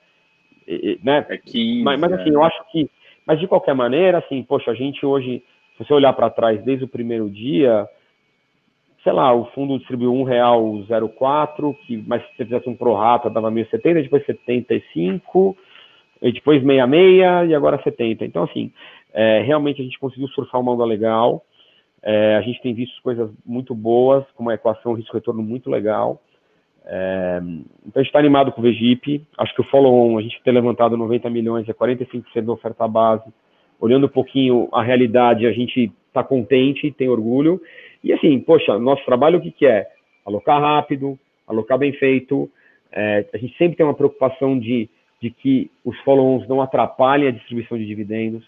né? 1.02 1.26
É 1.28 1.36
15, 1.36 1.82
mas, 1.82 2.00
mas 2.00 2.12
assim, 2.12 2.30
eu 2.30 2.42
acho 2.42 2.58
que, 2.72 2.90
mas 3.26 3.38
de 3.38 3.46
qualquer 3.46 3.74
maneira, 3.74 4.18
assim, 4.18 4.42
poxa, 4.42 4.70
a 4.70 4.74
gente 4.74 5.04
hoje, 5.04 5.42
se 5.76 5.84
você 5.84 5.92
olhar 5.92 6.14
para 6.14 6.30
trás 6.30 6.62
desde 6.64 6.86
o 6.86 6.88
primeiro 6.88 7.28
dia, 7.28 7.86
sei 9.04 9.12
lá, 9.12 9.34
o 9.34 9.44
fundo 9.52 9.78
distribuiu 9.78 10.14
um 10.14 10.24
real 10.24 10.82
04, 11.16 11.74
que, 11.86 12.02
mas 12.06 12.22
se 12.22 12.28
você 12.36 12.44
fizesse 12.44 12.68
um 12.68 12.74
prorata 12.74 13.28
dava 13.28 13.52
1.070, 13.52 14.02
depois 14.02 14.24
75, 14.24 15.56
e 16.22 16.32
depois 16.32 16.62
66 16.62 17.50
e 17.50 17.54
agora 17.54 17.80
70. 17.82 18.24
Então, 18.24 18.44
assim, 18.44 18.72
é, 19.12 19.42
realmente 19.42 19.80
a 19.80 19.84
gente 19.84 19.98
conseguiu 19.98 20.28
surfar 20.28 20.60
uma 20.60 20.72
onda 20.72 20.84
legal. 20.84 21.44
É, 22.08 22.36
a 22.36 22.40
gente 22.40 22.62
tem 22.62 22.72
visto 22.72 23.02
coisas 23.02 23.28
muito 23.44 23.74
boas, 23.74 24.24
com 24.36 24.44
uma 24.44 24.54
equação 24.54 24.92
risco-retorno 24.92 25.42
muito 25.42 25.68
legal. 25.68 26.22
É, 26.84 27.40
então 27.84 27.94
a 27.96 27.98
gente 27.98 28.06
está 28.06 28.20
animado 28.20 28.52
com 28.52 28.60
o 28.60 28.64
VGIP. 28.64 29.26
Acho 29.36 29.52
que 29.52 29.60
o 29.60 29.64
follow-on, 29.64 30.16
a 30.16 30.22
gente 30.22 30.40
ter 30.44 30.52
levantado 30.52 30.96
90 30.96 31.28
milhões, 31.28 31.68
é 31.68 31.72
45% 31.72 32.42
da 32.42 32.52
oferta 32.52 32.86
base. 32.86 33.24
Olhando 33.80 34.06
um 34.06 34.08
pouquinho 34.08 34.68
a 34.72 34.84
realidade, 34.84 35.48
a 35.48 35.52
gente 35.52 35.92
está 36.06 36.22
contente, 36.22 36.92
tem 36.92 37.08
orgulho. 37.08 37.60
E 38.04 38.12
assim, 38.12 38.38
poxa, 38.38 38.78
nosso 38.78 39.04
trabalho 39.04 39.40
o 39.40 39.42
que, 39.42 39.50
que 39.50 39.66
é? 39.66 39.88
Alocar 40.24 40.60
rápido, 40.60 41.18
alocar 41.44 41.76
bem 41.76 41.92
feito. 41.92 42.48
É, 42.92 43.26
a 43.34 43.36
gente 43.36 43.58
sempre 43.58 43.76
tem 43.76 43.84
uma 43.84 43.94
preocupação 43.94 44.56
de, 44.56 44.88
de 45.20 45.30
que 45.30 45.68
os 45.84 45.98
follow-ons 46.02 46.46
não 46.46 46.62
atrapalhem 46.62 47.26
a 47.26 47.32
distribuição 47.32 47.76
de 47.76 47.84
dividendos, 47.84 48.44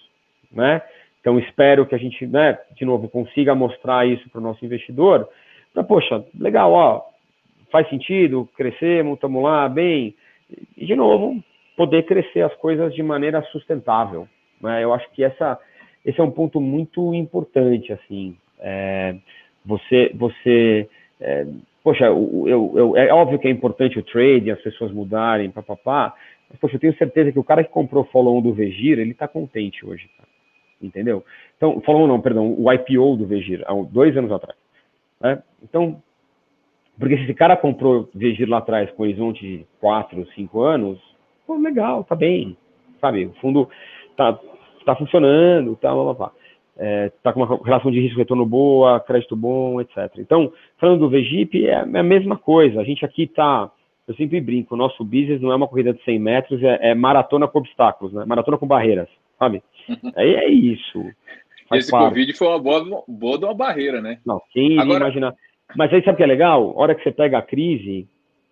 né? 0.53 0.81
Então 1.21 1.39
espero 1.39 1.87
que 1.87 1.95
a 1.95 1.99
gente, 1.99 2.27
né, 2.27 2.59
de 2.77 2.85
novo, 2.85 3.09
consiga 3.09 3.55
mostrar 3.55 4.07
isso 4.07 4.29
para 4.31 4.41
o 4.41 4.43
nosso 4.43 4.65
investidor. 4.65 5.29
Então, 5.71 5.85
poxa, 5.85 6.25
legal, 6.39 6.73
ó, 6.73 7.03
faz 7.71 7.89
sentido, 7.89 8.49
crescemos, 8.57 9.15
estamos 9.15 9.43
lá, 9.43 9.69
bem. 9.69 10.15
E, 10.77 10.87
de 10.87 10.95
novo, 10.95 11.43
poder 11.77 12.05
crescer 12.05 12.43
as 12.43 12.55
coisas 12.55 12.95
de 12.95 13.03
maneira 13.03 13.43
sustentável. 13.53 14.27
Né? 14.61 14.83
Eu 14.83 14.93
acho 14.95 15.11
que 15.13 15.23
essa, 15.23 15.59
esse 16.05 16.21
é 16.21 16.25
um 16.25 16.31
ponto 16.31 16.61
muito 16.61 17.15
importante, 17.15 17.93
assim. 17.93 18.37
É, 18.61 19.15
você, 19.65 20.11
você 20.15 20.89
é, 21.21 21.47
poxa, 21.83 22.05
eu, 22.07 22.45
eu, 22.47 22.73
eu, 22.77 22.97
é 22.97 23.13
óbvio 23.13 23.39
que 23.39 23.49
é 23.49 23.51
importante 23.51 23.99
o 23.99 24.03
trade, 24.03 24.51
as 24.51 24.61
pessoas 24.61 24.93
mudarem, 24.93 25.51
papapá, 25.51 26.15
mas, 26.49 26.59
poxa, 26.59 26.77
eu 26.77 26.81
tenho 26.81 26.97
certeza 26.97 27.33
que 27.33 27.39
o 27.39 27.45
cara 27.45 27.65
que 27.65 27.71
comprou 27.71 28.03
o 28.05 28.07
follow-on 28.07 28.41
do 28.41 28.53
Vegir, 28.53 28.99
ele 28.99 29.13
está 29.13 29.29
contente 29.29 29.85
hoje, 29.85 30.09
cara. 30.17 30.29
Entendeu? 30.81 31.25
Então, 31.57 31.81
follow 31.83 32.07
não, 32.07 32.21
perdão, 32.21 32.55
o 32.59 32.73
IPO 32.73 33.17
do 33.17 33.27
Vegir, 33.27 33.65
há 33.67 33.75
dois 33.91 34.17
anos 34.17 34.33
atrás. 34.33 34.59
Né? 35.21 35.43
Então, 35.63 36.03
porque 36.99 37.17
se 37.17 37.25
esse 37.25 37.35
cara 37.35 37.57
comprou 37.57 38.09
Vegir 38.15 38.49
lá 38.49 38.59
atrás 38.59 38.91
com 38.93 39.03
horizonte 39.03 39.41
de 39.41 39.67
4, 39.81 40.27
5 40.35 40.61
anos, 40.63 40.99
pô, 41.47 41.57
legal, 41.57 42.05
tá 42.05 42.15
bem, 42.15 42.57
sabe? 43.01 43.27
O 43.27 43.33
fundo 43.41 43.69
tá, 44.17 44.39
tá 44.85 44.97
funcionando, 44.97 45.77
tá, 45.77 45.93
blá, 45.93 46.05
blá, 46.05 46.15
blá 46.15 46.33
é, 46.79 47.11
tá 47.23 47.33
com 47.33 47.43
uma 47.43 47.61
relação 47.65 47.91
de 47.91 48.01
risco-retorno 48.01 48.47
boa, 48.47 49.01
crédito 49.01 49.35
bom, 49.35 49.81
etc. 49.81 50.11
Então, 50.19 50.53
falando 50.79 51.01
do 51.01 51.11
VGIP, 51.11 51.67
é, 51.67 51.71
é 51.71 51.99
a 51.99 52.03
mesma 52.03 52.39
coisa. 52.39 52.81
A 52.81 52.85
gente 52.85 53.05
aqui 53.05 53.25
está, 53.25 53.71
eu 54.07 54.15
sempre 54.15 54.41
brinco, 54.41 54.75
o 54.75 54.79
nosso 54.79 55.05
business 55.05 55.41
não 55.41 55.51
é 55.51 55.57
uma 55.57 55.67
corrida 55.67 55.93
de 55.93 56.03
100 56.05 56.19
metros, 56.21 56.63
é, 56.63 56.91
é 56.91 56.95
maratona 56.95 57.49
com 57.49 57.59
obstáculos, 57.59 58.13
né? 58.13 58.25
maratona 58.25 58.57
com 58.57 58.67
barreiras, 58.67 59.09
sabe? 59.39 59.63
Aí 60.17 60.35
é 60.35 60.49
isso. 60.49 61.05
Esse 61.73 61.91
parte. 61.91 62.09
Covid 62.09 62.33
foi 62.35 62.49
uma 62.49 62.59
boa, 62.59 63.05
boa 63.07 63.39
de 63.39 63.45
uma 63.45 63.55
barreira, 63.55 64.01
né? 64.01 64.19
Não, 64.25 64.41
quem 64.53 64.79
Agora... 64.79 65.05
imaginar. 65.05 65.35
Mas 65.77 65.93
aí 65.93 66.03
sabe 66.03 66.15
o 66.15 66.17
que 66.17 66.23
é 66.23 66.27
legal? 66.27 66.71
A 66.71 66.81
hora 66.81 66.95
que 66.95 67.03
você 67.03 67.13
pega 67.13 67.39
a 67.39 67.43
crise, 67.43 68.09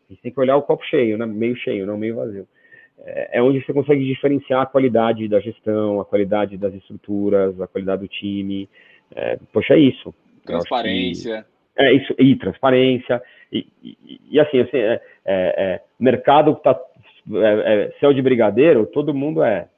a 0.08 0.12
gente 0.12 0.22
tem 0.22 0.32
que 0.32 0.40
olhar 0.40 0.56
o 0.56 0.62
copo 0.62 0.84
cheio, 0.84 1.16
né? 1.16 1.24
meio 1.24 1.56
cheio, 1.56 1.86
não 1.86 1.96
meio 1.96 2.16
vazio 2.16 2.46
é 3.04 3.42
onde 3.42 3.64
você 3.64 3.72
consegue 3.72 4.04
diferenciar 4.04 4.62
a 4.62 4.66
qualidade 4.66 5.28
da 5.28 5.40
gestão, 5.40 6.00
a 6.00 6.04
qualidade 6.04 6.56
das 6.56 6.74
estruturas, 6.74 7.60
a 7.60 7.66
qualidade 7.66 8.02
do 8.02 8.08
time. 8.08 8.68
É, 9.14 9.38
poxa, 9.52 9.74
é 9.74 9.78
isso. 9.78 10.14
Transparência. 10.44 11.46
É 11.78 11.92
isso, 11.92 12.14
e 12.18 12.34
transparência. 12.36 13.22
E, 13.52 13.66
e, 13.82 14.20
e 14.30 14.40
assim, 14.40 14.60
assim 14.60 14.78
é, 14.78 15.00
é, 15.24 15.64
é 15.74 15.82
mercado 16.00 16.56
que 16.56 16.62
tá 16.62 16.78
é, 17.34 17.74
é, 17.74 17.92
céu 18.00 18.12
de 18.12 18.22
brigadeiro, 18.22 18.86
todo 18.86 19.14
mundo 19.14 19.42
é. 19.42 19.68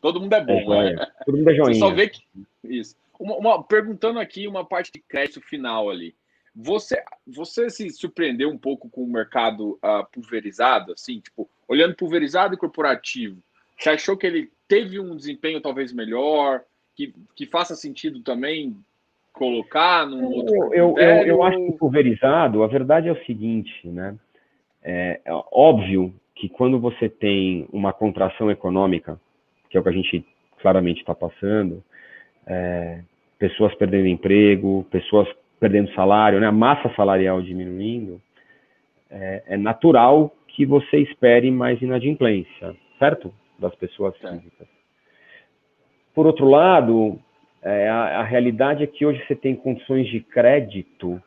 Todo 0.00 0.20
mundo 0.20 0.32
é 0.34 0.44
bom, 0.44 0.74
é 0.74 0.94
né? 0.94 1.06
Todo 1.24 1.36
mundo 1.36 1.50
é 1.50 1.54
joinha. 1.54 1.74
Você 1.74 1.80
só 1.80 1.90
vê 1.90 2.08
que. 2.08 2.22
Isso. 2.64 2.96
Uma, 3.18 3.36
uma, 3.36 3.62
perguntando 3.62 4.18
aqui 4.18 4.48
uma 4.48 4.64
parte 4.64 4.90
de 4.92 5.00
crédito 5.00 5.40
final 5.40 5.90
ali. 5.90 6.14
Você, 6.54 7.00
você 7.26 7.70
se 7.70 7.88
surpreendeu 7.90 8.50
um 8.50 8.58
pouco 8.58 8.88
com 8.88 9.04
o 9.04 9.12
mercado 9.12 9.78
uh, 9.84 10.04
pulverizado, 10.12 10.92
assim, 10.92 11.20
tipo, 11.20 11.48
olhando 11.68 11.94
pulverizado 11.94 12.54
e 12.54 12.58
corporativo, 12.58 13.40
você 13.78 13.90
achou 13.90 14.16
que 14.16 14.26
ele 14.26 14.50
teve 14.68 15.00
um 15.00 15.16
desempenho 15.16 15.60
talvez 15.60 15.92
melhor, 15.92 16.62
que, 16.94 17.14
que 17.34 17.46
faça 17.46 17.74
sentido 17.74 18.20
também 18.20 18.76
colocar 19.32 20.06
num 20.06 20.24
outro 20.24 20.54
eu, 20.54 20.72
eu, 20.74 20.98
eu, 20.98 21.26
eu, 21.26 21.42
acho 21.42 21.56
que 21.56 21.72
pulverizado, 21.78 22.62
a 22.62 22.66
verdade 22.66 23.08
é 23.08 23.12
o 23.12 23.24
seguinte, 23.24 23.88
né? 23.88 24.16
É, 24.82 25.20
é 25.24 25.32
óbvio 25.52 26.14
que 26.34 26.48
quando 26.48 26.78
você 26.78 27.08
tem 27.08 27.66
uma 27.72 27.92
contração 27.92 28.50
econômica, 28.50 29.20
que 29.70 29.76
é 29.76 29.80
o 29.80 29.82
que 29.82 29.88
a 29.88 29.92
gente 29.92 30.26
claramente 30.60 31.00
está 31.00 31.14
passando, 31.14 31.82
é, 32.46 33.00
pessoas 33.38 33.74
perdendo 33.76 34.06
emprego, 34.06 34.86
pessoas 34.90 35.28
perdendo 35.58 35.92
salário, 35.94 36.40
né, 36.40 36.46
a 36.46 36.52
massa 36.52 36.92
salarial 36.94 37.40
diminuindo, 37.40 38.20
é, 39.10 39.42
é 39.46 39.56
natural 39.56 40.34
que 40.48 40.66
você 40.66 40.98
espere 40.98 41.50
mais 41.50 41.80
inadimplência, 41.80 42.74
certo? 42.98 43.32
Das 43.58 43.74
pessoas 43.76 44.16
físicas. 44.16 44.68
Por 46.14 46.26
outro 46.26 46.48
lado, 46.48 47.18
é, 47.62 47.88
a, 47.88 48.20
a, 48.20 48.22
realidade 48.24 48.82
é 48.82 48.86
que 48.86 49.04
hoje 49.06 49.22
você 49.26 49.34
tem 49.34 49.54
condições 49.54 50.08
de 50.08 50.20
crédito, 50.20 51.22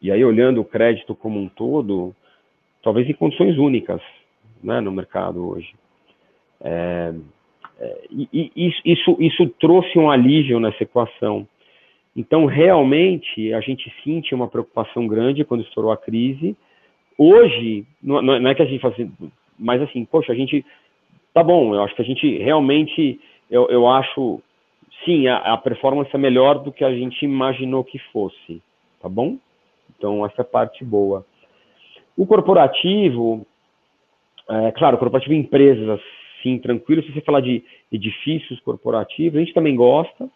e 0.00 0.10
aí 0.10 0.24
olhando 0.24 0.60
o 0.60 0.64
crédito 0.64 1.14
como 1.14 1.40
um 1.40 1.48
todo, 1.48 2.14
talvez 2.82 3.08
em 3.08 3.14
condições 3.14 3.56
únicas 3.58 4.00
né, 4.62 4.80
no 4.80 4.92
mercado 4.92 5.48
hoje. 5.48 5.74
É, 6.60 7.12
e 8.10 8.72
isso, 8.84 9.16
isso 9.18 9.48
trouxe 9.60 9.98
um 9.98 10.10
alívio 10.10 10.60
nessa 10.60 10.82
equação. 10.82 11.46
Então, 12.14 12.44
realmente, 12.44 13.52
a 13.54 13.60
gente 13.60 13.92
sente 14.04 14.34
uma 14.34 14.46
preocupação 14.46 15.06
grande 15.06 15.44
quando 15.44 15.64
estourou 15.64 15.90
a 15.90 15.96
crise. 15.96 16.56
Hoje, 17.16 17.86
não, 18.02 18.20
não 18.20 18.50
é 18.50 18.54
que 18.54 18.62
a 18.62 18.66
gente 18.66 18.86
assim, 18.86 19.10
mas 19.58 19.80
assim, 19.80 20.04
poxa, 20.04 20.32
a 20.32 20.34
gente, 20.34 20.64
tá 21.32 21.42
bom, 21.42 21.74
eu 21.74 21.82
acho 21.82 21.94
que 21.94 22.02
a 22.02 22.04
gente 22.04 22.38
realmente, 22.38 23.18
eu, 23.50 23.68
eu 23.68 23.88
acho, 23.88 24.40
sim, 25.04 25.26
a, 25.28 25.36
a 25.38 25.56
performance 25.56 26.10
é 26.12 26.18
melhor 26.18 26.58
do 26.58 26.72
que 26.72 26.84
a 26.84 26.94
gente 26.94 27.24
imaginou 27.24 27.82
que 27.82 27.98
fosse, 28.12 28.60
tá 29.00 29.08
bom? 29.08 29.38
Então, 29.96 30.24
essa 30.26 30.36
é 30.38 30.42
a 30.42 30.44
parte 30.44 30.84
boa. 30.84 31.24
O 32.16 32.26
corporativo, 32.26 33.46
é, 34.50 34.72
claro, 34.72 34.98
corporativo 34.98 35.34
empresas, 35.34 36.00
sim, 36.42 36.58
tranquilo. 36.58 37.02
Se 37.02 37.12
você 37.12 37.20
falar 37.20 37.40
de 37.40 37.62
edifícios 37.90 38.60
corporativos, 38.60 39.36
a 39.36 39.40
gente 39.40 39.54
também 39.54 39.76
gosta, 39.76 40.28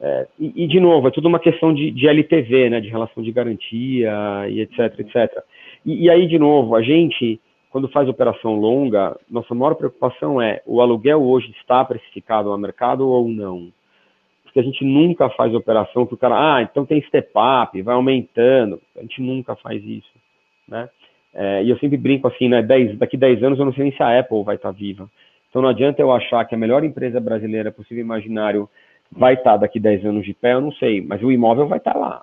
é, 0.00 0.26
e, 0.38 0.64
e, 0.64 0.66
de 0.66 0.80
novo, 0.80 1.08
é 1.08 1.10
tudo 1.10 1.28
uma 1.28 1.38
questão 1.38 1.72
de, 1.72 1.90
de, 1.90 2.08
LTV, 2.08 2.70
né, 2.70 2.80
de 2.80 2.88
relação 2.88 3.22
de 3.22 3.30
garantia 3.32 4.12
e 4.50 4.60
etc, 4.60 4.98
etc. 4.98 5.42
E, 5.86 6.04
e, 6.04 6.10
aí, 6.10 6.26
de 6.26 6.38
novo, 6.38 6.74
a 6.74 6.82
gente, 6.82 7.40
quando 7.70 7.88
faz 7.88 8.08
operação 8.08 8.56
longa, 8.56 9.18
nossa 9.30 9.54
maior 9.54 9.74
preocupação 9.74 10.42
é 10.42 10.60
o 10.66 10.80
aluguel 10.80 11.22
hoje 11.22 11.50
está 11.58 11.84
precificado 11.84 12.50
no 12.50 12.58
mercado 12.58 13.08
ou 13.08 13.28
não? 13.28 13.72
Porque 14.42 14.60
a 14.60 14.62
gente 14.62 14.84
nunca 14.84 15.30
faz 15.30 15.54
operação 15.54 16.06
que 16.06 16.14
o 16.14 16.18
cara, 16.18 16.56
ah, 16.56 16.62
então 16.62 16.84
tem 16.84 17.02
step 17.02 17.30
up, 17.36 17.80
vai 17.80 17.94
aumentando. 17.94 18.80
A 18.96 19.00
gente 19.00 19.22
nunca 19.22 19.56
faz 19.56 19.82
isso, 19.82 20.12
né? 20.68 20.88
É, 21.34 21.64
e 21.64 21.70
eu 21.70 21.78
sempre 21.78 21.96
brinco 21.96 22.28
assim, 22.28 22.48
né, 22.48 22.62
10, 22.62 22.96
daqui 22.96 23.16
10 23.16 23.42
anos 23.42 23.58
eu 23.58 23.64
não 23.64 23.72
sei 23.72 23.84
nem 23.84 23.92
se 23.92 24.02
a 24.02 24.18
Apple 24.18 24.44
vai 24.44 24.54
estar 24.54 24.70
viva. 24.70 25.10
Então 25.50 25.60
não 25.60 25.68
adianta 25.68 26.00
eu 26.00 26.12
achar 26.12 26.44
que 26.44 26.54
a 26.54 26.58
melhor 26.58 26.84
empresa 26.84 27.20
brasileira 27.20 27.72
possível 27.72 28.02
imaginário 28.02 28.68
vai 29.10 29.34
estar 29.34 29.56
daqui 29.56 29.80
10 29.80 30.06
anos 30.06 30.24
de 30.24 30.34
pé, 30.34 30.52
eu 30.52 30.60
não 30.60 30.72
sei, 30.72 31.00
mas 31.00 31.22
o 31.22 31.30
imóvel 31.30 31.66
vai 31.66 31.78
estar 31.78 31.94
lá. 31.96 32.22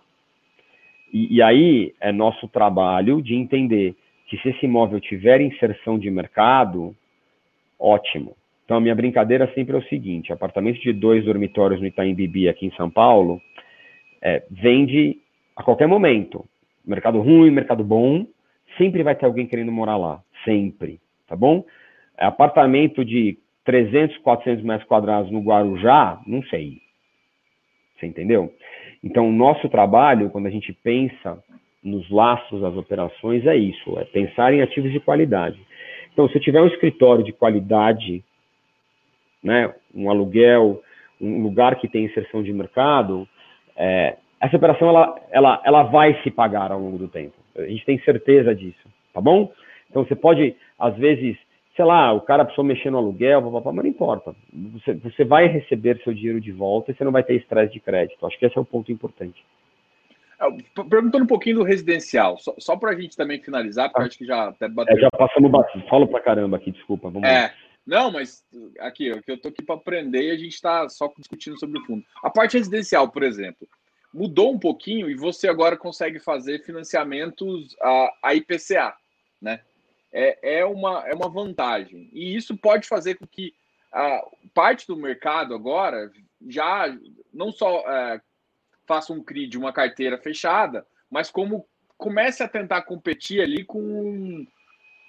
E, 1.14 1.36
e 1.36 1.42
aí 1.42 1.94
é 2.00 2.12
nosso 2.12 2.48
trabalho 2.48 3.22
de 3.22 3.36
entender 3.36 3.96
que 4.28 4.38
se 4.38 4.50
esse 4.50 4.66
imóvel 4.66 5.00
tiver 5.00 5.42
inserção 5.42 6.00
de 6.00 6.10
mercado, 6.10 6.96
ótimo. 7.78 8.36
Então 8.64 8.78
a 8.78 8.82
minha 8.82 8.96
brincadeira 8.96 9.52
sempre 9.54 9.76
é 9.76 9.80
o 9.80 9.84
seguinte: 9.84 10.32
apartamento 10.32 10.80
de 10.80 10.94
dois 10.94 11.26
dormitórios 11.26 11.82
no 11.82 11.88
Itaim 11.88 12.14
Bibi 12.14 12.48
aqui 12.48 12.66
em 12.66 12.76
São 12.76 12.90
Paulo 12.90 13.42
é, 14.22 14.44
vende 14.50 15.18
a 15.56 15.64
qualquer 15.64 15.88
momento. 15.88 16.46
Mercado 16.86 17.20
ruim, 17.20 17.52
mercado 17.52 17.84
bom, 17.84 18.26
sempre 18.78 19.04
vai 19.04 19.16
ter 19.16 19.26
alguém 19.26 19.48
querendo 19.48 19.72
morar 19.72 19.98
lá, 19.98 20.22
sempre, 20.46 21.00
tá 21.28 21.36
bom? 21.36 21.64
É, 22.18 22.26
apartamento 22.26 23.04
de 23.04 23.38
300, 23.66 24.18
400 24.20 24.64
metros 24.64 24.88
quadrados 24.88 25.32
no 25.32 25.42
Guarujá, 25.42 26.20
não 26.26 26.44
sei. 26.44 26.82
Você 27.98 28.08
entendeu? 28.08 28.54
Então, 29.04 29.30
o 29.30 29.32
nosso 29.32 29.70
trabalho, 29.70 30.30
quando 30.30 30.48
a 30.48 30.52
gente 30.52 30.74
pensa 30.74 31.42
nos 31.84 32.10
laços 32.10 32.62
das 32.62 32.76
operações, 32.76 33.46
é 33.46 33.56
isso: 33.56 33.98
é 34.00 34.06
pensar 34.06 34.54
em 34.54 34.62
ativos 34.62 34.92
de 34.92 35.00
qualidade. 35.00 35.60
Então, 36.14 36.28
se 36.30 36.36
eu 36.36 36.42
tiver 36.42 36.62
um 36.62 36.68
escritório 36.68 37.24
de 37.24 37.32
qualidade, 37.32 38.24
né, 39.44 39.74
um 39.94 40.10
aluguel, 40.10 40.82
um 41.20 41.42
lugar 41.42 41.76
que 41.76 41.88
tem 41.88 42.06
inserção 42.06 42.44
de 42.44 42.52
mercado, 42.52 43.28
é, 43.76 44.18
essa 44.40 44.58
operação 44.58 44.90
ela, 44.90 45.16
ela, 45.32 45.62
ela 45.64 45.84
vai 45.84 46.22
se 46.24 46.32
pagar 46.32 46.72
ao 46.72 46.80
longo 46.80 46.98
do 46.98 47.08
tempo. 47.08 47.41
A 47.56 47.64
gente 47.64 47.86
tem 47.86 48.00
certeza 48.04 48.56
disso, 48.56 48.88
tá 49.14 49.22
bom? 49.22 49.52
Então, 49.90 50.06
você 50.06 50.16
pode, 50.16 50.56
às 50.80 50.96
vezes, 50.98 51.38
sei 51.76 51.86
lá, 51.86 52.14
o 52.14 52.22
cara 52.22 52.46
precisou 52.46 52.64
mexer 52.64 52.90
no 52.90 52.98
aluguel, 52.98 53.42
mas 53.42 53.76
não 53.76 53.86
importa. 53.86 54.34
Você, 54.74 54.94
você 54.94 55.24
vai 55.26 55.48
receber 55.48 56.02
seu 56.04 56.14
dinheiro 56.14 56.40
de 56.40 56.52
volta 56.52 56.92
e 56.92 56.96
você 56.96 57.04
não 57.04 57.12
vai 57.12 57.24
ter 57.24 57.36
estresse 57.36 57.74
de 57.74 57.80
crédito. 57.80 58.26
Acho 58.26 58.40
que 58.40 58.46
esse 58.46 58.58
é 58.58 58.62
o 58.62 58.66
ponto 58.66 58.92
importante. 58.92 59.44
É, 60.40 60.84
perguntando 60.90 61.26
um 61.26 61.28
pouquinho 61.28 61.58
do 61.58 61.64
residencial, 61.64 62.38
só, 62.38 62.56
só 62.58 62.76
para 62.76 62.92
a 62.92 62.96
gente 63.00 63.16
também 63.16 63.40
finalizar, 63.40 63.90
porque 63.90 64.02
ah. 64.02 64.06
acho 64.06 64.18
que 64.18 64.26
já 64.26 64.50
até 64.50 64.68
bateu. 64.68 64.98
É, 64.98 65.00
já 65.00 65.10
passamos 65.12 65.52
bastante. 65.52 65.88
Falo 65.90 66.08
para 66.08 66.24
caramba 66.24 66.58
aqui, 66.58 66.72
desculpa. 66.72 67.10
Vamos 67.10 67.28
é, 67.28 67.44
lá. 67.44 67.52
Não, 67.86 68.12
mas 68.12 68.44
aqui, 68.80 69.08
eu 69.08 69.22
estou 69.28 69.50
aqui 69.50 69.64
para 69.64 69.76
aprender 69.76 70.24
e 70.24 70.32
a 70.32 70.38
gente 70.38 70.54
está 70.54 70.88
só 70.90 71.12
discutindo 71.18 71.60
sobre 71.60 71.80
o 71.80 71.86
fundo. 71.86 72.04
A 72.24 72.30
parte 72.30 72.58
residencial, 72.58 73.12
por 73.12 73.24
exemplo, 73.24 73.68
mudou 74.14 74.54
um 74.54 74.60
pouquinho 74.60 75.10
e 75.10 75.16
você 75.16 75.48
agora 75.48 75.78
consegue 75.78 76.20
fazer 76.20 76.64
financiamentos 76.64 77.76
a, 77.82 78.14
a 78.24 78.36
IPCA, 78.36 78.94
né? 79.42 79.62
é, 80.12 80.60
é, 80.60 80.66
uma, 80.66 81.08
é 81.08 81.14
uma 81.14 81.30
vantagem. 81.30 82.10
E 82.12 82.36
isso 82.36 82.58
pode 82.58 82.88
fazer 82.88 83.16
com 83.16 83.26
que 83.26 83.54
a 83.92 84.22
parte 84.54 84.88
do 84.88 84.98
mercado 84.98 85.54
agora 85.54 86.12
já 86.48 86.94
não 87.34 87.52
só 87.52 87.80
é, 87.88 88.22
faça 88.86 89.14
um 89.14 89.24
CRI 89.24 89.48
de 89.48 89.58
uma 89.58 89.72
carteira 89.72 90.18
fechada, 90.18 90.86
mas 91.10 91.32
como 91.32 91.66
comece 91.98 92.44
a 92.44 92.48
tentar 92.48 92.82
competir 92.82 93.42
ali 93.42 93.64
com, 93.64 94.46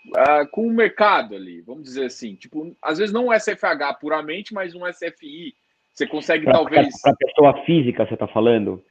uh, 0.08 0.48
com 0.50 0.66
o 0.66 0.72
mercado 0.72 1.34
ali, 1.34 1.60
vamos 1.62 1.84
dizer 1.84 2.06
assim. 2.06 2.34
Tipo, 2.34 2.76
às 2.82 2.98
vezes 2.98 3.12
não 3.12 3.28
um 3.28 3.32
SFH 3.32 3.98
puramente, 4.00 4.52
mas 4.52 4.74
um 4.74 4.86
SFI. 4.86 5.54
Você 5.92 6.06
consegue 6.06 6.44
pra, 6.44 6.54
talvez. 6.54 7.00
Para 7.00 7.16
pessoa 7.16 7.64
física, 7.64 8.06
você 8.06 8.14
está 8.14 8.26
falando? 8.26 8.82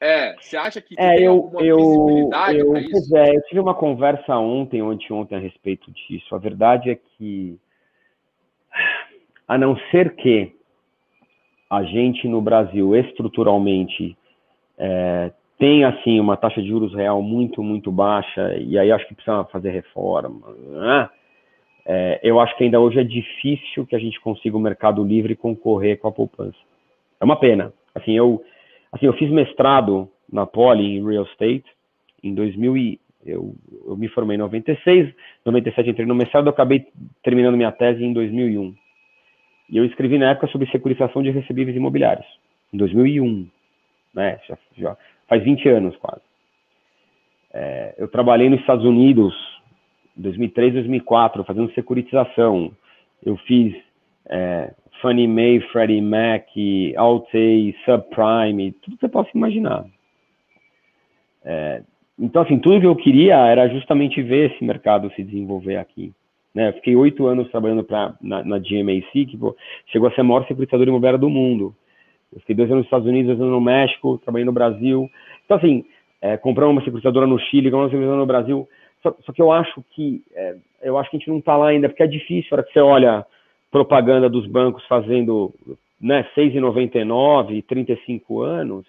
É, 0.00 0.34
você 0.34 0.56
acha 0.56 0.80
que 0.80 0.94
é, 0.98 1.16
tem 1.16 1.24
eu, 1.24 1.32
alguma 1.32 1.62
eu, 1.62 1.76
visibilidade 1.76 2.58
eu? 2.58 2.72
Pois 2.72 3.12
é, 3.12 3.36
eu 3.36 3.42
tive 3.42 3.60
uma 3.60 3.74
conversa 3.74 4.36
ontem, 4.36 4.82
ontem, 4.82 5.12
ontem 5.12 5.34
a 5.36 5.38
respeito 5.38 5.90
disso. 5.92 6.34
A 6.34 6.38
verdade 6.38 6.90
é 6.90 6.94
que, 6.94 7.58
a 9.48 9.56
não 9.56 9.76
ser 9.90 10.14
que 10.16 10.54
a 11.70 11.82
gente 11.82 12.28
no 12.28 12.42
Brasil 12.42 12.94
estruturalmente 12.94 14.16
é, 14.78 15.32
tem 15.58 15.84
assim 15.84 16.20
uma 16.20 16.36
taxa 16.36 16.60
de 16.60 16.68
juros 16.68 16.94
real 16.94 17.22
muito, 17.22 17.62
muito 17.62 17.90
baixa, 17.90 18.54
e 18.58 18.78
aí 18.78 18.92
acho 18.92 19.06
que 19.06 19.14
precisa 19.14 19.44
fazer 19.44 19.70
reforma, 19.70 20.54
né? 20.58 21.08
É, 21.86 22.18
eu 22.22 22.40
acho 22.40 22.56
que 22.56 22.64
ainda 22.64 22.80
hoje 22.80 22.98
é 22.98 23.04
difícil 23.04 23.86
que 23.86 23.94
a 23.94 23.98
gente 23.98 24.18
consiga 24.20 24.56
o 24.56 24.60
mercado 24.60 25.04
livre 25.04 25.36
concorrer 25.36 25.98
com 25.98 26.08
a 26.08 26.12
poupança. 26.12 26.56
É 27.20 27.24
uma 27.24 27.36
pena. 27.36 27.72
Assim, 27.94 28.12
eu, 28.12 28.42
Assim, 28.94 29.06
eu 29.06 29.12
fiz 29.14 29.28
mestrado 29.28 30.08
na 30.32 30.46
Poli 30.46 30.84
em 30.84 31.04
Real 31.04 31.24
Estate 31.24 31.64
em 32.22 32.32
2000 32.32 32.76
e 32.76 33.00
eu, 33.26 33.54
eu 33.86 33.96
me 33.96 34.06
formei 34.08 34.36
em 34.36 34.38
96, 34.38 35.12
97 35.44 35.90
entrei 35.90 36.06
no 36.06 36.14
mestrado, 36.14 36.46
eu 36.46 36.50
acabei 36.50 36.86
terminando 37.22 37.56
minha 37.56 37.72
tese 37.72 38.04
em 38.04 38.12
2001. 38.12 38.72
E 39.70 39.76
eu 39.76 39.84
escrevi 39.84 40.16
na 40.16 40.30
época 40.30 40.46
sobre 40.48 40.70
securitização 40.70 41.22
de 41.22 41.30
recebíveis 41.30 41.76
imobiliários, 41.76 42.26
em 42.72 42.76
2001, 42.76 43.48
né? 44.14 44.38
Já, 44.46 44.58
já 44.76 44.96
faz 45.26 45.42
20 45.42 45.68
anos 45.70 45.96
quase. 45.96 46.22
É, 47.52 47.94
eu 47.98 48.06
trabalhei 48.06 48.48
nos 48.48 48.60
Estados 48.60 48.84
Unidos 48.84 49.34
em 50.16 50.22
2003, 50.22 50.74
2004, 50.74 51.42
fazendo 51.44 51.72
securitização. 51.72 52.70
Eu 53.24 53.36
fiz 53.38 53.74
é, 54.28 54.72
Fannie 55.00 55.28
Mae, 55.28 55.60
Freddie 55.72 56.00
Mac, 56.00 56.46
Alt-A, 56.96 57.84
Subprime, 57.84 58.72
tudo 58.72 58.96
que 58.96 59.00
você 59.00 59.08
possa 59.08 59.30
imaginar. 59.34 59.84
É, 61.44 61.82
então, 62.18 62.42
assim, 62.42 62.58
tudo 62.58 62.80
que 62.80 62.86
eu 62.86 62.96
queria 62.96 63.36
era 63.36 63.68
justamente 63.68 64.22
ver 64.22 64.52
esse 64.52 64.64
mercado 64.64 65.12
se 65.14 65.22
desenvolver 65.22 65.76
aqui. 65.76 66.12
Né? 66.54 66.68
Eu 66.68 66.72
fiquei 66.74 66.94
oito 66.94 67.26
anos 67.26 67.50
trabalhando 67.50 67.82
pra, 67.82 68.14
na, 68.20 68.44
na 68.44 68.58
GMAC, 68.58 69.26
que 69.26 69.36
pô, 69.36 69.56
chegou 69.86 70.08
a 70.08 70.12
ser 70.12 70.20
a 70.20 70.24
maior 70.24 70.46
securitizadora 70.46 70.88
imobiliária 70.88 71.18
do 71.18 71.28
mundo. 71.28 71.74
Eu 72.32 72.40
fiquei 72.40 72.54
dois 72.54 72.70
anos 72.70 72.80
nos 72.80 72.86
Estados 72.86 73.06
Unidos, 73.06 73.26
dois 73.26 73.40
anos 73.40 73.52
no 73.52 73.60
México, 73.60 74.18
trabalhei 74.18 74.44
no 74.44 74.52
Brasil. 74.52 75.10
Então, 75.44 75.56
assim, 75.56 75.84
é, 76.22 76.38
uma 76.42 76.80
securitizadora 76.82 77.26
no 77.26 77.38
Chile, 77.38 77.70
compramos 77.70 77.86
uma 77.86 77.90
securitizadora 77.90 78.20
no 78.20 78.26
Brasil. 78.26 78.68
Só, 79.02 79.14
só, 79.26 79.32
que 79.32 79.42
eu 79.42 79.52
acho 79.52 79.84
que 79.90 80.22
é, 80.34 80.56
eu 80.82 80.96
acho 80.96 81.10
que 81.10 81.16
a 81.16 81.18
gente 81.18 81.28
não 81.28 81.38
está 81.38 81.56
lá 81.56 81.68
ainda, 81.68 81.88
porque 81.88 82.02
é 82.02 82.06
difícil, 82.06 82.48
a 82.52 82.54
hora 82.54 82.62
que 82.62 82.72
você 82.72 82.80
olha 82.80 83.26
propaganda 83.74 84.30
dos 84.30 84.46
bancos 84.46 84.86
fazendo 84.86 85.52
né, 86.00 86.24
6,99 86.36 87.56
e 87.56 87.62
35 87.62 88.40
anos, 88.40 88.86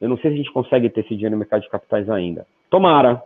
eu 0.00 0.08
não 0.08 0.16
sei 0.16 0.32
se 0.32 0.34
a 0.34 0.36
gente 0.38 0.52
consegue 0.52 0.90
ter 0.90 1.02
esse 1.02 1.14
dinheiro 1.14 1.36
no 1.36 1.38
mercado 1.38 1.62
de 1.62 1.68
capitais 1.68 2.10
ainda. 2.10 2.44
Tomara, 2.68 3.22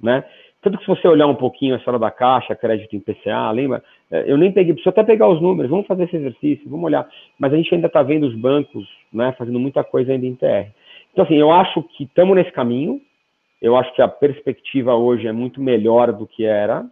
né? 0.00 0.22
Tanto 0.62 0.78
que 0.78 0.84
se 0.84 0.88
você 0.88 1.08
olhar 1.08 1.26
um 1.26 1.34
pouquinho 1.34 1.74
a 1.74 1.78
história 1.78 1.98
da 1.98 2.12
Caixa, 2.12 2.54
crédito 2.54 2.94
em 2.94 3.00
PCA, 3.00 3.50
lembra? 3.50 3.82
É, 4.12 4.30
eu 4.30 4.38
nem 4.38 4.52
peguei, 4.52 4.74
preciso 4.74 4.90
até 4.90 5.02
pegar 5.02 5.26
os 5.26 5.42
números, 5.42 5.68
vamos 5.68 5.88
fazer 5.88 6.04
esse 6.04 6.14
exercício, 6.14 6.70
vamos 6.70 6.84
olhar. 6.84 7.04
Mas 7.36 7.52
a 7.52 7.56
gente 7.56 7.74
ainda 7.74 7.88
está 7.88 8.00
vendo 8.04 8.24
os 8.24 8.36
bancos 8.36 8.88
né, 9.12 9.34
fazendo 9.36 9.58
muita 9.58 9.82
coisa 9.82 10.12
ainda 10.12 10.24
em 10.24 10.36
TR. 10.36 10.70
Então, 11.12 11.24
assim, 11.24 11.34
eu 11.34 11.50
acho 11.50 11.82
que 11.82 12.04
estamos 12.04 12.36
nesse 12.36 12.52
caminho, 12.52 13.00
eu 13.60 13.76
acho 13.76 13.92
que 13.92 14.00
a 14.00 14.06
perspectiva 14.06 14.94
hoje 14.94 15.26
é 15.26 15.32
muito 15.32 15.60
melhor 15.60 16.12
do 16.12 16.28
que 16.28 16.44
era, 16.44 16.86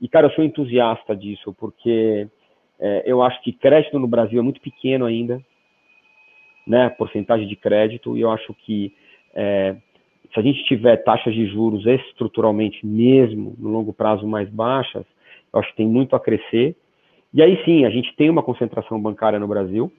e, 0.00 0.08
cara, 0.08 0.26
eu 0.26 0.30
sou 0.32 0.44
entusiasta 0.44 1.16
disso, 1.16 1.54
porque 1.58 2.28
é, 2.78 3.02
eu 3.06 3.22
acho 3.22 3.42
que 3.42 3.52
crédito 3.52 3.98
no 3.98 4.06
Brasil 4.06 4.38
é 4.38 4.42
muito 4.42 4.60
pequeno 4.60 5.06
ainda, 5.06 5.40
né? 6.66 6.88
Porcentagem 6.90 7.46
de 7.46 7.56
crédito, 7.56 8.16
e 8.16 8.20
eu 8.20 8.30
acho 8.30 8.52
que 8.54 8.92
é, 9.34 9.76
se 10.32 10.40
a 10.40 10.42
gente 10.42 10.64
tiver 10.64 10.96
taxas 10.98 11.34
de 11.34 11.46
juros 11.46 11.86
estruturalmente 11.86 12.84
mesmo, 12.84 13.54
no 13.58 13.70
longo 13.70 13.92
prazo, 13.92 14.26
mais 14.26 14.48
baixas, 14.50 15.04
eu 15.52 15.60
acho 15.60 15.70
que 15.70 15.76
tem 15.76 15.86
muito 15.86 16.14
a 16.14 16.20
crescer. 16.20 16.76
E 17.32 17.42
aí 17.42 17.62
sim, 17.64 17.84
a 17.84 17.90
gente 17.90 18.14
tem 18.16 18.28
uma 18.28 18.42
concentração 18.42 19.00
bancária 19.00 19.38
no 19.38 19.48
Brasil, 19.48 19.90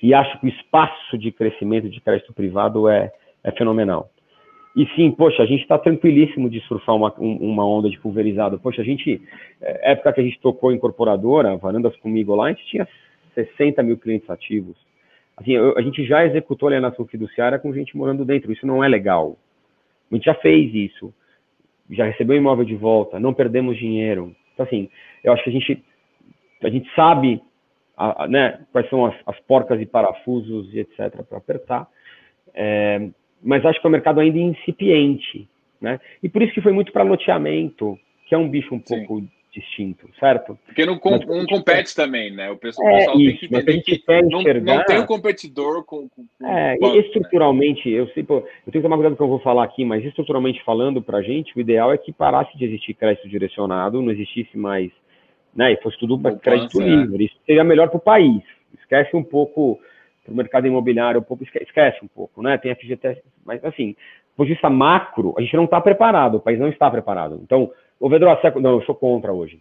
e 0.00 0.14
acho 0.14 0.38
que 0.38 0.46
o 0.46 0.48
espaço 0.48 1.18
de 1.18 1.32
crescimento 1.32 1.88
de 1.88 2.00
crédito 2.00 2.32
privado 2.32 2.88
é, 2.88 3.12
é 3.42 3.50
fenomenal. 3.50 4.10
E 4.76 4.86
sim, 4.94 5.10
poxa, 5.10 5.42
a 5.42 5.46
gente 5.46 5.62
está 5.62 5.78
tranquilíssimo 5.78 6.48
de 6.48 6.60
surfar 6.60 6.94
uma, 6.94 7.12
uma 7.18 7.66
onda 7.66 7.90
de 7.90 7.98
pulverizado. 7.98 8.58
Poxa, 8.58 8.82
a 8.82 8.84
gente, 8.84 9.20
é, 9.60 9.92
época 9.92 10.12
que 10.12 10.20
a 10.20 10.24
gente 10.24 10.38
tocou 10.40 10.72
incorporadora, 10.72 11.56
varandas 11.56 11.96
comigo 11.96 12.34
lá, 12.34 12.46
a 12.46 12.52
gente 12.52 12.66
tinha 12.66 12.88
60 13.34 13.82
mil 13.82 13.98
clientes 13.98 14.28
ativos. 14.30 14.76
Assim, 15.36 15.52
eu, 15.52 15.76
a 15.76 15.82
gente 15.82 16.04
já 16.04 16.24
executou 16.24 16.68
alienação 16.68 17.06
fiduciária 17.06 17.58
com 17.58 17.72
gente 17.72 17.96
morando 17.96 18.24
dentro. 18.24 18.52
Isso 18.52 18.66
não 18.66 18.82
é 18.82 18.88
legal. 18.88 19.36
A 20.10 20.14
gente 20.14 20.24
já 20.24 20.34
fez 20.34 20.74
isso. 20.74 21.12
Já 21.90 22.04
recebeu 22.04 22.36
imóvel 22.36 22.64
de 22.64 22.74
volta, 22.74 23.18
não 23.18 23.32
perdemos 23.32 23.78
dinheiro. 23.78 24.34
Então, 24.52 24.66
assim, 24.66 24.90
eu 25.24 25.32
acho 25.32 25.42
que 25.42 25.50
a 25.50 25.52
gente, 25.52 25.84
a 26.62 26.68
gente 26.68 26.94
sabe 26.94 27.40
a, 27.96 28.24
a, 28.24 28.28
né, 28.28 28.60
quais 28.70 28.88
são 28.90 29.06
as, 29.06 29.14
as, 29.26 29.38
porcas 29.40 29.80
e 29.80 29.86
parafusos 29.86 30.72
e 30.74 30.80
etc. 30.80 31.22
para 31.28 31.38
apertar. 31.38 31.88
É, 32.52 33.08
mas 33.42 33.64
acho 33.64 33.80
que 33.80 33.86
é 33.86 33.88
um 33.88 33.92
mercado 33.92 34.20
ainda 34.20 34.38
incipiente, 34.38 35.48
né? 35.80 36.00
E 36.22 36.28
por 36.28 36.42
isso 36.42 36.52
que 36.52 36.60
foi 36.60 36.72
muito 36.72 36.92
para 36.92 37.02
loteamento, 37.02 37.98
que 38.26 38.34
é 38.34 38.38
um 38.38 38.48
bicho 38.48 38.74
um 38.74 38.82
Sim. 38.84 39.06
pouco 39.06 39.28
distinto, 39.52 40.08
certo? 40.18 40.58
Porque 40.66 40.84
não, 40.84 40.98
com, 40.98 41.18
não 41.18 41.46
compete 41.46 41.94
também, 41.94 42.30
né? 42.30 42.50
O 42.50 42.56
pessoal, 42.56 42.88
é, 42.88 43.06
tem 43.06 43.34
que 43.34 43.46
entender 43.46 43.80
que 43.82 44.02
não, 44.30 44.42
não, 44.42 44.84
tem 44.84 45.00
um 45.00 45.06
competidor 45.06 45.84
com. 45.84 46.08
com, 46.08 46.24
é, 46.46 46.76
banco, 46.76 46.94
e 46.94 46.98
né? 46.98 47.06
estruturalmente, 47.06 47.90
né? 47.90 48.00
eu 48.00 48.08
sei, 48.08 48.22
pô, 48.22 48.36
eu 48.36 48.72
tenho 48.72 48.72
que 48.72 48.82
tomar 48.82 48.96
cuidado 48.96 49.16
com 49.16 49.24
o 49.24 49.26
que 49.26 49.32
eu 49.32 49.36
vou 49.36 49.40
falar 49.40 49.64
aqui, 49.64 49.84
mas 49.84 50.04
estruturalmente 50.04 50.62
falando 50.64 51.02
para 51.02 51.18
a 51.18 51.22
gente, 51.22 51.56
o 51.56 51.60
ideal 51.60 51.92
é 51.92 51.98
que 51.98 52.12
parasse 52.12 52.56
de 52.56 52.64
existir 52.64 52.94
crédito 52.94 53.28
direcionado, 53.28 54.02
não 54.02 54.12
existisse 54.12 54.56
mais, 54.56 54.90
né? 55.54 55.72
E 55.72 55.76
fosse 55.78 55.98
tudo 55.98 56.18
Poupança, 56.18 56.42
crédito 56.42 56.80
é. 56.80 56.84
livre. 56.84 57.24
Isso 57.24 57.36
seria 57.46 57.64
melhor 57.64 57.88
para 57.88 57.98
o 57.98 58.00
país. 58.00 58.42
Esquece 58.78 59.16
um 59.16 59.24
pouco 59.24 59.80
para 60.28 60.34
o 60.34 60.36
mercado 60.36 60.66
imobiliário, 60.66 61.20
um 61.20 61.24
pouco, 61.24 61.42
esquece 61.42 61.98
um 62.04 62.08
pouco, 62.08 62.42
né? 62.42 62.58
Tem 62.58 62.74
FGTS, 62.74 63.22
mas 63.44 63.64
assim, 63.64 63.96
por 64.36 64.46
vista 64.46 64.68
macro, 64.68 65.34
a 65.36 65.40
gente 65.40 65.56
não 65.56 65.64
está 65.64 65.80
preparado, 65.80 66.36
o 66.36 66.40
país 66.40 66.58
não 66.58 66.68
está 66.68 66.90
preparado. 66.90 67.40
Então, 67.42 67.72
o 67.98 68.08
Vedro, 68.08 68.28
não, 68.60 68.72
eu 68.72 68.82
sou 68.82 68.94
contra 68.94 69.32
hoje, 69.32 69.58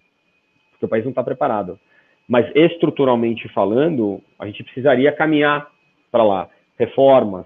porque 0.71 0.85
o 0.85 0.89
país 0.89 1.03
não 1.03 1.11
está 1.11 1.23
preparado. 1.23 1.79
Mas 2.27 2.45
estruturalmente 2.53 3.47
falando, 3.49 4.21
a 4.37 4.45
gente 4.45 4.63
precisaria 4.63 5.11
caminhar 5.13 5.71
para 6.11 6.23
lá. 6.23 6.49
Reformas 6.77 7.45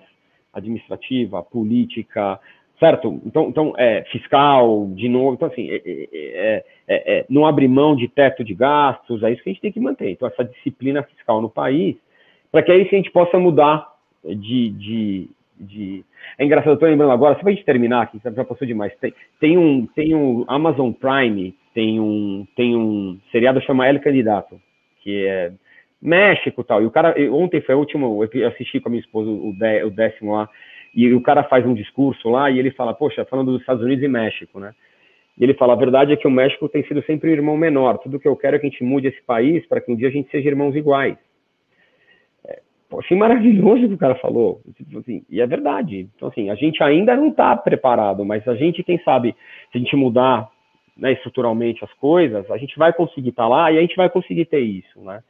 administrativa, 0.51 1.41
política, 1.43 2.39
certo? 2.79 3.21
Então, 3.23 3.47
então 3.47 3.73
é, 3.77 4.03
fiscal, 4.11 4.87
de 4.95 5.07
novo. 5.07 5.35
Então, 5.35 5.47
assim, 5.47 5.69
é 5.69 5.75
é, 5.75 6.07
é, 6.11 6.65
é, 6.87 7.19
é, 7.19 7.25
não 7.29 7.45
abrir 7.45 7.67
mão 7.67 7.95
de 7.95 8.07
teto 8.07 8.43
de 8.43 8.55
gastos, 8.55 9.23
é 9.23 9.31
isso 9.31 9.43
que 9.43 9.51
a 9.51 9.53
gente 9.53 9.61
tem 9.61 9.71
que 9.71 9.79
manter. 9.79 10.09
Então, 10.09 10.27
essa 10.27 10.43
disciplina 10.43 11.03
fiscal 11.03 11.39
no 11.39 11.49
país, 11.49 11.95
para 12.51 12.63
que 12.63 12.71
aí 12.71 12.81
a 12.81 12.95
gente 12.95 13.11
possa 13.11 13.39
mudar 13.39 13.87
de, 14.23 14.69
de, 14.69 15.29
de... 15.59 16.05
É 16.37 16.45
engraçado, 16.45 16.73
eu 16.73 16.77
tô 16.77 16.85
lembrando 16.85 17.11
agora, 17.11 17.35
só 17.35 17.41
pra 17.41 17.51
gente 17.51 17.65
terminar 17.65 18.03
aqui, 18.03 18.19
já 18.23 18.43
passou 18.43 18.67
demais. 18.67 18.93
Tem, 18.99 19.13
tem 19.39 19.57
um 19.57 19.87
tem 19.87 20.13
um 20.13 20.45
Amazon 20.47 20.91
Prime, 20.91 21.55
tem 21.73 21.99
um 21.99 22.45
tem 22.55 22.75
um 22.75 23.19
seriado 23.31 23.61
chama 23.61 23.87
El 23.87 23.99
Candidato, 24.01 24.59
que 25.01 25.25
é 25.25 25.51
México 26.01 26.61
e 26.61 26.63
tal. 26.63 26.81
E 26.81 26.85
o 26.85 26.91
cara, 26.91 27.15
ontem 27.31 27.61
foi 27.61 27.75
o 27.75 27.79
último, 27.79 28.23
eu 28.33 28.47
assisti 28.47 28.79
com 28.79 28.89
a 28.89 28.91
minha 28.91 29.01
esposa 29.01 29.29
o, 29.29 29.53
dé, 29.57 29.85
o 29.85 29.91
décimo 29.91 30.33
lá, 30.33 30.49
e 30.95 31.13
o 31.13 31.21
cara 31.21 31.43
faz 31.43 31.65
um 31.65 31.73
discurso 31.73 32.29
lá 32.29 32.49
e 32.49 32.59
ele 32.59 32.71
fala, 32.71 32.93
poxa, 32.93 33.23
falando 33.25 33.51
dos 33.51 33.61
Estados 33.61 33.83
Unidos 33.83 34.03
e 34.03 34.07
México, 34.07 34.59
né? 34.59 34.73
E 35.37 35.43
ele 35.43 35.53
fala, 35.53 35.73
a 35.73 35.77
verdade 35.77 36.11
é 36.11 36.17
que 36.17 36.27
o 36.27 36.31
México 36.31 36.67
tem 36.67 36.83
sido 36.85 37.01
sempre 37.03 37.29
um 37.29 37.33
irmão 37.33 37.55
menor. 37.55 37.97
Tudo 37.99 38.19
que 38.19 38.27
eu 38.27 38.35
quero 38.35 38.55
é 38.55 38.59
que 38.59 38.67
a 38.67 38.69
gente 38.69 38.83
mude 38.83 39.07
esse 39.07 39.21
país 39.23 39.65
para 39.65 39.79
que 39.79 39.91
um 39.91 39.95
dia 39.95 40.09
a 40.09 40.11
gente 40.11 40.29
seja 40.29 40.49
irmãos 40.49 40.75
iguais. 40.75 41.17
Achei 42.99 43.17
maravilhoso 43.17 43.85
o 43.85 43.87
que 43.89 43.95
o 43.95 43.97
cara 43.97 44.15
falou. 44.15 44.61
Tipo 44.75 44.99
assim, 44.99 45.23
e 45.29 45.39
é 45.39 45.47
verdade. 45.47 46.09
Então, 46.15 46.29
assim, 46.29 46.49
a 46.49 46.55
gente 46.55 46.83
ainda 46.83 47.15
não 47.15 47.29
está 47.29 47.55
preparado, 47.55 48.25
mas 48.25 48.47
a 48.47 48.55
gente, 48.55 48.83
quem 48.83 48.99
sabe, 49.03 49.35
se 49.71 49.77
a 49.77 49.81
gente 49.81 49.95
mudar 49.95 50.49
né, 50.97 51.13
estruturalmente 51.13 51.83
as 51.83 51.93
coisas, 51.93 52.49
a 52.51 52.57
gente 52.57 52.77
vai 52.77 52.93
conseguir 52.93 53.29
estar 53.29 53.43
tá 53.43 53.49
lá 53.49 53.71
e 53.71 53.77
a 53.77 53.81
gente 53.81 53.95
vai 53.95 54.09
conseguir 54.09 54.45
ter 54.45 54.59
isso, 54.59 54.99
né? 55.01 55.23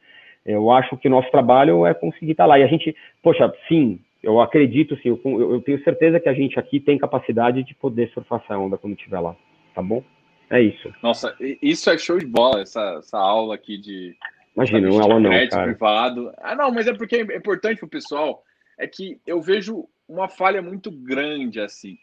Eu 0.44 0.70
acho 0.72 0.96
que 0.96 1.06
o 1.06 1.10
nosso 1.10 1.30
trabalho 1.30 1.86
é 1.86 1.94
conseguir 1.94 2.32
estar 2.32 2.44
tá 2.44 2.48
lá. 2.48 2.58
E 2.58 2.64
a 2.64 2.66
gente, 2.66 2.94
poxa, 3.22 3.52
sim, 3.68 4.00
eu 4.22 4.40
acredito, 4.40 4.96
sim, 4.96 5.08
eu, 5.08 5.52
eu 5.52 5.60
tenho 5.60 5.82
certeza 5.82 6.20
que 6.20 6.28
a 6.28 6.34
gente 6.34 6.58
aqui 6.58 6.80
tem 6.80 6.98
capacidade 6.98 7.62
de 7.62 7.74
poder 7.74 8.10
surfar 8.10 8.40
essa 8.44 8.58
onda 8.58 8.76
quando 8.76 8.94
estiver 8.94 9.20
lá, 9.20 9.36
tá 9.74 9.82
bom? 9.82 10.02
É 10.50 10.60
isso. 10.60 10.92
Nossa, 11.02 11.34
isso 11.40 11.88
é 11.88 11.96
show 11.96 12.18
de 12.18 12.26
bola, 12.26 12.60
essa, 12.60 12.96
essa 12.98 13.18
aula 13.18 13.54
aqui 13.54 13.78
de, 13.78 14.14
Imagina, 14.54 14.88
não 14.88 15.00
é 15.00 15.02
aula 15.02 15.20
não, 15.20 15.48
cara. 15.48 15.64
privado. 15.64 16.32
Ah, 16.38 16.54
não, 16.54 16.70
mas 16.70 16.86
é 16.86 16.92
porque 16.92 17.16
é 17.16 17.36
importante 17.36 17.78
para 17.78 17.86
o 17.86 17.90
pessoal. 17.90 18.44
É 18.78 18.86
que 18.86 19.20
eu 19.26 19.40
vejo 19.40 19.88
uma 20.08 20.28
falha 20.28 20.60
muito 20.60 20.90
grande 20.90 21.60
assim. 21.60 21.98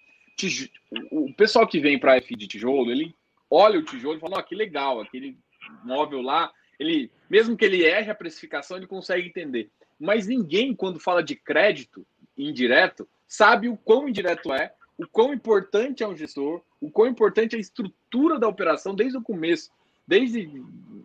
O 1.12 1.34
pessoal 1.34 1.68
que 1.68 1.80
vem 1.80 2.00
para 2.00 2.16
F 2.18 2.36
de 2.36 2.48
tijolo, 2.48 2.92
ele 2.92 3.14
olha 3.50 3.80
o 3.80 3.84
tijolo 3.84 4.18
e 4.18 4.20
fala: 4.20 4.40
oh, 4.40 4.44
que 4.44 4.56
legal, 4.56 5.02
aquele 5.02 5.38
móvel 5.84 6.22
lá. 6.22 6.52
Ele, 6.80 7.12
mesmo 7.30 7.58
que 7.58 7.66
ele 7.66 7.84
erre 7.84 8.10
a 8.10 8.16
precificação, 8.16 8.78
ele 8.78 8.88
consegue 8.88 9.28
entender. 9.28 9.70
Mas 10.00 10.28
ninguém, 10.28 10.74
quando 10.74 11.00
fala 11.00 11.22
de 11.22 11.36
crédito 11.36 12.08
indireto, 12.38 13.08
sabe 13.28 13.68
o 13.68 13.76
quão 13.76 14.08
indireto 14.08 14.54
é, 14.54 14.72
o 14.98 15.06
quão 15.06 15.34
importante 15.34 16.04
é 16.04 16.08
um 16.08 16.16
gestor, 16.16 16.62
o 16.80 16.90
quão 16.90 17.08
importante 17.08 17.54
é 17.54 17.58
a 17.58 17.62
estrutura 17.62 18.40
da 18.40 18.48
operação 18.48 18.96
desde 18.96 19.18
o 19.18 19.22
começo 19.22 19.70
desde 20.10 20.49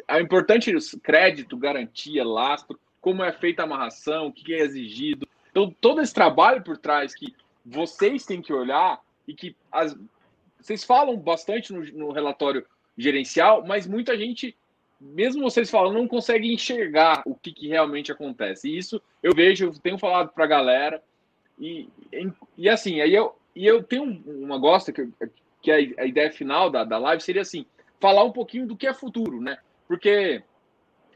a 0.09 0.19
importante 0.19 0.73
crédito, 1.03 1.59
garantia, 1.59 2.25
lastro, 2.25 2.81
como 3.03 3.23
é 3.23 3.31
feita 3.31 3.61
a 3.61 3.67
amarração, 3.67 4.29
o 4.29 4.33
que 4.33 4.55
é 4.55 4.61
exigido. 4.61 5.29
Então, 5.51 5.71
todo 5.79 6.01
esse 6.01 6.15
trabalho 6.15 6.63
por 6.63 6.79
trás 6.79 7.15
que 7.15 7.35
vocês 7.63 8.25
têm 8.25 8.41
que 8.41 8.51
olhar 8.51 8.99
e 9.29 9.35
que 9.35 9.55
as, 9.71 9.95
vocês 10.59 10.85
falam 10.85 11.19
bastante 11.19 11.71
no, 11.71 11.85
no 11.93 12.13
relatório 12.13 12.65
gerencial, 12.97 13.63
mas 13.67 13.87
muita 13.87 14.17
gente, 14.17 14.57
mesmo 14.99 15.43
vocês 15.43 15.71
falando, 15.71 15.99
não 15.99 16.09
consegue 16.09 16.51
enxergar 16.51 17.23
o 17.27 17.35
que, 17.35 17.53
que 17.53 17.69
realmente 17.69 18.11
acontece. 18.11 18.71
E 18.71 18.79
isso 18.79 19.03
eu 19.23 19.35
vejo, 19.35 19.67
eu 19.67 19.75
tenho 19.75 19.99
falado 19.99 20.31
para 20.31 20.45
a 20.45 20.49
galera, 20.49 21.03
e, 21.59 21.91
e 22.57 22.71
assim, 22.71 23.03
aí 23.03 23.15
eu, 23.15 23.37
e 23.55 23.67
eu 23.67 23.83
tenho 23.83 24.05
uma 24.27 24.57
gosta 24.57 24.91
que, 24.93 25.07
que 25.61 25.71
a, 25.71 25.77
a 25.77 26.07
ideia 26.07 26.33
final 26.33 26.71
da, 26.71 26.85
da 26.85 26.97
live 26.97 27.23
seria 27.23 27.43
assim: 27.43 27.67
falar 28.05 28.23
um 28.23 28.33
pouquinho 28.33 28.67
do 28.67 28.77
que 28.77 28.87
é 28.87 28.93
futuro, 28.93 29.41
né? 29.41 29.57
Porque 29.89 30.43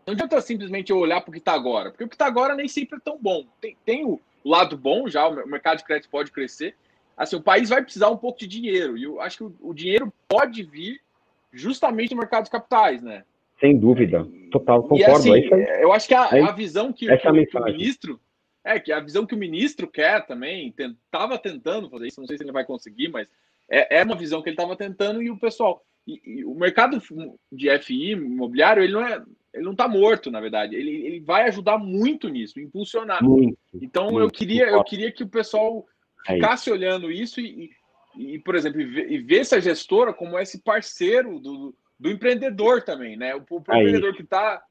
não 0.07 0.15
adianta 0.15 0.41
simplesmente 0.41 0.91
eu 0.91 0.97
olhar 0.97 1.21
para 1.21 1.29
o 1.29 1.33
que 1.35 1.39
está 1.39 1.53
agora, 1.53 1.91
porque 1.91 2.05
o 2.05 2.09
que 2.09 2.15
está 2.15 2.25
agora 2.25 2.55
nem 2.55 2.67
sempre 2.67 2.97
é 2.97 3.01
tão 3.01 3.19
bom. 3.21 3.45
Tem, 3.61 3.77
tem 3.85 4.07
o 4.07 4.19
lado 4.43 4.75
bom 4.75 5.07
já, 5.07 5.29
o 5.29 5.47
mercado 5.47 5.77
de 5.77 5.85
crédito 5.85 6.09
pode 6.09 6.33
crescer. 6.33 6.75
Assim, 7.15 7.37
o 7.37 7.43
país 7.43 7.69
vai 7.69 7.83
precisar 7.83 8.09
um 8.09 8.17
pouco 8.17 8.39
de 8.39 8.47
dinheiro, 8.47 8.97
e 8.97 9.03
eu 9.03 9.21
acho 9.21 9.37
que 9.37 9.45
o, 9.45 9.55
o 9.61 9.75
dinheiro 9.75 10.11
pode 10.27 10.63
vir 10.63 10.99
justamente 11.53 12.13
no 12.13 12.21
mercado 12.21 12.45
de 12.45 12.51
capitais, 12.51 13.03
né? 13.03 13.23
Sem 13.61 13.79
dúvida, 13.79 14.27
total, 14.51 14.83
concordo. 14.83 15.03
E, 15.03 15.05
assim, 15.05 15.55
é 15.55 15.85
eu 15.85 15.93
acho 15.93 16.09
que 16.09 16.15
a, 16.15 16.25
a 16.25 16.53
visão 16.53 16.91
que, 16.91 17.07
que, 17.07 17.19
que, 17.19 17.59
o 17.59 17.65
ministro. 17.65 18.19
É, 18.65 18.81
que 18.81 18.93
a 18.93 19.01
visão 19.01 19.27
que 19.27 19.35
o 19.35 19.39
ministro 19.39 19.87
quer 19.87 20.27
também, 20.27 20.75
estava 20.79 21.37
tentando 21.37 21.91
fazer 21.91 22.07
isso, 22.07 22.21
não 22.21 22.27
sei 22.27 22.39
se 22.39 22.45
ele 22.45 22.53
vai 22.53 22.65
conseguir, 22.65 23.09
mas 23.09 23.29
é, 23.69 23.99
é 23.99 24.03
uma 24.03 24.17
visão 24.17 24.41
que 24.41 24.49
ele 24.49 24.55
estava 24.55 24.75
tentando, 24.75 25.23
e 25.23 25.29
o 25.29 25.37
pessoal. 25.37 25.85
E, 26.09 26.21
e 26.25 26.45
o 26.45 26.55
mercado 26.55 26.99
de 27.53 27.79
FI 27.81 28.13
imobiliário, 28.13 28.83
ele 28.83 28.95
não 28.95 29.07
é, 29.07 29.23
ele 29.53 29.65
não 29.65 29.73
está 29.73 29.87
morto, 29.87 30.31
na 30.31 30.41
verdade. 30.41 30.75
Ele, 30.75 30.91
ele 30.91 31.21
vai 31.21 31.47
ajudar 31.49 31.77
muito 31.77 32.31
nisso, 32.31 32.59
impulsionar. 32.59 33.23
Muito, 33.23 33.59
então 33.75 34.05
muito, 34.05 34.21
eu 34.21 34.31
queria, 34.31 34.71
eu 34.71 34.83
queria 34.83 35.13
que 35.13 35.23
o 35.23 35.29
pessoal 35.29 35.87
é 36.27 36.35
ficasse 36.35 36.71
é 36.71 36.73
olhando 36.73 37.13
isso 37.13 37.41
e, 37.41 37.71
e, 38.17 38.39
por 38.39 38.55
exemplo, 38.55 38.81
e 38.81 39.19
ver, 39.19 39.41
essa 39.41 39.61
gestora 39.61 40.15
como 40.15 40.39
esse 40.39 40.63
parceiro 40.63 41.39
do, 41.39 41.75
do 42.01 42.11
empreendedor 42.11 42.83
também, 42.83 43.15
né? 43.15 43.35
O, 43.35 43.41
o 43.41 43.57
é 43.57 43.59
empreendedor 43.59 44.15
que 44.15 44.23
está 44.23 44.63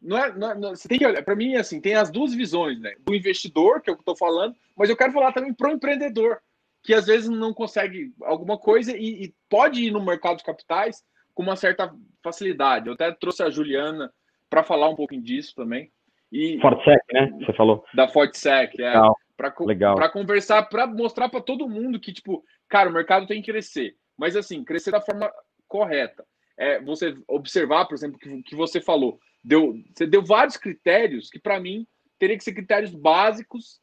não 0.00 0.16
é, 0.16 0.32
não, 0.34 0.50
é, 0.50 0.54
não, 0.54 0.70
você 0.70 0.88
tem 0.88 0.98
que 0.98 1.06
olhar, 1.06 1.22
para 1.22 1.36
mim, 1.36 1.56
assim, 1.56 1.80
tem 1.80 1.94
as 1.94 2.10
duas 2.10 2.32
visões, 2.32 2.80
né? 2.80 2.94
Do 3.00 3.14
investidor, 3.14 3.82
que 3.82 3.90
é 3.90 3.92
o 3.92 3.96
que 3.96 4.00
eu 4.00 4.12
estou 4.12 4.16
falando, 4.16 4.54
mas 4.76 4.88
eu 4.88 4.96
quero 4.96 5.12
falar 5.12 5.32
também 5.32 5.52
pro 5.52 5.72
empreendedor 5.72 6.40
que 6.86 6.94
às 6.94 7.06
vezes 7.06 7.28
não 7.28 7.52
consegue 7.52 8.14
alguma 8.22 8.56
coisa 8.56 8.96
e, 8.96 9.24
e, 9.24 9.34
pode 9.50 9.82
ir 9.82 9.90
no 9.90 10.02
mercado 10.02 10.38
de 10.38 10.44
capitais 10.44 11.02
com 11.34 11.42
uma 11.42 11.56
certa 11.56 11.92
facilidade. 12.22 12.86
Eu 12.86 12.94
até 12.94 13.10
trouxe 13.10 13.42
a 13.42 13.50
Juliana 13.50 14.10
para 14.48 14.62
falar 14.62 14.88
um 14.88 14.94
pouquinho 14.94 15.20
disso 15.20 15.52
também. 15.56 15.90
E, 16.30 16.60
Fortsec, 16.60 17.02
né? 17.12 17.28
Você 17.40 17.52
falou. 17.54 17.84
Da 17.92 18.06
Fortsec, 18.06 18.80
é. 18.80 18.92
Para 19.36 20.08
conversar, 20.08 20.62
para 20.62 20.86
mostrar 20.86 21.28
para 21.28 21.40
todo 21.40 21.68
mundo 21.68 21.98
que, 21.98 22.12
tipo, 22.12 22.44
cara, 22.68 22.88
o 22.88 22.92
mercado 22.92 23.26
tem 23.26 23.42
que 23.42 23.50
crescer. 23.50 23.96
Mas, 24.16 24.36
assim, 24.36 24.64
crescer 24.64 24.92
da 24.92 25.00
forma 25.00 25.30
correta. 25.66 26.24
É, 26.56 26.80
você 26.80 27.16
observar, 27.26 27.86
por 27.86 27.94
exemplo, 27.94 28.18
que, 28.18 28.42
que 28.44 28.54
você 28.54 28.80
falou. 28.80 29.18
Deu, 29.42 29.74
você 29.92 30.06
deu 30.06 30.24
vários 30.24 30.56
critérios 30.56 31.28
que, 31.28 31.40
para 31.40 31.58
mim, 31.58 31.84
teria 32.16 32.36
que 32.36 32.44
ser 32.44 32.54
critérios 32.54 32.94
básicos 32.94 33.80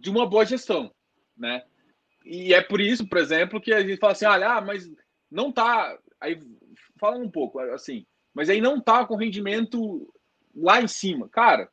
de 0.00 0.10
uma 0.10 0.26
boa 0.26 0.44
gestão, 0.44 0.90
né? 1.36 1.62
E 2.24 2.52
é 2.54 2.62
por 2.62 2.80
isso, 2.80 3.06
por 3.06 3.18
exemplo, 3.18 3.60
que 3.60 3.72
a 3.72 3.80
gente 3.80 3.98
fala 3.98 4.12
assim, 4.12 4.24
ah, 4.24 4.60
mas 4.60 4.90
não 5.30 5.52
tá, 5.52 5.96
aí 6.20 6.40
fala 6.98 7.16
um 7.16 7.30
pouco 7.30 7.58
assim, 7.60 8.06
mas 8.34 8.48
aí 8.48 8.60
não 8.60 8.80
tá 8.80 9.04
com 9.04 9.16
rendimento 9.16 10.12
lá 10.54 10.80
em 10.80 10.88
cima. 10.88 11.28
Cara, 11.28 11.68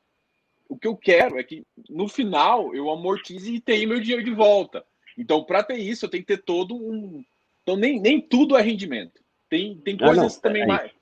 o 0.69 0.77
que 0.77 0.87
eu 0.87 0.95
quero 0.95 1.37
é 1.37 1.43
que 1.43 1.63
no 1.89 2.07
final 2.07 2.73
eu 2.75 2.89
amortize 2.89 3.53
e 3.53 3.61
tenha 3.61 3.87
meu 3.87 3.99
dinheiro 3.99 4.23
de 4.23 4.33
volta. 4.33 4.83
Então, 5.17 5.43
para 5.43 5.63
ter 5.63 5.77
isso, 5.77 6.05
eu 6.05 6.09
tenho 6.09 6.23
que 6.23 6.35
ter 6.35 6.43
todo 6.43 6.75
um. 6.75 7.23
Então, 7.63 7.75
nem, 7.75 7.99
nem 7.99 8.21
tudo 8.21 8.55
é 8.55 8.61
rendimento. 8.61 9.21
Tem, 9.49 9.77
tem 9.77 9.97
coisas 9.97 10.35
não, 10.35 10.41
também 10.41 10.63
é 10.63 10.67
mais. 10.67 10.85
Isso. 10.85 10.97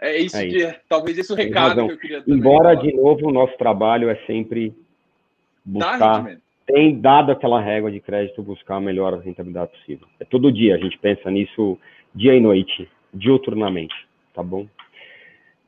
É 0.00 0.18
isso 0.18 0.36
é 0.36 0.46
que 0.46 0.56
isso. 0.56 0.74
talvez 0.88 1.18
esse 1.18 1.30
é 1.30 1.34
o 1.34 1.36
recado 1.36 1.86
que 1.86 1.92
eu 1.92 1.98
queria 1.98 2.24
Embora, 2.26 2.74
falar. 2.74 2.82
de 2.82 2.92
novo, 2.94 3.28
o 3.28 3.32
nosso 3.32 3.56
trabalho 3.56 4.08
é 4.08 4.16
sempre 4.26 4.74
buscar, 5.64 6.38
tem 6.66 7.00
dado 7.00 7.32
aquela 7.32 7.60
régua 7.60 7.90
de 7.90 8.00
crédito, 8.00 8.42
buscar 8.42 8.76
a 8.76 8.80
melhor 8.80 9.18
rentabilidade 9.18 9.72
possível. 9.72 10.06
É 10.20 10.24
todo 10.24 10.52
dia, 10.52 10.74
a 10.74 10.78
gente 10.78 10.98
pensa 10.98 11.30
nisso 11.30 11.78
dia 12.14 12.34
e 12.34 12.40
noite, 12.40 12.88
diuturnamente, 13.12 13.94
tá 14.32 14.42
bom? 14.42 14.66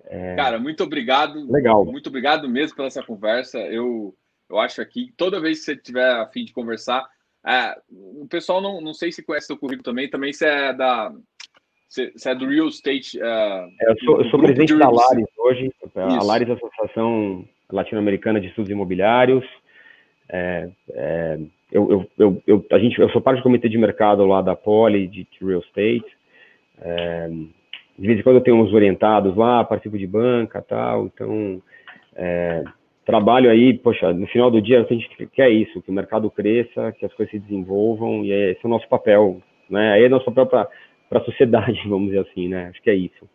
É... 0.08 0.36
Cara, 0.36 0.58
muito 0.58 0.84
obrigado. 0.84 1.50
Legal. 1.50 1.84
Muito 1.84 2.08
obrigado 2.08 2.48
mesmo 2.48 2.76
pela 2.76 2.88
essa 2.88 3.02
conversa. 3.02 3.58
Eu, 3.58 4.14
eu 4.48 4.58
acho 4.58 4.80
aqui, 4.80 5.12
toda 5.16 5.40
vez 5.40 5.58
que 5.58 5.64
você 5.64 5.76
tiver 5.76 6.08
a 6.08 6.26
fim 6.28 6.44
de 6.44 6.52
conversar, 6.52 7.04
é, 7.46 7.76
o 7.90 8.26
pessoal 8.28 8.60
não, 8.60 8.80
não 8.80 8.92
sei 8.92 9.12
se 9.12 9.24
conhece 9.24 9.52
o 9.52 9.56
currículo 9.56 9.84
também, 9.84 10.10
também 10.10 10.32
você 10.32 10.46
é 10.46 10.72
da. 10.72 11.12
Você, 11.88 12.12
é 12.26 12.34
do 12.34 12.48
Real 12.48 12.66
Estate. 12.66 13.18
Uh, 13.18 13.22
é, 13.22 13.90
eu 13.90 13.96
sou, 14.04 14.20
eu 14.20 14.30
sou 14.30 14.40
presidente 14.40 14.76
da 14.76 14.90
Lares 14.90 15.28
hoje, 15.38 15.72
a 15.94 16.24
Lares 16.24 16.50
Associação 16.50 17.44
Latino-Americana 17.70 18.40
de 18.40 18.48
Estudos 18.48 18.70
Imobiliários. 18.70 19.44
É, 20.28 20.68
é, 20.92 21.38
eu, 21.70 22.06
eu, 22.18 22.42
eu, 22.46 22.66
a 22.72 22.78
gente, 22.78 22.98
eu 23.00 23.08
sou 23.10 23.20
parte 23.20 23.38
do 23.38 23.42
comitê 23.42 23.68
de 23.68 23.78
mercado 23.78 24.24
lá 24.26 24.42
da 24.42 24.54
Poli, 24.54 25.06
de, 25.06 25.24
de 25.24 25.44
Real 25.44 25.60
Estate. 25.60 26.16
É, 26.80 27.28
de 27.98 28.06
vez 28.06 28.18
em 28.18 28.22
quando 28.22 28.36
eu 28.36 28.42
tenho 28.42 28.56
uns 28.56 28.72
orientados 28.72 29.34
lá, 29.36 29.64
participo 29.64 29.96
de 29.96 30.06
banca 30.06 30.60
tal, 30.60 31.06
então 31.06 31.62
é, 32.14 32.62
trabalho 33.06 33.50
aí, 33.50 33.72
poxa, 33.74 34.12
no 34.12 34.26
final 34.26 34.50
do 34.50 34.60
dia 34.60 34.80
a 34.82 34.92
gente 34.92 35.08
quer 35.32 35.50
isso, 35.50 35.80
que 35.80 35.90
o 35.90 35.94
mercado 35.94 36.30
cresça, 36.30 36.92
que 36.92 37.06
as 37.06 37.12
coisas 37.14 37.30
se 37.30 37.38
desenvolvam, 37.38 38.24
e 38.24 38.32
esse 38.32 38.60
é 38.62 38.66
o 38.66 38.70
nosso 38.70 38.88
papel, 38.88 39.40
né? 39.70 39.92
Aí 39.92 40.04
é 40.04 40.08
nosso 40.08 40.24
papel 40.26 40.46
para 40.46 40.68
a 41.10 41.24
sociedade, 41.24 41.80
vamos 41.88 42.08
dizer 42.08 42.26
assim, 42.28 42.48
né? 42.48 42.68
Acho 42.70 42.82
que 42.82 42.90
é 42.90 42.94
isso. 42.94 43.28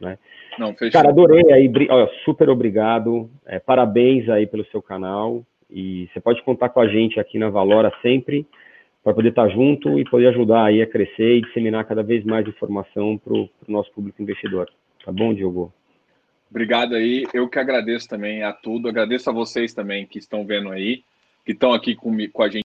Né? 0.00 0.18
Não, 0.58 0.74
Cara, 0.92 1.08
adorei 1.08 1.52
aí, 1.52 1.70
olha, 1.90 2.10
super 2.24 2.48
obrigado, 2.48 3.28
é, 3.46 3.58
parabéns 3.58 4.28
aí 4.28 4.46
pelo 4.46 4.64
seu 4.66 4.80
canal, 4.80 5.42
e 5.70 6.08
você 6.12 6.20
pode 6.20 6.42
contar 6.42 6.68
com 6.68 6.80
a 6.80 6.88
gente 6.88 7.18
aqui 7.18 7.38
na 7.38 7.50
Valora 7.50 7.92
sempre, 8.02 8.46
para 9.02 9.14
poder 9.14 9.28
estar 9.28 9.48
junto 9.48 9.98
e 9.98 10.04
poder 10.04 10.28
ajudar 10.28 10.64
aí 10.64 10.82
a 10.82 10.86
crescer 10.86 11.36
e 11.36 11.42
disseminar 11.42 11.84
cada 11.84 12.02
vez 12.02 12.24
mais 12.24 12.46
informação 12.46 13.16
para 13.16 13.34
o 13.34 13.48
nosso 13.68 13.92
público 13.92 14.20
investidor. 14.20 14.68
Tá 15.04 15.12
bom, 15.12 15.32
Diogo? 15.32 15.72
Obrigado 16.50 16.94
aí. 16.94 17.24
Eu 17.32 17.48
que 17.48 17.58
agradeço 17.58 18.08
também 18.08 18.42
a 18.42 18.52
tudo. 18.52 18.88
Agradeço 18.88 19.30
a 19.30 19.32
vocês 19.32 19.72
também 19.74 20.06
que 20.06 20.18
estão 20.18 20.44
vendo 20.44 20.70
aí, 20.70 21.04
que 21.44 21.52
estão 21.52 21.72
aqui 21.72 21.94
com, 21.94 22.16
com 22.32 22.42
a 22.42 22.48
gente. 22.48 22.54